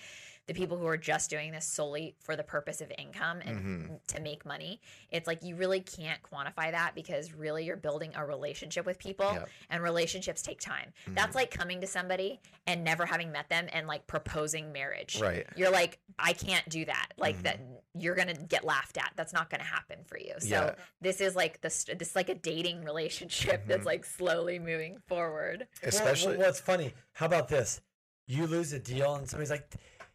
the 0.46 0.54
people 0.54 0.76
who 0.76 0.86
are 0.86 0.96
just 0.96 1.30
doing 1.30 1.52
this 1.52 1.64
solely 1.66 2.14
for 2.20 2.36
the 2.36 2.42
purpose 2.42 2.80
of 2.80 2.92
income 2.98 3.40
and 3.40 3.58
Mhm. 3.90 4.06
to 4.08 4.20
make 4.20 4.44
money 4.44 4.80
it's 5.10 5.26
like 5.26 5.42
you 5.42 5.56
really 5.56 5.80
can't 5.80 6.20
quantify 6.22 6.70
that 6.70 6.94
because 6.94 7.32
really 7.32 7.64
you're 7.64 7.76
building 7.76 8.12
a 8.14 8.24
relationship 8.24 8.84
with 8.84 8.98
people 8.98 9.32
Yep. 9.32 9.48
and 9.70 9.82
relationships 9.82 10.42
take 10.42 10.60
time 10.60 10.92
Mm-hmm. 11.02 11.14
that's 11.14 11.34
like 11.34 11.50
coming 11.50 11.80
to 11.80 11.86
somebody 11.86 12.40
and 12.66 12.84
never 12.84 13.06
having 13.06 13.32
met 13.32 13.48
them 13.48 13.68
and 13.72 13.86
like 13.86 14.06
proposing 14.06 14.72
marriage 14.72 15.20
Right. 15.20 15.46
you're 15.56 15.70
like 15.70 15.98
i 16.18 16.32
can't 16.32 16.68
do 16.68 16.84
that 16.84 17.08
like 17.16 17.36
Mhm. 17.38 17.42
that 17.44 17.60
you're 17.94 18.14
gonna 18.14 18.34
get 18.34 18.64
laughed 18.64 18.98
at 18.98 19.12
that's 19.16 19.32
not 19.32 19.48
gonna 19.50 19.62
happen 19.64 20.04
for 20.04 20.18
you 20.18 20.34
so 20.40 20.48
Yeah. 20.48 20.74
this 21.00 21.20
is 21.20 21.34
like 21.34 21.60
this 21.62 21.84
this 21.84 22.10
is 22.10 22.16
like 22.16 22.28
a 22.28 22.34
dating 22.34 22.84
relationship 22.84 23.66
that's 23.66 23.82
Mhm. 23.82 23.86
like 23.86 24.04
slowly 24.04 24.58
moving 24.58 24.98
forward 25.06 25.66
Especially. 25.82 26.36
Well, 26.36 26.46
what's 26.46 26.60
funny? 26.60 26.92
How 27.12 27.26
about 27.26 27.48
this? 27.48 27.80
You 28.26 28.46
lose 28.46 28.72
a 28.72 28.78
deal, 28.78 29.14
and 29.16 29.28
somebody's 29.28 29.50
like, 29.50 29.70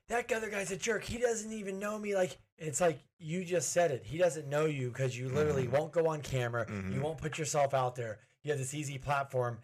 "That 0.09 0.31
other 0.33 0.49
guy's 0.49 0.71
a 0.71 0.77
jerk. 0.77 1.03
He 1.05 1.17
doesn't 1.17 1.51
even 1.53 1.79
know 1.79 1.97
me." 1.97 2.13
Like 2.15 2.37
it's 2.57 2.81
like 2.81 2.99
you 3.17 3.45
just 3.45 3.71
said 3.71 3.91
it. 3.91 4.03
He 4.03 4.17
doesn't 4.17 4.47
know 4.49 4.65
you 4.65 4.89
because 4.89 5.17
you 5.17 5.29
literally 5.29 5.65
Mhm. 5.67 5.71
won't 5.71 5.91
go 5.93 6.07
on 6.07 6.21
camera. 6.21 6.65
You 6.69 6.75
Mhm. 6.75 7.01
won't 7.01 7.17
put 7.17 7.37
yourself 7.37 7.73
out 7.73 7.95
there. 7.95 8.19
You 8.43 8.51
have 8.51 8.59
this 8.59 8.73
easy 8.73 8.97
platform, 8.97 9.59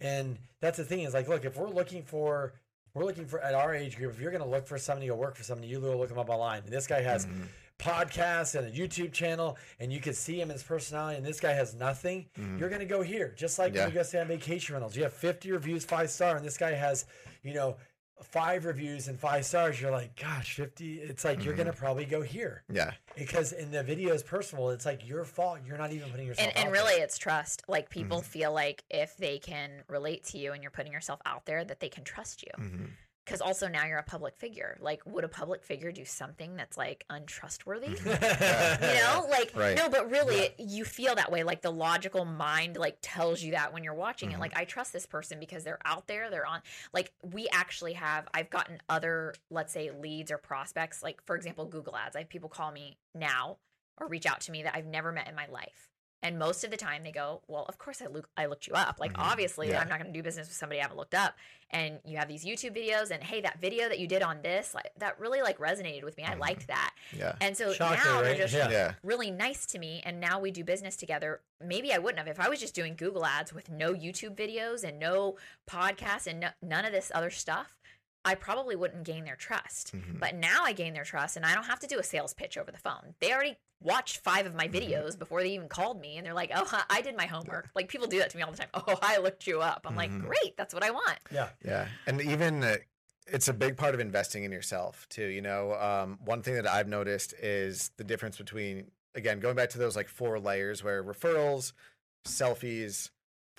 and 0.00 0.36
that's 0.60 0.76
the 0.78 0.84
thing. 0.84 1.00
Is 1.00 1.14
like, 1.14 1.28
look, 1.28 1.44
if 1.44 1.56
we're 1.56 1.68
looking 1.68 2.02
for, 2.02 2.52
we're 2.94 3.04
looking 3.04 3.26
for 3.26 3.40
at 3.40 3.54
our 3.54 3.72
age 3.74 3.96
group. 3.96 4.12
If 4.14 4.20
you're 4.20 4.32
going 4.32 4.42
to 4.42 4.48
look 4.48 4.66
for 4.66 4.78
somebody 4.78 5.06
to 5.06 5.14
work 5.14 5.36
for 5.36 5.44
somebody, 5.44 5.68
you 5.68 5.80
go 5.80 5.96
look 5.96 6.10
him 6.10 6.18
up 6.18 6.28
online. 6.28 6.62
And 6.64 6.72
this 6.72 6.86
guy 6.88 7.02
has 7.02 7.26
Mhm. 7.26 7.46
podcasts 7.78 8.54
and 8.56 8.66
a 8.68 8.70
YouTube 8.70 9.12
channel, 9.12 9.56
and 9.78 9.92
you 9.92 10.00
can 10.00 10.12
see 10.14 10.40
him 10.40 10.48
his 10.50 10.62
personality. 10.62 11.16
And 11.16 11.24
this 11.26 11.40
guy 11.40 11.52
has 11.52 11.74
nothing. 11.74 12.28
You're 12.58 12.68
gonna 12.68 12.84
go 12.84 13.02
here, 13.02 13.32
just 13.36 13.58
like 13.58 13.70
Mm-hmm. 13.72 13.76
Yeah. 13.76 13.84
when 13.86 13.92
you 13.94 13.98
go 14.00 14.02
stay 14.02 14.20
on 14.20 14.28
vacation 14.28 14.74
rentals. 14.74 14.96
You 14.96 15.02
have 15.04 15.12
50 15.14 15.50
reviews, 15.52 15.84
five 15.84 16.10
star, 16.10 16.36
and 16.36 16.44
this 16.44 16.58
guy 16.58 16.72
has, 16.72 17.06
you 17.42 17.54
know, 17.54 17.76
five 18.22 18.64
reviews 18.64 19.08
and 19.08 19.18
five 19.18 19.44
stars. 19.44 19.80
You're 19.80 19.90
like, 19.90 20.14
gosh, 20.20 20.54
50. 20.54 21.00
It's 21.00 21.24
like 21.24 21.44
you're 21.44 21.54
Mm-hmm. 21.54 21.62
gonna 21.64 21.72
probably 21.72 22.04
go 22.04 22.22
here 22.22 22.62
yeah. 22.72 22.92
because 23.16 23.52
in 23.52 23.70
the 23.70 23.82
video 23.82 24.12
is 24.14 24.22
personal. 24.22 24.70
It's 24.70 24.86
like 24.86 25.06
your 25.08 25.24
fault. 25.24 25.60
You're 25.66 25.78
not 25.78 25.92
even 25.92 26.10
putting 26.10 26.26
yourself. 26.26 26.48
and, 26.48 26.56
and 26.56 26.66
out 26.68 26.72
really 26.72 26.94
there. 26.96 27.04
it's 27.04 27.18
trust 27.18 27.62
like 27.68 27.88
people 27.90 28.18
Mm-hmm. 28.18 28.26
feel 28.30 28.52
like 28.52 28.84
if 28.90 29.16
they 29.16 29.38
can 29.38 29.70
relate 29.88 30.24
to 30.26 30.38
you 30.38 30.52
and 30.52 30.62
you're 30.62 30.70
putting 30.70 30.92
yourself 30.92 31.20
out 31.26 31.46
there 31.46 31.64
that 31.64 31.80
they 31.80 31.88
can 31.88 32.04
trust 32.04 32.42
you 32.42 32.64
hmm 32.64 32.84
because 33.24 33.40
also 33.40 33.68
now 33.68 33.84
you're 33.86 33.98
a 33.98 34.02
public 34.02 34.36
figure. 34.36 34.76
Like, 34.80 35.02
would 35.06 35.24
a 35.24 35.28
public 35.28 35.62
figure 35.62 35.92
do 35.92 36.04
something 36.04 36.56
that's 36.56 36.76
like 36.76 37.04
untrustworthy? 37.10 37.88
Mm-hmm. 37.88 38.84
you 38.84 38.94
know 39.02 39.26
like 39.30 39.52
Right. 39.54 39.76
no 39.76 39.88
but 39.88 40.10
really 40.10 40.50
you 40.58 40.84
feel 40.84 41.14
that 41.14 41.30
way 41.30 41.42
like 41.42 41.62
the 41.62 41.70
logical 41.70 42.24
mind 42.24 42.76
like 42.76 42.98
tells 43.02 43.42
you 43.42 43.52
that 43.52 43.72
when 43.72 43.84
you're 43.84 43.94
watching 43.94 44.30
Mhm. 44.30 44.34
it 44.34 44.40
like 44.40 44.56
i 44.56 44.64
trust 44.64 44.92
this 44.92 45.06
person 45.06 45.38
because 45.40 45.64
they're 45.64 45.78
out 45.84 46.06
there 46.06 46.30
they're 46.30 46.46
on 46.46 46.60
like 46.92 47.12
we 47.22 47.48
actually 47.52 47.94
have 47.94 48.26
i've 48.34 48.50
gotten 48.50 48.80
other 48.88 49.34
let's 49.50 49.72
say 49.72 49.90
leads 49.90 50.30
or 50.30 50.38
prospects 50.38 51.02
like 51.02 51.20
for 51.26 51.36
example 51.36 51.64
google 51.66 51.96
ads 51.96 52.16
i 52.16 52.20
have 52.20 52.28
people 52.28 52.48
call 52.48 52.70
me 52.72 52.96
now 53.14 53.56
or 53.98 54.06
reach 54.08 54.26
out 54.26 54.40
to 54.40 54.52
me 54.52 54.62
that 54.62 54.74
i've 54.74 54.86
never 54.86 55.12
met 55.12 55.28
in 55.28 55.34
my 55.34 55.46
life 55.48 55.89
and 56.22 56.38
most 56.38 56.64
of 56.64 56.70
the 56.70 56.76
time 56.76 57.02
they 57.02 57.12
go 57.12 57.40
well 57.48 57.64
of 57.68 57.78
course 57.78 58.02
i 58.02 58.06
look 58.06 58.28
i 58.36 58.46
looked 58.46 58.66
you 58.66 58.74
up 58.74 58.98
like 59.00 59.12
Mhm. 59.14 59.22
obviously 59.22 59.68
Yeah. 59.68 59.80
i'm 59.80 59.88
not 59.88 59.98
going 59.98 60.12
to 60.12 60.16
do 60.18 60.22
business 60.22 60.48
with 60.48 60.56
somebody 60.56 60.78
i 60.78 60.82
haven't 60.82 60.96
looked 60.98 61.14
up 61.14 61.34
and 61.70 61.98
you 62.04 62.18
have 62.18 62.28
these 62.28 62.44
youtube 62.44 62.76
videos 62.76 63.10
and 63.10 63.22
hey 63.22 63.40
that 63.40 63.60
video 63.60 63.88
that 63.88 63.98
you 63.98 64.06
did 64.06 64.22
on 64.22 64.42
this 64.42 64.74
like 64.74 64.90
that 64.98 65.18
really 65.18 65.40
like 65.40 65.58
resonated 65.58 66.04
with 66.04 66.16
me 66.16 66.24
i 66.24 66.34
Mhm. 66.34 66.40
liked 66.40 66.66
that 66.68 66.94
Yeah. 67.12 67.36
and 67.40 67.56
so 67.56 67.72
Shocker, 67.72 67.96
now 68.04 68.22
they're 68.22 68.34
just 68.36 68.52
Yeah. 68.54 68.68
Yeah. 68.70 68.94
really 69.02 69.30
nice 69.30 69.64
to 69.66 69.78
me 69.78 70.02
and 70.04 70.20
now 70.20 70.38
we 70.40 70.50
do 70.50 70.62
business 70.64 70.96
together 70.96 71.40
maybe 71.60 71.92
i 71.92 71.98
wouldn't 71.98 72.18
have 72.18 72.28
if 72.28 72.40
i 72.40 72.48
was 72.48 72.60
just 72.60 72.74
doing 72.74 72.96
google 72.96 73.24
ads 73.24 73.52
with 73.52 73.70
no 73.70 73.94
youtube 73.94 74.34
videos 74.36 74.84
and 74.84 74.98
no 74.98 75.36
podcasts 75.68 76.26
and 76.26 76.40
no, 76.40 76.48
none 76.62 76.84
of 76.84 76.92
this 76.92 77.10
other 77.14 77.30
stuff 77.30 77.76
i 78.24 78.34
probably 78.34 78.76
wouldn't 78.76 79.04
gain 79.04 79.24
their 79.24 79.36
trust 79.36 79.92
Mhm. 79.94 80.18
but 80.20 80.34
now 80.34 80.62
i 80.64 80.72
gain 80.72 80.92
their 80.94 81.04
trust 81.04 81.36
and 81.36 81.44
i 81.46 81.54
don't 81.54 81.64
have 81.64 81.80
to 81.80 81.86
do 81.86 81.98
a 81.98 82.02
sales 82.02 82.34
pitch 82.34 82.56
over 82.58 82.70
the 82.70 82.78
phone 82.78 83.14
they 83.20 83.32
already 83.32 83.56
watched 83.82 84.18
five 84.18 84.44
of 84.46 84.54
my 84.54 84.68
Mm-hmm. 84.68 84.76
videos 84.92 85.18
before 85.18 85.42
they 85.42 85.50
even 85.50 85.68
called 85.68 86.00
me 86.00 86.16
and 86.18 86.26
they're 86.26 86.34
like 86.34 86.50
oh 86.54 86.82
i 86.90 87.00
did 87.00 87.16
my 87.16 87.26
homework 87.26 87.70
like 87.74 87.88
people 87.88 88.06
do 88.06 88.18
that 88.18 88.30
to 88.30 88.36
me 88.36 88.42
all 88.42 88.50
the 88.50 88.58
time 88.58 88.68
oh 88.74 88.98
i 89.02 89.16
looked 89.18 89.46
you 89.46 89.60
up 89.60 89.86
i'm 89.88 89.96
like 89.96 90.10
Mhm. 90.10 90.20
great 90.26 90.56
that's 90.56 90.74
what 90.74 90.82
i 90.84 90.90
want 90.90 91.18
yeah. 91.30 91.48
Yeah, 91.64 91.86
and 92.06 92.20
even 92.20 92.62
uh, 92.64 92.76
it's 93.26 93.48
a 93.48 93.52
big 93.54 93.76
part 93.76 93.94
of 93.94 94.00
investing 94.00 94.42
in 94.44 94.50
yourself 94.50 95.06
too. 95.08 95.26
You 95.26 95.40
know, 95.42 95.74
um, 95.74 96.18
one 96.24 96.42
thing 96.42 96.54
that 96.54 96.66
I've 96.68 96.88
noticed 96.88 97.32
is 97.34 97.92
the 97.96 98.02
difference 98.04 98.36
between 98.36 98.90
again 99.14 99.38
going 99.38 99.54
back 99.54 99.70
to 99.70 99.78
those 99.78 99.94
like 99.94 100.08
four 100.08 100.40
layers 100.40 100.82
where 100.82 101.04
referrals, 101.04 101.72
selfies, 102.26 103.10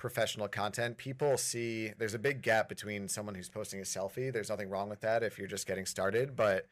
professional 0.02 0.48
content. 0.48 0.98
People 0.98 1.38
see 1.38 1.92
there's 1.96 2.12
a 2.12 2.18
big 2.18 2.42
gap 2.42 2.68
between 2.68 3.06
someone 3.06 3.36
who's 3.36 3.48
posting 3.48 3.78
a 3.78 3.84
selfie. 3.84 4.32
There's 4.32 4.50
nothing 4.50 4.68
wrong 4.68 4.88
with 4.88 5.00
that 5.02 5.22
if 5.22 5.38
you're 5.38 5.46
just 5.46 5.64
getting 5.64 5.86
started, 5.86 6.34
but 6.34 6.66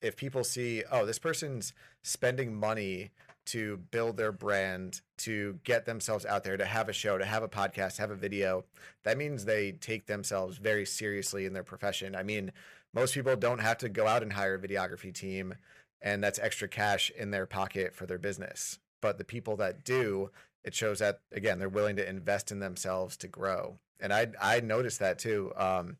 if 0.00 0.16
people 0.16 0.42
see, 0.42 0.82
oh, 0.90 1.04
this 1.04 1.18
person's 1.18 1.74
spending 2.02 2.54
money 2.54 3.10
to 3.44 3.76
build 3.90 4.16
their 4.16 4.32
brand, 4.32 5.02
to 5.18 5.58
get 5.64 5.84
themselves 5.84 6.24
out 6.24 6.44
there, 6.44 6.56
to 6.56 6.64
have 6.64 6.88
a 6.88 6.94
show, 6.94 7.18
to 7.18 7.26
have 7.26 7.42
a 7.42 7.48
podcast, 7.48 7.98
have 7.98 8.10
a 8.10 8.16
video, 8.16 8.64
that 9.04 9.18
means 9.18 9.44
they 9.44 9.72
take 9.72 10.06
themselves 10.06 10.56
very 10.56 10.86
seriously 10.86 11.44
in 11.44 11.52
their 11.52 11.62
profession. 11.62 12.16
I 12.16 12.22
mean, 12.22 12.52
most 12.94 13.12
people 13.12 13.36
don't 13.36 13.60
have 13.60 13.76
to 13.78 13.90
go 13.90 14.06
out 14.06 14.22
and 14.22 14.32
hire 14.32 14.54
a 14.54 14.58
videography 14.58 15.12
team, 15.12 15.56
and 16.00 16.24
that's 16.24 16.38
extra 16.38 16.68
cash 16.68 17.10
in 17.18 17.32
their 17.32 17.44
pocket 17.44 17.94
for 17.94 18.06
their 18.06 18.18
business. 18.18 18.78
But 19.02 19.18
the 19.18 19.24
people 19.24 19.56
that 19.56 19.84
do, 19.84 20.30
it 20.64 20.74
shows 20.74 20.98
that 21.00 21.20
again 21.32 21.58
they're 21.58 21.68
willing 21.68 21.96
to 21.96 22.08
invest 22.08 22.52
in 22.52 22.60
themselves 22.60 23.16
to 23.18 23.28
grow. 23.28 23.78
And 24.00 24.12
I 24.12 24.28
I 24.40 24.60
noticed 24.60 24.98
that 25.00 25.18
too. 25.18 25.52
Um, 25.56 25.96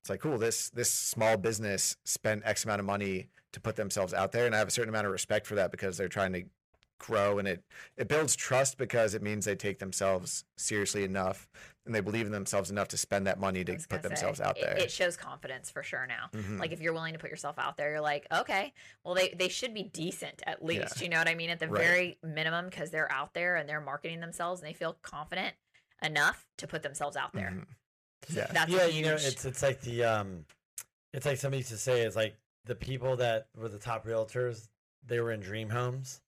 it's 0.00 0.10
like 0.10 0.20
cool. 0.20 0.38
This 0.38 0.70
this 0.70 0.90
small 0.90 1.36
business 1.36 1.96
spent 2.04 2.42
X 2.44 2.64
amount 2.64 2.80
of 2.80 2.86
money 2.86 3.28
to 3.52 3.60
put 3.60 3.76
themselves 3.76 4.14
out 4.14 4.32
there, 4.32 4.46
and 4.46 4.54
I 4.54 4.58
have 4.58 4.68
a 4.68 4.72
certain 4.72 4.88
amount 4.88 5.06
of 5.06 5.12
respect 5.12 5.46
for 5.46 5.54
that 5.54 5.70
because 5.70 5.96
they're 5.96 6.08
trying 6.08 6.32
to 6.32 6.44
grow 7.02 7.38
and 7.38 7.46
it 7.46 7.62
it 7.96 8.08
builds 8.08 8.34
trust 8.34 8.78
because 8.78 9.14
it 9.14 9.22
means 9.22 9.44
they 9.44 9.56
take 9.56 9.78
themselves 9.78 10.44
seriously 10.56 11.04
enough 11.04 11.48
and 11.84 11.94
they 11.94 12.00
believe 12.00 12.26
in 12.26 12.32
themselves 12.32 12.70
enough 12.70 12.88
to 12.88 12.96
spend 12.96 13.26
that 13.26 13.40
money 13.40 13.64
to 13.64 13.76
put 13.88 14.02
themselves 14.02 14.38
say, 14.38 14.44
out 14.44 14.56
there. 14.60 14.76
It, 14.76 14.90
shows 14.90 15.16
confidence 15.16 15.68
for 15.68 15.82
sure 15.82 16.06
now. 16.06 16.28
Mhm. 16.32 16.60
Like 16.60 16.70
if 16.70 16.80
you're 16.80 16.92
willing 16.92 17.12
to 17.12 17.18
put 17.18 17.30
yourself 17.30 17.58
out 17.58 17.76
there, 17.76 17.90
you're 17.90 18.00
like, 18.00 18.26
okay, 18.32 18.72
well 19.04 19.14
they 19.14 19.30
they 19.30 19.48
should 19.48 19.74
be 19.74 19.82
decent 19.82 20.42
at 20.46 20.64
least. 20.64 21.00
You 21.00 21.08
know 21.08 21.18
what 21.18 21.28
I 21.28 21.34
mean? 21.34 21.50
At 21.50 21.58
the 21.58 21.68
Right. 21.68 21.82
very 21.82 22.18
minimum, 22.22 22.66
because 22.66 22.90
they're 22.90 23.10
out 23.10 23.34
there 23.34 23.56
and 23.56 23.68
they're 23.68 23.80
marketing 23.80 24.20
themselves 24.20 24.60
and 24.60 24.68
they 24.68 24.74
feel 24.74 24.96
confident 25.02 25.54
enough 26.02 26.46
to 26.58 26.66
put 26.66 26.82
themselves 26.82 27.16
out 27.16 27.32
there. 27.32 27.50
Mhm. 27.50 27.66
Yeah. 28.28 28.46
That's 28.52 28.70
yeah, 28.70 28.84
a 28.84 28.88
you 28.88 29.02
know, 29.02 29.14
it's 29.14 29.44
it's 29.44 29.62
like 29.62 29.80
the 29.80 30.04
um, 30.04 30.46
it's 31.12 31.26
like 31.26 31.38
somebody 31.38 31.58
used 31.58 31.70
to 31.70 31.78
say, 31.78 32.02
it's 32.02 32.16
like 32.16 32.36
the 32.64 32.74
people 32.76 33.16
that 33.16 33.48
were 33.56 33.68
the 33.68 33.78
top 33.78 34.06
realtors, 34.06 34.68
they 35.04 35.20
were 35.20 35.32
in 35.32 35.40
dream 35.40 35.70
homes 35.70 36.20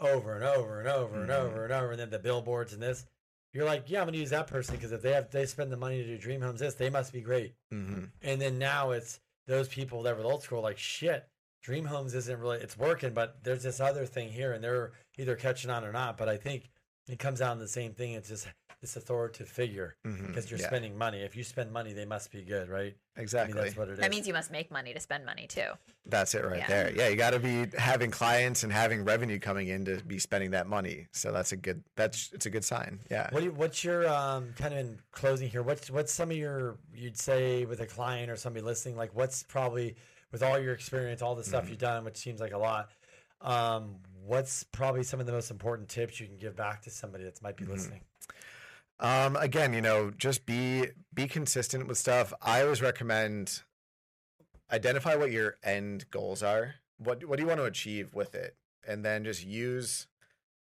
over 0.00 0.34
and 0.34 0.44
over 0.44 0.78
and 0.80 0.88
over 0.88 1.20
and 1.20 1.30
Mhm. 1.30 1.38
over 1.38 1.64
and 1.64 1.72
over, 1.72 1.90
and 1.92 2.00
then 2.00 2.10
the 2.10 2.18
billboards 2.18 2.72
and 2.72 2.82
this. 2.82 3.06
You're 3.52 3.66
like, 3.66 3.90
yeah, 3.90 4.00
I'm 4.00 4.06
gonna 4.06 4.16
use 4.18 4.30
that 4.30 4.46
person 4.46 4.76
because 4.76 4.92
if 4.92 5.02
they 5.02 5.12
have 5.12 5.30
they 5.30 5.44
spend 5.46 5.70
the 5.70 5.76
money 5.76 5.98
to 6.02 6.06
do 6.08 6.18
dream 6.18 6.40
homes, 6.40 6.60
this 6.60 6.74
they 6.74 6.88
must 6.90 7.12
be 7.12 7.20
great. 7.20 7.54
Mhm. 7.72 8.10
And 8.22 8.40
then 8.40 8.58
now 8.58 8.92
it's 8.92 9.20
those 9.46 9.68
people 9.68 10.02
that 10.04 10.16
were 10.16 10.22
the 10.22 10.28
old 10.28 10.42
school, 10.42 10.62
like 10.62 10.78
shit. 10.78 11.28
Dream 11.62 11.84
homes 11.84 12.14
isn't 12.14 12.40
really 12.40 12.58
it's 12.60 12.76
working, 12.76 13.12
but 13.12 13.44
there's 13.44 13.62
this 13.62 13.78
other 13.78 14.06
thing 14.06 14.30
here, 14.32 14.52
and 14.52 14.64
they're 14.64 14.92
either 15.18 15.36
catching 15.36 15.70
on 15.70 15.84
or 15.84 15.92
not. 15.92 16.16
But 16.16 16.28
I 16.28 16.36
think 16.36 16.70
it 17.08 17.18
comes 17.18 17.40
down 17.40 17.56
to 17.58 17.62
the 17.62 17.68
same 17.68 17.92
thing. 17.94 18.12
It's 18.14 18.28
just 18.28 18.48
this 18.82 18.96
authoritative 18.96 19.48
figure 19.48 19.94
Mhm. 20.04 20.26
because 20.26 20.50
you're 20.50 20.58
Yeah, 20.60 20.66
spending 20.66 20.98
money. 20.98 21.22
If 21.22 21.36
you 21.36 21.44
spend 21.44 21.70
money, 21.72 21.92
they 21.92 22.04
must 22.04 22.30
be 22.32 22.42
good, 22.42 22.68
right? 22.68 22.94
exactly. 23.16 23.52
I 23.52 23.54
mean, 23.54 23.64
that's 23.64 23.76
what 23.76 23.88
it 23.88 23.92
is. 23.92 23.98
that 24.00 24.10
means 24.10 24.26
you 24.26 24.32
must 24.32 24.50
make 24.50 24.70
money 24.72 24.92
to 24.92 24.98
spend 24.98 25.24
money 25.24 25.46
too. 25.46 25.68
That's 26.04 26.34
it 26.34 26.44
right 26.44 26.58
Yeah. 26.58 26.66
there. 26.66 26.90
Yeah, 26.92 27.08
you 27.08 27.16
got 27.16 27.30
to 27.30 27.38
be 27.38 27.66
having 27.78 28.10
clients 28.10 28.64
and 28.64 28.72
having 28.72 29.04
revenue 29.04 29.38
coming 29.38 29.68
in 29.68 29.84
to 29.84 30.02
be 30.02 30.18
spending 30.18 30.50
that 30.50 30.66
money. 30.66 31.06
So 31.12 31.30
that's 31.30 31.52
a 31.52 31.56
good. 31.56 31.84
That's 31.94 32.30
it's 32.32 32.46
a 32.46 32.50
good 32.50 32.64
sign. 32.64 32.98
Yeah. 33.08 33.28
What 33.30 33.38
do 33.40 33.46
you, 33.46 33.52
what's 33.52 33.84
your 33.84 34.08
um, 34.08 34.52
kind 34.58 34.74
of 34.74 34.80
in 34.80 34.98
closing 35.12 35.48
here? 35.48 35.62
What's 35.62 35.88
what's 35.90 36.12
some 36.12 36.30
of 36.32 36.36
your 36.36 36.76
you'd 36.92 37.16
say 37.16 37.64
with 37.64 37.80
a 37.80 37.86
client 37.86 38.30
or 38.32 38.36
somebody 38.36 38.64
listening? 38.64 38.96
Like, 38.96 39.14
what's 39.14 39.44
probably 39.44 39.94
with 40.32 40.42
all 40.42 40.58
your 40.58 40.74
experience, 40.74 41.22
all 41.22 41.36
the 41.36 41.42
Mm-hmm. 41.42 41.48
stuff 41.50 41.68
you've 41.70 41.78
done, 41.78 42.04
which 42.04 42.16
seems 42.16 42.40
like 42.40 42.52
a 42.52 42.58
lot. 42.58 42.90
Um, 43.42 43.96
what's 44.24 44.64
probably 44.64 45.02
some 45.04 45.20
of 45.20 45.26
the 45.26 45.32
most 45.32 45.50
important 45.50 45.88
tips 45.88 46.18
you 46.20 46.26
can 46.26 46.36
give 46.38 46.56
back 46.56 46.82
to 46.82 46.90
somebody 46.90 47.24
that 47.24 47.40
might 47.42 47.56
be 47.56 47.64
Mhm. 47.64 47.70
listening? 47.70 48.00
Um, 49.02 49.34
again, 49.34 49.74
you 49.74 49.80
know, 49.80 50.12
just 50.12 50.46
be 50.46 50.86
be 51.12 51.26
consistent 51.26 51.88
with 51.88 51.98
stuff. 51.98 52.32
I 52.40 52.62
always 52.62 52.80
recommend 52.80 53.62
identify 54.70 55.16
what 55.16 55.32
your 55.32 55.56
end 55.62 56.06
goals 56.10 56.42
are. 56.42 56.76
What 56.98 57.24
what 57.24 57.36
do 57.36 57.42
you 57.42 57.48
want 57.48 57.58
to 57.58 57.66
achieve 57.66 58.14
with 58.14 58.36
it, 58.36 58.54
and 58.86 59.04
then 59.04 59.24
just 59.24 59.44
use 59.44 60.06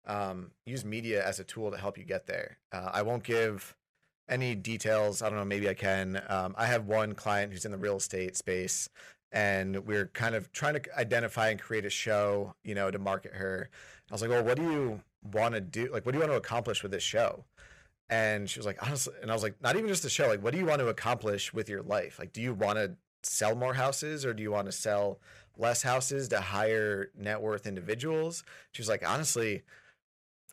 um, 0.06 0.52
use 0.66 0.86
media 0.86 1.24
as 1.24 1.40
a 1.40 1.44
tool 1.44 1.70
to 1.70 1.78
help 1.78 1.98
you 1.98 2.06
get 2.06 2.28
there. 2.28 2.58
Uh, 2.72 2.90
I 2.94 3.02
won't 3.02 3.24
give 3.24 3.76
any 4.30 4.56
details. 4.56 5.22
I 5.22 5.28
don't 5.30 5.38
know. 5.38 5.44
Maybe 5.46 5.68
I 5.68 5.74
can. 5.74 6.22
Um, 6.30 6.56
I 6.58 6.66
have 6.68 6.86
one 6.86 7.16
client 7.16 7.52
who's 7.52 7.66
in 7.66 7.72
the 7.72 7.78
real 7.78 7.98
estate 7.98 8.38
space, 8.38 8.90
and 9.34 9.86
we're 9.86 10.08
kind 10.08 10.34
of 10.34 10.50
trying 10.54 10.76
to 10.76 10.98
identify 10.98 11.50
and 11.50 11.60
create 11.60 11.84
a 11.84 11.90
show, 11.90 12.54
you 12.64 12.74
know, 12.74 12.90
to 12.90 13.00
market 13.00 13.34
her. 13.34 13.70
I 14.10 14.14
was 14.14 14.22
like, 14.22 14.32
well, 14.32 14.46
what 14.46 14.56
do 14.56 14.64
you 14.64 15.02
want 15.34 15.56
to 15.56 15.62
do? 15.62 15.90
Like, 15.92 16.06
what 16.06 16.14
do 16.14 16.20
you 16.20 16.22
want 16.22 16.32
to 16.32 16.38
accomplish 16.38 16.84
with 16.84 16.94
this 16.94 17.04
show? 17.04 17.44
And 18.10 18.50
she 18.50 18.58
was 18.60 18.66
like, 18.66 18.82
honestly, 18.86 19.14
and 19.22 19.30
I 19.30 19.34
was 19.34 19.44
like, 19.44 19.62
not 19.62 19.76
even 19.76 19.88
just 19.88 20.04
the 20.04 20.10
show. 20.10 20.28
Like, 20.28 20.44
what 20.44 20.54
do 20.54 20.60
you 20.60 20.66
want 20.66 20.80
to 20.80 20.88
accomplish 20.88 21.54
with 21.54 21.70
your 21.70 21.84
life? 21.84 22.18
Like, 22.18 22.34
do 22.34 22.42
you 22.42 22.54
want 22.54 22.78
to 22.78 22.94
sell 23.22 23.56
more 23.56 23.74
houses 23.74 24.26
or 24.26 24.34
do 24.34 24.42
you 24.42 24.52
want 24.52 24.66
to 24.66 24.72
sell 24.72 25.20
less 25.58 25.84
houses 25.84 26.30
to 26.30 26.42
higher 26.42 27.12
net 27.16 27.42
worth 27.42 27.68
individuals? 27.68 28.44
She 28.72 28.82
was 28.82 28.90
like, 28.90 29.08
honestly, 29.08 29.62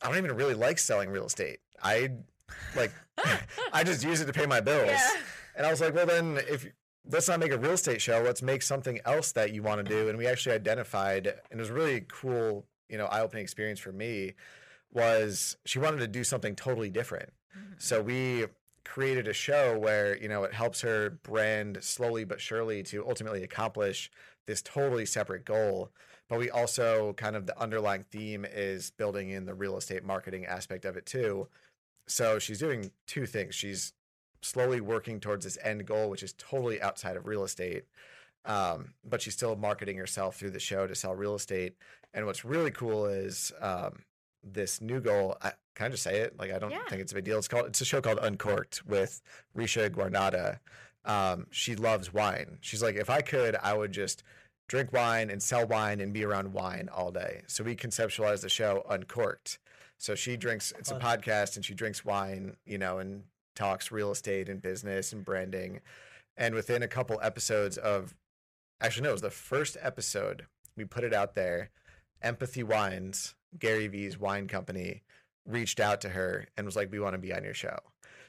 I 0.02 0.08
don't 0.08 0.18
even 0.18 0.36
really 0.36 0.54
like 0.54 0.78
selling 0.78 1.08
real 1.10 1.26
estate. 1.26 1.60
I 1.82 2.10
like, 2.76 2.92
I 3.72 3.84
just 3.84 4.04
use 4.04 4.20
it 4.20 4.26
to 4.26 4.32
pay 4.32 4.46
my 4.46 4.60
bills. 4.60 4.90
Yeah. 4.90 5.10
And 5.56 5.66
I 5.66 5.70
was 5.70 5.80
like, 5.80 5.94
well, 5.94 6.06
then 6.06 6.38
if 6.48 6.66
let's 7.10 7.28
not 7.28 7.40
make 7.40 7.52
a 7.52 7.58
real 7.58 7.72
estate 7.72 8.02
show, 8.02 8.20
let's 8.22 8.42
make 8.42 8.62
something 8.62 9.00
else 9.04 9.32
that 9.32 9.52
you 9.52 9.62
want 9.62 9.84
to 9.84 9.90
do. 9.90 10.08
And 10.08 10.18
we 10.18 10.26
actually 10.26 10.54
identified, 10.54 11.26
and 11.26 11.58
it 11.58 11.62
was 11.62 11.70
really 11.70 12.04
cool, 12.08 12.66
you 12.88 12.98
know, 12.98 13.06
eye 13.06 13.20
opening 13.20 13.42
experience 13.42 13.80
for 13.80 13.92
me. 13.92 14.34
Was 14.92 15.56
she 15.64 15.78
wanted 15.78 15.98
to 15.98 16.08
do 16.08 16.24
something 16.24 16.54
totally 16.54 16.90
different? 16.90 17.30
So 17.78 18.02
we 18.02 18.46
created 18.84 19.26
a 19.26 19.32
show 19.32 19.76
where 19.78 20.16
you 20.16 20.28
know 20.28 20.44
it 20.44 20.54
helps 20.54 20.80
her 20.80 21.18
brand 21.22 21.78
slowly 21.82 22.24
but 22.24 22.40
surely 22.40 22.82
to 22.84 23.06
ultimately 23.06 23.42
accomplish 23.42 24.10
this 24.46 24.62
totally 24.62 25.06
separate 25.06 25.44
goal. 25.44 25.90
But 26.28 26.38
we 26.38 26.50
also 26.50 27.12
kind 27.14 27.36
of 27.36 27.46
the 27.46 27.58
underlying 27.60 28.04
theme 28.10 28.44
is 28.44 28.90
building 28.90 29.30
in 29.30 29.44
the 29.44 29.54
real 29.54 29.76
estate 29.76 30.04
marketing 30.04 30.46
aspect 30.46 30.84
of 30.84 30.96
it 30.96 31.06
too. 31.06 31.48
So 32.06 32.38
she's 32.38 32.58
doing 32.58 32.90
two 33.06 33.26
things. 33.26 33.54
She's 33.54 33.92
slowly 34.42 34.80
working 34.80 35.20
towards 35.20 35.44
this 35.44 35.58
end 35.62 35.86
goal, 35.86 36.08
which 36.08 36.22
is 36.22 36.34
totally 36.34 36.80
outside 36.80 37.16
of 37.16 37.26
real 37.26 37.44
estate. 37.44 37.84
Um, 38.44 38.94
but 39.04 39.20
she's 39.20 39.34
still 39.34 39.56
marketing 39.56 39.96
herself 39.96 40.36
through 40.36 40.50
the 40.50 40.60
show 40.60 40.86
to 40.86 40.94
sell 40.94 41.14
real 41.14 41.34
estate. 41.34 41.74
And 42.14 42.26
what's 42.26 42.44
really 42.44 42.70
cool 42.70 43.06
is 43.06 43.52
um, 43.60 44.04
this 44.52 44.80
new 44.80 45.00
goal. 45.00 45.36
I, 45.42 45.52
can 45.74 45.86
I 45.86 45.88
just 45.90 46.02
say 46.02 46.20
it? 46.20 46.38
Like 46.38 46.52
I 46.52 46.58
don't 46.58 46.70
Yeah. 46.70 46.84
think 46.88 47.02
it's 47.02 47.12
a 47.12 47.14
big 47.14 47.24
deal. 47.24 47.38
It's 47.38 47.48
called. 47.48 47.66
It's 47.66 47.80
a 47.80 47.84
show 47.84 48.00
called 48.00 48.18
Uncorked 48.22 48.86
with 48.86 49.20
Risha 49.56 49.90
Guarnada. 49.90 50.58
Um, 51.04 51.46
she 51.50 51.76
loves 51.76 52.12
wine. 52.12 52.58
She's 52.60 52.82
like, 52.82 52.96
if 52.96 53.08
I 53.10 53.20
could, 53.20 53.56
I 53.56 53.74
would 53.74 53.92
just 53.92 54.22
drink 54.68 54.92
wine 54.92 55.30
and 55.30 55.40
sell 55.42 55.64
wine 55.66 56.00
and 56.00 56.12
be 56.12 56.24
around 56.24 56.52
wine 56.52 56.88
all 56.92 57.12
day. 57.12 57.42
So 57.46 57.62
we 57.62 57.76
conceptualized 57.76 58.40
the 58.42 58.48
show 58.48 58.84
Uncorked. 58.88 59.58
So 59.98 60.14
she 60.14 60.36
drinks. 60.36 60.72
It's 60.78 60.90
a 60.90 60.98
podcast, 60.98 61.56
and 61.56 61.64
she 61.64 61.74
drinks 61.74 62.04
wine. 62.04 62.56
You 62.66 62.78
know, 62.78 62.98
and 62.98 63.24
talks 63.54 63.90
real 63.90 64.10
estate 64.10 64.48
and 64.48 64.60
business 64.60 65.12
and 65.12 65.24
branding. 65.24 65.80
And 66.36 66.54
within 66.54 66.82
a 66.82 66.88
couple 66.88 67.18
episodes 67.22 67.78
of, 67.78 68.14
actually, 68.82 69.04
no, 69.04 69.08
it 69.10 69.12
was 69.12 69.22
the 69.22 69.30
first 69.30 69.78
episode. 69.80 70.44
We 70.76 70.84
put 70.84 71.04
it 71.04 71.14
out 71.14 71.34
there. 71.34 71.70
Empathy 72.20 72.62
Wines, 72.62 73.34
Gary 73.58 73.88
V's 73.88 74.18
wine 74.18 74.48
company, 74.48 75.02
reached 75.46 75.80
out 75.80 76.00
to 76.02 76.08
her 76.10 76.46
and 76.56 76.66
was 76.66 76.76
like, 76.76 76.90
"We 76.90 76.98
want 77.00 77.14
to 77.14 77.18
be 77.18 77.32
on 77.34 77.44
your 77.44 77.54
show." 77.54 77.78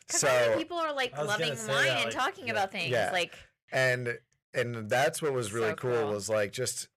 Because 0.08 0.22
So 0.22 0.54
people 0.58 0.78
are 0.78 0.94
like 0.94 1.18
loving 1.18 1.50
wine 1.50 1.58
that, 1.68 2.04
and 2.04 2.12
talking 2.12 2.46
yeah. 2.48 2.54
about 2.54 2.72
things. 2.72 2.90
Yeah. 2.92 3.10
Like 3.12 3.36
and 3.72 4.18
and 4.54 4.90
that's 4.90 5.22
what 5.22 5.34
was 5.34 5.52
really 5.52 5.70
So 5.72 5.76
cool, 5.76 5.92
cool. 6.04 6.10
was 6.14 6.30
like 6.30 6.52
just 6.54 6.88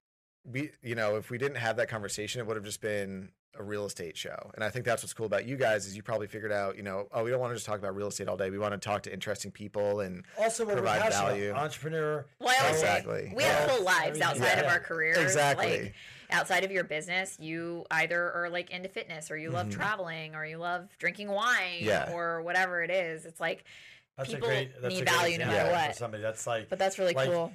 we 0.45 0.71
you 0.83 0.95
know 0.95 1.17
if 1.17 1.31
we 1.31 1.37
didn't 1.39 1.57
have 1.59 1.77
that 1.77 1.89
conversation 1.89 2.41
it 2.41 2.47
would 2.47 2.57
have 2.57 2.65
just 2.65 2.81
been 2.81 3.31
a 3.59 3.63
real 3.63 3.85
estate 3.85 4.17
show 4.17 4.51
and 4.55 4.63
i 4.65 4.71
think 4.71 4.87
that's 4.87 5.03
what's 5.03 5.13
cool 5.13 5.27
about 5.27 5.45
you 5.45 5.57
guys 5.57 5.85
is 5.85 5.95
you 5.97 6.03
probably 6.03 6.27
figured 6.29 6.53
out 6.53 6.77
you 6.79 6.83
know 6.83 7.09
oh 7.13 7.23
we 7.25 7.31
don't 7.31 7.41
want 7.41 7.51
to 7.51 7.57
just 7.57 7.67
talk 7.67 7.79
about 7.79 7.95
real 7.95 8.07
estate 8.07 8.27
all 8.29 8.37
day 8.39 8.49
we 8.49 8.57
want 8.59 8.73
to 8.73 8.79
talk 8.79 9.03
to 9.03 9.13
interesting 9.13 9.51
people 9.51 10.01
and 10.01 10.25
Also, 10.39 10.65
what 10.65 10.77
we're 10.77 10.81
Provide 10.83 11.09
about, 11.09 11.29
value. 11.29 11.53
entrepreneur. 11.53 12.25
well, 12.39 12.57
I 12.65 12.71
Exactly. 12.71 13.33
we 13.37 13.43
have 13.43 13.71
full 13.71 13.85
lives 13.85 14.19
Everything. 14.21 14.23
outside 14.23 14.59
of 14.61 14.71
our 14.71 14.79
careers. 14.81 15.19
Exactly. 15.19 15.83
Like 15.83 15.95
outside 16.33 16.65
of 16.65 16.71
your 16.71 16.85
business, 16.85 17.37
you 17.41 17.85
either 17.91 18.33
are 18.33 18.49
like 18.51 18.71
into 18.71 18.89
fitness 18.89 19.31
or 19.31 19.37
you 19.37 19.51
love 19.51 19.71
traveling 19.71 20.35
or 20.35 20.45
you 20.47 20.59
love 20.59 20.89
drinking 20.99 21.29
wine 21.29 21.81
Mm-hmm. 21.81 21.87
Yeah. 21.87 22.13
or 22.13 22.43
whatever 22.43 22.83
it 22.83 22.91
is. 22.91 23.25
It's 23.27 23.41
like 23.41 23.65
That's 24.17 24.31
people 24.33 24.49
a 24.49 24.51
great. 24.51 24.73
That's 24.83 24.95
need 24.95 25.03
a 25.03 25.05
great 25.07 25.17
value 25.19 25.39
no 25.39 25.47
matter 25.47 25.69
For 25.69 25.73
what. 25.75 25.97
somebody 25.97 26.23
that's 26.23 26.47
like, 26.47 26.69
But 26.69 26.79
that's 26.79 26.99
really 26.99 27.15
Like, 27.15 27.29
cool. 27.31 27.53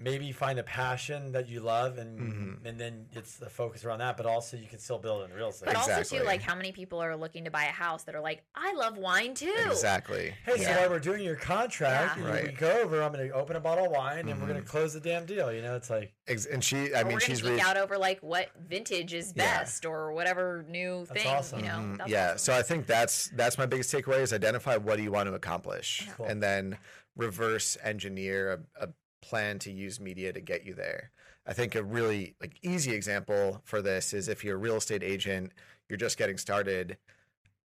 Maybe 0.00 0.30
find 0.30 0.60
a 0.60 0.62
passion 0.62 1.32
that 1.32 1.48
you 1.48 1.58
love, 1.60 1.98
and 1.98 2.18
Mhm. 2.20 2.66
and 2.68 2.80
then 2.80 3.06
it's 3.12 3.36
the 3.36 3.50
focus 3.50 3.84
around 3.84 3.98
that. 3.98 4.16
But 4.16 4.26
also, 4.26 4.56
you 4.56 4.68
can 4.68 4.78
still 4.78 4.98
build 4.98 5.28
in 5.28 5.34
real 5.36 5.48
estate. 5.48 5.66
But 5.66 5.74
also 5.76 6.02
too, 6.04 6.22
like 6.22 6.40
how 6.40 6.54
many 6.54 6.70
people 6.70 7.02
are 7.02 7.16
looking 7.16 7.44
to 7.46 7.50
buy 7.50 7.64
a 7.64 7.70
house 7.72 8.04
that 8.04 8.14
are 8.14 8.20
like, 8.20 8.44
I 8.54 8.72
love 8.74 8.96
wine 8.96 9.34
too. 9.34 9.52
exactly 9.66 10.34
Hey, 10.44 10.58
so 10.58 10.70
while 10.70 10.88
we're 10.90 11.00
doing 11.00 11.24
your 11.24 11.34
contract, 11.36 12.16
Yeah. 12.16 12.24
you- 12.26 12.32
we 12.32 12.38
Mm-hmm. 12.50 12.56
go 12.58 12.80
over. 12.82 13.02
I'm 13.02 13.12
going 13.12 13.28
to 13.28 13.34
open 13.34 13.56
a 13.56 13.60
bottle 13.60 13.86
of 13.86 13.90
wine, 13.90 14.28
and 14.28 14.40
we're 14.40 14.46
going 14.48 14.62
to 14.62 14.68
close 14.68 14.92
the 14.94 15.00
damn 15.00 15.26
deal. 15.26 15.52
You 15.52 15.62
know, 15.62 15.74
it's 15.74 15.90
like 15.90 16.12
Ex- 16.28 16.46
and 16.46 16.62
she 16.62 16.94
i 16.94 17.00
Or 17.02 17.04
mean 17.06 17.18
she's 17.18 17.40
geek 17.42 17.52
re- 17.52 17.60
out 17.60 17.76
over 17.76 17.98
like 17.98 18.20
what 18.20 18.50
vintage 18.68 19.14
is 19.14 19.32
Yeah. 19.34 19.58
best 19.60 19.84
or 19.84 20.12
whatever 20.12 20.64
new 20.68 21.06
That's 21.06 21.22
thing. 21.22 21.26
awesome. 21.34 21.58
You 21.60 21.66
know, 21.66 21.72
Mhm. 21.78 21.98
That's 21.98 22.10
yeah 22.10 22.26
awesome. 22.26 22.38
so 22.38 22.54
i 22.54 22.62
think 22.62 22.86
that's 22.86 23.28
that's 23.34 23.56
my 23.58 23.64
biggest 23.66 23.92
takeaway 23.92 24.20
is 24.20 24.32
identify 24.32 24.76
what 24.76 24.96
do 24.96 25.02
you 25.02 25.10
want 25.10 25.28
to 25.28 25.34
accomplish 25.34 26.06
Cool. 26.16 26.26
and 26.26 26.42
then 26.42 26.78
reverse 27.16 27.76
engineer 27.82 28.64
a, 28.78 28.84
a 28.84 28.88
plan 29.28 29.58
to 29.58 29.70
use 29.70 30.00
media 30.00 30.32
to 30.32 30.40
get 30.40 30.64
you 30.64 30.72
there 30.72 31.10
i 31.46 31.52
think 31.52 31.74
a 31.74 31.82
really 31.82 32.34
like 32.40 32.58
easy 32.62 32.92
example 32.92 33.60
for 33.64 33.82
this 33.82 34.14
is 34.14 34.26
if 34.28 34.42
you're 34.42 34.56
a 34.56 34.58
real 34.58 34.76
estate 34.76 35.02
agent 35.02 35.52
you're 35.88 35.98
just 35.98 36.16
getting 36.16 36.38
started 36.38 36.96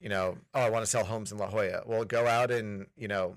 you 0.00 0.08
know 0.08 0.38
oh 0.54 0.60
i 0.60 0.70
want 0.70 0.84
to 0.84 0.90
sell 0.90 1.04
homes 1.04 1.32
in 1.32 1.38
la 1.38 1.48
jolla 1.48 1.82
well 1.86 2.04
go 2.04 2.26
out 2.26 2.52
and 2.52 2.86
you 2.96 3.08
know 3.08 3.36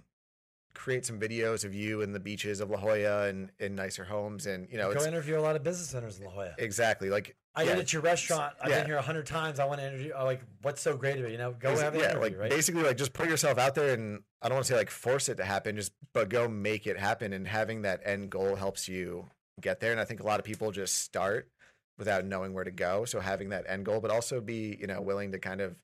create 0.75 1.05
some 1.05 1.19
videos 1.19 1.63
of 1.65 1.73
you 1.73 2.01
in 2.01 2.11
the 2.11 2.19
beaches 2.19 2.59
of 2.59 2.69
la 2.69 2.77
jolla 2.77 3.27
and 3.27 3.51
in 3.59 3.73
nicer 3.73 4.03
homes 4.03 4.45
and 4.45 4.67
you 4.69 4.77
know 4.77 4.93
go 4.93 5.03
interview 5.05 5.39
a 5.39 5.41
lot 5.41 5.55
of 5.55 5.63
business 5.63 5.93
owners 5.95 6.19
in 6.19 6.25
La 6.25 6.31
Jolla. 6.31 6.53
exactly 6.59 7.09
like 7.09 7.35
I 7.55 7.63
yeah. 7.63 7.73
eat 7.73 7.79
at 7.79 7.93
your 7.93 8.01
restaurant. 8.01 8.55
I've 8.61 8.69
Yeah. 8.69 8.79
been 8.79 8.87
here 8.87 8.97
a 8.97 9.01
hundred 9.01 9.27
times. 9.27 9.59
I 9.59 9.65
want 9.65 9.79
to 9.79 9.87
interview. 9.87 10.11
Oh, 10.15 10.25
like, 10.25 10.41
what's 10.61 10.81
so 10.81 10.97
great 10.97 11.17
about 11.17 11.29
it? 11.29 11.31
You 11.33 11.37
know, 11.37 11.51
go 11.53 11.69
have 11.77 11.93
an 11.93 11.99
yeah, 11.99 12.11
interview, 12.11 12.21
like 12.21 12.39
right? 12.39 12.49
basically 12.49 12.83
like 12.83 12.97
just 12.97 13.13
put 13.13 13.29
yourself 13.29 13.57
out 13.57 13.75
there 13.75 13.93
and 13.93 14.23
I 14.41 14.49
don't 14.49 14.55
want 14.55 14.65
to 14.65 14.73
say 14.73 14.77
like 14.77 14.89
force 14.89 15.29
it 15.29 15.35
to 15.35 15.43
happen, 15.43 15.75
just 15.75 15.91
but 16.13 16.29
go 16.29 16.47
make 16.47 16.87
it 16.87 16.97
happen 16.97 17.31
and 17.31 17.47
having 17.47 17.83
that 17.83 18.01
end 18.03 18.29
goal 18.29 18.55
helps 18.55 18.87
you 18.87 19.29
get 19.61 19.79
there. 19.79 19.91
And 19.91 20.01
I 20.01 20.05
think 20.05 20.19
a 20.19 20.25
lot 20.25 20.39
of 20.39 20.45
people 20.45 20.71
just 20.71 20.99
start 20.99 21.49
without 21.97 22.25
knowing 22.25 22.53
where 22.53 22.63
to 22.63 22.71
go. 22.71 23.05
So 23.05 23.19
having 23.19 23.49
that 23.49 23.65
end 23.67 23.85
goal, 23.85 23.99
but 23.99 24.09
also 24.09 24.41
be, 24.41 24.77
you 24.79 24.87
know, 24.87 25.01
willing 25.01 25.31
to 25.33 25.39
kind 25.39 25.61
of 25.61 25.75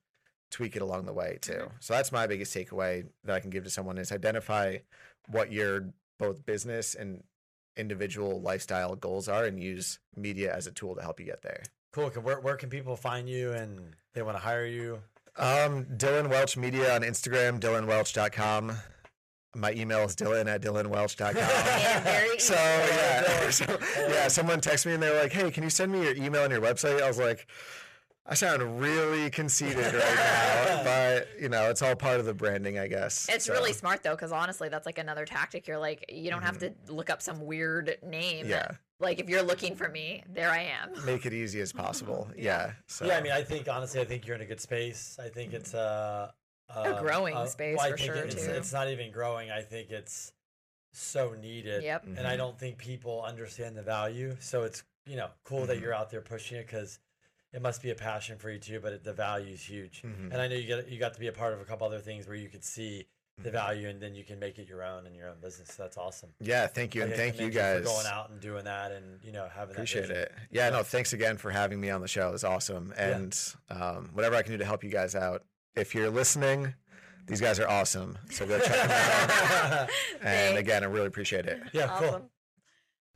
tweak 0.52 0.76
it 0.76 0.82
along 0.82 1.06
the 1.06 1.14
way 1.14 1.38
too. 1.42 1.54
Mm-hmm. 1.54 1.76
So 1.80 1.94
that's 1.94 2.12
my 2.12 2.26
biggest 2.26 2.56
takeaway 2.56 3.06
that 3.26 3.36
I 3.36 3.40
can 3.40 3.52
give 3.52 3.64
to 3.66 3.70
someone 3.70 4.00
is 4.00 4.12
identify 4.12 4.78
what 5.28 5.52
your 5.52 5.90
both 6.18 6.46
business 6.46 6.96
and 6.96 7.24
individual 7.78 8.42
lifestyle 8.42 8.96
goals 8.96 9.28
are 9.28 9.46
and 9.46 9.62
use 9.62 10.00
media 10.16 10.54
as 10.54 10.68
a 10.68 10.72
tool 10.72 10.96
to 10.96 11.02
help 11.02 11.20
you 11.20 11.26
get 11.26 11.42
there. 11.42 11.64
cool. 11.94 12.10
Where, 12.10 12.40
where 12.40 12.56
can 12.58 12.70
people 12.70 12.96
find 12.96 13.30
you 13.30 13.54
and 13.54 13.96
they 14.14 14.22
want 14.22 14.38
to 14.38 14.44
hire 14.44 14.66
you? 14.66 15.00
Um, 15.38 15.86
Dylan 15.98 16.30
Welch 16.30 16.58
Media 16.58 16.94
on 16.96 17.02
Instagram, 17.02 17.60
dylanwelch.com. 17.60 18.74
My 19.56 19.72
email 19.72 20.00
is 20.02 20.16
dylan 20.16 20.48
at 20.48 20.62
dylanwelch.com. 20.62 21.36
Yeah, 21.40 22.26
so, 22.38 22.54
yeah, 22.54 23.50
so, 23.50 23.80
yeah, 23.98 24.28
someone 24.28 24.62
texted 24.62 24.88
me 24.88 24.94
and 24.94 25.04
they 25.04 25.10
were 25.10 25.20
like, 25.22 25.32
hey, 25.34 25.50
can 25.50 25.64
you 25.64 25.70
send 25.70 25.92
me 25.92 26.04
your 26.04 26.16
email 26.16 26.44
and 26.44 26.52
your 26.52 26.62
website? 26.62 27.02
I 27.02 27.08
was 27.08 27.18
like, 27.18 27.48
I 28.30 28.36
sound 28.36 28.80
really 28.80 29.30
conceited 29.32 29.78
right 29.78 29.94
now, 30.16 30.84
but, 30.84 31.28
you 31.42 31.50
know, 31.50 31.70
it's 31.70 31.82
all 31.82 31.96
part 31.96 32.20
of 32.20 32.26
the 32.28 32.34
branding, 32.34 32.78
I 32.78 32.88
guess. 32.88 33.28
It's 33.28 33.46
So, 33.46 33.54
really 33.54 33.74
smart 33.74 34.04
though, 34.04 34.12
because 34.16 34.32
honestly, 34.32 34.70
that's 34.70 34.86
like 34.86 35.00
another 35.00 35.26
tactic. 35.26 35.68
You're 35.68 35.80
like, 35.80 36.06
you 36.10 36.30
don't 36.30 36.44
have 36.44 36.60
to 36.60 36.72
look 36.88 37.10
up 37.10 37.22
some 37.22 37.46
weird 37.46 37.98
name. 38.06 38.42
Mm-hmm. 38.44 38.52
Yeah. 38.52 38.72
Like 39.00 39.20
if 39.20 39.30
you're 39.30 39.42
looking 39.42 39.76
for 39.76 39.90
me, 39.90 40.24
there 40.30 40.50
I 40.52 40.64
am. 40.82 41.06
Make 41.06 41.26
it 41.26 41.34
easy 41.34 41.60
as 41.62 41.74
possible. 41.74 42.30
Yeah. 42.38 42.74
So, 42.88 43.06
Yeah, 43.06 43.18
I 43.18 43.22
mean, 43.22 43.32
I 43.32 43.42
think 43.44 43.68
honestly, 43.68 44.00
I 44.00 44.06
think 44.06 44.28
you're 44.28 44.36
in 44.36 44.42
a 44.42 44.46
good 44.46 44.62
space. 44.62 45.18
I 45.24 45.30
think 45.30 45.54
it's 45.54 45.74
a, 45.74 46.32
A 46.76 47.00
growing 47.02 47.36
space 47.48 47.80
I 47.80 47.92
for 47.92 47.98
sure, 47.98 48.16
It's, 48.16 48.36
too. 48.46 48.52
it's 48.52 48.72
not 48.72 48.90
even 48.90 49.12
growing. 49.12 49.50
I 49.50 49.62
think 49.62 49.90
it's 49.90 50.34
so 50.94 51.34
needed. 51.42 51.84
Yep. 51.84 52.04
And 52.06 52.18
Mm-hmm. 52.18 52.28
I 52.28 52.36
don't 52.36 52.60
think 52.60 52.78
people 52.78 53.24
understand 53.24 53.76
the 53.76 53.82
value. 53.84 54.36
So 54.40 54.64
it's 54.64 54.84
you 55.08 55.16
know 55.16 55.30
cool 55.46 55.60
Mm-hmm. 55.60 55.68
that 55.68 55.80
you're 55.80 55.94
out 55.94 56.10
there 56.12 56.22
pushing 56.22 56.58
it 56.58 56.68
because 56.68 57.00
it 57.54 57.62
must 57.62 57.82
be 57.82 57.90
a 57.92 57.96
passion 57.96 58.38
for 58.38 58.50
you 58.50 58.60
too. 58.60 58.80
But 58.80 58.94
it, 58.94 59.04
the 59.04 59.14
value 59.14 59.54
is 59.54 59.62
huge. 59.64 60.02
Mhm. 60.04 60.32
And 60.32 60.42
I 60.42 60.48
know 60.48 60.56
you 60.56 60.68
get 60.68 60.88
you 60.90 61.00
got 61.00 61.14
to 61.14 61.20
be 61.20 61.28
a 61.28 61.32
part 61.34 61.54
of 61.54 61.62
a 61.62 61.66
couple 61.66 61.86
other 61.88 62.00
things 62.00 62.28
where 62.28 62.38
you 62.38 62.50
could 62.50 62.64
see 62.64 63.06
Mm-hmm. 63.40 63.46
the 63.46 63.52
value 63.52 63.88
and 63.88 64.02
then 64.02 64.16
you 64.16 64.26
can 64.26 64.38
make 64.38 64.60
it 64.60 64.68
your 64.68 64.84
own 64.84 65.08
in 65.08 65.14
your 65.16 65.30
own 65.30 65.38
business. 65.42 65.70
So 65.70 65.84
that's 65.84 65.96
awesome. 65.98 66.32
yeah, 66.42 66.68
thank 66.68 66.94
you. 66.94 67.04
And 67.04 67.12
Like, 67.12 67.20
I 67.22 67.24
thank 67.24 67.40
you 67.40 67.50
guys. 67.50 67.78
for 67.78 67.86
going 67.86 68.06
out 68.06 68.30
and 68.32 68.42
doing 68.42 68.66
that 68.66 68.92
and 68.92 69.18
you 69.24 69.32
know 69.32 69.48
having 69.56 69.76
Appreciate 69.76 70.10
that 70.10 70.18
it. 70.18 70.32
Yeah, 70.52 70.70
no, 70.72 70.84
thanks 70.84 71.14
again 71.14 71.38
for 71.38 71.50
having 71.50 71.80
me 71.80 71.90
on 71.90 72.02
the 72.02 72.08
show. 72.10 72.34
It's 72.34 72.44
awesome. 72.44 72.94
And 72.98 73.34
um, 73.70 74.10
whatever 74.12 74.36
I 74.36 74.42
can 74.42 74.52
do 74.52 74.58
to 74.58 74.66
help 74.66 74.84
you 74.84 74.90
guys 74.90 75.16
out. 75.16 75.44
If 75.78 75.96
you're 75.96 76.10
listening, 76.10 76.74
these 77.28 77.40
guys 77.40 77.62
are 77.62 77.70
awesome. 77.70 78.18
So 78.30 78.46
go 78.46 78.60
check 78.60 78.76
them 78.76 78.92
out. 78.92 79.90
and 80.16 80.22
Thanks. 80.22 80.60
again, 80.60 80.84
I 80.84 80.88
really 80.88 81.08
appreciate 81.08 81.46
it. 81.46 81.62
Yeah, 81.72 81.96
cool. 81.98 82.30